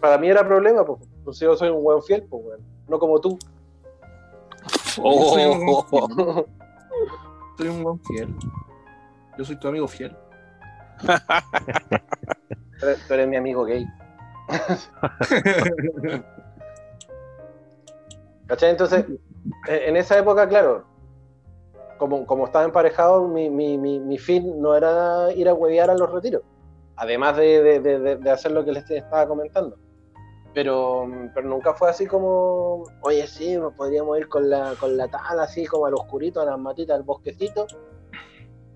Para 0.01 0.18
mí 0.18 0.28
era 0.28 0.47
problema, 0.47 0.85
pues. 0.85 1.01
Entonces 1.18 1.43
yo 1.43 1.56
soy 1.56 1.68
un 1.68 1.82
buen 1.82 2.02
fiel, 2.02 2.24
pues, 2.28 2.43
weón. 2.44 2.60
No 2.89 2.98
como 2.98 3.20
tú. 3.20 3.39
Oh, 5.02 5.35
soy 5.35 5.44
un-. 5.44 6.47
Soy 7.56 7.68
un 7.68 7.82
buen 7.82 8.01
fiel. 8.05 8.28
Yo 9.39 9.44
soy 9.44 9.56
tu 9.56 9.68
amigo 9.68 9.86
fiel. 9.86 10.16
Tú 11.02 12.86
eres, 12.86 13.06
tú 13.06 13.14
eres 13.14 13.28
mi 13.28 13.36
amigo 13.36 13.64
gay. 13.64 13.86
¿Cachai? 18.47 18.70
Entonces, 18.70 19.05
en 19.66 19.97
esa 19.97 20.19
época, 20.19 20.49
claro, 20.49 20.85
como, 21.99 22.27
como 22.27 22.47
estaba 22.47 22.65
emparejado, 22.65 23.28
mi, 23.28 23.51
mi, 23.51 23.77
mi, 23.78 23.99
mi 24.01 24.19
fin 24.19 24.61
no 24.61 24.74
era 24.74 25.32
ir 25.35 25.49
a 25.49 25.55
huevear 25.55 25.91
a 25.91 25.95
los 25.95 26.11
retiros, 26.11 26.43
además 26.97 27.37
de, 27.37 27.81
de, 27.81 28.16
de- 28.16 28.31
hacer 28.31 28.53
lo 28.53 28.65
que 28.65 28.73
les 28.73 28.91
estaba 28.91 29.27
comentando. 29.27 29.77
Pero, 30.53 31.07
pero 31.32 31.49
nunca 31.49 31.74
fue 31.74 31.89
así 31.91 32.07
como, 32.07 32.82
oye, 33.03 33.24
sí, 33.28 33.57
nos 33.57 33.73
podríamos 33.74 34.19
ir 34.19 34.28
con 34.28 34.51
la, 34.51 34.74
con 34.81 34.97
la 34.97 35.07
tala, 35.07 35.45
así 35.45 35.65
como 35.65 35.87
al 35.87 35.95
oscurito, 35.95 36.41
a 36.41 36.45
las 36.45 36.59
matitas 36.59 36.97
del 36.97 37.05
bosquecito. 37.07 37.66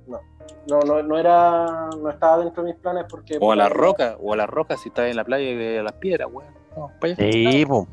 No, 0.06 0.20
no, 0.68 0.80
no, 0.80 1.02
no 1.02 1.18
era, 1.18 1.88
no 2.00 2.10
estaba 2.10 2.38
dentro 2.44 2.62
de 2.62 2.72
mis 2.72 2.80
planes 2.80 3.06
porque... 3.10 3.38
O 3.40 3.50
a 3.50 3.56
la 3.56 3.68
roca, 3.68 4.16
o 4.20 4.32
a 4.32 4.36
la 4.36 4.46
roca 4.46 4.76
si 4.76 4.90
estás 4.90 5.10
en 5.10 5.16
la 5.16 5.24
playa 5.24 5.48
y 5.48 5.56
de 5.56 5.82
las 5.82 5.94
piedras, 5.94 6.28
weón. 6.30 6.54
Allá. 7.02 7.16
Sí, 7.16 7.64
po. 7.66 7.88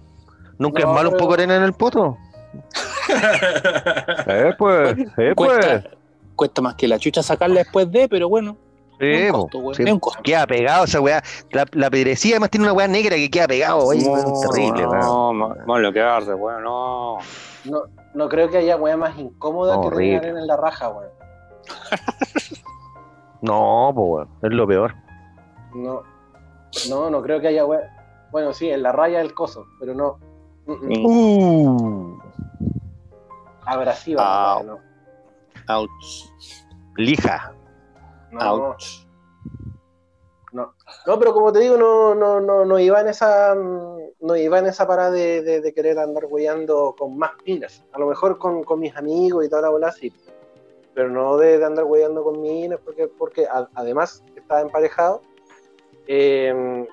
Nunca 0.59 0.84
No, 0.84 0.89
es 0.89 0.93
malo 0.95 1.09
un 1.09 1.18
poco 1.18 1.30
de 1.30 1.43
arena 1.43 1.55
en 1.55 1.63
el 1.63 1.73
poto. 1.73 2.18
Eh, 4.28 4.53
pues, 4.57 4.98
eh, 5.18 5.34
pues. 5.36 5.36
Cuesta, 5.36 5.84
cuesta 6.36 6.61
más 6.61 6.76
que 6.76 6.88
la 6.88 6.98
chucha 6.98 7.22
sacarla 7.22 7.60
después 7.60 7.91
de, 7.91 8.07
pero 8.07 8.30
bueno, 8.30 8.56
Sí, 9.02 9.07
es 9.07 9.32
un 9.32 9.41
costo, 9.41 9.57
weón. 9.57 9.76
Sí. 9.76 9.84
Es 9.84 9.91
un 9.91 9.99
costo. 9.99 10.22
Queda 10.23 10.45
pegado 10.45 10.84
esa 10.84 11.02
weá. 11.02 11.23
La, 11.49 11.65
la 11.72 11.90
pedrecilla 11.90 12.36
además 12.36 12.52
tiene 12.52 12.65
una 12.68 12.73
weá 12.73 12.88
negra 12.88 13.15
que 13.15 13.32
queda 13.32 13.48
pegado. 13.48 13.80
Oye, 13.80 14.07
weón, 14.07 14.34
terrible. 14.41 14.84
No, 14.84 15.34
no, 15.34 15.56
no, 15.56 15.80
lo 15.80 15.91
que 15.91 16.02
hace, 16.02 16.36
weón, 16.36 16.64
no. 16.64 17.18
No, 17.65 17.82
no 18.14 18.30
creo 18.30 18.48
que 18.49 18.57
haya 18.60 18.78
weá 18.78 18.95
más 18.98 19.18
incómoda 19.18 19.82
que 19.82 19.88
Horrible. 19.88 20.19
tener 20.19 20.38
en 20.38 20.48
la 20.48 20.56
raja, 20.57 20.90
weón. 20.90 21.10
No, 23.41 23.91
pues 23.95 24.07
weón. 24.07 24.30
Es 24.44 24.52
lo 24.52 24.68
peor. 24.68 24.94
No, 25.73 26.03
no, 26.90 27.10
no 27.10 27.22
creo 27.23 27.41
que 27.41 27.48
haya 27.48 27.65
weá. 27.65 27.82
Bueno, 28.32 28.53
sí, 28.53 28.69
en 28.69 28.84
la 28.84 28.91
raya 28.91 29.18
del 29.18 29.34
coso, 29.34 29.65
pero 29.80 29.95
no. 29.95 30.19
Mm. 30.68 30.73
Mm. 30.73 31.06
Uh. 31.06 32.19
Abrasiva, 33.65 34.21
Ah. 34.23 34.61
no. 34.63 34.79
Ouch. 35.69 36.29
Lija. 36.97 37.53
No, 38.31 38.53
Ouch. 38.69 39.05
no, 40.53 40.73
pero 41.19 41.33
como 41.33 41.51
te 41.53 41.59
digo, 41.59 41.77
no, 41.77 42.13
no, 42.15 42.39
no, 42.41 42.65
no 42.65 42.79
iba 42.79 42.99
en 43.01 43.07
esa, 43.07 43.55
mm, 43.55 43.97
no 44.21 44.35
iba 44.35 44.59
en 44.59 44.65
esa 44.65 44.85
parada 44.85 45.11
de, 45.11 45.41
de- 45.41 45.61
de 45.61 45.73
querer 45.73 45.97
andar 45.99 46.25
weyando 46.29 46.93
con 46.97 47.17
más 47.17 47.31
minas. 47.45 47.83
A 47.93 47.99
lo 47.99 48.07
mejor 48.07 48.38
con, 48.38 48.63
con 48.63 48.79
mis 48.79 48.95
amigos 48.97 49.45
y 49.45 49.49
toda 49.49 49.61
la 49.63 49.69
bola 49.69 49.91
sí. 49.91 50.13
Pero 50.93 51.09
no 51.09 51.38
de, 51.38 51.57
de 51.57 51.65
andar 51.65 51.85
weyando 51.85 52.21
con 52.23 52.41
minas, 52.41 52.79
porque, 52.83 53.07
porque 53.07 53.45
a- 53.45 53.69
además 53.75 54.23
estaba 54.35 54.61
emparejado. 54.61 55.21
eh, 56.07 56.85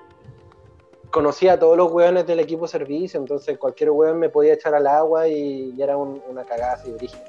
conocía 1.11 1.53
a 1.53 1.59
todos 1.59 1.75
los 1.77 1.91
weones 1.91 2.25
del 2.27 2.39
equipo 2.39 2.63
de 2.63 2.67
servicio, 2.69 3.19
entonces 3.19 3.57
cualquier 3.57 3.91
weón 3.91 4.19
me 4.19 4.29
podía 4.29 4.53
echar 4.53 4.73
al 4.75 4.87
agua 4.87 5.27
y, 5.27 5.73
y 5.75 5.81
era 5.81 5.97
un- 5.97 6.21
una 6.27 6.43
cagada 6.45 6.73
así 6.73 6.91
brígida. 6.91 7.23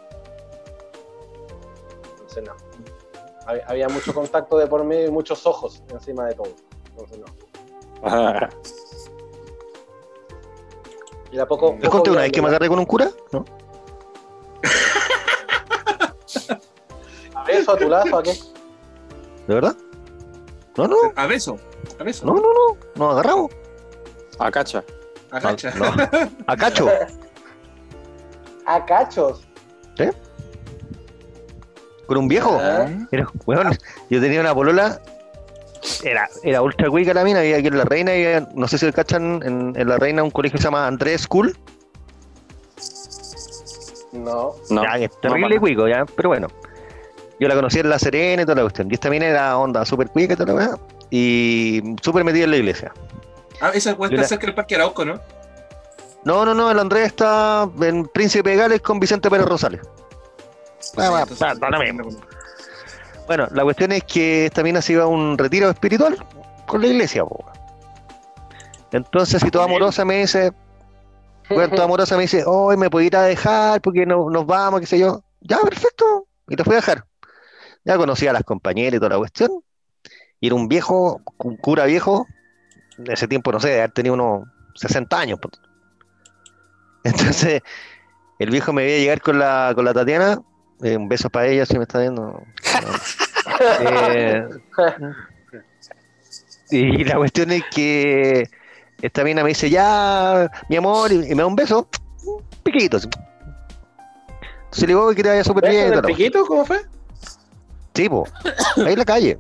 Entonces 2.13 2.45
no. 2.45 2.53
Hab- 3.47 3.63
Había 3.67 3.89
mucho 3.89 4.13
contacto 4.15 4.59
de 4.59 4.67
por 4.67 4.85
medio 4.85 5.09
y 5.09 5.11
muchos 5.11 5.47
ojos 5.47 5.83
encima 5.89 6.27
de 6.27 6.35
todo. 6.35 6.49
Entonces 6.91 7.19
no. 7.19 7.27
Y 11.33 11.37
de 11.37 11.43
a 11.43 11.47
poco. 11.47 11.77
¿Les 11.81 11.89
conté 11.89 12.11
una 12.11 12.23
vez 12.23 12.33
que 12.33 12.43
me 12.43 12.49
agarré 12.49 12.69
con 12.69 12.81
un 12.81 12.85
cura? 12.87 13.09
¿No? 13.31 13.45
¿A 17.35 17.45
beso, 17.45 17.73
a 17.73 17.77
tu 17.77 17.89
lazo, 17.89 18.19
a 18.19 18.23
qué? 18.23 18.33
¿De 19.47 19.55
verdad? 19.55 19.77
No, 20.77 20.87
no, 20.89 20.97
A 21.17 21.27
beso. 21.27 21.57
A 21.99 22.05
beso. 22.05 22.27
no, 22.27 22.35
no, 22.35 22.43
no. 22.53 22.77
Nos 22.97 23.13
agarramos. 23.13 23.51
A 24.41 24.51
cacha. 24.51 24.83
A 25.31 25.41
cacha. 25.41 25.73
No. 25.77 25.85
A 26.47 26.57
cacho. 26.57 26.89
A 28.67 28.85
cachos. 28.85 29.47
Con 32.07 32.17
un 32.19 32.29
viejo. 32.29 32.59
Era, 33.13 33.29
weón, 33.47 33.77
yo 34.09 34.21
tenía 34.21 34.41
una 34.41 34.55
polola. 34.55 35.01
Era, 36.03 36.29
era 36.43 36.61
ultra 36.63 36.91
cuica 36.91 37.15
la 37.15 37.23
mina, 37.25 37.39
había 37.41 37.57
aquí 37.59 37.69
en 37.69 37.79
La 37.79 37.85
Reina, 37.85 38.13
había- 38.13 38.49
no 38.55 38.67
sé 38.69 38.79
si 38.79 38.87
lo 38.87 38.93
cachan, 38.93 39.41
en, 39.45 39.73
en 39.77 39.89
La 39.89 39.97
Reina 39.97 40.23
un 40.23 40.31
colegio 40.31 40.57
que 40.57 40.63
se 40.63 40.65
llama 40.69 40.87
Andrés 40.87 41.23
School. 41.23 41.57
No. 44.13 44.55
No. 44.71 44.83
Ya, 44.83 44.97
es 44.99 45.21
terrible 45.21 45.55
no, 45.55 45.61
cuico, 45.61 45.89
ya, 45.89 46.05
pero 46.17 46.31
bueno. 46.31 46.49
Yo 47.39 47.49
la 47.49 47.55
conocí 47.55 47.79
en 47.79 47.89
La 47.89 47.99
Serena 47.99 48.43
y 48.43 48.45
toda 48.45 48.57
la 48.57 48.63
cuestión. 48.63 48.89
Y 48.91 48.95
esta 48.95 49.09
mina 49.09 49.27
era 49.27 49.57
onda 49.57 49.85
súper 49.87 50.09
cuica 50.11 50.35
y 50.35 50.37
toda 50.37 50.53
la 50.53 50.55
weá. 50.55 50.79
Y 51.11 51.95
súper 52.03 52.25
metida 52.25 52.45
en 52.45 52.51
la 52.51 52.57
iglesia. 52.59 52.93
Ah, 53.61 53.71
esa 53.75 53.91
estar 53.91 54.13
la- 54.13 54.25
cerca 54.25 54.47
del 54.47 54.55
Parque 54.55 54.75
Arauco, 54.75 55.05
¿no? 55.05 55.21
No, 56.25 56.45
no, 56.45 56.55
no, 56.55 56.71
el 56.71 56.79
Andrés 56.79 57.07
está 57.07 57.69
en 57.81 58.07
Príncipe 58.07 58.51
de 58.51 58.57
Gales 58.57 58.81
con 58.83 59.01
Vicente 59.01 59.31
Pérez 59.31 59.47
Rosales. 59.47 59.81
Ah, 60.97 61.11
va, 61.11 61.55
va, 61.55 61.71
lo 61.71 61.79
mismo. 61.79 62.21
Bueno, 63.27 63.47
la 63.53 63.63
cuestión 63.63 63.93
es 63.93 64.05
que 64.05 64.47
esta 64.47 64.63
mina 64.63 64.83
se 64.83 64.95
iba 64.95 65.05
a 65.05 65.07
un 65.07 65.39
retiro 65.39 65.71
espiritual 65.71 66.17
con 66.67 66.81
la 66.81 66.89
iglesia, 66.89 67.25
po. 67.25 67.45
Entonces, 68.93 69.41
si 69.41 69.51
toda 69.51 69.67
amorosa 69.67 70.05
me 70.05 70.21
dice, 70.21 70.53
bueno, 71.49 71.71
toda 71.71 71.85
amorosa 71.85 72.17
me 72.17 72.23
dice, 72.23 72.43
hoy 72.45 72.77
me 72.77 72.91
puedo 72.91 73.05
ir 73.05 73.17
a 73.17 73.23
dejar 73.23 73.81
porque 73.81 74.05
no, 74.05 74.29
nos 74.31 74.47
vamos, 74.47 74.81
qué 74.81 74.87
sé 74.87 74.99
yo. 74.99 75.23
Ya, 75.41 75.59
perfecto. 75.59 76.27
Y 76.49 76.57
te 76.57 76.65
fui 76.65 76.73
a 76.75 76.77
dejar. 76.77 77.05
Ya 77.85 77.97
conocía 77.97 78.31
a 78.31 78.33
las 78.35 78.45
compañeras 78.45 78.95
y 78.97 78.99
toda 78.99 79.11
la 79.11 79.19
cuestión. 79.19 79.51
Y 80.41 80.49
era 80.49 80.57
un 80.57 80.69
viejo, 80.69 81.21
un 81.39 81.57
cura 81.57 81.85
viejo. 81.87 82.27
Ese 83.07 83.29
tiempo, 83.29 83.53
no 83.53 83.61
sé, 83.61 83.69
de 83.69 83.79
haber 83.79 83.93
tenido 83.93 84.15
unos 84.15 84.49
60 84.75 85.19
años. 85.19 85.39
po. 85.39 85.51
Entonces, 87.05 87.63
el 88.39 88.51
viejo 88.51 88.73
me 88.73 88.83
veía 88.85 88.99
llegar 88.99 89.21
con 89.23 89.39
la, 89.39 89.73
con 89.75 89.85
la 89.85 89.95
Tatiana. 89.95 90.41
Eh, 90.83 90.97
un 90.97 91.09
beso 91.09 91.29
para 91.31 91.47
ella, 91.47 91.67
si 91.67 91.77
me 91.77 91.83
está 91.85 91.99
viendo. 92.01 92.43
Eh, 93.83 94.49
y 96.71 97.05
la 97.05 97.17
cuestión 97.17 97.51
es 97.51 97.65
que 97.75 98.49
esta 99.03 99.25
mina 99.25 99.43
me 99.43 99.49
dice, 99.49 99.69
ya, 99.71 100.51
mi 100.69 100.77
amor, 100.77 101.11
y, 101.11 101.17
y 101.17 101.35
me 101.35 101.43
da 101.43 101.47
un 101.47 101.57
beso, 101.57 101.89
piquito. 102.63 102.99
así. 102.99 103.09
Entonces 104.65 104.83
le 104.83 104.87
digo, 104.89 105.05
"Oye, 105.07 105.17
que 105.17 105.23
te 105.23 105.29
vaya 105.31 105.43
súper 105.45 105.65
¿Beso 105.65 105.75
bien. 105.75 105.95
el 105.95 106.03
piquito? 106.03 106.47
¿Cómo 106.47 106.65
fue? 106.65 106.81
Sí, 107.95 108.09
po. 108.09 108.25
ahí 108.77 108.93
en 108.93 108.99
la 108.99 109.05
calle. 109.05 109.39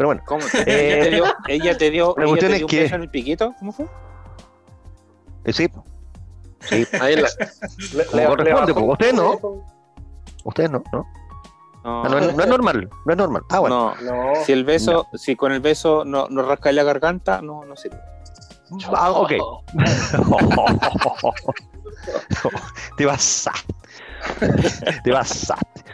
Pero 0.00 0.08
bueno, 0.08 0.22
¿Cómo? 0.24 0.42
Eh, 0.64 0.66
¿Ella 0.66 1.02
te 1.02 1.10
dio, 1.10 1.24
ella 1.46 1.76
te 1.76 1.90
dio, 1.90 2.14
la 2.16 2.22
ella 2.24 2.28
cuestión 2.30 2.50
te 2.52 2.54
es 2.54 2.58
dio 2.60 2.66
un 2.66 2.70
que- 2.70 2.80
beso 2.84 2.94
en 2.94 3.02
el 3.02 3.10
piquito? 3.10 3.54
¿Cómo 3.58 3.70
fue? 3.70 3.84
eh, 5.44 5.52
sí, 5.52 5.68
sí. 6.60 6.86
Ahí 7.02 7.16
la. 7.16 7.28
le- 7.92 8.06
le- 8.14 8.26
corresponde, 8.26 8.66
le 8.68 8.72
pues, 8.72 8.86
usted 8.88 9.12
no. 9.12 9.38
Ustedes 10.44 10.70
no, 10.70 10.82
¿no? 10.90 11.06
No, 11.84 12.02
Ah, 12.02 12.08
no, 12.10 12.16
es, 12.18 12.34
no 12.34 12.42
es 12.42 12.48
normal, 12.48 12.88
no 13.04 13.12
es 13.12 13.18
normal. 13.18 13.42
Ah, 13.50 13.58
bueno. 13.58 13.94
no. 14.00 14.32
No. 14.32 14.44
Si 14.46 14.52
el 14.52 14.64
beso, 14.64 15.06
si 15.12 15.36
con 15.36 15.52
el 15.52 15.60
beso 15.60 16.02
no, 16.06 16.28
no 16.30 16.40
rasca 16.44 16.72
la 16.72 16.82
garganta, 16.82 17.42
no, 17.42 17.66
no 17.66 17.76
sirve. 17.76 18.00
Ah, 18.94 19.10
ok. 19.10 19.32
Te 22.96 23.06
pasaste. 23.06 23.74
Te 25.04 25.12
pasaste. 25.12 25.84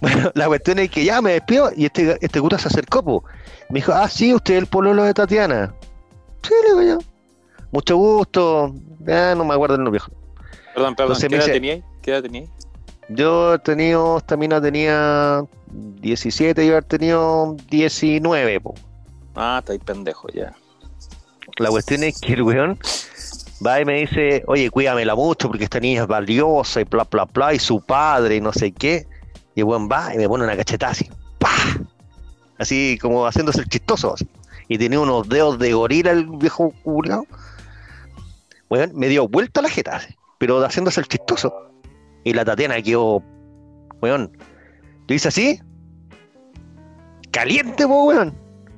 Bueno, 0.00 0.30
la 0.34 0.46
cuestión 0.46 0.78
es 0.78 0.90
que 0.90 1.04
ya 1.04 1.20
me 1.20 1.32
despido 1.32 1.70
y 1.76 1.84
este, 1.86 2.16
este 2.20 2.40
cura 2.40 2.58
se 2.58 2.68
acercó, 2.68 3.02
po. 3.02 3.24
Me 3.68 3.80
dijo, 3.80 3.92
ah, 3.92 4.08
sí, 4.08 4.32
usted 4.34 4.54
es 4.54 4.60
el 4.62 4.66
pololo 4.66 5.02
de 5.04 5.12
Tatiana. 5.14 5.74
Sí, 6.42 6.54
le 6.64 6.80
digo 6.80 6.94
yo. 7.00 7.06
Mucho 7.70 7.96
gusto. 7.96 8.74
Ya 9.00 9.34
no 9.34 9.44
me 9.44 9.54
acuerdo 9.54 9.76
el 9.76 9.84
nombre. 9.84 10.00
Perdón, 10.74 10.94
perdón, 10.96 11.16
Entonces 11.16 11.28
¿qué 11.28 11.34
edad 11.36 11.44
dice- 11.44 11.52
teníais? 11.52 11.84
¿Qué 12.02 12.10
edad 12.12 12.22
teníais? 12.22 12.48
Yo 13.10 13.54
he 13.54 13.58
tenido, 13.58 14.18
esta 14.18 14.36
mina 14.36 14.60
tenía 14.60 15.42
17 15.70 16.64
y 16.64 16.68
haber 16.70 16.84
tenido 16.84 17.56
19, 17.68 18.60
po. 18.60 18.74
Ah, 19.34 19.56
estáis 19.60 19.80
pendejo 19.84 20.28
ya. 20.28 20.54
La 21.58 21.68
cuestión 21.70 22.04
es 22.04 22.20
que 22.20 22.34
el 22.34 22.42
weón 22.42 22.78
va 23.66 23.80
y 23.80 23.84
me 23.84 23.94
dice, 24.00 24.44
oye, 24.46 24.70
cuídamela 24.70 25.14
mucho 25.14 25.48
porque 25.48 25.64
esta 25.64 25.80
niña 25.80 26.02
es 26.02 26.06
valiosa 26.08 26.80
y 26.80 26.84
bla, 26.84 27.04
bla, 27.10 27.24
bla, 27.26 27.52
y 27.52 27.58
su 27.58 27.80
padre 27.80 28.36
y 28.36 28.40
no 28.40 28.52
sé 28.52 28.72
qué. 28.72 29.06
Y 29.54 29.60
el 29.60 29.64
weón 29.64 29.88
va 29.90 30.14
y 30.14 30.18
me 30.18 30.28
pone 30.28 30.44
una 30.44 30.56
cachetada 30.56 30.92
así, 30.92 31.08
¡pah! 31.38 31.80
Así 32.58 32.98
como 33.00 33.26
haciéndose 33.26 33.60
el 33.60 33.68
chistoso. 33.68 34.14
Y 34.68 34.78
tenía 34.78 35.00
unos 35.00 35.28
dedos 35.28 35.58
de 35.58 35.72
gorila 35.72 36.12
el 36.12 36.26
viejo 36.26 36.72
culiao. 36.84 37.26
Weón, 38.68 38.92
me 38.94 39.08
dio 39.08 39.26
vuelta 39.28 39.62
la 39.62 39.68
jeta, 39.68 40.00
pero 40.38 40.64
haciéndose 40.64 41.00
el 41.00 41.08
chistoso. 41.08 41.52
Y 42.22 42.32
la 42.34 42.44
Tatiana 42.44 42.80
quedó, 42.80 43.22
weón, 44.00 44.30
yo 45.08 45.14
hice 45.14 45.28
así, 45.28 45.60
caliente, 47.30 47.86
po, 47.86 48.04
weón. 48.04 48.34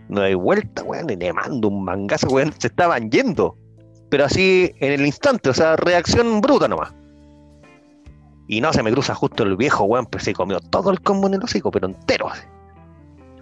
No 0.09 0.23
hay 0.23 0.35
vuelta, 0.35 0.83
weón, 0.83 1.11
y 1.11 1.17
le 1.17 1.33
mando 1.33 1.69
un 1.69 1.85
mangazo, 1.85 2.29
weón, 2.29 2.55
se 2.59 2.69
estaban 2.69 3.11
yendo. 3.11 3.57
Pero 4.09 4.25
así 4.27 4.73
en 4.81 4.93
el 4.93 5.07
instante, 5.07 5.51
o 5.51 5.55
sea, 5.55 5.77
reacción 5.77 6.41
bruta 6.41 6.69
nomás. 6.69 6.95
Y 8.49 8.61
no, 8.61 8.73
se 8.73 8.83
me 8.83 8.93
cruza 8.93 9.15
justo 9.15 9.45
el 9.45 9.57
viejo, 9.57 9.85
weón, 9.85 10.07
pues 10.07 10.25
se 10.25 10.33
comió 10.33 10.61
todo 10.61 10.91
el 10.91 11.01
combo 11.01 11.29
en 11.29 11.35
el 11.35 11.45
hocico, 11.45 11.71
pero 11.71 11.87
entero. 11.87 12.29
así. 12.29 12.43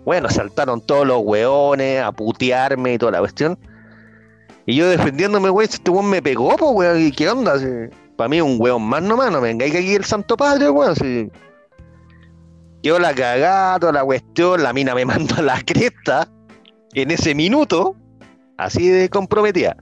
Bueno, 0.04 0.28
saltaron 0.28 0.80
todos 0.80 1.06
los 1.06 1.20
weones 1.22 2.02
a 2.02 2.12
putearme 2.12 2.94
y 2.94 2.98
toda 2.98 3.12
la 3.12 3.18
cuestión. 3.20 3.58
Y 4.66 4.76
yo 4.76 4.88
defendiéndome, 4.88 5.50
weón, 5.50 5.68
este 5.70 5.90
weón 5.90 6.08
me 6.08 6.22
pegó, 6.22 6.56
pues, 6.56 6.70
weón, 6.72 7.00
¿y 7.00 7.10
qué 7.12 7.28
onda? 7.28 7.54
Para 8.16 8.28
mí 8.28 8.40
un 8.40 8.56
weón 8.58 8.82
más 8.82 9.02
nomás, 9.02 9.30
no 9.30 9.40
me 9.40 9.48
vengáis 9.48 9.74
aquí 9.74 9.94
el 9.94 10.04
santo 10.04 10.36
padre, 10.36 10.70
weón. 10.70 10.94
Si... 10.96 11.30
Yo 12.82 12.98
la 12.98 13.14
cagada, 13.14 13.78
toda 13.78 13.92
la 13.92 14.04
cuestión, 14.04 14.62
la 14.62 14.72
mina 14.72 14.94
me 14.94 15.04
mandó 15.06 15.36
a 15.36 15.42
la 15.42 15.60
cresta 15.62 16.28
en 16.94 17.10
ese 17.10 17.34
minuto, 17.34 17.96
así 18.56 18.88
de 18.88 19.08
comprometida. 19.08 19.76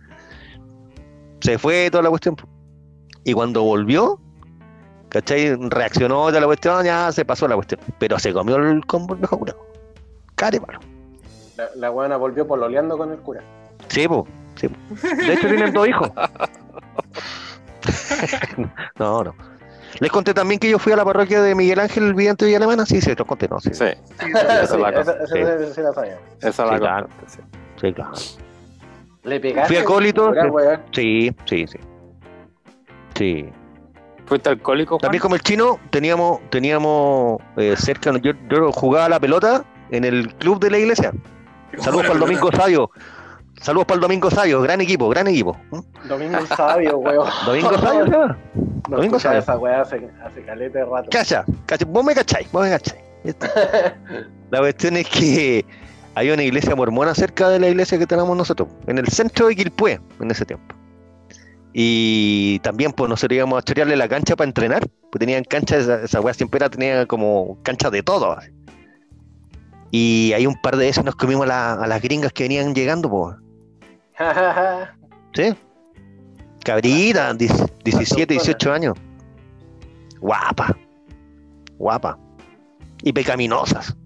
Se 1.40 1.59
fue 1.59 1.90
toda 1.90 2.03
la 2.03 2.11
cuestión. 2.11 2.36
Y 3.24 3.32
cuando 3.32 3.62
volvió, 3.62 4.20
¿cachai? 5.09 5.57
Reaccionó 5.69 6.27
toda 6.27 6.41
la 6.41 6.47
cuestión, 6.47 6.85
ya 6.85 7.11
se 7.13 7.25
pasó 7.25 7.49
la 7.49 7.55
cuestión. 7.55 7.81
Pero 7.99 8.19
se 8.19 8.33
comió 8.33 8.57
el 8.57 8.85
combo 8.87 9.15
el 9.15 9.21
viejo 9.21 9.39
curado. 9.39 9.59
Care, 10.35 10.61
mano. 10.61 10.81
La, 11.57 11.69
la 11.75 11.91
weona 11.91 12.17
volvió 12.17 12.47
pololeando 12.47 12.97
con 12.97 13.11
el 13.11 13.19
cura. 13.19 13.43
Sí, 13.89 14.07
po, 14.07 14.27
sí, 14.57 14.69
po. 14.69 14.77
De 15.17 15.33
hecho, 15.35 15.49
tienen 15.49 15.73
dos 15.73 15.89
hijos. 15.89 16.11
no, 18.99 19.25
no. 19.25 19.35
Les 20.01 20.13
conté 20.13 20.35
también 20.35 20.61
que 20.61 20.69
yo 20.71 20.79
fui 20.79 20.93
a 20.93 20.97
la 20.97 21.05
parroquia 21.05 21.43
de 21.43 21.55
Miguel 21.55 21.81
Ángel 21.81 22.05
el 22.05 22.15
Vidente 22.15 22.45
de 22.45 22.51
Villa 22.51 22.59
Alemana. 22.59 22.87
Sí, 22.87 23.01
sí, 23.01 23.15
los 23.17 23.27
conté, 23.27 23.49
no, 23.49 23.59
sí. 23.59 23.71
Sí, 23.73 23.85
Sí, 24.21 24.27
esa 24.31 24.63
esa, 24.63 24.77
la 24.77 24.91
esa, 24.91 25.27
sí. 25.27 25.39
esa 25.39 25.75
sí 25.75 25.81
la 25.81 25.93
sabía. 25.93 26.19
esa 26.41 26.67
la 26.67 26.73
Sí, 26.75 26.79
claro. 26.79 27.09
sí. 27.27 27.39
Sí, 27.81 27.93
claro. 27.93 28.13
Le 29.25 29.41
pegaste. 29.41 29.75
Fui 29.75 29.83
acólito, 29.83 30.33
cura, 30.51 30.83
sí. 30.93 31.35
Sí, 31.47 31.67
sí, 31.67 31.79
sí. 33.15 33.51
¿Fuiste 34.29 34.51
alcohólico? 34.51 34.99
Juan? 34.99 35.01
También 35.01 35.23
como 35.23 35.35
el 35.35 35.41
chino, 35.41 35.81
teníamos, 35.91 36.41
teníamos 36.51 37.41
eh, 37.57 37.75
cerca, 37.79 38.13
yo, 38.19 38.33
yo 38.51 38.73
jugaba 38.73 39.09
la 39.09 39.19
pelota 39.19 39.65
en 39.91 40.05
el 40.05 40.35
club 40.35 40.61
de 40.61 40.71
la 40.71 40.79
iglesia. 40.79 41.13
Saludos 41.79 42.03
para 42.03 42.15
el 42.15 42.21
Domingo 42.21 42.53
Sabio. 42.53 42.91
Saludos 43.61 43.87
para 43.87 43.97
el 43.97 44.01
Domingo 44.03 44.31
Sabio, 44.31 44.61
gran 44.61 44.81
equipo, 44.81 45.09
gran 45.09 45.27
equipo. 45.29 45.57
¿Mm? 45.71 46.09
Domingo 46.09 46.47
Sabio, 46.47 46.99
weón. 46.99 47.29
Domingo 47.47 47.79
Sabio. 47.79 48.07
No 48.07 48.97
Domingo 48.97 49.19
Sabio. 49.19 49.41
esa 49.41 49.59
weá 49.59 49.81
hace, 49.81 50.09
hace 50.25 50.43
caleta 50.43 50.79
de 50.79 50.85
rato. 50.85 51.09
Cacha, 51.11 51.45
cacha, 51.67 51.85
vos 51.89 52.05
me 52.05 52.15
cacháis, 52.15 52.51
vos 52.53 52.65
me 52.65 52.71
cacháis. 52.71 53.03
La 54.51 54.61
cuestión 54.61 54.97
es 54.97 55.09
que 55.09 55.65
hay 56.15 56.31
una 56.31 56.43
iglesia 56.43 56.75
mormona 56.77 57.15
cerca 57.15 57.49
de 57.49 57.59
la 57.59 57.69
iglesia 57.69 57.99
que 57.99 58.07
tenemos 58.07 58.37
nosotros, 58.37 58.69
en 58.87 58.99
el 58.99 59.09
centro 59.09 59.49
de 59.49 59.57
Quilpué, 59.57 60.01
en 60.21 60.31
ese 60.31 60.45
tiempo. 60.45 60.75
Y 61.73 62.59
también, 62.61 62.93
pues, 62.93 63.09
nosotros 63.11 63.36
íbamos 63.36 63.59
a 63.59 63.62
chorearle 63.62 63.97
la 63.97 64.09
cancha 64.09 64.35
para 64.36 64.49
entrenar, 64.49 64.89
pues 65.11 65.20
tenían 65.20 65.45
cancha, 65.45 65.77
esa, 65.77 66.03
esa 66.03 66.20
weá 66.20 66.35
siempre 66.35 66.59
era, 66.59 66.69
tenía 66.70 67.07
como 67.07 67.59
cancha 67.62 67.90
de 67.90 68.03
todo. 68.03 68.32
así. 68.32 68.51
Y 69.90 70.32
hay 70.35 70.47
un 70.47 70.55
par 70.61 70.77
de 70.77 70.86
veces 70.86 71.05
nos 71.05 71.15
comimos 71.16 71.47
la- 71.47 71.74
a 71.74 71.86
las 71.86 72.03
gringas 72.03 72.32
que 72.32 72.45
venían 72.45 72.74
llegando, 72.74 73.09
pues, 73.11 73.36
¿sí? 75.35 75.55
Cabrita, 76.65 77.32
17, 77.35 78.35
18 78.35 78.73
años. 78.73 78.95
Guapa. 80.20 80.77
Guapa. 81.78 82.19
Y 83.03 83.12
pecaminosas. 83.12 83.97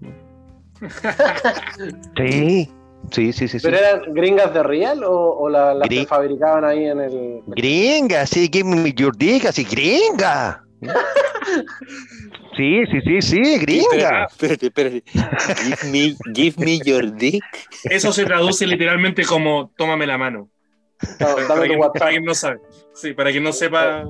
Sí, 2.17 2.69
sí, 3.11 3.33
sí, 3.33 3.47
sí. 3.47 3.59
sí. 3.59 3.65
¿Pero 3.65 3.77
eran 3.77 4.13
gringas 4.13 4.53
de 4.53 4.63
real 4.63 5.03
o, 5.03 5.11
o 5.37 5.49
la- 5.49 5.73
las 5.73 5.87
que 5.89 5.95
Gring- 6.01 6.07
fabricaban 6.07 6.65
ahí 6.65 6.85
en 6.85 6.99
el. 7.01 7.41
Gringa, 7.47 8.25
sí, 8.25 8.49
give 8.51 8.63
me 8.69 8.93
your 8.93 9.15
dick, 9.15 9.45
así, 9.45 9.63
gringa. 9.63 10.63
Sí, 12.55 12.83
sí, 12.91 13.01
sí, 13.03 13.21
sí, 13.21 13.57
gringa. 13.59 14.25
Espérate, 14.29 14.67
espérate. 14.67 15.03
Give 15.63 15.91
me, 15.91 16.15
give 16.35 16.63
me 16.63 16.79
your 16.85 17.11
dick. 17.15 17.43
Eso 17.85 18.11
se 18.13 18.25
traduce 18.25 18.67
literalmente 18.67 19.25
como 19.25 19.71
tómame 19.75 20.05
la 20.05 20.17
mano. 20.19 20.49
No, 21.19 21.27
Para, 21.35 21.47
dame 21.47 21.61
tu 21.61 21.67
quien, 21.67 21.79
WhatsApp. 21.79 21.99
para 21.99 22.11
quien 22.11 22.23
no 22.25 22.33
sabe. 22.35 22.59
Sí, 22.93 23.13
para 23.13 23.31
quien 23.31 23.43
no 23.43 23.51
sepa. 23.53 24.03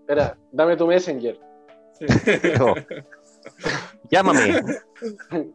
Espera, 0.00 0.38
dame 0.52 0.76
tu 0.76 0.86
Messenger. 0.86 1.38
sí. 1.98 2.06
No. 2.58 2.74
Llámame. 4.10 4.60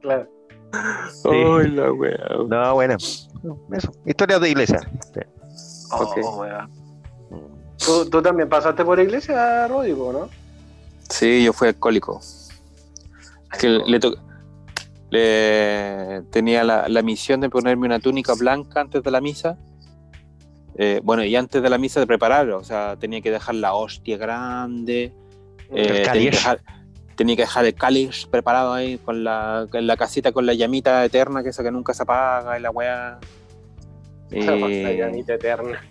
claro. 0.01 0.29
Ay, 1.25 1.67
la 1.71 1.91
wea. 1.91 2.17
No, 2.47 2.73
bueno. 2.75 2.95
Eso, 2.97 3.91
historias 4.05 4.39
de 4.41 4.49
iglesia. 4.49 4.79
Ok. 5.91 6.17
Oh, 6.23 6.41
weón. 6.41 6.69
¿Tú, 7.83 8.09
tú 8.09 8.21
también 8.21 8.47
pasaste 8.47 8.85
por 8.85 8.99
iglesia, 8.99 9.67
Rodrigo, 9.67 10.13
¿no? 10.13 10.29
Sí, 11.09 11.43
yo 11.43 11.51
fui 11.51 11.67
alcohólico. 11.69 12.19
Es 12.19 13.59
que 13.59 13.67
le, 13.67 13.99
to- 13.99 14.15
le 15.09 16.21
tenía 16.31 16.63
la, 16.63 16.87
la 16.87 17.01
misión 17.01 17.41
de 17.41 17.49
ponerme 17.49 17.85
una 17.87 17.99
túnica 17.99 18.33
blanca 18.35 18.81
antes 18.81 19.03
de 19.03 19.11
la 19.11 19.19
misa. 19.19 19.57
Eh, 20.77 21.01
bueno, 21.03 21.23
y 21.23 21.35
antes 21.35 21.61
de 21.61 21.69
la 21.69 21.77
misa 21.77 21.99
de 21.99 22.07
prepararlo, 22.07 22.57
o 22.59 22.63
sea, 22.63 22.95
tenía 22.97 23.19
que 23.21 23.29
dejar 23.31 23.55
la 23.55 23.73
hostia 23.73 24.17
grande, 24.17 25.13
eh, 25.69 25.83
tenía, 25.87 25.93
que 25.93 26.03
cáliz. 26.03 26.31
dejar, 26.31 26.61
tenía 27.15 27.35
que 27.35 27.43
dejar 27.43 27.65
el 27.65 27.73
cáliz 27.75 28.25
preparado 28.27 28.73
ahí 28.73 28.97
con 28.97 29.23
la, 29.23 29.67
en 29.73 29.87
la 29.87 29.97
casita 29.97 30.31
con 30.31 30.45
la 30.45 30.53
llamita 30.53 31.03
eterna, 31.05 31.43
que 31.43 31.49
esa 31.49 31.63
que 31.63 31.71
nunca 31.71 31.93
se 31.93 32.03
apaga, 32.03 32.57
y 32.57 32.61
la 32.61 32.71
weá. 32.71 33.19
La 34.31 34.37
Eh, 34.55 34.95
llamita 34.97 35.33
eterna. 35.33 35.81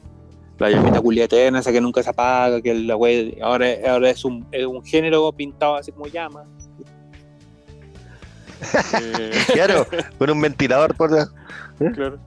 la 0.59 0.70
llamita 0.70 1.01
culia 1.01 1.24
eterna, 1.24 1.59
esa 1.60 1.72
que 1.72 1.80
nunca 1.80 2.02
se 2.02 2.09
apaga, 2.10 2.60
que 2.62 2.72
la 2.74 2.97
wea, 2.97 3.32
ahora, 3.42 3.66
ahora 3.88 4.09
es, 4.10 4.24
un, 4.24 4.47
es 4.51 4.64
un 4.66 4.82
género 4.84 5.30
pintado 5.32 5.76
así 5.76 5.92
como 5.92 6.06
llama. 6.06 6.44
Eh, 9.02 9.30
Claro, 9.52 9.86
con 10.18 10.30
un 10.30 10.40
ventilador 10.40 10.94
por 10.94 11.10
la- 11.12 11.28
claro. 11.94 12.18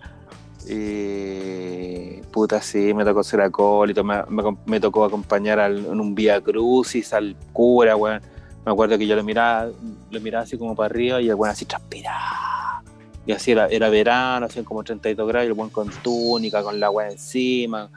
Y 0.67 2.21
puta, 2.31 2.61
sí, 2.61 2.93
me 2.93 3.03
tocó 3.03 3.23
ser 3.23 3.41
acólito, 3.41 4.03
me, 4.03 4.23
me, 4.29 4.43
me 4.65 4.79
tocó 4.79 5.03
acompañar 5.05 5.59
al- 5.59 5.85
en 5.85 5.99
un 5.99 6.15
vía 6.15 6.39
crucis 6.41 7.11
al 7.13 7.35
cura, 7.53 7.95
weón. 7.95 8.21
Me 8.65 8.71
acuerdo 8.71 8.97
que 8.97 9.05
yo 9.05 9.15
lo 9.15 9.23
miraba, 9.23 9.69
lo 10.09 10.21
miraba 10.21 10.43
así 10.43 10.57
como 10.57 10.75
para 10.75 10.87
arriba 10.87 11.21
y 11.21 11.29
el 11.29 11.35
weón 11.35 11.51
así 11.51 11.65
transpiraba. 11.65 12.83
Y 13.25 13.31
así 13.31 13.51
era, 13.51 13.67
era 13.67 13.89
verano, 13.89 14.45
hacían 14.45 14.65
como 14.65 14.83
32 14.83 15.27
grados, 15.27 15.47
y 15.47 15.51
el 15.51 15.57
weón 15.57 15.69
con 15.69 15.89
túnica, 15.89 16.61
con 16.63 16.79
la 16.79 16.89
weá 16.89 17.09
encima, 17.09 17.89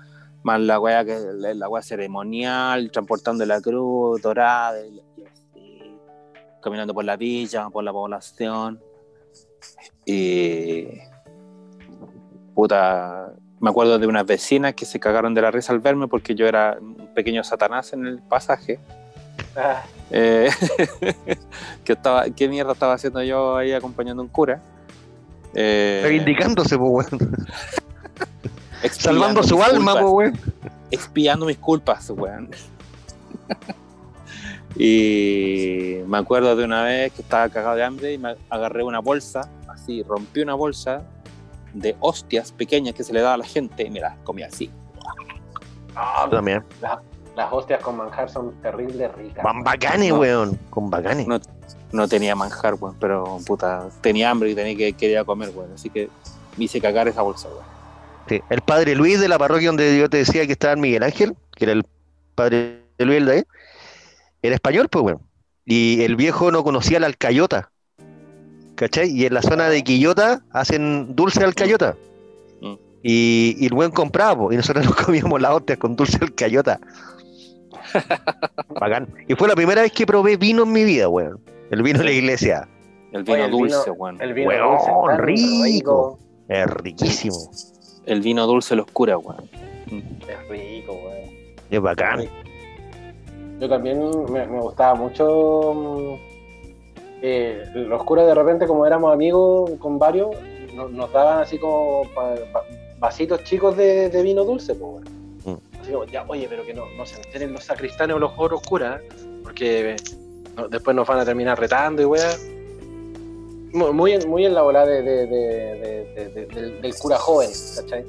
más 0.43 0.61
la 0.61 0.79
weá 0.79 1.05
que 1.05 1.19
la, 1.35 1.83
ceremonial, 1.83 2.91
transportando 2.91 3.45
la 3.45 3.61
cruz 3.61 4.23
dorada, 4.23 4.79
y, 4.87 5.03
y 5.57 5.99
caminando 6.63 6.95
por 6.95 7.05
la 7.05 7.17
villa, 7.17 7.69
por 7.71 7.83
la 7.83 7.93
población. 7.93 8.81
Y 10.05 10.87
puta, 12.55 13.33
me 13.61 13.71
acuerdo 13.71 13.99
de 13.99 14.07
unas 14.07 14.27
vecinas 14.27 14.75
que 14.75 14.85
se 14.85 15.01
cagaron 15.01 15.35
de 15.35 15.43
la 15.43 15.51
risa 15.51 15.73
al 15.73 15.81
verme 15.81 16.09
porque 16.09 16.35
yo 16.35 16.47
era 16.47 16.79
un 16.81 17.09
pequeño 17.15 17.43
satanás 17.43 17.93
en 17.93 18.07
el 18.07 18.23
pasaje. 18.23 18.79
Ah, 19.57 19.85
Eh, 20.11 20.51
que 21.85 21.93
estaba, 21.93 22.25
¿Qué 22.31 22.49
mierda 22.49 22.73
estaba 22.73 22.95
haciendo 22.95 23.23
yo 23.23 23.57
ahí 23.57 23.73
acompañando 23.73 24.23
a 24.23 24.25
un 24.25 24.31
cura? 24.31 24.61
Eh, 25.55 26.01
reivindicándose, 26.03 26.77
pues, 26.79 27.11
weón. 27.13 27.37
Salvando 28.91 29.43
su 29.43 29.63
alma, 29.63 29.93
pues, 30.01 30.13
weón. 30.13 30.41
Expiando 30.91 31.47
mis 31.47 31.59
culpas, 31.59 32.11
weón. 32.11 32.51
y 34.77 35.97
me 36.07 36.19
acuerdo 36.19 36.55
de 36.55 36.65
una 36.65 36.85
vez 36.85 37.13
que 37.13 37.23
estaba 37.23 37.49
cagado 37.49 37.77
de 37.77 37.85
hambre 37.85 38.13
y 38.13 38.19
me 38.19 38.37
agarré 38.51 38.85
una 38.85 39.01
bolsa, 39.01 39.49
así, 39.69 40.03
rompí 40.03 40.41
una 40.41 40.55
bolsa 40.55 41.03
de 41.73 41.97
hostias 42.01 42.53
pequeñas 42.53 42.95
que 42.95 43.03
se 43.05 43.13
le 43.13 43.21
daba 43.21 43.35
a 43.35 43.39
la 43.39 43.45
gente 43.45 43.85
y 43.85 43.91
me 43.91 44.01
las 44.01 44.17
comí 44.19 44.43
así. 44.43 44.71
ah, 45.95 46.29
también. 46.31 46.63
Las 46.81 47.01
hostias 47.51 47.81
con 47.83 47.97
manjar 47.97 48.31
son 48.31 48.53
terribles 48.63 49.13
ricas. 49.15 49.45
Van 49.45 49.63
bacanes, 49.63 50.11
No. 50.11 50.19
weón. 50.21 50.59
Con 50.71 50.91
bacanes. 50.91 51.27
No, 51.27 51.39
no 51.93 52.09
tenía 52.09 52.35
manjar, 52.35 52.75
weón, 52.75 52.97
pero 52.99 53.39
puta, 53.47 53.89
tenía 54.01 54.31
hambre 54.31 54.51
y 54.51 54.55
tenía 54.55 54.77
que 54.77 54.93
quería 54.95 55.25
comer, 55.25 55.51
weón. 55.55 55.73
Así 55.75 55.91
que 55.91 56.09
me 56.57 56.65
hice 56.65 56.81
cagar 56.81 57.09
esa 57.09 57.23
bolsa, 57.23 57.49
weón. 57.49 57.65
Sí. 58.29 58.41
El 58.51 58.61
padre 58.63 58.95
Luis 58.97 59.21
de 59.21 59.29
la 59.29 59.39
parroquia 59.39 59.69
donde 59.69 59.99
yo 59.99 60.11
te 60.11 60.17
decía 60.17 60.47
que 60.47 60.53
estaba 60.53 60.73
en 60.73 60.81
Miguel 60.81 61.03
Ángel, 61.03 61.37
que 61.55 61.65
era 61.65 61.73
el 61.73 61.85
padre 62.35 62.83
Luis 62.99 63.25
de 63.25 63.33
ahí, 63.33 63.45
era 64.43 64.55
español, 64.55 64.89
pues, 64.89 65.05
weón. 65.05 65.21
Y 65.65 66.03
el 66.03 66.17
viejo 66.17 66.51
no 66.51 66.65
conocía 66.65 66.99
la 67.01 67.07
alcayota. 67.07 67.71
¿Cachai? 68.77 69.09
Y 69.11 69.25
en 69.27 69.35
la 69.35 69.43
zona 69.43 69.69
de 69.69 69.83
Quillota 69.83 70.43
hacen 70.53 71.17
dulce 71.17 71.41
de 71.41 71.47
alcayota. 71.47 71.97
Mm. 72.61 72.75
Y, 73.03 73.57
y 73.59 73.67
el 73.67 73.73
buen 73.75 73.91
compraba, 73.91 74.37
po, 74.37 74.53
y 74.53 74.57
nosotros 74.57 74.85
nos 74.87 74.95
comíamos 74.97 75.41
las 75.41 75.53
hostias 75.53 75.79
con 75.79 75.97
dulce 75.97 76.19
de 76.19 76.27
alcayota. 76.27 76.79
Bacán. 78.81 79.09
Y 79.29 79.35
fue 79.35 79.49
la 79.49 79.55
primera 79.55 79.83
vez 79.83 79.93
que 79.93 80.07
probé 80.07 80.37
vino 80.37 80.63
en 80.65 80.73
mi 80.73 80.85
vida, 80.85 81.09
weón. 81.09 81.41
El 81.71 81.83
vino 81.83 81.99
de 82.01 82.05
la 82.05 82.13
iglesia. 82.13 82.69
El 83.13 83.23
vino 83.25 83.35
Oye, 83.37 83.45
el 83.45 83.51
dulce, 83.51 83.91
weón. 83.91 84.21
El 84.21 84.35
vino 84.35 84.49
Weón, 84.49 84.79
dulce 84.79 85.17
rico. 85.23 86.19
Es 86.49 86.67
riquísimo. 86.67 87.37
El 88.07 88.21
vino 88.21 88.47
dulce 88.47 88.77
los 88.77 88.87
cura, 88.87 89.19
weón. 89.19 89.49
Es 90.29 90.49
rico, 90.49 90.93
weón. 90.93 91.31
Es 91.71 91.81
bacán. 91.81 92.25
Yo 93.61 93.69
también 93.69 93.99
me, 94.31 94.47
me 94.47 94.61
gustaba 94.61 94.95
mucho. 94.95 95.73
mm, 95.75 96.15
eh, 97.23 97.65
los 97.75 98.03
curas 98.05 98.27
de 98.27 98.35
repente, 98.35 98.67
como 98.67 98.87
éramos 98.87 99.13
amigos 99.13 99.71
con 99.79 99.99
varios, 99.99 100.29
no- 100.75 100.89
nos 100.89 101.11
daban 101.13 101.41
así 101.43 101.59
como 101.59 102.03
pa- 102.15 102.35
pa- 102.53 102.63
vasitos 102.99 103.43
chicos 103.45 103.77
de, 103.77 104.11
de 104.11 104.23
vino 104.23 104.45
dulce, 104.45 104.75
pues, 104.75 104.93
weón. 104.93 105.16
Ya, 106.11 106.25
oye, 106.29 106.47
pero 106.49 106.65
que 106.65 106.75
no, 106.75 106.87
no 106.97 107.07
se 107.07 107.17
enteren 107.17 107.53
los 107.53 107.65
sacristanes 107.65 108.17
o 108.17 108.19
los 108.19 108.33
otros 108.37 108.61
curas, 108.63 109.01
porque 109.43 109.97
no- 110.57 110.69
después 110.69 110.95
nos 110.97 111.07
van 111.07 111.21
a 111.21 111.25
terminar 111.25 111.59
retando 111.59 112.03
y 112.03 112.05
weá. 112.05 112.37
Mu- 113.73 113.93
Muy, 113.93 114.13
en- 114.13 114.29
muy 114.29 114.47
en 114.47 114.55
la 114.55 114.63
bola 114.63 114.87
de, 114.87 115.03
de- 115.03 115.27
de- 115.27 115.75
de- 115.77 116.05
de- 116.15 116.29
de- 116.31 116.47
del, 116.47 116.81
del 116.81 116.95
cura 116.97 117.19
joven, 117.19 117.51
¿cachai? 117.77 118.05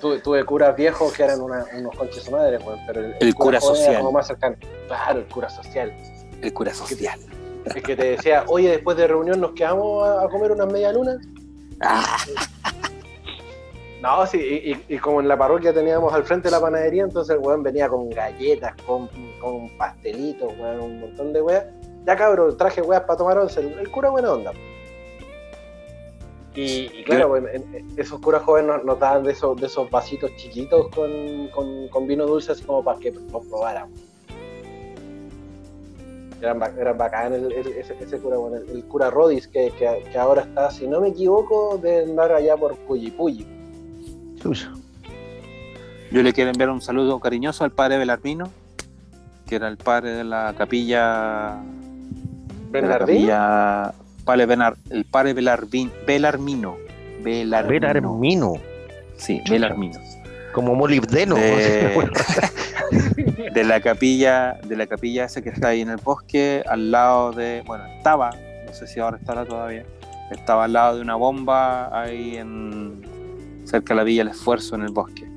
Tuve, 0.00 0.20
tuve 0.20 0.44
curas 0.44 0.76
viejos 0.76 1.12
que 1.12 1.24
eran 1.24 1.40
una- 1.40 1.64
unos 1.76 1.96
conches 1.96 2.22
su 2.22 2.30
madre, 2.30 2.58
weón, 2.58 2.78
pero 2.86 3.00
el, 3.00 3.14
El 3.20 3.34
cura 3.34 3.58
joven 3.60 3.76
era 3.76 3.84
social. 3.86 3.96
como 4.02 4.12
más 4.12 4.26
cercano. 4.28 4.56
Claro, 4.86 5.18
el 5.20 5.26
cura 5.26 5.48
social. 5.50 5.92
El 6.40 6.52
cura 6.52 6.72
social. 6.74 7.18
El 7.64 7.82
que 7.82 7.96
te 7.96 8.10
decía, 8.10 8.44
oye, 8.46 8.68
después 8.70 8.96
de 8.96 9.06
reunión 9.08 9.40
nos 9.40 9.52
quedamos 9.52 10.06
a, 10.06 10.22
a 10.24 10.28
comer 10.28 10.52
unas 10.52 10.68
medialunas. 10.72 11.16
Ah, 11.80 12.16
No, 14.00 14.24
sí, 14.26 14.38
y, 14.38 14.72
y- 14.72 14.94
y 14.94 14.98
como 14.98 15.20
en 15.20 15.26
la 15.26 15.36
parroquia 15.36 15.72
teníamos 15.72 16.12
al 16.12 16.22
frente 16.24 16.50
la 16.50 16.60
panadería, 16.60 17.02
entonces 17.02 17.34
el 17.34 17.42
weón 17.42 17.62
venía 17.64 17.88
con 17.88 18.08
galletas, 18.10 18.74
con, 18.86 19.08
con 19.40 19.68
pastelitos, 19.76 20.52
weón, 20.58 20.80
un 20.80 21.00
montón 21.00 21.32
de 21.32 21.42
weas. 21.42 21.64
Ya 22.06 22.14
cabrón, 22.16 22.56
traje 22.56 22.80
weas 22.80 23.02
para 23.02 23.16
tomar 23.18 23.38
once. 23.38 23.58
El, 23.60 23.72
el 23.78 23.90
cura 23.90 24.10
buena 24.10 24.32
onda. 24.32 24.52
Y, 26.54 26.90
y 26.92 27.04
claro, 27.04 27.34
esos 27.96 28.20
curas 28.20 28.42
jóvenes 28.42 28.82
nos, 28.84 28.98
daban 28.98 29.22
de 29.24 29.32
esos, 29.32 29.60
de 29.60 29.66
esos 29.66 29.90
vasitos 29.90 30.30
chiquitos 30.36 30.88
con, 30.94 31.48
con- 31.48 31.88
con 31.88 32.06
vino 32.06 32.24
dulce 32.26 32.52
así 32.52 32.62
como 32.64 32.82
para 32.82 32.98
que 32.98 33.10
lo 33.12 33.40
probáramos. 33.40 33.98
Eran, 36.40 36.62
eran 36.78 36.96
bacán 36.96 37.32
el, 37.34 37.52
el- 37.52 37.66
ese, 37.66 37.96
ese 38.00 38.18
cura, 38.20 38.36
bueno, 38.38 38.56
el, 38.58 38.68
el 38.70 38.84
cura 38.84 39.10
Rodis, 39.10 39.48
que, 39.48 39.70
que- 39.78 40.04
que 40.10 40.18
ahora 40.18 40.42
está, 40.42 40.70
si 40.70 40.86
no 40.86 41.00
me 41.00 41.08
equivoco, 41.08 41.78
de 41.78 42.04
andar 42.04 42.32
allá 42.32 42.56
por 42.56 42.76
Cuyipulli. 42.78 43.57
Chucha. 44.40 44.70
Yo 46.10 46.22
le 46.22 46.32
quiero 46.32 46.50
enviar 46.50 46.70
un 46.70 46.80
saludo 46.80 47.18
cariñoso 47.20 47.64
al 47.64 47.70
padre 47.72 47.98
Belarmino, 47.98 48.50
que 49.46 49.56
era 49.56 49.68
el 49.68 49.76
padre 49.76 50.12
de 50.12 50.24
la 50.24 50.54
capilla. 50.56 51.56
Benar- 52.70 53.06
el 54.90 55.04
padre 55.04 55.34
Belarvin- 55.34 55.90
Belarmino. 56.06 56.76
Belarmino. 57.22 57.80
Belarmino. 57.80 58.54
Sí, 59.16 59.38
Chucha. 59.40 59.52
Belarmino. 59.52 59.98
Como 60.52 60.74
molibdeno. 60.74 61.34
De, 61.34 62.08
de 63.54 63.64
la 63.64 63.80
capilla, 63.80 64.58
de 64.66 64.76
la 64.76 64.86
capilla 64.86 65.24
esa 65.24 65.42
que 65.42 65.50
está 65.50 65.68
ahí 65.68 65.80
en 65.82 65.90
el 65.90 65.98
bosque, 65.98 66.62
al 66.66 66.90
lado 66.90 67.32
de, 67.32 67.62
bueno, 67.66 67.84
estaba, 67.96 68.30
no 68.66 68.72
sé 68.72 68.86
si 68.86 68.98
ahora 69.00 69.16
estará 69.18 69.44
todavía, 69.44 69.84
estaba 70.30 70.64
al 70.64 70.72
lado 70.72 70.96
de 70.96 71.02
una 71.02 71.16
bomba 71.16 71.90
ahí 72.00 72.36
en 72.36 73.02
cerca 73.68 73.92
de 73.92 73.98
la 73.98 74.04
Villa 74.04 74.22
El 74.22 74.28
Esfuerzo 74.28 74.76
en 74.76 74.82
el 74.82 74.92
bosque, 74.92 75.30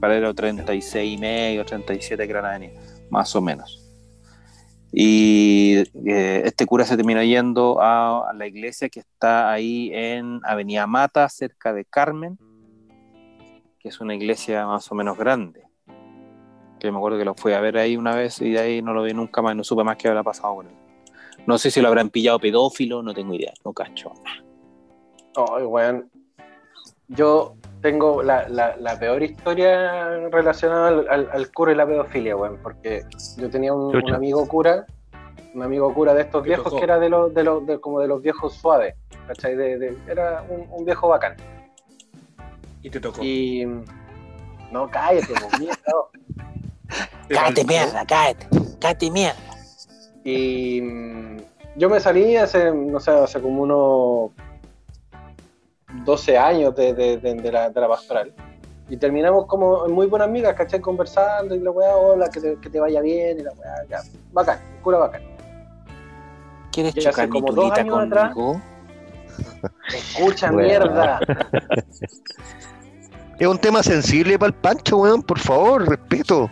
paralelo 0.00 0.34
36 0.34 1.16
y 1.16 1.20
medio, 1.20 1.64
37 1.64 2.26
Gran 2.26 2.46
Avenida, 2.46 2.80
más 3.10 3.36
o 3.36 3.42
menos. 3.42 3.80
Y 4.90 5.82
eh, 6.06 6.42
este 6.44 6.66
cura 6.66 6.84
se 6.84 6.96
terminó 6.96 7.22
yendo 7.22 7.78
a, 7.80 8.32
la 8.34 8.46
iglesia 8.46 8.88
que 8.88 9.00
está 9.00 9.52
ahí 9.52 9.90
en 9.92 10.40
Avenida 10.44 10.86
Mata, 10.86 11.28
cerca 11.28 11.72
de 11.74 11.84
Carmen, 11.84 12.38
que 13.80 13.88
es 13.88 14.00
una 14.00 14.14
iglesia 14.14 14.66
más 14.66 14.90
o 14.90 14.94
menos 14.94 15.18
grande. 15.18 15.64
Que 16.80 16.90
me 16.90 16.96
acuerdo 16.96 17.18
que 17.18 17.24
lo 17.24 17.34
fui 17.34 17.52
a 17.52 17.60
ver 17.60 17.76
ahí 17.76 17.96
una 17.96 18.14
vez 18.14 18.40
y 18.40 18.50
de 18.50 18.60
ahí 18.60 18.82
no 18.82 18.94
lo 18.94 19.02
vi 19.02 19.12
nunca 19.12 19.42
más, 19.42 19.56
no 19.56 19.64
supe 19.64 19.84
más 19.84 19.96
qué 19.96 20.08
habrá 20.08 20.22
pasado 20.22 20.54
con 20.54 20.68
él. 20.68 20.74
No 21.46 21.58
sé 21.58 21.70
si 21.70 21.82
lo 21.82 21.88
habrán 21.88 22.08
pillado 22.08 22.38
pedófilo, 22.38 23.02
no 23.02 23.12
tengo 23.12 23.34
idea, 23.34 23.52
no 23.64 23.72
cacho. 23.74 24.12
Ay, 25.36 25.64
weón. 25.64 26.08
Yo 27.08 27.56
tengo 27.84 28.22
la, 28.22 28.48
la- 28.48 28.76
la 28.78 28.98
peor 28.98 29.22
historia 29.22 30.16
relacionada 30.30 30.88
al, 30.88 31.06
al- 31.10 31.28
al 31.30 31.52
cura 31.52 31.72
y 31.72 31.74
la 31.74 31.86
pedofilia, 31.86 32.34
weón, 32.34 32.58
porque 32.62 33.02
yo 33.36 33.50
tenía 33.50 33.74
un, 33.74 33.94
amigo 34.10 34.48
cura, 34.48 34.86
un 35.52 35.62
amigo 35.62 35.92
cura 35.92 36.14
de 36.14 36.22
estos 36.22 36.42
viejos 36.42 36.72
que 36.72 36.82
era 36.82 36.98
de 36.98 37.10
los, 37.10 37.34
de 37.34 37.44
los, 37.44 37.66
de- 37.66 37.78
como 37.82 38.00
de 38.00 38.08
los 38.08 38.22
viejos 38.22 38.54
suaves, 38.54 38.94
¿cachai? 39.26 39.54
De- 39.54 39.78
de- 39.78 39.98
era 40.08 40.42
un, 40.48 40.66
un 40.70 40.86
viejo 40.86 41.08
bacán. 41.08 41.36
Y 42.80 42.88
te 42.88 42.98
tocó. 43.00 43.22
Y 43.22 43.66
no, 44.72 44.88
cállate, 44.90 45.34
pues, 45.38 45.60
mierda. 45.60 45.76
Te 47.28 47.34
Cállate, 47.34 47.64
mierda, 47.64 48.04
cállate, 48.06 48.46
cállate, 48.80 49.10
mierda. 49.10 49.38
Y 50.24 50.80
mm, 50.80 51.36
yo 51.76 51.90
me 51.90 52.00
salí 52.00 52.34
hace, 52.36 52.70
no 52.72 52.98
sé, 52.98 53.10
hace 53.10 53.42
como 53.42 53.62
unos 53.62 54.30
12 56.04 56.36
años 56.38 56.74
de, 56.76 56.92
de- 56.94 57.16
de- 57.18 57.34
de 57.34 57.52
la, 57.52 57.70
de 57.70 57.80
la 57.80 57.88
pastoral. 57.88 58.32
Y 58.88 58.96
terminamos 58.98 59.46
como 59.46 59.88
muy 59.88 60.06
buenas 60.06 60.28
amigas, 60.28 60.54
¿cachai? 60.54 60.80
Conversando 60.80 61.54
y 61.54 61.60
la 61.60 61.70
weá, 61.70 61.96
hola, 61.96 62.28
que 62.28 62.40
te, 62.40 62.56
que 62.60 62.68
te 62.68 62.78
vaya 62.80 63.00
bien 63.00 63.40
y 63.40 63.42
la 63.42 63.52
weá, 63.52 63.74
ya. 63.88 64.00
Bacán, 64.32 64.58
cura 64.82 64.98
bacán. 64.98 65.22
¿Quieres 66.70 66.94
chocar 66.94 67.26
mi 67.28 67.32
como 67.40 67.46
dos 67.52 67.54
tulita 67.72 67.80
años 67.80 67.98
atrás-? 67.98 68.34
Escucha, 69.88 70.52
mierda. 70.52 71.20
Es 73.38 73.48
un 73.48 73.58
tema 73.58 73.82
sensible 73.82 74.38
para 74.38 74.48
el 74.50 74.54
Pancho, 74.54 74.98
weón. 74.98 75.20
Por 75.22 75.40
favor, 75.40 75.88
respeto. 75.88 76.48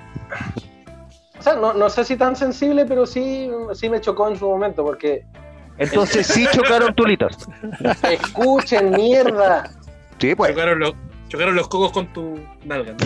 O 1.39 1.43
sea, 1.43 1.55
no, 1.55 1.73
no 1.73 1.89
sé 1.89 2.05
si 2.05 2.17
tan 2.17 2.35
sensible, 2.35 2.85
pero 2.87 3.07
sí, 3.07 3.49
sí 3.75 3.89
me 3.89 4.01
chocó 4.01 4.29
en 4.29 4.37
su 4.37 4.49
momento, 4.49 4.85
porque 4.85 5.25
Entonces 5.79 6.27
sí 6.27 6.47
chocaron 6.53 6.95
tulitas. 6.95 7.49
escuchen, 8.11 8.91
mierda. 8.91 9.71
Sí, 10.19 10.35
pues. 10.35 10.51
Chocaron 10.53 10.79
los, 10.79 10.95
chocaron 11.29 11.55
los 11.57 11.69
cocos 11.69 11.93
con 11.93 12.13
tu 12.13 12.39
nalga. 12.65 12.95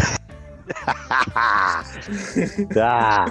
Ah. 2.77 3.27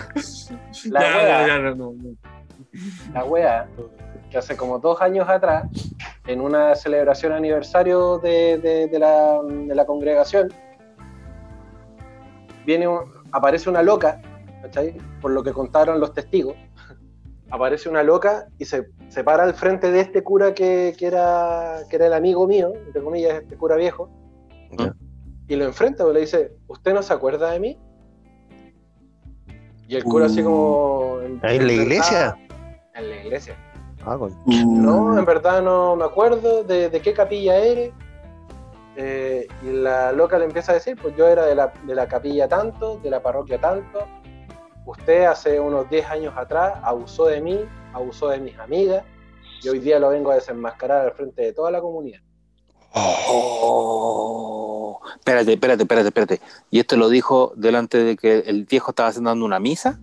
La 0.86 1.02
Ya, 1.02 1.18
wea. 1.18 1.28
ya, 1.42 1.48
ya, 1.48 1.58
no, 1.60 1.76
no, 1.76 1.92
no. 1.92 2.16
la 3.14 3.24
wea, 3.26 3.68
que 4.30 4.38
hace 4.38 4.56
como 4.56 4.80
dos 4.80 5.02
años 5.02 5.28
atrás, 5.28 5.66
en 6.28 6.40
una 6.42 6.76
celebración 6.76 7.34
aniversario 7.34 8.18
de, 8.20 8.58
de- 8.58 8.88
de 8.88 9.00
la, 9.00 9.40
de 9.44 9.76
la 9.76 9.86
congregación, 9.86 10.54
viene 12.66 12.88
un- 12.88 13.04
aparece 13.32 13.70
una 13.70 13.82
loca, 13.84 14.22
¿cachai? 14.62 14.96
Por 15.22 15.32
lo 15.32 15.44
que 15.44 15.52
contaron 15.54 16.00
los 16.00 16.14
testigos, 16.14 16.56
aparece 17.50 17.90
una 17.90 18.04
loca 18.04 18.48
y 18.58 18.66
se, 18.66 18.88
se 19.10 19.24
para 19.24 19.44
al 19.44 19.54
frente 19.54 19.92
de 19.92 20.00
este 20.02 20.24
cura 20.24 20.54
que, 20.54 20.96
que 20.98 21.08
era, 21.08 21.80
que 21.90 21.96
era 21.96 22.08
el 22.08 22.14
amigo 22.14 22.48
mío, 22.48 22.74
entre 22.88 23.02
comillas, 23.04 23.42
este 23.42 23.56
cura 23.56 23.76
viejo, 23.76 24.10
y 25.48 25.56
lo 25.56 25.66
enfrenta, 25.66 26.08
y 26.10 26.14
le 26.14 26.22
dice, 26.22 26.54
¿usted 26.68 26.94
no 26.94 27.04
se 27.04 27.14
acuerda 27.14 27.52
de 27.52 27.60
mí? 27.60 27.80
Y 29.88 29.96
el 29.96 30.04
cura 30.04 30.26
así 30.26 30.42
como... 30.42 31.20
¿Ahí 31.44 31.58
en 31.58 31.68
la 31.68 31.74
iglesia? 31.74 32.38
En 32.96 33.10
la 33.10 33.16
iglesia. 33.24 33.56
Ah, 34.04 34.18
con- 34.18 34.36
No, 34.46 35.18
en 35.18 35.26
verdad 35.26 35.62
no 35.62 35.96
me 35.96 36.06
acuerdo 36.06 36.64
de, 36.64 36.90
de 36.90 37.02
qué 37.02 37.14
capilla 37.14 37.58
eres. 37.58 37.92
Eh, 38.98 39.46
y 39.62 39.72
la 39.72 40.12
loca 40.14 40.40
le 40.40 40.46
empieza 40.46 40.72
a 40.72 40.76
decir, 40.76 40.98
pues 41.00 41.16
yo 41.18 41.28
era 41.28 41.46
de 41.46 41.54
la, 41.54 41.74
de 41.86 41.94
la 41.94 42.08
capilla 42.08 42.48
tanto, 42.48 42.98
de 43.00 43.10
la 43.10 43.22
parroquia 43.22 43.60
tanto. 43.60 44.00
Usted 44.86 45.26
hace 45.26 45.60
unos 45.60 45.90
10 45.90 46.06
años 46.10 46.34
atrás 46.38 46.80
abusó 46.84 47.26
de 47.26 47.42
mí, 47.42 47.60
abusó 47.94 48.30
de 48.30 48.40
mis 48.40 48.58
amigas, 48.60 49.04
y 49.64 49.70
hoy 49.70 49.80
día 49.80 49.98
lo 50.00 50.10
vengo 50.10 50.30
a 50.32 50.36
desenmascarar 50.36 51.06
al 51.08 51.12
frente 51.14 51.42
de 51.42 51.54
toda 51.54 51.72
la 51.72 51.82
comunidad. 51.82 52.20
Oh, 53.78 55.00
Espérate, 55.18 55.54
espérate, 55.54 55.84
espérate, 55.84 56.08
espérate. 56.10 56.42
¿Y 56.70 56.80
esto 56.80 56.98
lo 56.98 57.10
dijo 57.10 57.52
delante 57.56 57.98
de 58.04 58.16
que 58.16 58.40
el 58.40 58.66
viejo 58.66 58.92
estaba 58.92 59.12
dando 59.12 59.44
una 59.46 59.60
misa? 59.60 60.00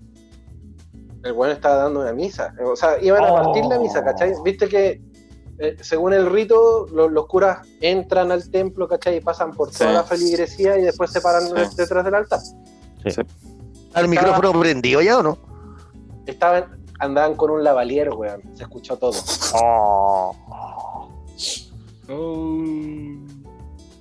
El 1.23 1.33
weón 1.33 1.53
estaba 1.53 1.77
dando 1.77 2.01
una 2.01 2.13
misa. 2.13 2.53
O 2.65 2.75
sea, 2.75 3.01
iban 3.01 3.23
a 3.25 3.33
partir 3.33 3.65
la 3.67 3.79
misa, 3.79 4.03
¿cachai? 4.05 4.33
Viste 4.45 4.69
que 4.69 5.01
eh, 5.59 5.77
según 5.81 6.13
el 6.13 6.29
rito, 6.29 6.87
lo- 6.93 7.09
los 7.09 7.27
curas 7.29 7.59
entran 7.81 8.33
al 8.33 8.51
templo, 8.51 8.89
¿cachai? 8.89 9.19
Y 9.19 9.21
pasan 9.21 9.53
por 9.53 9.71
toda 9.71 9.91
Sí. 9.91 9.95
la 9.95 10.03
feligresía 10.03 10.77
y 10.79 10.83
después 10.83 11.13
se 11.13 11.21
paran 11.21 11.43
Sí. 11.47 11.53
detrás 11.77 12.05
del 12.05 12.15
altar. 12.17 12.41
¿Al 13.95 14.09
micrófono 14.09 14.53
prendido 14.59 15.01
ya 15.03 15.19
o 15.19 15.23
no? 15.23 15.39
Estaban, 16.27 16.83
andaban 16.99 17.35
con 17.35 17.51
un 17.51 17.65
lavalier, 17.65 18.11
weón. 18.11 18.43
Se 18.57 18.63
escuchó 18.65 18.97
todo. 18.97 19.13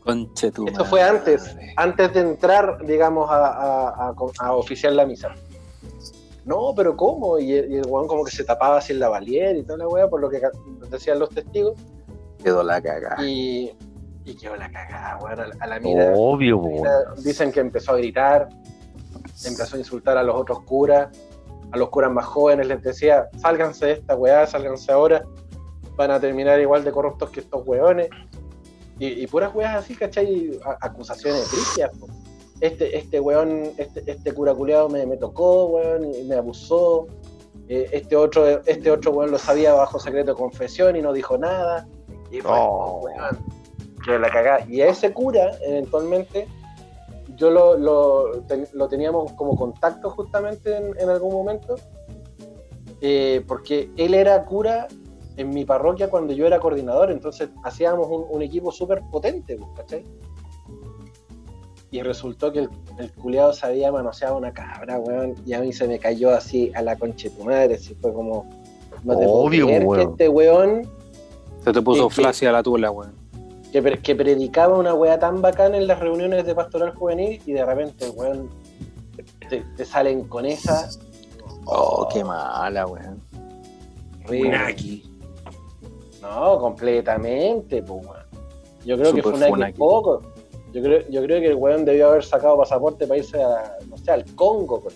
Conche 0.04 0.52
tu 0.52 0.66
Esto 0.68 0.84
fue 0.86 1.02
antes, 1.04 1.56
antes 1.78 2.14
de 2.14 2.22
entrar, 2.22 2.84
digamos, 2.86 3.30
a, 3.30 3.48
a- 3.48 3.90
a- 4.10 4.16
a 4.40 4.54
oficiar 4.56 4.94
la 4.94 5.06
misa. 5.06 5.30
No, 6.44 6.74
pero 6.76 6.98
¿cómo? 6.98 7.38
Y 7.38 7.54
el, 7.54 7.72
y 7.72 7.76
el 7.78 7.86
weón 7.86 8.08
como 8.08 8.24
que 8.24 8.32
se 8.32 8.44
tapaba 8.44 8.78
así 8.78 8.94
el 8.94 9.00
lavalier 9.00 9.58
y 9.58 9.64
toda 9.64 9.78
la 9.78 9.88
weá, 9.88 10.10
por 10.10 10.20
lo 10.20 10.30
que 10.30 10.42
decían 10.90 11.20
los 11.20 11.30
testigos. 11.30 11.76
Quedó 12.44 12.64
la 12.64 12.82
cagada. 12.82 13.24
Y, 13.24 13.72
y 14.26 14.34
quedó 14.36 14.56
la 14.56 14.72
cagada, 14.72 15.20
weón, 15.22 15.40
a, 15.40 15.48
la- 15.48 15.56
a 15.60 15.68
la 15.68 15.80
mira. 15.80 16.14
Obvio, 16.16 16.58
weón. 16.58 16.84
Dicen 17.24 17.52
que 17.52 17.60
empezó 17.60 17.92
a 17.92 17.98
gritar, 17.98 18.50
empezó 19.46 19.76
a 19.76 19.80
insultar 19.80 20.18
a 20.18 20.24
los 20.24 20.36
otros 20.36 20.62
curas, 20.64 21.10
a 21.72 21.78
los 21.78 21.90
curas 21.90 22.12
más 22.12 22.26
jóvenes 22.26 22.68
les 22.68 22.82
decía, 22.84 23.30
sálganse 23.38 23.86
de 23.88 23.92
esta 23.94 24.16
weá, 24.16 24.46
sálganse 24.48 24.92
ahora, 24.92 25.24
van 25.96 26.12
a 26.12 26.20
terminar 26.20 26.60
igual 26.60 26.84
de 26.84 26.92
corruptos 26.92 27.30
que 27.30 27.40
estos 27.42 27.66
weones. 27.66 28.10
Y, 29.00 29.24
y 29.24 29.28
puras 29.28 29.54
weas 29.56 29.76
así, 29.78 29.96
¿cachai? 29.96 30.60
A- 30.66 30.78
acusaciones 30.86 31.48
po. 32.00 32.08
Este, 32.60 32.96
este 32.98 33.20
weón, 33.20 33.72
este, 33.78 34.04
este 34.06 34.34
cura 34.34 34.54
culiado 34.54 34.88
me, 34.90 35.06
me 35.08 35.18
tocó, 35.18 35.66
weón, 35.68 36.14
y 36.14 36.24
me 36.24 36.36
abusó. 36.36 37.08
Eh, 37.68 37.90
este 37.94 38.16
otro, 38.16 38.46
este 38.66 38.92
otro 38.92 39.12
weón 39.12 39.32
lo 39.32 39.38
sabía 39.40 39.74
bajo 39.74 39.98
secreto 39.98 40.32
de 40.34 40.38
confesión 40.38 40.96
y 40.96 41.02
no 41.02 41.14
dijo 41.14 41.38
nada. 41.38 41.88
Y 42.30 42.42
fue, 42.42 42.52
Oh. 42.54 43.00
weón, 43.04 43.40
que 44.06 44.20
la 44.20 44.30
cagá. 44.30 44.64
Y 44.68 44.82
a 44.82 44.88
ese 44.90 45.12
cura, 45.14 45.52
eventualmente, 45.66 46.48
yo 47.36 47.50
lo, 47.50 47.78
lo, 47.78 48.42
ten- 48.48 48.68
lo 48.74 48.88
teníamos 48.88 49.32
como 49.34 49.56
contacto 49.56 50.10
justamente 50.10 50.76
en, 50.76 51.00
en 51.00 51.10
algún 51.10 51.34
momento, 51.34 51.76
eh, 53.02 53.44
porque 53.48 53.90
él 53.98 54.14
era 54.14 54.44
cura 54.46 54.88
en 55.38 55.50
mi 55.50 55.66
parroquia 55.66 56.10
cuando 56.10 56.34
yo 56.34 56.46
era 56.46 56.60
coordinador, 56.60 57.10
entonces 57.12 57.50
hacíamos 57.64 58.08
un, 58.10 58.26
un 58.30 58.42
equipo 58.42 58.72
súper 58.72 59.02
potente, 59.12 59.56
pues, 59.58 59.70
¿cachai? 59.76 60.06
Y 61.90 62.02
resultó 62.04 62.52
que 62.52 62.60
el, 62.60 62.70
el 63.00 63.12
culiado 63.14 63.52
se 63.54 63.66
había 63.66 63.92
manoseado 63.92 64.38
una 64.38 64.54
cabra, 64.54 64.98
weón, 65.00 65.36
y 65.46 65.54
a 65.54 65.60
mí 65.60 65.74
se 65.74 65.88
me 65.88 66.00
cayó 66.00 66.30
así 66.32 66.72
a 66.76 66.82
la 66.82 66.98
concha 66.98 67.28
de 67.30 67.36
tu 67.36 67.44
madre, 67.44 67.76
así 67.76 67.96
fue 67.96 68.14
como... 68.14 68.46
No 69.04 69.18
te 69.18 69.26
puedo 69.26 69.32
Obvio, 69.32 69.68
que 69.68 69.80
weón. 69.80 70.10
este 70.12 70.30
weón 70.30 70.90
Se 71.64 71.74
te 71.74 71.82
puso 71.82 72.10
flácida 72.10 72.52
la 72.52 72.62
tula, 72.64 72.92
weón. 72.92 73.14
Que, 73.72 73.82
pre- 73.82 74.00
que 74.00 74.16
predicaba 74.16 74.78
una 74.78 74.94
weá 74.94 75.18
tan 75.20 75.42
bacana 75.42 75.78
en 75.78 75.88
las 75.88 76.00
reuniones 76.00 76.46
de 76.46 76.54
pastoral 76.56 76.94
juvenil 76.96 77.42
y 77.46 77.54
de 77.54 77.66
repente, 77.66 78.10
weón, 78.10 78.50
te, 79.50 79.62
te 79.76 79.86
salen 79.86 80.26
con 80.28 80.46
esa. 80.46 80.90
Oh, 81.66 82.08
qué 82.12 82.24
mala, 82.24 82.86
weón. 82.88 83.22
Funaki. 84.26 85.04
No, 86.22 86.60
completamente, 86.60 87.82
pues, 87.84 88.06
weón. 88.06 88.22
Yo 88.86 88.98
creo 88.98 89.14
que 89.14 89.22
Super 89.22 89.24
fue 89.24 89.34
una 89.34 89.48
funaki. 89.48 89.78
poco. 89.78 90.22
Yo 90.74 90.82
creo, 90.82 91.08
yo 91.10 91.22
creo 91.24 91.40
que 91.42 91.48
el 91.48 91.56
weón 91.56 91.84
debió 91.86 92.10
haber 92.10 92.24
sacado 92.24 92.58
pasaporte 92.58 93.06
para 93.06 93.18
irse 93.20 93.44
a, 93.44 93.78
no 93.90 93.98
sé, 93.98 94.12
al 94.12 94.24
Congo, 94.36 94.80
pues. 94.82 94.96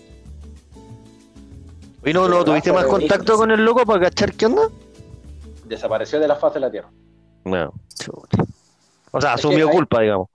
¿Y 2.04 2.12
no, 2.12 2.28
no 2.28 2.44
tuviste 2.44 2.72
más 2.72 2.86
contacto 2.86 3.36
con 3.36 3.50
el 3.50 3.64
loco 3.64 3.84
para 3.84 4.00
cachar 4.04 4.32
qué 4.32 4.46
onda? 4.46 4.68
Desapareció 5.66 6.20
de 6.20 6.28
la 6.28 6.36
faz 6.36 6.54
de 6.54 6.60
la 6.60 6.70
tierra. 6.70 6.88
No, 7.44 7.72
chuta. 7.98 8.45
O 9.16 9.20
sea, 9.20 9.34
Es 9.34 9.40
que 9.40 9.48
asumió 9.48 9.68
culpa, 9.70 10.00
digamos. 10.00 10.28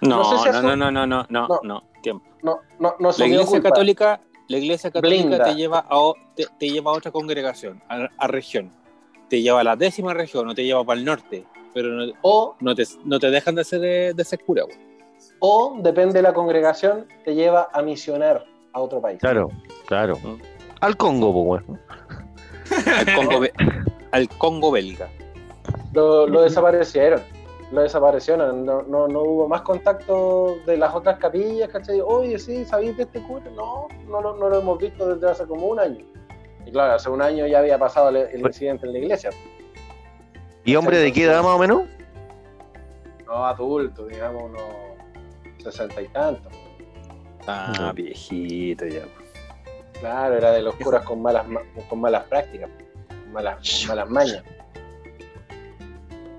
No, 0.00 0.18
No 0.18 0.24
sé 0.24 0.52
si 0.52 0.62
no, 0.62 0.62
no, 0.62 0.76
no, 0.76 0.90
no, 0.90 1.06
no, 1.06 1.26
no, 1.28 1.46
No. 1.48 1.60
no, 1.62 1.82
tiempo. 2.02 2.24
No, 2.42 2.60
no, 2.78 2.94
no 2.98 3.10
La 3.18 3.26
iglesia 3.26 3.46
culpa. 3.46 3.68
católica, 3.70 4.20
la 4.48 4.58
iglesia 4.58 4.90
católica 4.90 5.22
Blinda. 5.26 5.44
te 5.44 5.54
lleva 5.56 5.80
a, 5.80 5.98
o- 5.98 6.14
te, 6.36 6.46
te 6.58 6.70
lleva 6.70 6.92
a 6.92 6.94
otra 6.94 7.10
congregación, 7.10 7.82
a, 7.88 8.08
a 8.16 8.26
región. 8.28 8.72
Te 9.28 9.42
lleva 9.42 9.60
a 9.60 9.64
la 9.64 9.76
décima 9.76 10.14
región, 10.14 10.46
no 10.46 10.54
te 10.54 10.64
lleva 10.64 10.84
para 10.84 10.98
el 10.98 11.04
norte, 11.04 11.44
pero 11.74 11.88
no, 11.88 12.12
O, 12.22 12.56
no 12.60 12.74
te, 12.74 12.84
no 13.04 13.18
te 13.18 13.30
dejan 13.30 13.56
de 13.56 13.64
ser 13.64 13.80
de, 13.80 14.14
de 14.14 14.24
ser 14.24 14.42
cura, 14.44 14.64
weón. 14.64 14.78
o, 15.40 15.76
depende 15.80 16.14
de 16.14 16.22
la 16.22 16.32
congregación, 16.32 17.06
te 17.24 17.34
lleva 17.34 17.68
a 17.72 17.82
misionar 17.82 18.44
a 18.72 18.80
otro 18.80 19.00
país. 19.02 19.18
Claro, 19.20 19.50
claro. 19.86 20.16
Mm. 20.22 20.40
Al 20.80 20.96
Congo, 20.96 21.32
pues. 21.44 21.64
Al 22.86 23.14
Congo, 23.16 23.40
al 24.12 24.28
Congo 24.28 24.70
belga. 24.70 25.08
Lo, 25.92 26.26
lo 26.26 26.42
desaparecieron. 26.42 27.20
Lo 27.70 27.82
desaparecieron. 27.82 28.64
No, 28.64 28.82
no, 28.82 29.08
no 29.08 29.20
hubo 29.22 29.48
más 29.48 29.62
contacto 29.62 30.56
de 30.66 30.76
las 30.76 30.94
otras 30.94 31.18
capillas, 31.18 31.68
¿cachai? 31.68 32.00
Oye, 32.00 32.38
sí, 32.38 32.64
¿sabéis 32.64 32.96
de 32.96 33.02
este 33.02 33.20
cura? 33.22 33.44
No, 33.54 33.88
no, 34.06 34.20
lo- 34.22 34.36
no 34.36 34.48
lo 34.48 34.58
hemos 34.60 34.78
visto 34.78 35.14
desde 35.14 35.30
hace 35.30 35.46
como 35.46 35.66
un 35.66 35.78
año. 35.78 36.04
Y 36.64 36.70
claro, 36.72 36.94
hace 36.94 37.10
un 37.10 37.20
año 37.22 37.46
ya 37.46 37.58
había 37.60 37.78
pasado 37.78 38.08
el, 38.10 38.16
el 38.16 38.40
incidente 38.40 38.86
en 38.86 38.92
la 38.92 38.98
iglesia. 38.98 39.30
¿Y 40.64 40.76
hombre 40.76 40.98
de 40.98 41.12
qué 41.12 41.24
edad 41.24 41.42
más 41.42 41.54
o 41.56 41.58
menos? 41.58 41.82
No 43.26 43.44
adulto, 43.46 44.06
digamos, 44.06 44.44
unos 44.44 44.62
sesenta 45.62 46.00
y 46.00 46.08
tantos. 46.08 46.52
Ah, 47.46 47.92
viejito 47.94 48.86
ya. 48.86 49.02
Claro, 50.00 50.36
era 50.36 50.52
de 50.52 50.62
los 50.62 50.74
curas 50.76 51.04
con 51.04 51.20
malas, 51.22 51.46
ma- 51.48 51.62
con 51.88 52.00
malas 52.00 52.24
prácticas, 52.24 52.70
con 53.08 53.32
malas, 53.32 53.56
con 53.80 53.88
malas 53.88 54.10
mañas. 54.10 54.42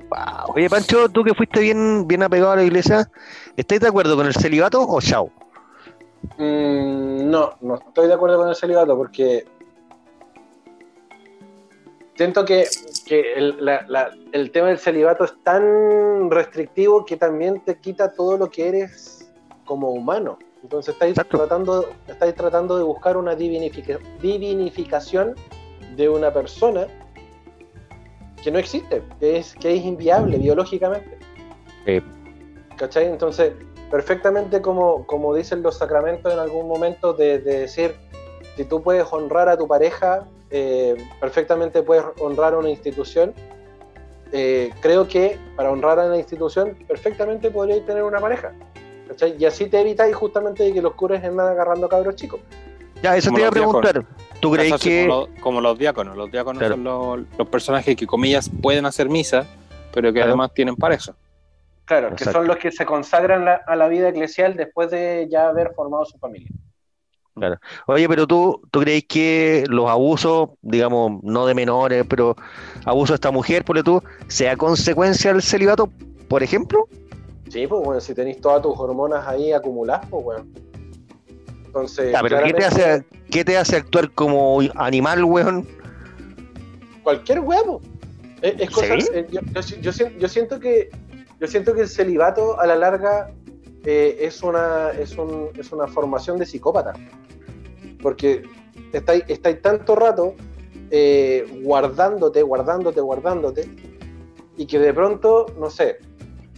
Wow. 0.09 0.55
Oye, 0.55 0.69
Pancho, 0.69 1.07
tú 1.09 1.23
que 1.23 1.33
fuiste 1.33 1.59
bien, 1.59 2.07
bien 2.07 2.23
apegado 2.23 2.51
a 2.51 2.55
la 2.55 2.63
iglesia, 2.63 3.09
¿estáis 3.55 3.81
de 3.81 3.87
acuerdo 3.87 4.15
con 4.15 4.25
el 4.25 4.33
celibato 4.33 4.81
o 4.87 4.99
chao? 5.01 5.29
Mm, 6.37 7.29
no, 7.29 7.51
no 7.61 7.75
estoy 7.75 8.07
de 8.07 8.13
acuerdo 8.13 8.37
con 8.39 8.49
el 8.49 8.55
celibato 8.55 8.97
porque 8.97 9.45
siento 12.15 12.43
que, 12.43 12.65
que 13.05 13.33
el, 13.33 13.63
la- 13.63 13.85
la- 13.87 14.11
el 14.31 14.51
tema 14.51 14.67
del 14.67 14.79
celibato 14.79 15.23
es 15.23 15.33
tan 15.43 16.29
restrictivo 16.31 17.05
que 17.05 17.15
también 17.17 17.61
te 17.63 17.77
quita 17.79 18.11
todo 18.11 18.37
lo 18.37 18.49
que 18.49 18.67
eres 18.67 19.31
como 19.65 19.91
humano. 19.91 20.37
Entonces 20.63 20.93
estáis 20.93 21.11
Exacto. 21.11 21.37
tratando, 21.37 21.89
estáis 22.07 22.35
tratando 22.35 22.77
de 22.77 22.83
buscar 22.83 23.15
una 23.15 23.35
divinifica- 23.35 23.99
divinificación 24.21 25.35
de 25.95 26.09
una 26.09 26.33
persona 26.33 26.87
que 28.43 28.51
no 28.51 28.59
existe, 28.59 29.01
que 29.19 29.37
es, 29.37 29.53
que 29.55 29.75
es 29.75 29.83
inviable 29.83 30.37
biológicamente. 30.37 31.17
¿Cachai? 32.77 33.07
Entonces, 33.07 33.53
perfectamente 33.91 34.61
como, 34.61 35.05
como 35.05 35.33
dicen 35.33 35.61
los 35.61 35.77
sacramentos 35.77 36.31
en 36.31 36.39
algún 36.39 36.67
momento 36.67 37.13
de, 37.13 37.39
de 37.39 37.61
decir, 37.61 37.95
si 38.55 38.65
tú 38.65 38.81
puedes 38.81 39.05
honrar 39.11 39.49
a 39.49 39.57
tu 39.57 39.67
pareja, 39.67 40.27
eh, 40.51 40.95
perfectamente 41.19 41.83
puedes 41.83 42.03
honrar 42.19 42.53
a 42.53 42.57
una 42.57 42.69
institución. 42.69 43.33
Eh, 44.31 44.71
creo 44.81 45.07
que 45.07 45.37
para 45.55 45.71
honrar 45.71 45.99
a 45.99 46.05
una 46.05 46.17
institución, 46.17 46.77
perfectamente 46.87 47.51
podríais 47.51 47.85
tener 47.85 48.03
una 48.03 48.19
pareja. 48.19 48.53
¿cachai? 49.07 49.35
Y 49.39 49.45
así 49.45 49.67
te 49.67 49.79
evitáis 49.81 50.15
justamente 50.15 50.63
de 50.63 50.73
que 50.73 50.81
los 50.81 50.93
curas 50.93 51.23
andan 51.23 51.47
agarrando 51.47 51.89
cabros 51.89 52.15
chicos. 52.15 52.39
Ya, 53.01 53.15
eso 53.15 53.29
Como 53.29 53.37
te 53.37 53.41
iba 53.41 53.47
a 53.47 53.51
los 53.51 53.55
diáconos. 53.55 53.91
preguntar. 53.91 54.15
¿Tú 54.41 54.51
crees 54.51 54.73
que 54.81 55.07
como, 55.07 55.21
lo- 55.21 55.41
como 55.41 55.61
los 55.61 55.77
diáconos. 55.77 56.17
Los 56.17 56.31
diáconos 56.31 56.59
Claro. 56.59 56.75
son 56.75 56.83
los, 56.83 57.19
los 57.37 57.47
personajes 57.49 57.95
que, 57.95 58.05
comillas, 58.07 58.49
pueden 58.61 58.85
hacer 58.85 59.09
misa, 59.09 59.45
pero 59.93 60.09
que 60.09 60.15
Claro. 60.19 60.29
además 60.31 60.53
tienen 60.53 60.75
pareja. 60.75 61.13
Claro, 61.85 62.15
que 62.15 62.23
son 62.23 62.45
los 62.47 62.57
que 62.57 62.71
se 62.71 62.85
consagran 62.85 63.45
la- 63.45 63.61
a 63.65 63.75
la 63.75 63.87
vida 63.87 64.09
eclesial 64.09 64.55
después 64.55 64.91
de 64.91 65.27
ya 65.29 65.47
haber 65.49 65.73
formado 65.73 66.05
su 66.05 66.17
familia. 66.19 66.49
Oye, 67.87 68.07
pero 68.09 68.27
tú, 68.27 68.61
¿tú 68.69 68.81
crees 68.81 69.05
que 69.05 69.63
los 69.69 69.89
abusos, 69.89 70.49
digamos, 70.61 71.23
no 71.23 71.45
de 71.45 71.55
menores, 71.55 72.05
pero 72.09 72.35
abuso 72.85 73.13
de 73.13 73.15
esta 73.15 73.31
mujer, 73.31 73.63
por 73.63 73.81
tú, 73.81 74.03
sea 74.27 74.57
consecuencia 74.57 75.31
del 75.31 75.41
celibato, 75.41 75.89
por 76.27 76.43
ejemplo? 76.43 76.85
Sí, 77.49 77.65
pues 77.65 77.81
bueno, 77.81 78.01
si 78.01 78.13
tenéis 78.13 78.41
todas 78.41 78.61
tus 78.61 78.77
hormonas 78.77 79.25
ahí 79.25 79.53
acumuladas, 79.53 80.05
pues 80.09 80.23
bueno. 80.23 80.45
Entonces, 81.69 82.11
Ya, 82.11 82.21
pero 82.23 82.41
¿qué 82.43 82.53
te, 82.53 82.65
hace, 82.65 83.03
¿qué 83.29 83.45
te 83.45 83.55
hace 83.55 83.75
actuar 83.77 84.09
como 84.11 84.59
animal, 84.75 85.23
weón? 85.23 85.67
cualquier 87.03 87.39
huevo. 87.41 87.79
Es, 88.41 88.55
es 88.59 88.69
cosa- 88.71 88.95
eh, 88.95 89.27
yo, 89.31 89.39
yo 89.53 89.61
si- 89.63 89.79
yo 89.81 89.91
sien- 89.91 90.17
yo 90.17 90.27
siento 90.27 90.59
que 90.59 90.89
yo 91.39 91.47
siento 91.47 91.73
que 91.75 91.81
el 91.81 91.87
celibato 91.87 92.59
a 92.59 92.65
la 92.67 92.75
larga 92.75 93.29
eh, 93.85 94.17
es 94.19 94.41
una 94.43 94.89
es, 94.91 95.15
un- 95.17 95.49
es 95.57 95.71
una 95.71 95.87
formación 95.87 96.37
de 96.39 96.45
psicópata. 96.47 96.93
Porque 98.01 98.43
estáis, 98.93 99.23
tanto 99.61 99.95
rato 99.95 100.33
eh, 100.91 101.45
guardándote, 101.63 102.41
guardándote, 102.41 102.99
guardándote, 103.01 103.69
y 104.57 104.65
que 104.65 104.79
de 104.79 104.91
pronto, 104.93 105.45
no 105.59 105.69
sé, 105.69 105.97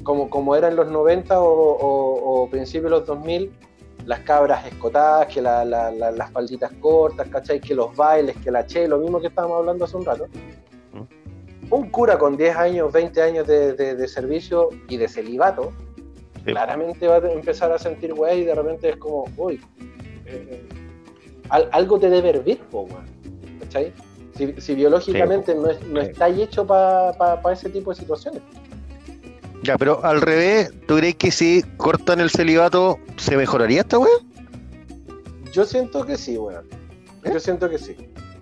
como, 0.03 0.29
como 0.29 0.55
era 0.55 0.69
en 0.69 0.75
los 0.77 0.89
90 0.89 1.39
o, 1.41 1.45
o- 1.45 2.43
o 2.43 2.49
principios 2.49 2.85
de 2.85 2.97
los 2.97 3.05
2000, 3.07 3.51
las 4.05 4.19
cabras 4.21 4.65
escotadas, 4.65 5.27
que 5.27 5.41
la- 5.41 5.63
la- 5.63 5.91
la- 5.91 6.11
las 6.11 6.31
falditas 6.31 6.71
cortas, 6.79 7.27
¿cachai? 7.29 7.59
Que 7.61 7.75
los 7.75 7.95
bailes, 7.95 8.35
que 8.37 8.51
la 8.51 8.65
che, 8.65 8.87
lo 8.87 8.97
mismo 8.97 9.19
que 9.19 9.27
estábamos 9.27 9.59
hablando 9.59 9.85
hace 9.85 9.97
un 9.97 10.05
rato. 10.05 10.27
Un 11.69 11.89
cura 11.89 12.17
con 12.17 12.35
10 12.35 12.55
años, 12.57 12.91
20 12.91 13.21
años 13.21 13.47
de, 13.47 13.73
de- 13.73 13.95
de 13.95 14.07
servicio 14.07 14.69
y 14.89 14.97
de 14.97 15.07
celibato, 15.07 15.71
Sí. 16.43 16.51
claramente 16.51 17.07
va 17.07 17.17
a 17.17 17.31
empezar 17.31 17.71
a 17.71 17.77
sentir 17.77 18.13
wey 18.13 18.41
y 18.41 18.45
de 18.45 18.55
repente 18.55 18.89
es 18.89 18.97
como, 18.97 19.25
uy, 19.37 19.61
eh, 20.25 20.67
al- 21.49 21.69
algo 21.71 21.99
te 21.99 22.09
debe 22.09 22.29
hervir, 22.31 22.59
po, 22.71 22.87
¿cachai? 23.61 23.93
Si, 24.35 24.53
si 24.59 24.75
biológicamente 24.75 25.53
no, 25.55 25.69
es- 25.69 25.81
no 25.87 26.01
Sí. 26.01 26.07
está 26.07 26.27
hecho 26.29 26.65
para 26.65 27.39
ese 27.53 27.69
tipo 27.69 27.91
de 27.91 27.99
situaciones. 27.99 28.41
Ya, 29.63 29.77
pero 29.77 30.03
al 30.03 30.21
revés, 30.21 30.71
¿tú 30.87 30.97
crees 30.97 31.15
que 31.15 31.31
si 31.31 31.63
cortan 31.77 32.19
el 32.19 32.29
celibato 32.31 32.97
se 33.17 33.37
mejoraría 33.37 33.81
esta 33.81 33.99
weá? 33.99 34.09
Yo 35.51 35.65
siento 35.65 36.05
que 36.05 36.17
sí, 36.17 36.37
weón. 36.37 36.65
Yo 37.31 37.39
siento 37.39 37.69
que 37.69 37.77
sí. 37.77 37.95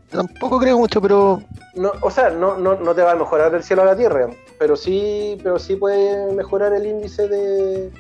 Tampoco 0.10 0.60
creo 0.60 0.78
mucho, 0.78 1.02
pero 1.02 1.42
No, 1.76 1.92
o 2.02 2.10
sea, 2.10 2.30
no, 2.30 2.58
no, 2.58 2.76
no 2.80 2.96
te 2.96 3.02
va 3.02 3.12
a 3.12 3.16
mejorar 3.16 3.52
del 3.52 3.64
cielo 3.64 3.82
a 3.82 3.86
la 3.86 3.96
tierra, 3.98 4.30
pero 4.58 4.76
sí, 4.76 5.38
pero 5.44 5.60
sí 5.60 5.76
puede 5.76 6.32
mejorar 6.34 6.74
el 6.74 6.86
índice 6.86 7.28
de, 7.28 7.92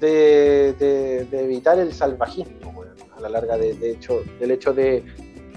de, 0.00 0.74
de- 0.78 1.24
de 1.30 1.44
evitar 1.44 1.78
el 1.78 1.92
salvajismo, 1.92 2.70
weón, 2.76 2.94
a 3.16 3.20
la 3.20 3.28
larga, 3.30 3.56
de, 3.56 3.74
de 3.74 3.92
hecho, 3.92 4.22
del 4.38 4.50
hecho 4.50 4.72
de, 4.74 5.02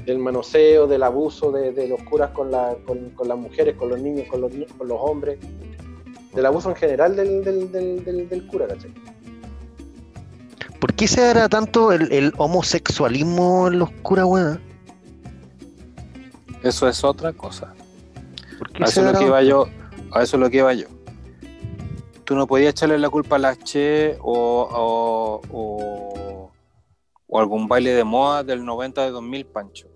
del 0.05 0.19
manoseo, 0.19 0.88
del 0.88 1.03
abuso 1.03 1.51
de, 1.51 1.72
de 1.73 1.88
los 1.89 2.01
curas 2.03 2.31
con, 2.31 2.49
la, 2.49 2.76
con, 2.85 3.09
con 3.11 3.27
las 3.27 3.38
mujeres, 3.38 3.76
con 3.76 3.89
los 3.89 3.99
niños, 3.99 4.26
con 4.30 4.41
los, 4.41 4.51
con 4.77 4.88
los 4.88 4.97
hombres, 5.01 5.38
del 6.38 6.45
abuso 6.45 6.69
en 6.69 6.76
general 6.76 7.15
del, 7.15 7.43
del, 7.43 7.72
del, 7.72 8.05
del- 8.05 8.30
del 8.30 8.47
cura, 8.47 8.68
¿cachai? 8.68 8.93
¿por 10.80 10.93
qué 10.93 11.07
se 11.07 11.22
dará 11.22 11.49
tanto 11.49 11.91
el, 11.91 12.11
el 12.11 12.31
homosexualismo 12.38 13.68
en 13.68 13.80
los 13.80 13.89
curas, 14.03 14.26
weá? 14.26 14.59
Eso 16.64 16.88
es 16.88 17.03
otra 17.03 17.34
cosa. 17.34 17.73
¿Por 18.59 18.72
qué 18.72 18.84
A 18.84 18.85
eso 18.85 19.01
es 19.05 19.11
lo 19.14 19.18
que 19.19 19.26
iba 19.26 19.41
yo. 19.41 19.68
A 20.11 20.22
eso 20.22 20.38
es 20.38 20.41
lo 20.41 20.49
que 20.51 20.57
iba 20.57 20.73
yo. 20.76 20.88
Tú 22.23 22.35
no 22.35 22.45
podías 22.45 22.72
echarle 22.72 22.99
la 22.99 23.09
culpa 23.09 23.38
a 23.38 23.39
la 23.39 23.55
Che 23.55 24.18
o, 24.22 24.69
o, 24.72 25.41
o, 25.51 26.51
o 27.27 27.39
algún 27.39 27.68
baile 27.68 27.93
de 27.93 28.03
moda 28.03 28.43
del 28.43 28.64
90 28.64 29.05
de 29.05 29.09
2000, 29.11 29.45
Pancho. 29.47 29.88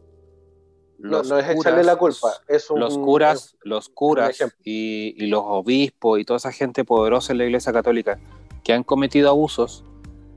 No, 1.01 1.23
no 1.23 1.37
es 1.39 1.49
echarle 1.49 1.83
la 1.83 1.95
culpa, 1.95 2.29
es 2.47 2.69
un... 2.69 2.79
los 2.79 2.97
curas, 2.97 3.55
los 3.63 3.89
curas 3.89 4.37
y, 4.63 5.15
y 5.17 5.27
los 5.27 5.41
obispos 5.43 6.19
y 6.19 6.25
toda 6.25 6.37
esa 6.37 6.51
gente 6.51 6.83
poderosa 6.85 7.31
en 7.33 7.39
la 7.39 7.45
Iglesia 7.45 7.73
Católica 7.73 8.19
que 8.63 8.73
han 8.73 8.83
cometido 8.83 9.29
abusos, 9.29 9.83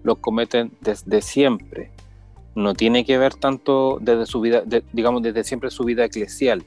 los 0.02 0.18
cometen 0.18 0.72
desde 0.80 1.20
siempre. 1.22 1.90
No 2.54 2.72
tiene 2.74 3.04
que 3.04 3.18
ver 3.18 3.34
tanto 3.34 3.98
desde 4.00 4.26
su 4.26 4.40
vida, 4.40 4.62
de- 4.64 4.84
digamos, 4.92 5.22
desde 5.22 5.44
siempre 5.44 5.70
su 5.70 5.84
vida 5.84 6.04
eclesial. 6.04 6.64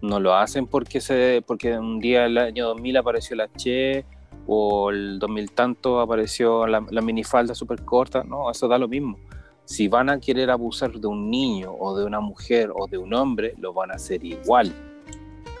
No 0.00 0.20
lo 0.20 0.34
hacen 0.34 0.66
porque, 0.66 1.00
se, 1.00 1.42
porque 1.46 1.76
un 1.78 1.98
día 2.00 2.26
el 2.26 2.38
año 2.38 2.66
2000 2.68 2.96
apareció 2.98 3.36
la 3.36 3.48
Che 3.52 4.04
o 4.46 4.90
el 4.90 5.18
2000 5.18 5.50
tanto 5.50 6.00
apareció 6.00 6.66
la, 6.66 6.84
la 6.90 7.00
minifalda 7.02 7.54
súper 7.54 7.82
corta. 7.84 8.22
No, 8.24 8.50
eso 8.50 8.68
da 8.68 8.78
lo 8.78 8.88
mismo. 8.88 9.18
Si 9.66 9.88
van 9.88 10.08
a 10.08 10.18
querer 10.20 10.48
abusar 10.50 10.92
de 10.92 11.06
un 11.06 11.28
niño 11.30 11.74
o 11.78 11.96
de 11.98 12.04
una 12.04 12.20
mujer 12.20 12.70
o 12.74 12.86
de 12.86 12.96
un 12.98 13.12
hombre, 13.12 13.52
lo 13.58 13.72
van 13.74 13.90
a 13.90 13.94
hacer 13.94 14.24
igual. 14.24 14.72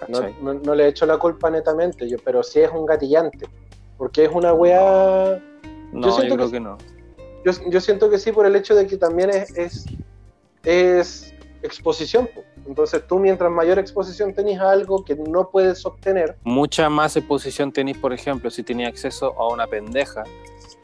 No, 0.08 0.20
no, 0.40 0.54
no 0.54 0.74
le 0.74 0.88
echo 0.88 1.04
la 1.06 1.18
culpa 1.18 1.50
netamente, 1.50 2.08
yo, 2.08 2.16
pero 2.24 2.42
sí 2.42 2.60
es 2.60 2.70
un 2.70 2.86
gatillante. 2.86 3.46
Porque 3.98 4.24
es 4.24 4.30
una 4.32 4.52
weá. 4.54 5.42
No, 5.92 6.06
yo, 6.08 6.12
siento 6.12 6.36
creo 6.36 6.46
que- 6.46 6.52
que 6.52 6.60
no. 6.60 6.78
Yo, 7.44 7.52
yo 7.68 7.80
siento 7.80 8.08
que 8.08 8.18
sí, 8.18 8.32
por 8.32 8.46
el 8.46 8.54
hecho 8.56 8.74
de 8.74 8.86
que 8.86 8.96
también 8.96 9.30
es, 9.30 9.56
es, 9.56 9.86
es 10.64 11.34
exposición. 11.62 12.28
po. 12.32 12.42
Entonces, 12.66 13.06
tú, 13.06 13.18
mientras 13.18 13.50
mayor 13.50 13.78
exposición 13.78 14.32
tenés 14.34 14.58
a 14.60 14.70
algo 14.70 15.04
que 15.04 15.14
no 15.16 15.50
puedes 15.50 15.84
obtener, 15.86 16.36
Mucha 16.44 16.88
más 16.90 17.16
exposición 17.16 17.72
tenéis, 17.72 17.98
por 17.98 18.12
ejemplo, 18.12 18.50
si 18.50 18.62
tenéis 18.62 18.88
acceso 18.88 19.32
a 19.40 19.48
una 19.52 19.66
pendeja 19.66 20.22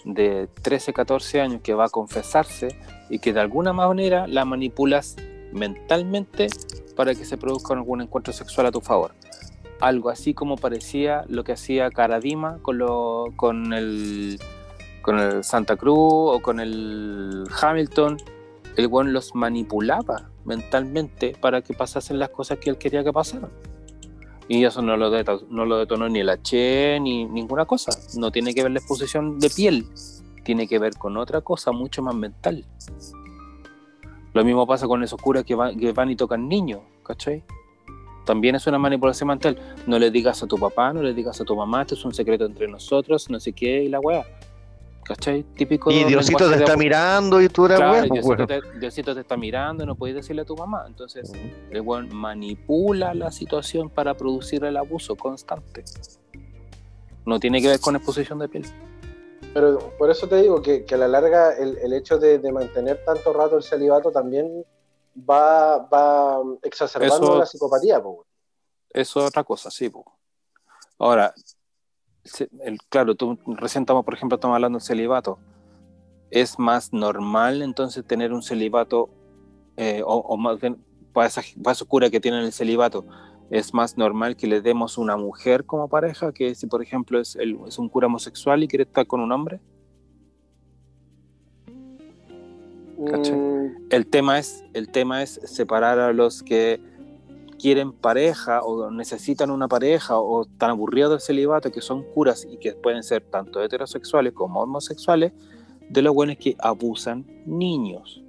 de 0.05 0.49
13, 0.63 0.93
14 0.93 1.41
años 1.41 1.61
que 1.63 1.75
va 1.75 1.85
a 1.87 1.89
confesarse 1.89 2.69
y 3.13 3.19
que 3.19 3.35
de 3.35 3.41
alguna 3.41 3.75
manera 3.75 4.27
la 4.27 4.47
manipulas 4.47 5.17
mentalmente 5.53 6.47
para 6.97 7.15
que 7.15 7.27
se 7.27 7.37
produzca 7.37 7.75
algún 7.75 8.01
encuentro 8.01 8.33
sexual 8.33 8.69
a 8.69 8.73
tu 8.73 8.81
favor. 8.81 9.13
Algo 9.81 10.09
así 10.09 10.33
como 10.33 10.57
parecía 10.57 11.27
lo 11.29 11.45
que 11.45 11.53
hacía 11.53 11.91
Caradima 11.91 12.59
con, 12.63 12.79
lo, 12.79 13.27
con, 13.37 13.75
el, 13.75 14.41
con 15.03 15.19
el 15.19 15.45
Santa 15.45 15.77
Cruz 15.77 15.99
o 15.99 16.41
con 16.41 16.59
el 16.59 17.45
Hamilton. 17.61 18.17
El 18.79 18.89
buen 18.89 19.13
los 19.13 19.35
manipulaba 19.35 20.31
mentalmente 20.47 21.37
para 21.39 21.61
que 21.61 21.75
pasasen 21.75 22.19
las 22.19 22.31
cosas 22.31 22.57
que 22.61 22.71
él 22.71 22.79
quería 22.79 23.05
que 23.05 23.13
pasaran. 23.13 23.51
Y 24.49 24.65
eso 24.65 24.81
no 24.81 24.97
lo, 24.97 25.11
detonó, 25.11 25.43
no 25.51 25.67
lo 25.67 26.09
ni 26.09 26.21
el 26.21 26.31
H 26.31 26.99
ni 27.03 27.27
ninguna 27.27 27.67
cosa. 27.67 27.93
No 28.17 28.31
tiene 28.31 28.55
que 28.55 28.63
ver 28.63 28.73
la 28.73 28.79
exposición 28.79 29.39
de 29.39 29.51
piel. 29.51 29.87
Tiene 30.43 30.67
que 30.67 30.79
ver 30.79 30.97
con 30.97 31.17
otra 31.17 31.41
cosa 31.41 31.73
mucho 31.73 32.03
más 32.03 32.15
mental. 32.15 32.65
Lo 34.35 34.45
mismo 34.45 34.67
pasa 34.67 34.87
con 34.87 35.03
esos 35.03 35.21
curas 35.21 35.45
que 35.45 35.55
van, 35.55 35.79
que 35.79 35.93
van 35.93 36.11
y 36.11 36.17
tocan 36.17 36.49
niños, 36.49 36.81
¿cachai? 37.05 37.45
También 38.25 38.55
es 38.55 38.67
una 38.67 38.79
manipulación 38.79 39.29
mental. 39.29 39.59
No 39.87 39.99
le 39.99 40.11
digas 40.11 40.43
a 40.43 40.47
tu 40.47 40.57
papá, 40.57 40.93
no 40.93 41.03
le 41.03 41.13
digas 41.13 41.41
a 41.41 41.45
tu 41.45 41.55
mamá, 41.55 41.83
esto 41.83 41.95
es 41.95 42.05
un 42.05 42.15
secreto 42.15 42.45
entre 42.47 42.67
nosotros, 42.69 43.29
no 43.31 43.39
sé 43.41 43.53
qué, 43.53 43.85
y 43.85 43.89
la 43.89 44.01
weá. 44.01 44.25
¿Cachai? 45.05 45.43
Típico. 45.43 45.91
Y 45.91 46.05
Diosito 46.05 46.45
te 46.49 46.51
de 46.51 46.57
está 46.63 46.73
abu- 46.75 46.79
mirando 46.79 47.43
y 47.43 47.49
tú 47.49 47.67
eres 47.67 47.79
Claro, 47.79 48.03
Diosito, 48.05 48.29
weón. 48.29 48.47
te, 48.47 48.61
Diosito 48.79 49.15
te 49.15 49.21
está 49.21 49.37
mirando 49.37 49.85
no 49.85 49.97
puedes 49.97 50.15
decirle 50.15 50.43
a 50.43 50.45
tu 50.45 50.57
mamá. 50.57 50.85
Entonces, 50.87 51.33
el 51.71 51.81
weón 51.81 52.15
manipula 52.15 53.13
la 53.13 53.33
situación 53.33 53.91
para 53.91 54.15
producir 54.15 54.65
el 54.65 54.77
abuso 54.77 55.17
constante. 55.17 55.85
No 57.27 57.41
tiene 57.41 57.61
que 57.61 57.67
ver 57.69 57.81
con 57.81 57.97
exposición 57.97 58.39
de 58.39 58.49
piel. 58.49 58.65
Pero 59.55 59.79
por 59.99 60.11
eso 60.11 60.27
te 60.29 60.37
digo 60.37 60.61
que, 60.63 60.85
que 60.85 60.95
a 60.95 60.99
la 60.99 61.09
larga 61.09 61.53
el, 61.57 61.77
el 61.79 61.93
hecho 61.93 62.19
de, 62.19 62.39
de 62.39 62.53
mantener 62.53 63.05
tanto 63.05 63.33
rato 63.33 63.57
el 63.57 63.63
celibato 63.63 64.11
también 64.11 64.65
va, 65.29 65.79
va 65.79 66.43
exacerbando 66.63 67.27
Eso- 67.27 67.39
la 67.39 67.47
psicopatía. 67.47 68.03
po. 68.03 68.25
Eso 68.91 69.21
es 69.21 69.27
otra 69.27 69.45
cosa, 69.45 69.71
sí. 69.71 69.89
po. 69.89 70.05
Ahora, 70.99 71.35
el- 72.61 72.79
claro, 72.89 73.15
tú 73.15 73.39
recién 73.47 73.83
estamos, 73.83 74.05
por 74.05 74.15
ejemplo, 74.15 74.37
estamos 74.37 74.55
hablando 74.55 74.79
del 74.79 74.87
celibato. 74.87 75.39
¿Es 76.31 76.59
más 76.59 76.93
normal 76.93 77.63
entonces 77.63 78.05
tener 78.07 78.33
un 78.33 78.43
celibato, 78.43 79.11
eh, 79.77 80.03
o, 80.05 80.15
o 80.17 80.37
más 80.37 80.59
bien, 80.61 80.83
para, 81.13 81.27
esa- 81.27 81.43
para 81.63 81.73
esos 81.73 81.87
curas 81.89 82.11
que 82.11 82.21
tienen 82.21 82.43
el 82.45 82.53
celibato, 82.53 83.05
es 83.53 83.75
más 83.75 83.99
normal 83.99 84.35
que 84.35 84.47
le 84.47 84.63
demos 84.63 84.97
una 84.97 85.15
mujer 85.17 85.67
como 85.67 85.87
pareja 85.87 86.33
que 86.33 86.55
si, 86.55 86.67
por 86.67 86.83
ejemplo, 86.83 87.21
es, 87.21 87.37
el- 87.37 87.59
es 87.69 87.79
un 87.79 87.91
cura 87.91 88.07
homosexual 88.07 88.63
y 88.63 88.67
quiere 88.69 88.85
estar 88.85 89.07
con 89.07 89.21
un 89.21 89.31
hombre? 89.31 89.61
¿Cachai? 93.07 93.37
Mm, 93.37 93.77
El 93.91 94.07
tema 94.07 94.39
es, 94.39 94.65
el 94.73 94.89
tema 94.89 95.23
es 95.23 95.39
separar 95.45 95.99
a 95.99 96.13
los 96.15 96.43
que 96.43 96.81
quieren 97.59 97.93
pareja 97.93 98.63
o 98.63 98.91
necesitan 98.91 99.51
una 99.51 99.69
pareja 99.69 100.19
o 100.19 100.43
están 100.43 100.71
aburridos 100.71 101.11
del 101.11 101.21
celibato, 101.21 101.71
que 101.71 101.83
son 101.83 102.05
curas 102.15 102.47
y 102.51 102.57
que 102.57 102.73
pueden 102.73 103.03
ser 103.03 103.23
tanto 103.23 103.63
heterosexuales 103.63 104.33
como 104.33 104.61
homosexuales, 104.63 105.33
de 105.91 106.01
los 106.01 106.15
buenos 106.15 106.37
que 106.39 106.57
abusan 106.59 107.27
niños, 107.45 108.23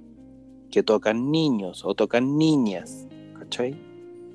que 0.70 0.82
tocan 0.82 1.30
niños 1.30 1.82
o 1.84 1.94
tocan 1.94 2.36
niñas, 2.36 3.06
¿cachai? 3.38 3.74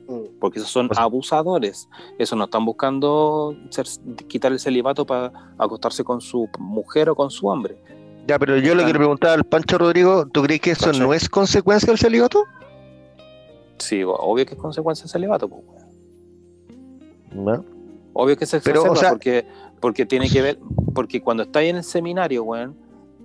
Mm. 0.10 0.40
Porque 0.40 0.60
esos 0.60 0.72
son 0.72 0.88
O 0.90 0.94
sea- 0.94 1.04
abusadores. 1.04 1.88
Eso 2.18 2.36
no 2.36 2.46
están 2.46 2.66
buscando 2.66 3.56
ser- 3.70 3.86
quitar 4.28 4.52
el 4.52 4.60
celibato 4.60 5.06
para 5.06 5.32
acostarse 5.58 6.04
con 6.04 6.20
su 6.22 6.48
mujer 6.60 7.10
o 7.10 7.16
con 7.16 7.30
su 7.32 7.48
hombre. 7.48 7.82
Ya, 8.28 8.38
pero 8.38 8.58
yo 8.58 8.76
le 8.76 8.84
quiero 8.84 9.00
preguntar 9.00 9.32
al 9.32 9.44
Pancho 9.44 9.78
Rodrigo, 9.78 10.28
¿tú 10.28 10.44
crees 10.44 10.62
que 10.62 10.72
eso 10.72 10.92
no 10.94 11.14
es 11.14 11.28
consecuencia 11.30 11.88
del 11.88 11.98
celibato? 11.98 12.44
Sí, 13.78 14.04
obvio 14.04 14.46
que 14.46 14.54
es 14.56 14.60
consecuencia 14.60 15.04
del 15.04 15.12
celibato. 15.12 15.48
pues, 15.50 15.64
weón. 17.34 17.46
No. 17.46 17.66
Obvio 18.14 18.36
que 18.38 18.46
se 18.46 18.60
Pero, 18.60 18.84
o 18.84 18.96
sea- 18.96 19.10
porque, 19.12 19.46
porque 19.80 20.06
tiene 20.06 20.30
que 20.30 20.42
ver, 20.42 20.60
porque 20.94 21.22
cuando 21.22 21.44
estás 21.44 21.64
en 21.64 21.78
el 21.78 21.84
seminario, 21.84 22.44
weón, 22.44 22.76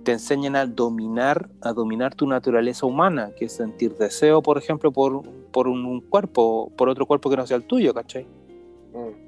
te 0.05 0.13
enseñan 0.13 0.55
a 0.55 0.65
dominar, 0.65 1.49
a 1.61 1.73
dominar 1.73 2.15
tu 2.15 2.27
naturaleza 2.27 2.85
humana, 2.85 3.31
que 3.35 3.45
es 3.45 3.53
sentir 3.53 3.95
deseo, 3.97 4.41
por 4.41 4.57
ejemplo, 4.57 4.91
por, 4.91 5.23
por 5.51 5.67
un, 5.67 5.83
un 5.83 5.99
cuerpo, 5.99 6.71
por 6.77 6.87
otro 6.87 7.05
cuerpo 7.05 7.29
que 7.29 7.35
no 7.35 7.45
sea 7.45 7.57
el 7.57 7.63
tuyo, 7.63 7.93
¿cachai? 7.93 8.25
Mm. 8.93 9.25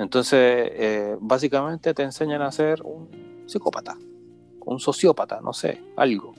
Entonces, 0.00 0.70
eh, 0.74 1.16
básicamente 1.20 1.92
te 1.94 2.02
enseñan 2.02 2.42
a 2.42 2.52
ser 2.52 2.82
un 2.82 3.08
psicópata, 3.46 3.96
un 4.64 4.78
sociópata, 4.78 5.40
no 5.40 5.52
sé, 5.52 5.82
algo. 5.96 6.34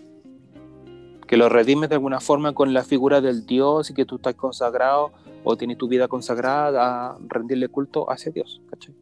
Que 1.27 1.37
lo 1.37 1.49
redimes 1.49 1.89
de 1.89 1.95
alguna 1.95 2.19
forma 2.19 2.53
con 2.53 2.73
la 2.73 2.83
figura 2.83 3.19
del 3.19 3.45
Dios 3.45 3.89
y 3.89 3.93
que 3.93 4.05
tú 4.05 4.17
estás 4.17 4.35
consagrado 4.35 5.11
o 5.43 5.57
tienes 5.57 5.77
tu 5.77 5.87
vida 5.87 6.07
consagrada 6.07 7.07
a 7.07 7.17
rendirle 7.27 7.67
culto 7.67 8.09
hacia 8.11 8.31
Dios, 8.31 8.61
¿cachai? 8.69 8.93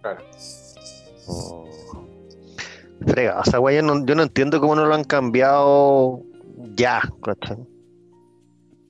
Claro. 0.00 0.24
Oh. 1.28 2.01
Frega, 3.06 3.40
o 3.40 3.44
sea, 3.44 3.58
güey, 3.58 3.76
yo 3.76 3.82
no, 3.82 4.04
yo 4.04 4.14
no 4.14 4.22
entiendo 4.22 4.60
cómo 4.60 4.74
no 4.74 4.86
lo 4.86 4.94
han 4.94 5.04
cambiado 5.04 6.20
ya, 6.74 7.00
¿cachai? 7.22 7.58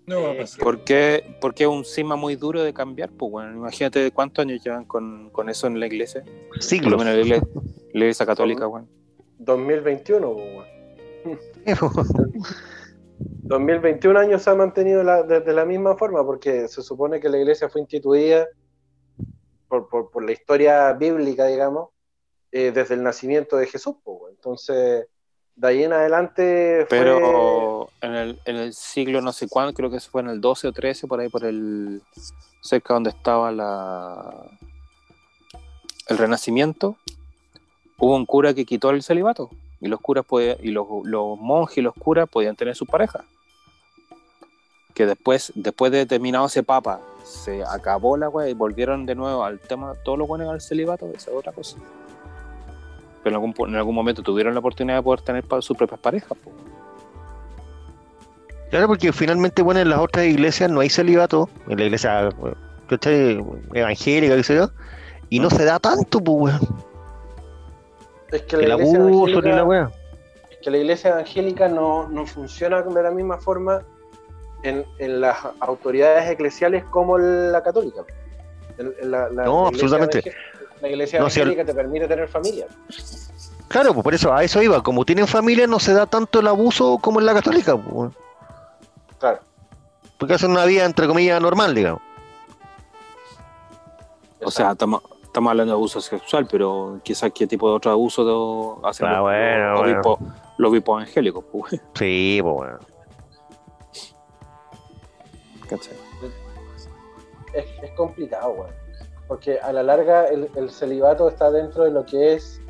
No 0.06 0.22
va 0.22 0.28
a 0.30 0.32
Eh, 0.32 0.38
pasar. 0.40 0.60
¿Por 0.64 0.84
qué, 0.84 1.36
porque 1.40 1.64
es 1.64 1.68
un 1.70 1.84
cima 1.84 2.16
muy 2.16 2.34
duro 2.36 2.62
de 2.62 2.72
cambiar? 2.74 3.10
Pues 3.10 3.30
bueno, 3.30 3.52
imagínate 3.56 4.10
cuántos 4.10 4.44
años 4.44 4.62
llevan 4.64 4.84
con, 4.84 5.30
con 5.30 5.48
eso 5.48 5.66
en 5.66 5.78
la 5.80 5.86
iglesia. 5.86 6.22
Por 6.48 6.56
lo 6.56 6.62
Siglos. 6.62 6.98
menos 6.98 7.14
la 7.14 7.20
iglesia, 7.20 7.48
la 7.92 8.00
iglesia 8.00 8.26
católica, 8.26 8.66
weón. 8.66 8.88
2021, 9.38 10.32
pues, 10.32 10.46
weón. 11.24 12.28
2021 13.44 14.18
años 14.18 14.42
se 14.42 14.50
ha 14.50 14.54
mantenido 14.54 15.02
la- 15.02 15.22
de, 15.22 15.40
de 15.40 15.52
la 15.52 15.64
misma 15.64 15.96
forma, 15.96 16.24
porque 16.24 16.68
se 16.68 16.82
supone 16.82 17.20
que 17.20 17.28
la 17.28 17.38
iglesia 17.38 17.68
fue 17.68 17.80
instituida 17.80 18.46
por, 19.68 19.88
por- 19.88 20.10
por 20.10 20.24
la 20.24 20.32
historia 20.32 20.92
bíblica, 20.94 21.46
digamos, 21.46 21.90
eh, 22.52 22.70
desde 22.72 22.94
el 22.94 23.02
nacimiento 23.02 23.56
de 23.56 23.66
Jesús. 23.66 23.96
pues. 24.04 24.18
Entonces, 24.30 25.06
de 25.56 25.68
ahí 25.68 25.82
en 25.84 25.92
adelante 25.92 26.86
fue... 26.88 26.98
Pero 26.98 27.88
en 28.00 28.14
el, 28.14 28.40
en 28.44 28.56
el 28.56 28.72
siglo 28.74 29.20
no 29.20 29.32
sé 29.32 29.48
cuándo, 29.48 29.72
creo 29.74 29.90
que 29.90 29.96
eso 29.96 30.10
fue 30.10 30.22
en 30.22 30.28
el 30.28 30.40
12 30.40 30.68
o 30.68 30.72
13, 30.72 31.06
por 31.06 31.20
ahí 31.20 31.28
por 31.28 31.44
el 31.44 32.02
cerca 32.62 32.94
donde 32.94 33.10
estaba 33.10 33.50
la 33.50 34.48
el 36.08 36.18
renacimiento, 36.18 36.96
hubo 37.98 38.14
un 38.16 38.26
cura 38.26 38.54
que 38.54 38.64
quitó 38.64 38.90
el 38.90 39.02
celibato 39.02 39.50
y 39.80 39.88
los 39.88 40.00
curas 40.00 40.24
podían- 40.24 40.58
y 40.60 40.70
los, 40.70 40.86
los 41.04 41.38
monjes 41.38 41.78
y 41.78 41.80
los 41.80 41.94
curas 41.94 42.28
podían 42.28 42.54
tener 42.56 42.74
sus 42.76 42.88
parejas. 42.88 43.22
Que 44.94 45.06
después, 45.06 45.52
después 45.54 45.90
de 45.90 46.04
terminado 46.06 46.46
ese 46.46 46.62
papa, 46.62 47.00
se 47.24 47.64
acabó 47.64 48.16
la 48.16 48.28
weá 48.28 48.48
y 48.48 48.54
volvieron 48.54 49.06
de 49.06 49.14
nuevo 49.14 49.42
al 49.44 49.58
tema, 49.58 49.94
todos 50.04 50.18
los 50.18 50.28
buenos 50.28 50.50
al 50.50 50.60
celibato, 50.60 51.06
esa 51.14 51.30
es 51.30 51.36
otra 51.36 51.52
cosa. 51.52 51.78
Pero 53.22 53.36
en 53.36 53.42
algún, 53.42 53.68
en 53.68 53.76
algún 53.76 53.94
momento 53.94 54.22
tuvieron 54.22 54.52
la 54.54 54.60
oportunidad 54.60 54.96
de 54.96 55.02
poder 55.02 55.20
tener 55.20 55.44
pa- 55.44 55.62
sus 55.62 55.76
propias 55.76 56.00
parejas. 56.00 56.36
po. 56.42 56.50
Claro, 58.70 58.86
porque 58.88 59.12
finalmente, 59.12 59.60
bueno, 59.62 59.80
en 59.80 59.90
las 59.90 59.98
otras 59.98 60.24
iglesias 60.26 60.70
no 60.70 60.80
hay 60.80 60.88
celibato, 60.88 61.48
en 61.68 61.78
la 61.78 61.84
iglesia 61.84 62.30
¿cachai? 62.88 63.38
evangélica, 63.74 64.34
qué 64.36 64.42
sé 64.42 64.54
yo, 64.56 64.70
y 65.28 65.40
no 65.40 65.50
se 65.50 65.64
da 65.64 65.78
tanto, 65.78 66.20
pues, 66.20 66.54
weón. 66.54 66.60
Es 68.30 68.42
que 68.42 68.56
la 68.56 68.62
iglesia 68.74 68.98
evangélica- 68.98 69.92
que 70.62 70.70
la 70.70 70.76
iglesia 70.78 71.10
evangélica 71.10 71.68
no, 71.68 72.08
no 72.08 72.26
funciona 72.26 72.80
de 72.82 73.02
la 73.02 73.10
misma 73.10 73.36
forma 73.38 73.82
en, 74.62 74.86
en 74.98 75.20
las 75.20 75.36
autoridades 75.60 76.30
eclesiales 76.30 76.82
como 76.84 77.18
la 77.18 77.62
católica. 77.62 78.04
En- 78.78 78.94
en 79.02 79.10
la- 79.10 79.28
la- 79.28 79.44
No, 79.44 79.66
absolutamente. 79.66 80.32
La 80.82 80.88
iglesia 80.88 81.20
No, 81.20 81.30
si 81.30 81.38
el- 81.40 81.46
evangélica 81.48 81.64
te 81.72 81.74
permite 81.76 82.08
tener 82.08 82.28
familia. 82.28 82.66
Claro, 83.68 83.94
pues 83.94 84.02
por 84.04 84.14
eso, 84.14 84.34
a 84.34 84.42
eso 84.44 84.60
iba. 84.60 84.82
Como 84.82 85.04
tienen 85.04 85.26
familia, 85.28 85.66
no 85.68 85.78
se 85.78 85.94
da 85.94 86.06
tanto 86.06 86.40
el 86.40 86.48
abuso 86.48 86.98
como 87.00 87.20
en 87.20 87.26
la 87.26 87.32
católica, 87.34 87.76
pues. 87.76 88.12
Claro. 89.18 89.38
Porque 90.18 90.34
hacen 90.34 90.50
una 90.50 90.64
vida, 90.66 90.84
entre 90.84 91.06
comillas, 91.06 91.40
normal, 91.40 91.72
digamos. 91.74 92.02
O 94.44 94.50
sea, 94.50 94.72
estamos, 94.72 95.02
hablando 95.34 95.66
de 95.66 95.72
abuso 95.72 96.00
sexual, 96.00 96.48
pero 96.50 96.98
quizás 97.04 97.30
qué 97.32 97.46
tipo 97.46 97.68
de 97.70 97.76
otro 97.76 97.92
abuso 97.92 98.80
de- 98.82 98.88
hacen 98.88 99.06
Ah, 99.06 99.12
los, 99.12 99.20
bueno, 99.22 99.72
los 99.86 100.02
bueno. 100.18 100.34
los 100.58 100.74
evangélicos. 100.74 101.44
Pues, 101.50 101.80
Sí, 101.94 102.40
pues, 102.42 102.54
weón. 102.56 102.78
¿cachai? 105.68 105.94
es, 107.54 107.64
es 107.82 107.90
complicado, 107.92 108.50
weón. 108.50 108.81
Porque 109.28 109.58
a 109.60 109.72
la 109.72 109.82
larga 109.82 110.26
el, 110.26 110.50
el 110.56 110.70
celibato 110.70 111.28
está 111.28 111.50
dentro 111.50 111.84
de 111.84 111.90
lo 111.90 112.04
que 112.04 112.34
es 112.34 112.60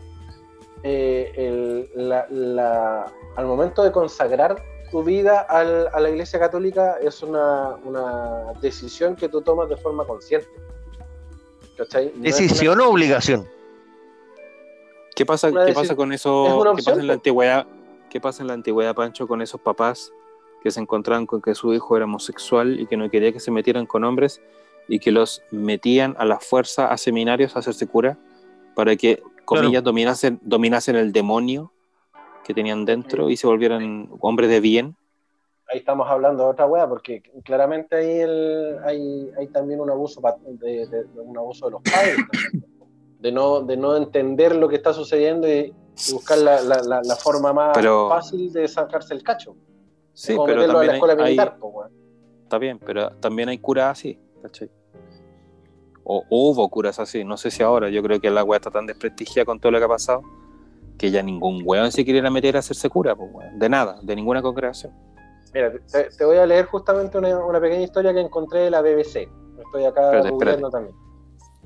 eh, 0.84 1.32
el- 1.36 2.08
la- 2.08 2.26
la- 2.30 3.12
al 3.36 3.46
momento 3.46 3.82
de 3.84 3.92
consagrar 3.92 4.62
tu 4.90 5.02
vida 5.02 5.40
al- 5.40 5.88
a 5.92 6.00
la 6.00 6.10
iglesia 6.10 6.38
católica 6.38 6.96
es 7.00 7.22
una, 7.22 7.76
una 7.84 8.52
decisión 8.60 9.16
que 9.16 9.28
tú 9.28 9.40
tomas 9.42 9.68
de 9.68 9.76
forma 9.76 10.04
consciente. 10.04 10.48
¿Cachai? 11.76 12.06
No 12.06 12.10
es 12.10 12.36
una- 12.36 12.42
¿Decisión 12.42 12.80
o 12.80 12.88
obligación? 12.90 13.48
¿Qué 15.14 15.26
pasa, 15.26 15.50
¿qué 15.50 15.72
pasa 15.72 15.94
con 15.96 16.12
eso? 16.12 16.46
es 16.72 16.76
¿Qué 16.76 16.82
pasa 16.84 17.00
en 17.00 17.06
la 17.06 17.12
antigüedad? 17.14 17.66
¿Qué 18.10 18.20
pasa 18.20 18.42
en 18.42 18.48
la 18.48 18.54
antigüedad, 18.54 18.94
Pancho, 18.94 19.26
con 19.26 19.40
esos 19.42 19.60
papás 19.60 20.12
que 20.62 20.70
se 20.70 20.80
encontraban 20.80 21.26
con 21.26 21.40
que 21.42 21.54
su 21.54 21.72
hijo 21.74 21.96
era 21.96 22.04
homosexual 22.04 22.78
y 22.78 22.86
que 22.86 22.96
no 22.96 23.10
quería 23.10 23.32
que 23.32 23.40
se 23.40 23.50
metieran 23.50 23.86
con 23.86 24.04
hombres 24.04 24.40
y 24.88 24.98
que 24.98 25.10
los 25.12 25.42
metían 25.50 26.14
a 26.18 26.24
la 26.24 26.38
fuerza 26.40 26.92
a 26.92 26.96
seminarios 26.98 27.56
a 27.56 27.60
hacerse 27.60 27.86
cura 27.86 28.18
para 28.74 28.96
que, 28.96 29.22
comillas, 29.44 29.82
dominasen, 29.82 30.38
dominasen 30.42 30.96
el 30.96 31.12
demonio 31.12 31.72
que 32.44 32.54
tenían 32.54 32.84
dentro 32.84 33.30
y 33.30 33.36
se 33.36 33.46
volvieran 33.46 34.09
hombres 34.20 34.50
de 34.50 34.60
bien? 34.60 34.96
ahí 35.68 35.78
estamos 35.78 36.06
hablando 36.10 36.44
de 36.44 36.50
otra 36.50 36.66
wea, 36.66 36.86
porque 36.86 37.22
claramente 37.44 37.96
ahí 37.96 38.18
el, 38.20 38.76
hay, 38.84 39.30
hay 39.38 39.46
también 39.48 39.80
un 39.80 39.88
abuso 39.88 40.20
de, 40.60 40.86
de- 40.86 41.04
de 41.04 41.20
un 41.20 41.38
abuso 41.38 41.64
de 41.64 41.70
los 41.72 41.80
padres, 41.82 42.16
de 43.20 43.32
no, 43.32 43.60
de 43.62 43.76
no 43.78 43.96
entender 43.96 44.54
lo 44.54 44.68
que 44.68 44.76
está 44.76 44.92
sucediendo 44.92 45.48
y, 45.48 45.72
y 46.09 46.12
buscar 46.12 46.36
la, 46.38 46.60
la- 46.60 46.82
la- 46.82 47.00
la 47.02 47.16
forma 47.16 47.54
más 47.54 47.70
Pero- 47.74 48.10
fácil 48.10 48.52
de 48.52 48.68
sacarse 48.68 49.14
el 49.14 49.22
cacho. 49.22 49.56
Sí, 50.12 50.34
pero 50.34 50.44
meterlo 50.44 50.62
a 50.64 50.66
la 50.66 50.72
también 50.74 50.94
escuela 50.96 51.12
hay, 51.14 51.18
hay- 51.20 51.24
militar, 51.36 51.59
po, 51.59 51.68
weón. 51.68 51.90
está 52.42 52.59
bien, 52.59 52.78
pero 52.78 53.10
también 53.12 53.48
hay 53.48 53.56
curas 53.59 53.92
así, 53.98 54.18
¿cachai? 54.43 54.70
O 56.05 56.24
hubo 56.28 56.69
curas 56.69 56.98
así, 56.98 57.24
no 57.24 57.36
sé 57.36 57.51
si 57.51 57.62
ahora, 57.62 57.89
yo 57.89 58.02
creo 58.02 58.20
que 58.20 58.31
la 58.31 58.43
weá 58.43 58.59
está 58.59 58.70
tan 58.70 58.86
desprestigiada 58.86 59.47
con 59.47 59.60
todo 59.60 59.73
lo 59.73 59.78
que 59.78 59.85
ha 59.85 59.89
pasado 59.89 60.23
que 60.98 61.10
ya 61.10 61.23
ningún 61.23 61.62
weón 61.64 61.90
se 61.90 62.05
quiere 62.05 62.20
ir 62.20 62.27
a 62.27 62.31
meter 62.31 62.56
a 62.56 62.60
hacerse 62.60 62.89
cura, 62.89 63.16
pues, 63.16 63.31
weón. 63.32 63.59
de 63.59 63.69
nada, 63.69 63.98
de 64.02 64.14
ninguna 64.14 64.43
congregación. 64.43 64.93
Mira, 65.52 65.73
te, 65.90 66.05
te 66.16 66.24
voy 66.24 66.36
a 66.36 66.47
leer 66.47 66.66
justamente 66.66 67.19
una, 67.19 67.44
una 67.44 67.60
pequeña 67.60 67.82
historia 67.82 68.12
que 68.12 68.20
encontré 68.20 68.60
de 68.60 68.70
la 68.70 68.81
BBC. 68.82 69.28
Estoy 69.59 69.85
acá 69.85 70.20
Espérate, 70.20 70.62
también. 70.70 70.94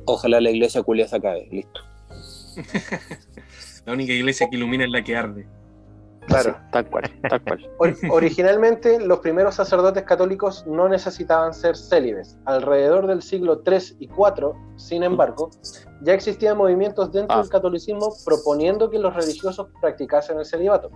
Ojalá 0.06 0.40
la 0.40 0.50
iglesia 0.50 0.82
culia 0.82 1.06
se 1.06 1.16
acabe, 1.16 1.48
listo. 1.50 1.80
La 3.86 3.92
única 3.92 4.12
iglesia 4.12 4.48
que 4.50 4.56
ilumina 4.56 4.84
es 4.84 4.90
la 4.90 5.04
que 5.04 5.14
arde. 5.14 5.46
Claro. 6.26 6.50
Así, 6.50 6.70
tal 6.72 6.90
cual, 6.90 7.04
tal 7.28 7.42
cual. 7.42 7.70
Or- 7.78 7.94
originalmente, 8.10 9.00
los 9.00 9.20
primeros 9.20 9.54
sacerdotes 9.54 10.02
católicos 10.04 10.64
no 10.66 10.88
necesitaban 10.88 11.54
ser 11.54 11.76
célibes. 11.76 12.36
Alrededor 12.44 13.06
del 13.06 13.22
siglo 13.22 13.62
III 13.66 13.96
y 14.00 14.04
IV, 14.06 14.52
sin 14.76 15.02
embargo, 15.02 15.50
ya 16.02 16.14
existían 16.14 16.56
movimientos 16.56 17.12
dentro 17.12 17.36
Ah. 17.36 17.40
del 17.42 17.50
catolicismo 17.50 18.12
proponiendo 18.24 18.90
que 18.90 18.98
los 18.98 19.14
religiosos 19.14 19.68
practicasen 19.80 20.38
el 20.38 20.44
celibato. 20.44 20.90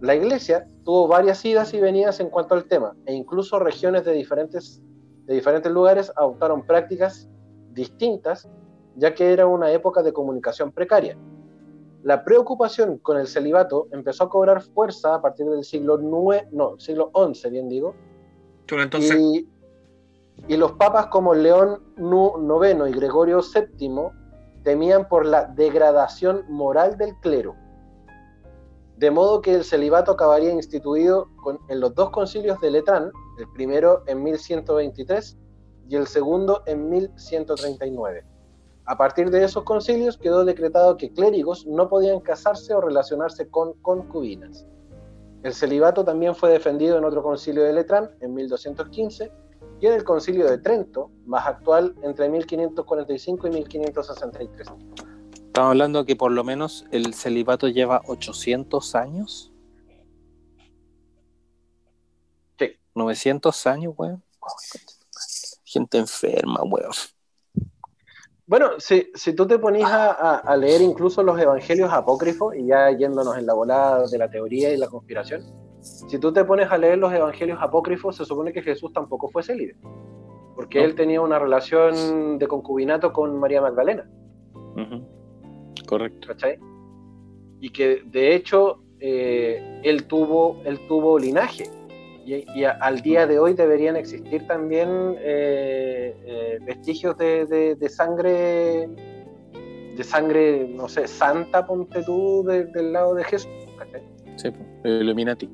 La 0.00 0.14
iglesia 0.14 0.66
tuvo 0.84 1.08
varias 1.08 1.42
idas 1.44 1.72
y 1.72 1.80
venidas 1.80 2.20
en 2.20 2.28
cuanto 2.28 2.54
al 2.54 2.64
tema, 2.64 2.94
e 3.06 3.14
incluso 3.14 3.58
regiones 3.58 4.04
de 4.04 4.12
diferentes, 4.12 4.82
de 5.24 5.34
diferentes 5.34 5.72
lugares 5.72 6.12
adoptaron 6.14 6.66
prácticas 6.66 7.28
distintas, 7.72 8.48
ya 8.96 9.14
que 9.14 9.32
era 9.32 9.46
una 9.46 9.70
época 9.70 10.02
de 10.02 10.12
comunicación 10.12 10.70
precaria. 10.72 11.16
La 12.06 12.22
preocupación 12.22 12.98
con 12.98 13.16
el 13.18 13.26
celibato 13.26 13.88
empezó 13.90 14.22
a 14.24 14.28
cobrar 14.30 14.62
fuerza 14.62 15.16
a 15.16 15.20
partir 15.20 15.44
del 15.46 15.64
siglo 15.64 15.98
IX, 16.00 16.52
no, 16.52 16.78
siglo 16.78 17.10
XI, 17.12 17.50
bien 17.50 17.68
digo, 17.68 17.96
entonces, 18.84 19.16
y, 19.20 19.48
y 20.46 20.56
los 20.56 20.70
papas 20.74 21.06
como 21.08 21.34
León 21.34 21.82
IX 21.96 22.88
y 22.88 22.92
Gregorio 22.92 23.40
VII 23.42 23.90
temían 24.62 25.08
por 25.08 25.26
la 25.26 25.46
degradación 25.46 26.44
moral 26.48 26.96
del 26.96 27.16
clero. 27.16 27.56
De 28.98 29.10
modo 29.10 29.40
que 29.40 29.56
el 29.56 29.64
celibato 29.64 30.12
acabaría 30.12 30.52
instituido 30.52 31.28
con- 31.42 31.58
en 31.68 31.80
los 31.80 31.92
dos 31.96 32.10
concilios 32.10 32.60
de 32.60 32.70
Letrán, 32.70 33.10
el 33.40 33.48
primero 33.52 34.04
en 34.06 34.22
1123 34.22 35.36
y 35.88 35.96
el 35.96 36.06
segundo 36.06 36.62
en 36.66 36.88
1139. 36.88 38.24
A 38.86 38.96
partir 38.96 39.30
de 39.30 39.42
esos 39.42 39.64
concilios 39.64 40.16
quedó 40.16 40.44
decretado 40.44 40.96
que 40.96 41.12
clérigos 41.12 41.66
no 41.66 41.88
podían 41.88 42.20
casarse 42.20 42.72
o 42.72 42.80
relacionarse 42.80 43.48
con 43.48 43.72
concubinas. 43.82 44.64
El 45.42 45.54
celibato 45.54 46.04
también 46.04 46.36
fue 46.36 46.50
defendido 46.50 46.96
en 46.96 47.04
otro 47.04 47.20
concilio 47.20 47.64
de 47.64 47.72
Letrán 47.72 48.10
en 48.20 48.32
1215 48.34 49.32
y 49.80 49.86
en 49.86 49.92
el 49.92 50.04
concilio 50.04 50.48
de 50.48 50.58
Trento, 50.58 51.10
más 51.26 51.46
actual, 51.46 51.96
entre 52.02 52.28
1545 52.28 53.48
y 53.48 53.50
1563. 53.50 54.68
Estamos 55.34 55.70
hablando 55.70 56.04
que 56.04 56.14
por 56.14 56.30
lo 56.30 56.44
menos 56.44 56.84
el 56.92 57.12
celibato 57.12 57.66
lleva 57.68 58.02
800 58.06 58.94
años. 58.94 59.52
Sí. 62.56 62.76
900 62.94 63.66
años, 63.66 63.94
weón. 63.96 64.22
Gente 65.64 65.98
enferma, 65.98 66.62
weón. 66.62 66.92
Bueno, 68.46 68.70
si, 68.78 69.10
si 69.14 69.34
tú 69.34 69.46
te 69.46 69.58
ponís 69.58 69.84
a, 69.84 70.12
a- 70.12 70.36
a 70.38 70.56
leer 70.56 70.80
incluso 70.80 71.22
los 71.22 71.38
evangelios 71.40 71.92
apócrifos, 71.92 72.54
y 72.56 72.66
ya 72.66 72.90
yéndonos 72.90 73.36
en 73.36 73.46
la 73.46 73.54
volada 73.54 74.06
de 74.06 74.18
la 74.18 74.30
teoría 74.30 74.72
y 74.72 74.76
la 74.76 74.86
conspiración, 74.88 75.42
si 75.80 76.18
tú 76.18 76.32
te 76.32 76.44
pones 76.44 76.70
a 76.70 76.78
leer 76.78 76.98
los 76.98 77.12
evangelios 77.12 77.58
apócrifos, 77.60 78.16
se 78.16 78.24
supone 78.24 78.52
que 78.52 78.62
Jesús 78.62 78.92
tampoco 78.92 79.28
fue 79.28 79.42
célibe, 79.42 79.76
porque 80.54 80.78
No. 80.78 80.84
él 80.84 80.94
tenía 80.94 81.20
una 81.20 81.38
relación 81.40 82.38
de 82.38 82.46
concubinato 82.46 83.12
con 83.12 83.38
María 83.38 83.60
Magdalena. 83.60 84.08
Correcto. 85.86 86.28
¿cachai? 86.28 86.58
Y 87.60 87.70
que 87.70 88.02
de 88.06 88.34
hecho 88.34 88.82
eh, 89.00 89.80
él, 89.84 90.06
tuvo, 90.06 90.60
él 90.64 90.78
tuvo 90.88 91.18
linaje. 91.18 91.64
Y, 92.26 92.44
y 92.58 92.64
a- 92.64 92.72
al 92.72 93.00
día 93.02 93.24
de 93.26 93.38
hoy 93.38 93.54
deberían 93.54 93.94
existir 93.96 94.44
también 94.48 94.88
eh, 95.20 96.12
eh, 96.26 96.58
vestigios 96.66 97.16
de, 97.16 97.46
de- 97.46 97.76
de 97.76 97.88
sangre, 97.88 98.88
de 99.96 100.02
sangre, 100.04 100.66
no 100.68 100.88
sé, 100.88 101.06
santa, 101.06 101.64
ponte 101.64 102.02
tú, 102.02 102.42
de- 102.44 102.64
del 102.64 102.92
lado 102.92 103.14
de 103.14 103.22
Jesús. 103.24 103.48
¿cachai? 103.78 104.02
Sí, 104.36 104.48
Illuminati. 104.84 105.48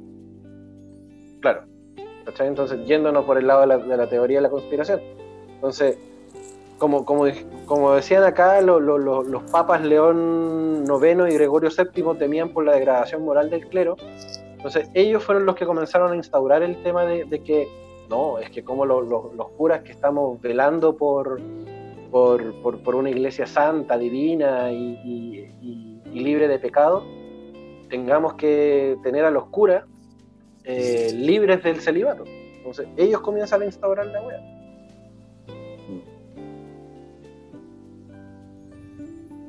Claro. 1.43 1.65
¿cachai? 2.25 2.49
Entonces, 2.49 2.79
yéndonos 2.87 3.25
por 3.27 3.37
el 3.37 3.47
lado 3.47 3.61
de 3.63 3.67
la, 3.67 3.79
de 3.79 3.97
la 3.97 4.09
teoría 4.09 4.39
de 4.39 4.43
la 4.43 4.51
conspiración. 4.51 5.01
Entonces, 5.55 5.99
como, 6.79 7.05
como, 7.05 7.27
como 7.67 7.93
decían 7.93 8.25
acá, 8.25 8.61
lo- 8.63 8.81
lo- 8.81 8.97
lo- 8.99 9.23
los 9.23 9.43
papas 9.51 9.85
León 9.85 10.85
IX 10.89 11.31
y 11.31 11.35
Gregorio 11.35 11.69
VII 11.71 12.19
temían 12.19 12.49
por 12.49 12.65
la 12.65 12.73
degradación 12.73 13.23
moral 13.25 13.51
del 13.51 13.67
clero. 13.69 13.97
Entonces, 14.63 14.89
ellos 14.95 15.25
fueron 15.25 15.45
los 15.45 15.57
que 15.57 15.67
comenzaron 15.67 16.13
a 16.13 16.15
instaurar 16.15 16.63
el 16.63 16.81
tema 16.85 17.05
de, 17.05 17.27
que, 17.43 17.67
no, 18.09 18.39
es 18.39 18.49
que 18.49 18.63
como 18.63 18.87
lo- 18.87 19.01
lo- 19.01 19.33
los 19.35 19.49
curas 19.57 19.83
que 19.83 19.91
estamos 19.91 20.41
velando 20.41 20.97
por, 20.97 21.41
por, 22.13 22.95
una 22.95 23.11
iglesia 23.11 23.45
santa, 23.45 23.99
divina 23.99 24.71
y, 24.71 25.51
libre 26.15 26.47
de 26.47 26.61
pecado, 26.61 27.03
tengamos 27.89 28.35
que 28.35 28.97
tener 29.03 29.25
a 29.25 29.33
los 29.33 29.47
curas 29.47 29.85
eh, 30.63 31.11
libres 31.13 31.61
del 31.65 31.81
celibato. 31.81 32.23
Entonces, 32.59 32.87
ellos 32.97 33.21
comienzan 33.21 33.63
a 33.63 33.65
instaurar 33.65 34.07
la 34.07 34.23
wea. 34.23 34.41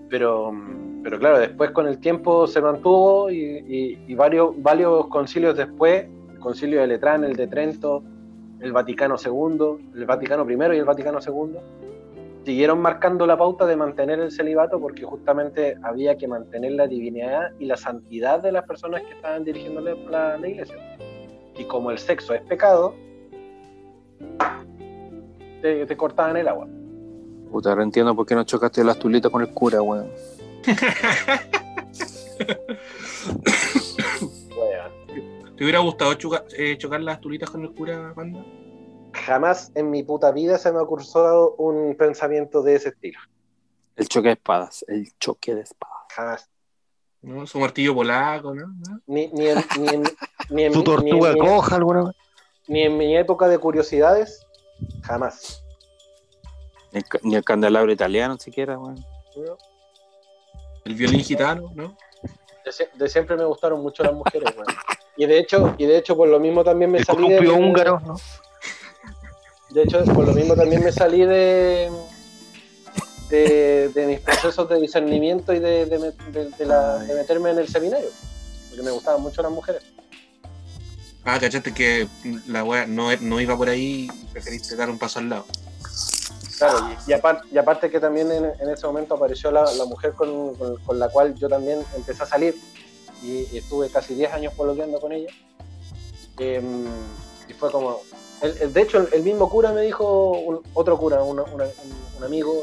Pero, 0.10 0.52
pero 1.04 1.20
claro, 1.20 1.38
después 1.38 1.72
con 1.72 1.86
el 1.86 2.00
tiempo 2.00 2.48
se 2.48 2.62
mantuvo 2.62 3.30
y, 3.30 4.16
varios, 4.16 5.08
concilios 5.08 5.58
después, 5.58 6.06
el 6.32 6.40
concilio 6.40 6.80
de 6.80 6.88
Letrán, 6.88 7.26
el 7.26 7.36
de 7.36 7.48
Trento, 7.48 8.04
el 8.62 8.72
Vaticano 8.72 9.16
II, 9.24 9.92
el 9.96 10.06
Vaticano 10.06 10.50
I 10.50 10.76
y 10.76 10.80
el 10.80 10.86
Vaticano 10.86 11.20
II, 11.20 11.58
siguieron 12.46 12.82
marcando 12.82 13.28
la 13.28 13.38
pauta 13.38 13.66
de 13.66 13.76
mantener 13.76 14.20
el 14.22 14.32
celibato 14.32 14.80
porque 14.80 15.04
justamente 15.04 15.78
había 15.84 16.18
que 16.18 16.28
mantener 16.28 16.72
la 16.72 16.88
divinidad 16.88 17.52
y 17.60 17.66
la 17.66 17.76
santidad 17.76 18.42
de 18.42 18.54
las 18.54 18.66
personas 18.66 19.02
que 19.02 19.12
estaban 19.12 19.44
dirigiendo 19.44 19.82
la, 19.82 20.38
iglesia. 20.48 20.78
Y 21.58 21.66
como 21.66 21.92
el 21.92 21.98
sexo 21.98 22.34
es 22.34 22.42
pecado, 22.44 22.96
te, 25.62 25.98
cortaban 25.98 26.38
el 26.38 26.48
agua. 26.48 26.68
Puta, 27.52 27.70
ahora 27.70 27.84
entiendo 27.84 28.16
por 28.16 28.26
qué 28.26 28.36
no 28.36 28.44
chocaste 28.46 28.86
las 28.86 28.98
tulitas 28.98 29.30
con 29.30 29.42
el 29.42 29.50
cura, 29.50 29.82
weón. 29.82 30.08
¿Te 35.58 35.64
hubiera 35.64 35.80
gustado 35.80 36.14
choca- 36.16 36.44
eh, 36.58 36.78
chocar 36.78 37.02
las 37.02 37.22
tulitas 37.22 37.50
con 37.50 37.62
el 37.62 37.74
cura, 37.74 38.14
Panda? 38.16 38.44
Jamás 39.14 39.72
en 39.76 39.90
mi 39.92 40.04
puta 40.04 40.32
vida 40.32 40.58
se 40.58 40.72
me 40.72 40.80
ha 40.80 40.86
cursado 40.86 41.56
un 41.58 41.96
pensamiento 41.96 42.64
de 42.64 42.76
ese 42.76 42.90
estilo. 42.90 43.20
El 43.96 44.08
choque 44.08 44.30
de 44.30 44.34
espadas. 44.34 44.84
El 44.88 45.12
choque 45.20 45.54
de 45.54 45.62
espadas. 45.62 45.94
Jamás. 46.10 46.50
¿No? 47.22 47.46
Su 47.48 47.60
martillo 47.60 47.94
polaco, 47.94 48.54
¿no? 48.54 48.68
¿No? 48.68 49.00
Ni, 49.06 49.28
ni 49.28 49.48
en, 49.48 49.58
ni 49.80 49.88
en- 49.90 50.04
ni 50.50 50.64
en 50.64 50.74
¿Tu 50.74 50.80
mi- 50.80 50.84
tortuga 50.86 51.32
ni 51.34 51.40
en 51.40 51.44
mi- 51.46 51.48
coja 51.50 51.76
alguna 51.76 52.04
vez? 52.06 52.16
ni 52.68 52.82
en 52.82 52.98
mi 52.98 53.16
época 53.16 53.48
de 53.48 53.58
curiosidades, 53.60 54.46
jamás. 55.04 55.64
Ni 56.92 57.00
el, 57.00 57.36
el 57.38 57.44
candelabro 57.46 57.92
italiano 57.92 58.38
siquiera, 58.38 58.78
weón. 58.78 58.98
El 60.86 60.96
violín 60.96 61.22
gitano, 61.24 61.72
¿no? 61.76 61.98
De, 62.66 62.72
sie- 62.72 62.90
de 62.94 63.10
siempre 63.10 63.36
me 63.36 63.46
gustaron 63.46 63.82
mucho 63.82 64.04
las 64.04 64.14
mujeres, 64.14 64.54
weón. 64.56 64.68
Y 65.18 65.26
de 65.26 65.38
hecho, 65.40 65.76
y 65.78 65.86
de 65.86 65.98
hecho 65.98 66.16
por 66.18 66.28
lo 66.28 66.40
mismo 66.40 66.64
también 66.64 66.92
me 66.92 67.00
El 67.00 67.06
salí 67.06 67.30
de, 67.30 67.50
húngaro, 67.50 68.00
¿no? 68.06 68.16
de 69.70 69.84
hecho 69.84 70.04
por 70.06 70.26
lo 70.26 70.34
mismo 70.34 70.56
también 70.56 70.84
me 70.84 70.92
salí 70.92 71.26
de 71.26 71.92
de, 73.30 73.90
de 73.90 74.06
mis 74.06 74.20
procesos 74.20 74.70
de 74.70 74.80
discernimiento 74.80 75.54
y 75.54 75.60
de, 75.60 75.86
de 75.86 76.00
me- 76.00 76.12
de- 76.32 76.50
de 76.52 76.66
la- 76.66 77.00
de 77.00 77.16
meterme 77.16 77.50
en 77.52 77.60
el 77.60 77.68
seminario, 77.68 78.10
porque 78.70 78.84
me 78.84 78.92
gustaban 78.92 79.22
mucho 79.22 79.42
las 79.42 79.52
mujeres. 79.52 79.84
Ah, 81.26 81.40
cachaste 81.40 81.74
que 81.74 82.08
la 82.48 82.64
wea 82.64 82.86
no, 82.86 83.16
no 83.22 83.40
iba 83.40 83.56
por 83.58 83.70
ahí 83.70 84.10
y 84.14 84.26
preferiste 84.28 84.76
dar 84.76 84.90
un 84.90 85.00
paso 85.00 85.20
al 85.20 85.30
lado. 85.30 85.46
Claro, 86.64 86.80
y, 87.08 87.12
y 87.12 87.14
apar- 87.14 87.42
y 87.52 87.58
aparte 87.58 87.92
que 87.92 88.00
también 88.00 88.32
en, 88.32 88.46
en 88.58 88.70
ese 88.70 88.88
momento 88.88 89.16
apareció 89.16 89.52
la, 89.52 89.66
la 89.74 89.84
mujer 89.84 90.14
con, 90.14 90.56
con- 90.56 90.78
con 90.78 90.98
la 90.98 91.10
cual 91.10 91.36
yo 91.36 91.50
también 91.50 91.84
empecé 91.94 92.24
a 92.24 92.26
salir 92.26 92.56
y, 93.22 93.48
y 93.52 93.58
estuve 93.58 93.90
casi 93.90 94.16
10 94.16 94.32
años 94.34 94.54
pololeando 94.54 95.00
con 95.02 95.12
ella. 95.12 95.30
Em, 96.40 96.86
y 97.50 97.54
fue 97.54 97.70
como... 97.70 98.00
el- 98.42 98.58
el- 98.60 98.72
de 98.74 98.82
hecho, 98.82 99.00
el, 99.00 99.10
el 99.12 99.24
mismo 99.24 99.50
cura 99.50 99.74
me 99.74 99.82
dijo, 99.82 100.32
un- 100.32 100.62
otro 100.74 100.98
cura, 100.98 101.22
un, 101.22 101.40
un 101.42 102.24
amigo 102.24 102.54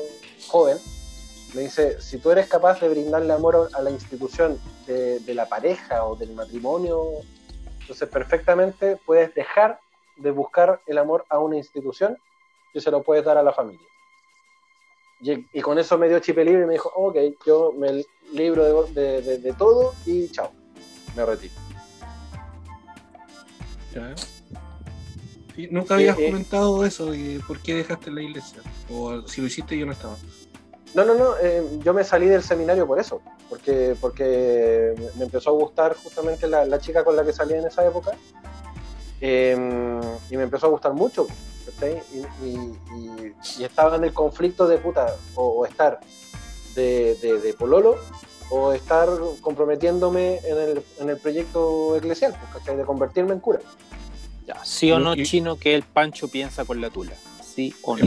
joven, 0.48 0.78
me 1.52 1.60
dice, 1.62 2.00
si 2.00 2.16
tú 2.16 2.30
eres 2.30 2.46
capaz 2.48 2.80
de 2.80 2.88
brindarle 2.88 3.32
amor 3.34 3.68
a 3.74 3.82
la 3.82 3.90
institución 3.90 4.58
de, 4.86 5.20
de 5.20 5.34
la 5.34 5.46
pareja 5.46 6.06
o 6.06 6.16
del 6.16 6.32
matrimonio, 6.32 7.04
entonces 7.82 8.08
perfectamente 8.08 8.96
puedes 9.04 9.34
dejar 9.34 9.78
de 10.16 10.30
buscar 10.30 10.80
el 10.86 10.96
amor 10.96 11.26
a 11.28 11.38
una 11.38 11.56
institución 11.58 12.16
y 12.72 12.80
se 12.80 12.90
lo 12.90 13.02
puedes 13.02 13.24
dar 13.24 13.36
a 13.38 13.42
la 13.42 13.52
familia. 13.52 13.86
Y, 15.22 15.46
y 15.52 15.60
con 15.60 15.78
eso 15.78 15.98
me 15.98 16.08
dio 16.08 16.18
chip 16.20 16.38
libre 16.38 16.62
y 16.62 16.66
me 16.66 16.72
dijo, 16.74 16.90
ok, 16.94 17.16
yo 17.46 17.72
me 17.72 18.04
libro 18.32 18.84
de, 18.86 19.00
de- 19.00 19.22
de- 19.22 19.38
de 19.38 19.52
todo 19.52 19.94
y 20.06 20.28
chao, 20.30 20.50
me 21.14 21.24
retiro. 21.26 21.52
¿Ya? 23.94 24.14
Sí, 25.54 25.68
nunca 25.70 25.94
habías 25.94 26.18
eh. 26.18 26.26
comentado 26.30 26.84
eso, 26.86 27.10
de 27.10 27.40
por 27.46 27.58
qué 27.60 27.74
dejaste 27.74 28.10
la 28.10 28.22
iglesia. 28.22 28.62
O 28.90 29.26
si 29.26 29.40
lo 29.40 29.48
hiciste 29.48 29.76
yo 29.76 29.84
no 29.84 29.92
estaba. 29.92 30.16
No, 30.94 31.04
no, 31.04 31.14
no, 31.14 31.36
eh, 31.40 31.62
yo 31.84 31.92
me 31.94 32.02
salí 32.02 32.26
del 32.26 32.42
seminario 32.42 32.86
por 32.86 32.98
eso, 32.98 33.20
porque, 33.48 33.94
porque 34.00 34.94
me 35.16 35.24
empezó 35.24 35.50
a 35.50 35.52
gustar 35.52 35.94
justamente 35.96 36.48
la, 36.48 36.64
la 36.64 36.78
chica 36.80 37.04
con 37.04 37.14
la 37.14 37.24
que 37.24 37.32
salía 37.32 37.58
en 37.58 37.66
esa 37.66 37.86
época, 37.86 38.12
eh, 39.20 40.00
y 40.30 40.36
me 40.36 40.42
empezó 40.44 40.66
a 40.66 40.70
gustar 40.70 40.92
mucho. 40.94 41.26
Y, 41.82 42.18
y- 42.46 42.56
y- 42.96 43.32
y 43.60 43.64
estaba 43.64 43.96
en 43.96 44.04
el 44.04 44.12
conflicto 44.12 44.66
de 44.66 44.78
puta, 44.78 45.14
o, 45.34 45.44
o 45.60 45.66
estar 45.66 46.00
de, 46.74 47.14
de- 47.16 47.40
de 47.40 47.54
pololo, 47.54 47.96
o 48.50 48.72
estar 48.72 49.08
comprometiéndome 49.40 50.38
en 50.44 50.58
el, 50.58 50.82
en 50.98 51.10
el 51.10 51.16
proyecto 51.16 51.96
eclesial, 51.96 52.34
pues, 52.38 52.52
¿cachai? 52.54 52.76
De 52.76 52.84
convertirme 52.84 53.32
en 53.32 53.40
cura. 53.40 53.60
Ya, 54.46 54.62
¿Sí 54.64 54.90
o 54.90 54.98
no, 54.98 55.14
Y- 55.14 55.22
chino, 55.24 55.56
que 55.56 55.74
el 55.74 55.82
Pancho 55.82 56.28
piensa 56.28 56.64
con 56.64 56.80
la 56.80 56.90
tula? 56.90 57.12
¿Sí 57.42 57.74
o 57.82 57.96
no? 57.96 58.04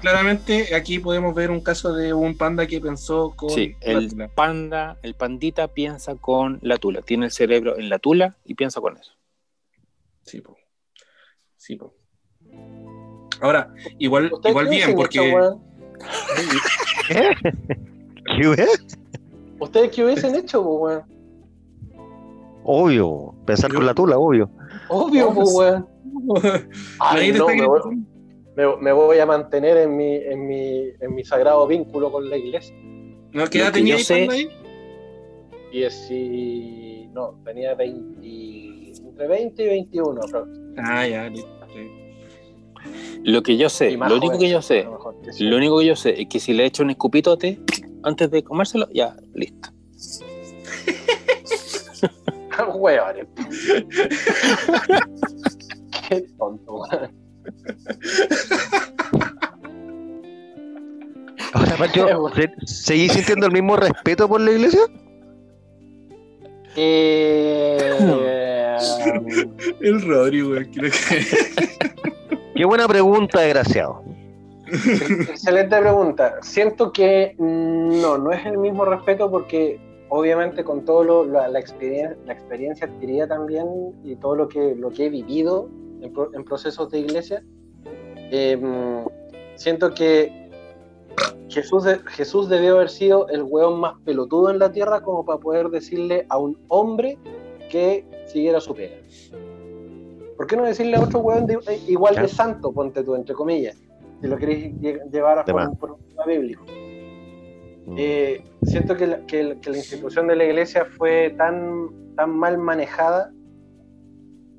Claramente 0.00 0.74
aquí 0.74 0.98
podemos 0.98 1.34
ver 1.34 1.50
un 1.50 1.60
caso 1.60 1.92
de 1.94 2.12
un 2.12 2.36
panda 2.36 2.66
que 2.66 2.80
pensó 2.80 3.32
con 3.34 3.50
Sí, 3.50 3.74
la 3.82 3.92
el 3.92 4.08
tula. 4.10 4.28
panda, 4.28 4.96
el 5.02 5.14
pandita 5.14 5.68
piensa 5.68 6.14
con 6.16 6.58
la 6.62 6.76
tula. 6.78 7.02
Tiene 7.02 7.26
el 7.26 7.32
cerebro 7.32 7.78
en 7.78 7.88
la 7.88 7.98
tula 7.98 8.36
y 8.44 8.54
piensa 8.54 8.80
con 8.80 8.96
eso. 8.96 9.12
Sí, 10.26 10.40
po. 10.40 10.56
Sí, 11.56 11.76
po. 11.76 11.94
Ahora, 13.40 13.72
igual, 13.98 14.30
¿Ustedes 14.32 14.50
igual 14.52 14.68
bien, 14.68 14.94
porque? 14.94 15.34
¿Qué? 17.08 17.34
¿Qué? 18.56 18.66
¿Ustedes 19.58 19.90
qué 19.90 20.04
hubiesen 20.04 20.34
hecho, 20.34 20.62
pues, 20.62 20.80
weón? 20.80 21.16
Obvio, 22.64 23.34
pensar 23.46 23.72
con 23.72 23.86
la 23.86 23.94
tula, 23.94 24.18
obvio. 24.18 24.50
Obvio, 24.88 25.26
No, 25.26 25.34
pues, 25.34 25.50
pues, 25.52 25.72
weón. 25.72 26.68
Ay, 26.98 27.32
no, 27.32 27.46
me, 27.46 27.66
voy, 27.66 27.80
me- 28.56 28.76
me 28.80 28.92
voy 28.92 29.18
a 29.18 29.26
mantener 29.26 29.76
en 29.76 29.96
mi, 29.96 30.16
en, 30.16 30.46
mi, 30.46 30.90
en 31.00 31.14
mi 31.14 31.24
sagrado 31.24 31.66
vínculo 31.66 32.10
con 32.10 32.28
la 32.28 32.36
iglesia. 32.36 32.74
¿No? 33.32 33.46
¿Qué 33.48 33.58
edad 33.58 33.66
que 33.68 33.78
tenía 33.80 33.96
yo 33.98 34.14
ahí? 34.30 34.48
Dieci... 35.70 37.08
No, 37.12 37.40
tenía 37.44 37.74
20... 37.74 38.26
entre 39.16 39.28
20 39.28 39.62
y 39.62 39.66
21. 39.66 40.20
pero- 40.30 40.46
Ah, 40.78 41.06
ya, 41.06 41.28
listo. 41.28 41.48
sí. 41.72 41.90
Lo 43.24 43.42
que 43.42 43.56
yo 43.56 43.68
sé, 43.68 43.96
lo 43.96 44.16
único 44.16 44.38
que 44.38 44.48
yo 44.50 44.62
sé, 44.62 44.84
lo 44.84 44.92
mejor, 44.92 45.20
que 45.22 45.32
sí. 45.32 45.42
lo 45.44 45.56
único 45.56 45.78
que 45.80 45.86
yo 45.86 45.96
sé 45.96 46.20
es 46.22 46.28
que 46.28 46.38
si 46.38 46.52
le 46.52 46.66
echo 46.66 46.82
un 46.84 46.90
escupitote 46.90 47.58
antes 48.04 48.30
de 48.30 48.44
comérselo, 48.44 48.88
ya, 48.92 49.16
listo. 49.34 49.70
Qué 56.08 56.20
tonto, 56.38 56.74
weón. 56.74 57.10
Ahora, 61.52 61.76
Pancho, 61.76 62.28
¿se- 62.34 62.52
¿seguís 62.66 63.12
sintiendo 63.12 63.46
el 63.46 63.52
mismo 63.52 63.76
respeto 63.76 64.28
por 64.28 64.40
la 64.40 64.50
iglesia? 64.52 64.80
Eh, 66.76 67.80
El 69.80 70.02
Rodri, 70.02 70.42
güey. 70.42 70.70
Creo 70.70 70.90
que... 70.90 71.24
Qué 72.54 72.64
buena 72.64 72.86
pregunta, 72.88 73.40
desgraciado. 73.40 74.02
Excelente 74.66 75.78
pregunta. 75.78 76.36
Siento 76.42 76.92
que 76.92 77.34
no, 77.38 78.18
no 78.18 78.32
es 78.32 78.44
el 78.46 78.58
mismo 78.58 78.84
respeto 78.84 79.30
porque 79.30 79.78
obviamente 80.08 80.64
con 80.64 80.84
todo 80.84 81.04
lo, 81.04 81.24
la, 81.24 81.48
la, 81.48 81.58
experiencia, 81.60 82.16
la 82.26 82.32
experiencia 82.32 82.86
adquirida 82.86 83.28
también 83.28 83.66
y 84.04 84.16
todo 84.16 84.34
lo 84.36 84.48
que, 84.48 84.74
lo 84.74 84.90
que 84.90 85.06
he 85.06 85.08
vivido 85.10 85.68
en, 86.00 86.12
pro- 86.12 86.30
en 86.34 86.44
procesos 86.44 86.90
de 86.90 87.00
iglesia, 87.00 87.42
eh, 88.30 88.58
siento 89.56 89.92
que 89.94 90.45
Jesús, 91.48 91.84
de- 91.84 91.98
Jesús 92.06 92.48
debió 92.48 92.74
haber 92.76 92.88
sido 92.90 93.28
el 93.28 93.42
weón 93.42 93.80
más 93.80 93.94
pelotudo 94.04 94.50
en 94.50 94.58
la 94.58 94.72
tierra 94.72 95.00
como 95.02 95.24
para 95.24 95.38
poder 95.38 95.68
decirle 95.70 96.26
a 96.28 96.38
un 96.38 96.58
hombre 96.68 97.18
que 97.70 98.04
siguiera 98.26 98.60
su 98.60 98.74
pega. 98.74 98.96
¿Por 100.36 100.46
qué 100.46 100.56
no 100.56 100.64
decirle 100.64 100.96
a 100.96 101.00
otro 101.02 101.20
weón 101.20 101.46
de- 101.46 101.54
eh, 101.68 101.80
igual 101.88 102.14
de 102.14 102.20
Claro. 102.22 102.34
santo, 102.34 102.72
ponte 102.72 103.02
tú, 103.02 103.14
entre 103.14 103.34
comillas, 103.34 103.76
si 104.20 104.26
lo 104.26 104.36
queréis 104.36 104.74
lle- 104.80 105.02
llevar 105.10 105.38
a 105.38 105.44
De 105.44 105.52
un 105.52 105.76
tema 106.08 106.24
bíblico? 106.26 106.64
Eh, 107.96 108.42
siento 108.64 108.96
que 108.96 109.06
la, 109.06 109.18
que 109.26 109.56
que 109.60 109.70
la 109.70 109.76
institución 109.76 110.26
de 110.26 110.34
la 110.36 110.44
iglesia 110.44 110.84
fue 110.84 111.30
tan, 111.38 111.88
tan 112.16 112.36
mal 112.36 112.58
manejada 112.58 113.32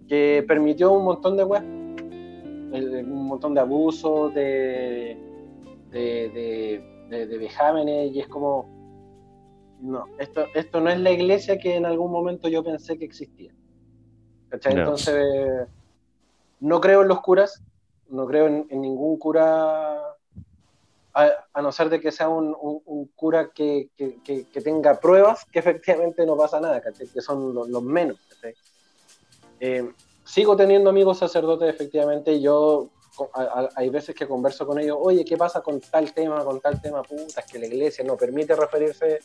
que 0.08 0.44
permitió 0.48 0.94
un 0.94 1.04
montón 1.04 1.36
de 1.36 1.44
weas, 1.44 1.64
un 1.64 3.28
montón 3.28 3.54
de 3.54 3.60
abusos, 3.60 4.34
de, 4.34 5.18
de, 5.98 6.84
de, 7.10 7.26
de- 7.28 7.38
vejámenes, 7.38 8.12
y 8.14 8.20
es 8.20 8.28
como, 8.28 8.66
no, 9.82 10.06
esto, 10.20 10.46
esto 10.56 10.80
no 10.82 10.90
es 10.90 11.00
la 11.00 11.12
iglesia 11.12 11.58
que 11.58 11.76
en 11.76 11.86
algún 11.86 12.12
momento 12.12 12.48
yo 12.48 12.64
pensé 12.64 12.98
que 12.98 13.06
existía. 13.06 13.52
¿Cachai? 14.50 14.74
No. 14.76 14.82
Entonces, 14.82 15.68
no 16.60 16.80
creo 16.82 17.02
en 17.02 17.08
los 17.08 17.22
curas, 17.22 17.62
no 18.10 18.26
creo 18.28 18.48
en, 18.48 18.66
en 18.70 18.82
ningún 18.82 19.18
cura 19.18 19.98
a, 21.14 21.30
a 21.54 21.62
no 21.62 21.72
ser 21.72 21.90
de 21.90 22.00
que 22.00 22.12
sea 22.12 22.30
un, 22.30 22.56
un- 22.60 22.82
un 22.86 23.06
cura 23.16 23.50
que, 23.54 23.90
que- 23.98 24.18
que- 24.24 24.46
que 24.50 24.62
tenga 24.62 25.00
pruebas 25.00 25.46
que 25.52 25.60
efectivamente 25.60 26.26
no 26.26 26.38
pasa 26.38 26.60
nada, 26.60 26.80
¿cachai? 26.82 27.08
que 27.08 27.22
son 27.22 27.54
los, 27.54 27.68
los 27.70 27.84
menos. 27.84 28.18
Eh, 29.60 29.90
sigo 30.24 30.56
teniendo 30.56 30.90
amigos 30.92 31.18
sacerdotes, 31.18 31.68
efectivamente, 31.70 32.40
yo 32.40 32.90
a- 33.34 33.42
a- 33.42 33.70
hay 33.76 33.90
veces 33.90 34.16
que 34.16 34.28
converso 34.28 34.66
con 34.66 34.80
ellos, 34.80 34.98
oye, 35.00 35.24
¿qué 35.26 35.38
pasa 35.38 35.62
con 35.62 35.80
tal 35.82 36.14
tema, 36.14 36.44
con 36.44 36.60
tal 36.60 36.82
tema? 36.82 37.02
Puta, 37.04 37.42
es 37.42 37.46
que 37.52 37.60
la 37.60 37.66
iglesia 37.68 38.04
no 38.06 38.16
permite 38.18 38.56
referirse 38.56 39.20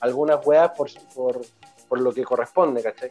a 0.00 0.04
algunas 0.04 0.44
weas 0.46 0.70
por, 0.76 0.88
por, 1.14 1.40
por 1.88 2.00
lo 2.00 2.12
que 2.12 2.24
corresponde, 2.24 2.82
¿cachai? 2.82 3.10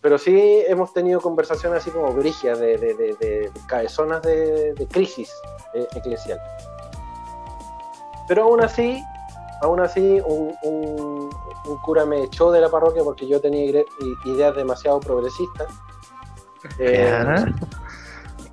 Pero 0.00 0.16
sí 0.16 0.62
hemos 0.66 0.92
tenido 0.94 1.20
conversaciones 1.20 1.82
así 1.82 1.90
como 1.90 2.12
brigias, 2.12 2.58
de, 2.58 2.78
de, 2.78 2.94
de, 2.94 3.14
de 3.20 3.50
cabezonas 3.68 4.22
de, 4.22 4.72
de 4.72 4.86
crisis 4.88 5.30
eh, 5.74 5.86
eclesial. 5.94 6.40
Pero 8.26 8.44
aún 8.44 8.62
así, 8.62 9.02
aún 9.60 9.80
así, 9.80 10.20
un, 10.24 10.54
un- 10.62 11.30
un 11.66 11.78
cura 11.82 12.06
me 12.06 12.22
echó 12.22 12.50
de 12.50 12.60
la 12.62 12.70
parroquia 12.70 13.04
porque 13.04 13.26
yo 13.28 13.40
tenía 13.40 13.84
ideas 14.24 14.56
demasiado 14.56 14.98
progresistas. 15.00 15.68
Eh, 16.78 17.12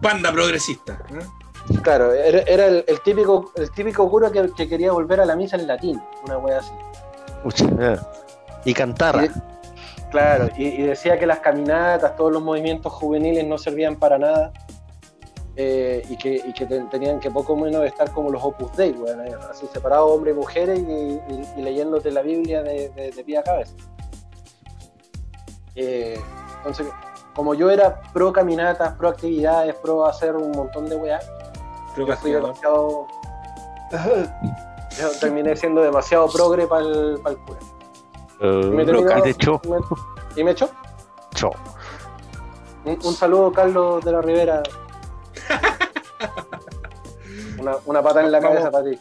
Ya. 0.01 0.09
Panda 0.09 0.31
progresista. 0.31 0.99
¿eh? 1.11 1.77
claro, 1.83 2.13
era, 2.13 2.39
era 2.41 2.65
el, 2.67 2.85
el 2.87 3.01
típico, 3.01 3.51
el 3.55 3.69
típico 3.71 4.09
cura 4.09 4.31
que, 4.31 4.49
que 4.55 4.67
quería 4.69 4.91
volver 4.91 5.19
a 5.21 5.25
la 5.25 5.35
misa 5.35 5.55
en 5.57 5.67
latín, 5.67 6.01
una 6.25 6.37
wea 6.37 6.59
así. 6.59 6.71
Y 8.65 8.73
cantarra. 8.73 9.25
Y- 9.25 9.31
Claro, 10.09 10.47
y, 10.57 10.67
y 10.67 10.81
decía 10.83 11.19
que 11.19 11.25
las 11.25 11.39
caminatas, 11.39 12.15
todos 12.15 12.31
los 12.31 12.41
movimientos 12.41 12.93
juveniles 12.93 13.45
no 13.45 13.57
servían 13.57 13.97
para 13.97 14.17
nada 14.17 14.53
eh, 15.57 16.01
y 16.09 16.15
que, 16.15 16.35
y 16.35 16.53
que 16.53 16.65
ten- 16.65 16.89
tenían 16.89 17.19
que 17.19 17.29
poco 17.29 17.57
menos 17.57 17.83
estar 17.85 18.09
como 18.11 18.29
los 18.29 18.41
Opus 18.41 18.71
Dei, 18.77 18.91
weón, 18.93 19.27
eh, 19.27 19.35
así 19.51 19.67
separados 19.73 20.09
hombres 20.09 20.33
y 20.33 20.37
mujeres 20.37 20.79
y, 20.79 20.83
y- 20.83 21.47
y 21.57 21.61
leyéndote 21.61 22.09
la 22.11 22.21
Biblia 22.21 22.63
de, 22.63 22.87
de- 22.95 23.11
de 23.11 23.23
pie 23.25 23.37
a 23.39 23.43
cabeza. 23.43 23.73
Eh, 25.75 26.17
entonces, 26.59 26.87
como 27.37 27.53
yo 27.53 27.69
era 27.69 28.01
pro 28.13 28.33
caminatas, 28.33 28.95
pro 28.95 29.09
actividades, 29.09 29.75
pro 29.75 30.05
hacer 30.07 30.35
un 30.35 30.51
montón 30.51 30.89
de 30.89 30.95
weas, 30.97 31.23
yo 31.95 32.07
fui 32.17 32.31
demasiado. 32.31 33.07
yo 34.99 35.09
terminé 35.21 35.55
siendo 35.55 35.81
demasiado 35.81 36.27
progre 36.29 36.65
para 36.67 36.81
el, 36.81 37.19
cura. 37.21 37.59
Eh, 38.41 38.45
Me 38.65 38.83
lo 38.83 39.03
terminó- 39.03 39.15
que 39.15 39.21
te 39.21 39.29
echó. 39.29 39.61
me- 39.69 40.41
¿Y 40.41 40.43
me 40.43 40.51
echó? 40.51 40.69
Cho. 41.35 41.51
Un, 42.85 42.97
un 43.03 43.13
saludo, 43.13 43.51
Carlos 43.53 44.03
de 44.03 44.11
la 44.11 44.21
Rivera. 44.21 44.63
Una, 47.59 47.75
una 47.85 48.01
pata 48.03 48.23
en 48.23 48.31
la 48.31 48.39
Vamos. 48.39 48.55
cabeza 48.57 48.71
para 48.71 48.89
ti. 48.91 48.99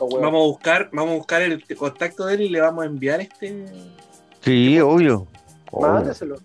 Vamos 0.00 0.24
a 0.24 0.28
buscar, 0.46 0.88
vamos 0.92 1.12
a 1.12 1.16
buscar 1.16 1.42
el 1.42 1.64
contacto 1.76 2.26
de 2.26 2.34
él 2.34 2.40
y 2.42 2.48
le 2.50 2.60
vamos 2.60 2.84
a 2.84 2.86
enviar 2.86 3.20
este. 3.20 3.66
Sí, 4.42 4.78
obvio. 4.80 5.26
Obvio. 5.70 5.92
Mándeselo. 5.92 6.36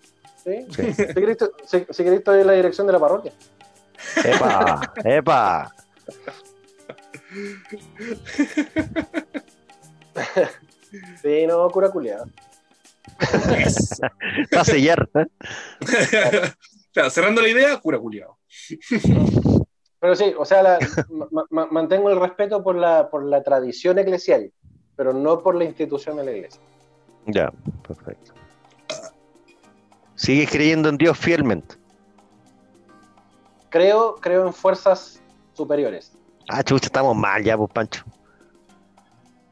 ¿Sí? 0.46 0.66
Te 0.96 2.20
doy 2.30 2.44
la 2.44 2.52
dirección 2.52 2.86
de 2.86 2.92
la 2.92 3.00
parroquia. 3.00 3.32
Epa, 4.24 4.92
epa. 5.04 5.74
Sí, 11.22 11.46
no, 11.46 11.68
cura 11.70 11.90
culiado. 11.90 12.26
Yes. 13.58 14.00
Va 14.54 14.60
a 14.60 14.64
sellar. 14.64 15.08
¿eh? 15.14 15.26
Claro, 16.92 17.10
cerrando 17.10 17.42
la 17.42 17.48
idea, 17.48 17.76
cura 17.78 17.98
culiado. 17.98 18.38
Pero 20.00 20.16
sí, 20.16 20.32
o 20.38 20.46
sea, 20.46 20.62
la- 20.62 20.78
ma- 21.30 21.44
ma- 21.50 21.66
mantengo 21.66 22.08
el 22.08 22.18
respeto 22.18 22.62
por 22.62 22.74
la, 22.74 23.10
por 23.10 23.22
la 23.22 23.42
tradición 23.42 23.98
eclesial, 23.98 24.50
pero 24.96 25.12
no 25.12 25.42
por 25.42 25.54
la 25.56 25.64
institución 25.64 26.16
de 26.16 26.24
la 26.24 26.32
iglesia. 26.32 26.60
Ya, 27.26 27.52
perfecto. 27.86 28.32
Sigues 30.16 30.50
creyendo 30.50 30.88
en 30.88 30.96
Dios 30.96 31.16
fielmente. 31.16 31.76
Creo, 33.68 34.16
creo 34.16 34.46
en 34.46 34.52
fuerzas 34.52 35.22
superiores. 35.52 36.12
Ah, 36.48 36.62
chucha, 36.62 36.86
estamos 36.86 37.16
mal 37.16 37.42
ya, 37.44 37.56
pues, 37.56 37.70
Pancho. 37.70 38.02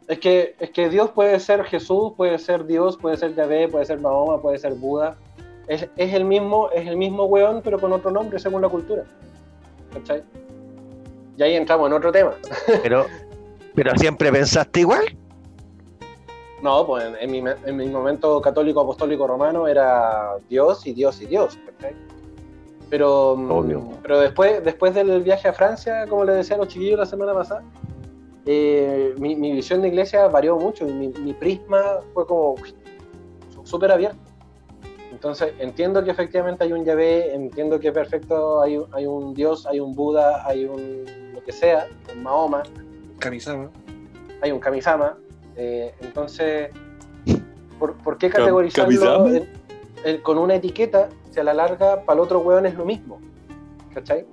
Es 0.09 0.19
que, 0.19 0.55
es 0.59 0.71
que 0.71 0.89
Dios 0.89 1.11
puede 1.11 1.39
ser 1.41 1.65
Jesús, 1.65 2.13
puede 2.17 2.39
ser 2.39 2.67
Dios, 2.67 2.97
puede 2.97 3.17
ser 3.17 3.35
Yahvé, 3.35 3.69
puede 3.69 3.85
ser 3.85 4.01
Mahoma, 4.01 4.41
puede 4.41 4.59
ser 4.59 4.75
Buda. 4.75 5.17
Es, 5.67 5.89
es 5.97 6.13
el 6.13 6.25
mismo, 6.25 6.71
es 6.71 6.87
el 6.87 6.97
mismo 6.97 7.25
weón, 7.25 7.63
pero 7.63 7.79
con 7.79 7.93
otro 7.93 8.11
nombre 8.11 8.39
según 8.39 8.63
la 8.63 8.69
cultura. 8.69 9.05
¿Cachai? 9.93 10.23
Y 11.37 11.43
ahí 11.43 11.55
entramos 11.55 11.87
en 11.89 11.95
otro 11.95 12.13
tema. 12.13 12.35
Pero, 12.83 13.07
pero 13.75 13.97
siempre 13.97 14.31
pensaste 14.31 14.81
igual. 14.81 15.17
No, 16.65 16.87
pues 16.87 17.05
en, 17.05 17.17
en 17.21 17.31
mi, 17.31 17.43
me- 17.43 17.57
en 17.67 17.77
mi 17.77 17.87
momento 17.89 18.41
católico 18.41 18.81
apostólico 18.81 19.27
romano 19.27 19.69
era 19.69 20.31
Dios 20.49 20.87
y 20.87 20.95
Dios 20.95 21.21
y 21.21 21.27
Dios. 21.27 21.59
Pero, 22.89 23.37
mm, 23.37 23.51
Obvio. 23.51 23.89
pero 24.03 24.19
después, 24.19 24.65
después 24.65 24.95
del 24.95 25.23
viaje 25.23 25.47
a 25.49 25.53
Francia, 25.53 26.07
como 26.09 26.25
le 26.25 26.33
decía 26.33 26.57
a 26.57 26.59
los 26.61 26.69
chiquillos 26.69 26.99
la 26.99 27.05
semana 27.05 27.35
pasada, 27.35 27.63
eh, 28.47 29.15
mi, 29.19 29.37
mi 29.37 29.53
visión 29.53 29.83
de 29.83 29.89
iglesia 29.89 30.27
varió 30.29 30.57
mucho 30.57 30.89
y 30.89 30.93
mi, 30.95 31.09
mi 31.09 31.35
prisma 31.35 31.83
fue 32.15 32.27
como 32.27 32.55
súper 33.65 33.93
abierto. 33.93 34.17
Entonces 35.13 35.53
entiendo 35.59 36.03
que 36.03 36.13
efectivamente 36.13 36.65
hay 36.65 36.73
un 36.73 36.83
Yahvé, 36.83 37.35
entiendo 37.35 37.79
que 37.79 37.93
perfecto 37.93 38.63
hay, 38.63 38.79
un- 38.79 38.87
hay 38.95 39.05
un 39.07 39.35
Dios, 39.35 39.67
hay 39.67 39.81
un 39.81 39.93
Buda, 39.95 40.47
hay 40.47 40.65
un 40.65 41.05
lo 41.35 41.43
que 41.45 41.53
sea, 41.53 41.89
un 42.17 42.23
Mahoma, 42.23 42.63
Kamisama. 43.19 43.71
hay 44.41 44.51
un 44.51 44.61
Kamisama. 44.61 45.19
Eh, 45.57 45.95
entonces, 46.01 46.71
¿por, 47.79 47.95
por 47.95 48.19
qué 48.19 48.31
categorizarlo 48.31 49.01
¿Kamisama? 49.01 49.37
en- 49.37 49.49
en- 50.05 50.21
con 50.23 50.39
una 50.39 50.55
etiqueta 50.57 51.09
si 51.31 51.41
a 51.41 51.45
la 51.45 51.55
larga 51.55 52.03
para 52.03 52.19
el 52.19 52.25
otro 52.25 52.41
weón 52.41 52.67
es 52.67 52.75
lo 52.75 52.85
mismo? 52.85 53.21
¿Cachai? 53.93 54.27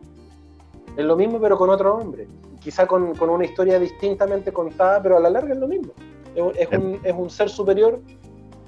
Es 0.98 1.06
lo 1.06 1.16
mismo 1.16 1.40
pero 1.40 1.58
con 1.58 1.70
otro 1.70 1.98
nombre. 1.98 2.28
Quizá 2.60 2.86
con, 2.86 3.16
con 3.16 3.30
una 3.30 3.46
historia 3.46 3.80
distintamente 3.80 4.52
contada, 4.52 5.02
pero 5.02 5.18
a 5.18 5.20
la 5.20 5.30
larga 5.30 5.54
es 5.54 5.60
lo 5.60 5.68
mismo. 5.68 5.94
Es, 6.36 6.42
un- 6.42 6.54
es 6.56 6.68
un, 6.78 7.00
es 7.04 7.14
un 7.16 7.30
ser 7.30 7.50
superior 7.50 8.00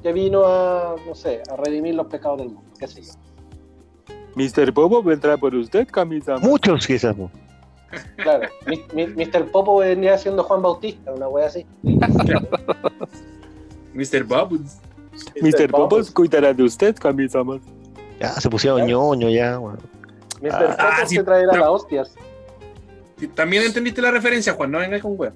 que 0.01 0.11
vino 0.13 0.43
a, 0.45 0.95
no 1.07 1.15
sé, 1.15 1.41
a 1.49 1.55
redimir 1.55 1.95
los 1.95 2.07
pecados 2.07 2.39
del 2.39 2.47
mundo, 2.49 2.69
qué 2.79 2.87
sé 2.87 3.01
yo. 3.03 3.13
Mr. 4.35 4.71
Bobo 4.71 5.01
vendrá 5.03 5.37
por 5.37 5.53
usted, 5.55 5.87
camisa. 5.87 6.37
Muchos 6.39 6.87
quizás. 6.87 7.15
Claro, 8.17 8.47
mi- 8.65 8.83
mi- 8.93 9.07
Mr. 9.07 9.45
Popo 9.51 9.77
venía 9.77 10.17
siendo 10.17 10.43
Juan 10.43 10.61
Bautista, 10.61 11.11
una 11.11 11.27
wea 11.27 11.47
así. 11.47 11.65
Mr. 13.93 14.23
Bubbles. 14.23 14.79
Mr. 15.41 15.69
Bobo 15.71 15.99
cuidará 16.13 16.53
de 16.53 16.63
usted, 16.63 16.95
camisa. 16.95 17.43
Ya 18.19 18.29
se 18.33 18.49
pusieron 18.49 18.85
ñoño 18.85 19.29
ya. 19.29 19.57
bueno. 19.57 19.79
Mr. 20.41 20.75
Ah, 20.79 20.95
Popo 20.97 21.07
sí, 21.07 21.15
se 21.17 21.23
traerá 21.23 21.51
pero- 21.51 21.61
las 21.63 21.69
hostias. 21.71 22.15
Sí, 23.17 23.27
También 23.27 23.63
entendiste 23.63 24.01
la 24.01 24.09
referencia, 24.11 24.53
Juan, 24.53 24.71
no 24.71 24.79
vengas 24.79 25.01
con 25.01 25.15
web. 25.15 25.33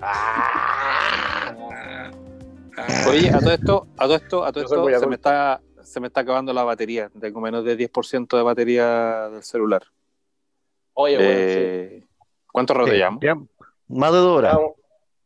Ah, 0.00 1.54
Oye, 3.08 3.30
a 3.30 3.38
todo 3.40 3.50
esto, 3.52 3.86
a 3.96 4.04
todo 4.04 4.14
esto, 4.16 4.44
a 4.44 4.52
todo 4.52 4.64
esto 4.64 5.00
se 5.00 5.06
me 5.06 5.14
está, 5.16 5.60
se 5.82 5.98
me 6.00 6.06
está 6.06 6.20
acabando 6.20 6.52
la 6.52 6.62
batería. 6.62 7.10
Tengo 7.20 7.40
menos 7.40 7.64
de 7.64 7.76
10% 7.76 8.36
de 8.36 8.42
batería 8.42 9.28
del 9.30 9.42
celular. 9.42 9.82
Oye, 11.00 11.16
weón, 11.16 11.30
Eh, 11.30 12.06
¿Cuánto 12.52 12.74
rato 12.74 12.90
Sí, 12.90 12.96
llevamos? 12.96 13.20
ya, 13.22 13.36
más 13.86 14.10
de 14.12 14.18
dos 14.18 14.32
sí. 14.32 14.38
horas. 14.38 14.52
Llevamos, 14.52 14.76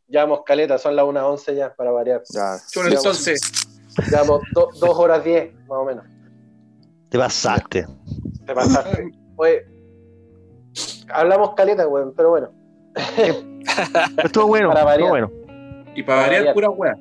llevamos 0.06 0.42
caleta, 0.44 0.76
son 0.76 0.94
las 0.96 1.04
1.11 1.06 1.54
ya, 1.56 1.74
para 1.74 1.90
variar. 1.92 2.22
Ya. 2.28 2.56
Bueno, 2.74 2.90
entonces, 2.96 3.40
Llevamos 4.10 4.40
do- 4.54 4.68
dos 4.80 4.98
horas 4.98 5.22
10, 5.24 5.54
más 5.66 5.78
o 5.78 5.84
menos. 5.84 6.04
Te 7.10 7.18
pasaste. 7.18 7.86
Te 8.46 8.54
pasaste. 8.54 9.10
Oye, 9.36 9.66
hablamos 11.10 11.54
caleta, 11.54 11.86
weón, 11.88 12.12
pero 12.16 12.30
bueno. 12.30 12.50
Estuvo 14.24 14.46
bueno, 14.48 14.68
Para 14.68 14.84
variar. 14.84 15.16
estuvo 15.16 15.36
bueno. 15.38 15.86
y 15.94 16.02
para 16.02 16.20
variar, 16.22 16.54
pura 16.54 16.70
wea. 16.70 16.96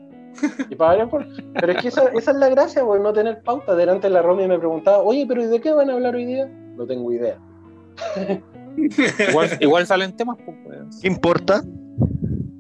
Y 0.70 0.76
para 0.76 0.90
variar, 0.92 1.10
por- 1.10 1.26
Pero 1.60 1.72
es 1.74 1.82
que 1.82 1.88
esa, 1.90 2.08
esa 2.10 2.32
es 2.32 2.38
la 2.38 2.48
gracia, 2.50 2.84
weón, 2.86 3.04
no 3.04 3.12
tener 3.14 3.42
pauta. 3.44 3.76
Delante 3.76 4.10
la 4.10 4.22
Romy 4.22 4.48
me 4.48 4.58
preguntaba, 4.58 5.00
oye, 5.00 5.26
pero 5.28 5.42
¿y 5.44 5.48
de 5.48 5.60
qué 5.60 5.72
van 5.74 5.90
a 5.90 5.94
hablar 5.94 6.16
hoy 6.16 6.26
día? 6.26 6.46
No 6.78 6.86
tengo 6.86 7.12
idea. 7.12 7.38
Igual, 9.30 9.50
igual 9.60 9.86
salen 9.88 10.16
temas, 10.16 10.38
pues. 10.46 10.58
¿Qué 11.02 11.08
importa? 11.08 11.62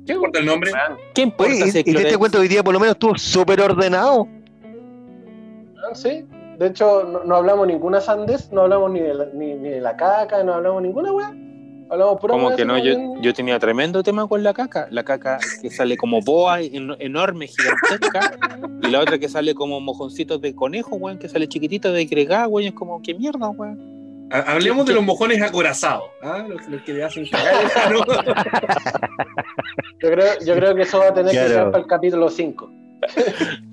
¿Qué 0.06 0.14
importa 0.14 0.40
el 0.40 0.46
nombre? 0.46 0.72
¿Qué 1.14 1.22
importa 1.22 1.54
Oye, 1.54 1.68
y, 1.68 1.72
si 1.72 1.80
y 1.80 1.94
te 1.94 2.18
cuento 2.18 2.40
hoy 2.40 2.48
día 2.48 2.64
por 2.64 2.74
lo 2.74 2.80
menos 2.80 2.94
estuvo 2.96 3.18
súper 3.18 3.62
ordenado. 3.62 4.24
weón, 4.24 5.96
Sí, 5.96 6.26
de 6.58 6.68
hecho, 6.68 7.04
no, 7.04 7.24
no 7.24 7.36
hablamos 7.36 7.68
ninguna 7.68 8.02
sandez, 8.02 8.52
no 8.52 8.62
hablamos 8.62 8.92
ni 8.92 9.00
de 9.00 9.14
la, 9.14 9.26
ni, 9.34 9.54
ni 9.56 9.70
de 9.70 9.82
la 9.82 9.96
caca, 9.96 10.44
no 10.44 10.54
hablamos 10.56 10.82
ninguna 10.82 11.12
weá. 11.12 11.34
Hablamos 11.90 12.22
pura 12.22 12.34
Como 12.34 12.56
que 12.56 12.64
no, 12.64 12.78
yo, 12.78 12.94
yo 13.22 13.34
tenía 13.34 13.60
tremendo 13.60 14.02
tema 14.02 14.26
con 14.26 14.42
la 14.44 14.54
caca. 14.54 14.88
La 14.92 15.04
caca 15.04 15.40
que 15.62 15.70
sale 15.70 15.98
como 15.98 16.22
boa 16.22 16.62
en- 16.62 16.96
enorme, 17.00 17.48
gigantesca. 17.48 18.38
y 18.82 18.88
la 18.88 19.02
otra 19.02 19.20
que 19.20 19.28
sale 19.28 19.54
como 19.54 19.82
mojoncitos 19.82 20.40
de 20.40 20.56
conejo, 20.56 20.96
weón, 20.96 21.18
que 21.20 21.28
sale 21.28 21.50
chiquitito 21.50 21.92
de 21.92 22.06
gregá, 22.06 22.48
weón. 22.48 22.68
Es 22.70 22.74
como, 22.74 23.02
¿qué 23.02 23.14
mierda, 23.14 23.50
weón? 23.50 24.01
Ha- 24.32 24.52
Hablemos 24.54 24.86
de 24.86 24.94
los 24.94 25.04
mojones 25.04 25.42
acorazados. 25.42 26.10
¿ah? 26.24 26.44
Los, 26.48 26.68
los 26.68 26.82
que 26.84 26.94
le 26.94 27.04
hacen 27.04 27.26
cagar. 27.32 27.92
¿no? 27.92 28.06
Yo 30.00 30.10
creo, 30.12 30.40
yo 30.46 30.56
creo 30.56 30.76
que 30.76 30.82
eso 30.84 31.00
va 31.00 31.08
a 31.10 31.14
tener 31.14 31.32
que 31.32 31.48
ser 31.48 31.66
para 31.72 31.80
el 31.80 31.88
capítulo 31.88 32.30
5. 32.30 32.72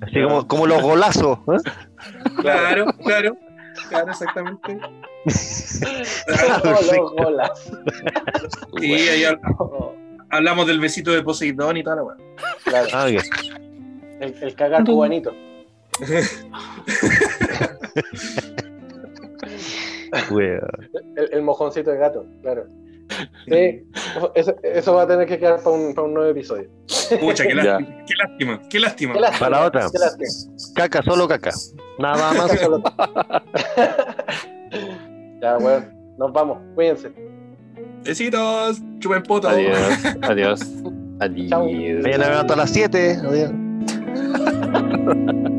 Así 0.01 0.23
como, 0.23 0.47
como 0.47 0.67
los 0.67 0.81
golazos. 0.81 1.39
¿eh? 1.47 1.69
Claro, 2.41 2.85
claro. 3.03 3.35
Claro, 3.89 4.11
exactamente. 4.11 4.77
los 5.25 7.13
bolas. 7.15 7.71
Sí, 8.79 8.93
ahí 8.93 9.23
hab- 9.23 9.93
hablamos 10.29 10.65
del 10.67 10.79
besito 10.79 11.11
de 11.11 11.21
Poseidón 11.23 11.77
y 11.77 11.83
tal, 11.83 11.97
la 11.97 12.03
wea. 12.03 12.15
Claro, 12.63 12.87
Ah, 12.93 13.07
el, 13.09 14.35
el 14.41 14.55
cagar 14.55 14.83
cubanito. 14.85 15.33
El, 20.11 21.29
el 21.33 21.41
mojoncito 21.41 21.91
de 21.91 21.97
gato, 21.97 22.25
claro. 22.41 22.65
Sí, 23.47 23.83
eso, 24.35 24.55
eso 24.61 24.93
va 24.93 25.01
a 25.03 25.07
tener 25.07 25.25
que 25.27 25.39
quedar 25.39 25.61
para 25.63 25.75
un, 25.75 25.93
para 25.95 26.07
un 26.07 26.13
nuevo 26.13 26.29
episodio. 26.29 26.69
Pucha, 27.19 27.43
qué 27.45 27.55
lástima. 27.55 28.05
Qué 28.05 28.13
lástima. 28.15 28.61
Qué 28.69 28.79
lástima. 28.79 29.13
Qué 29.13 29.19
lástima, 29.19 29.39
Para 29.39 29.59
la 29.59 29.65
otra. 29.65 29.87
Caca, 30.75 31.01
solo 31.03 31.27
caca. 31.27 31.51
Nada 31.97 32.33
más. 32.33 32.61
ya, 35.41 35.57
bueno, 35.57 35.85
nos 36.17 36.31
vamos, 36.31 36.59
cuídense. 36.75 37.11
Besitos. 38.03 38.79
Chupen 38.99 39.23
poto. 39.23 39.49
Adiós, 39.49 39.75
adiós, 40.21 40.61
adiós. 41.19 41.49
Mañana 42.03 42.25
me 42.25 42.31
levanto 42.31 42.53
a 42.53 42.57
las 42.57 42.69
7. 42.71 43.17
Adiós. 43.23 43.51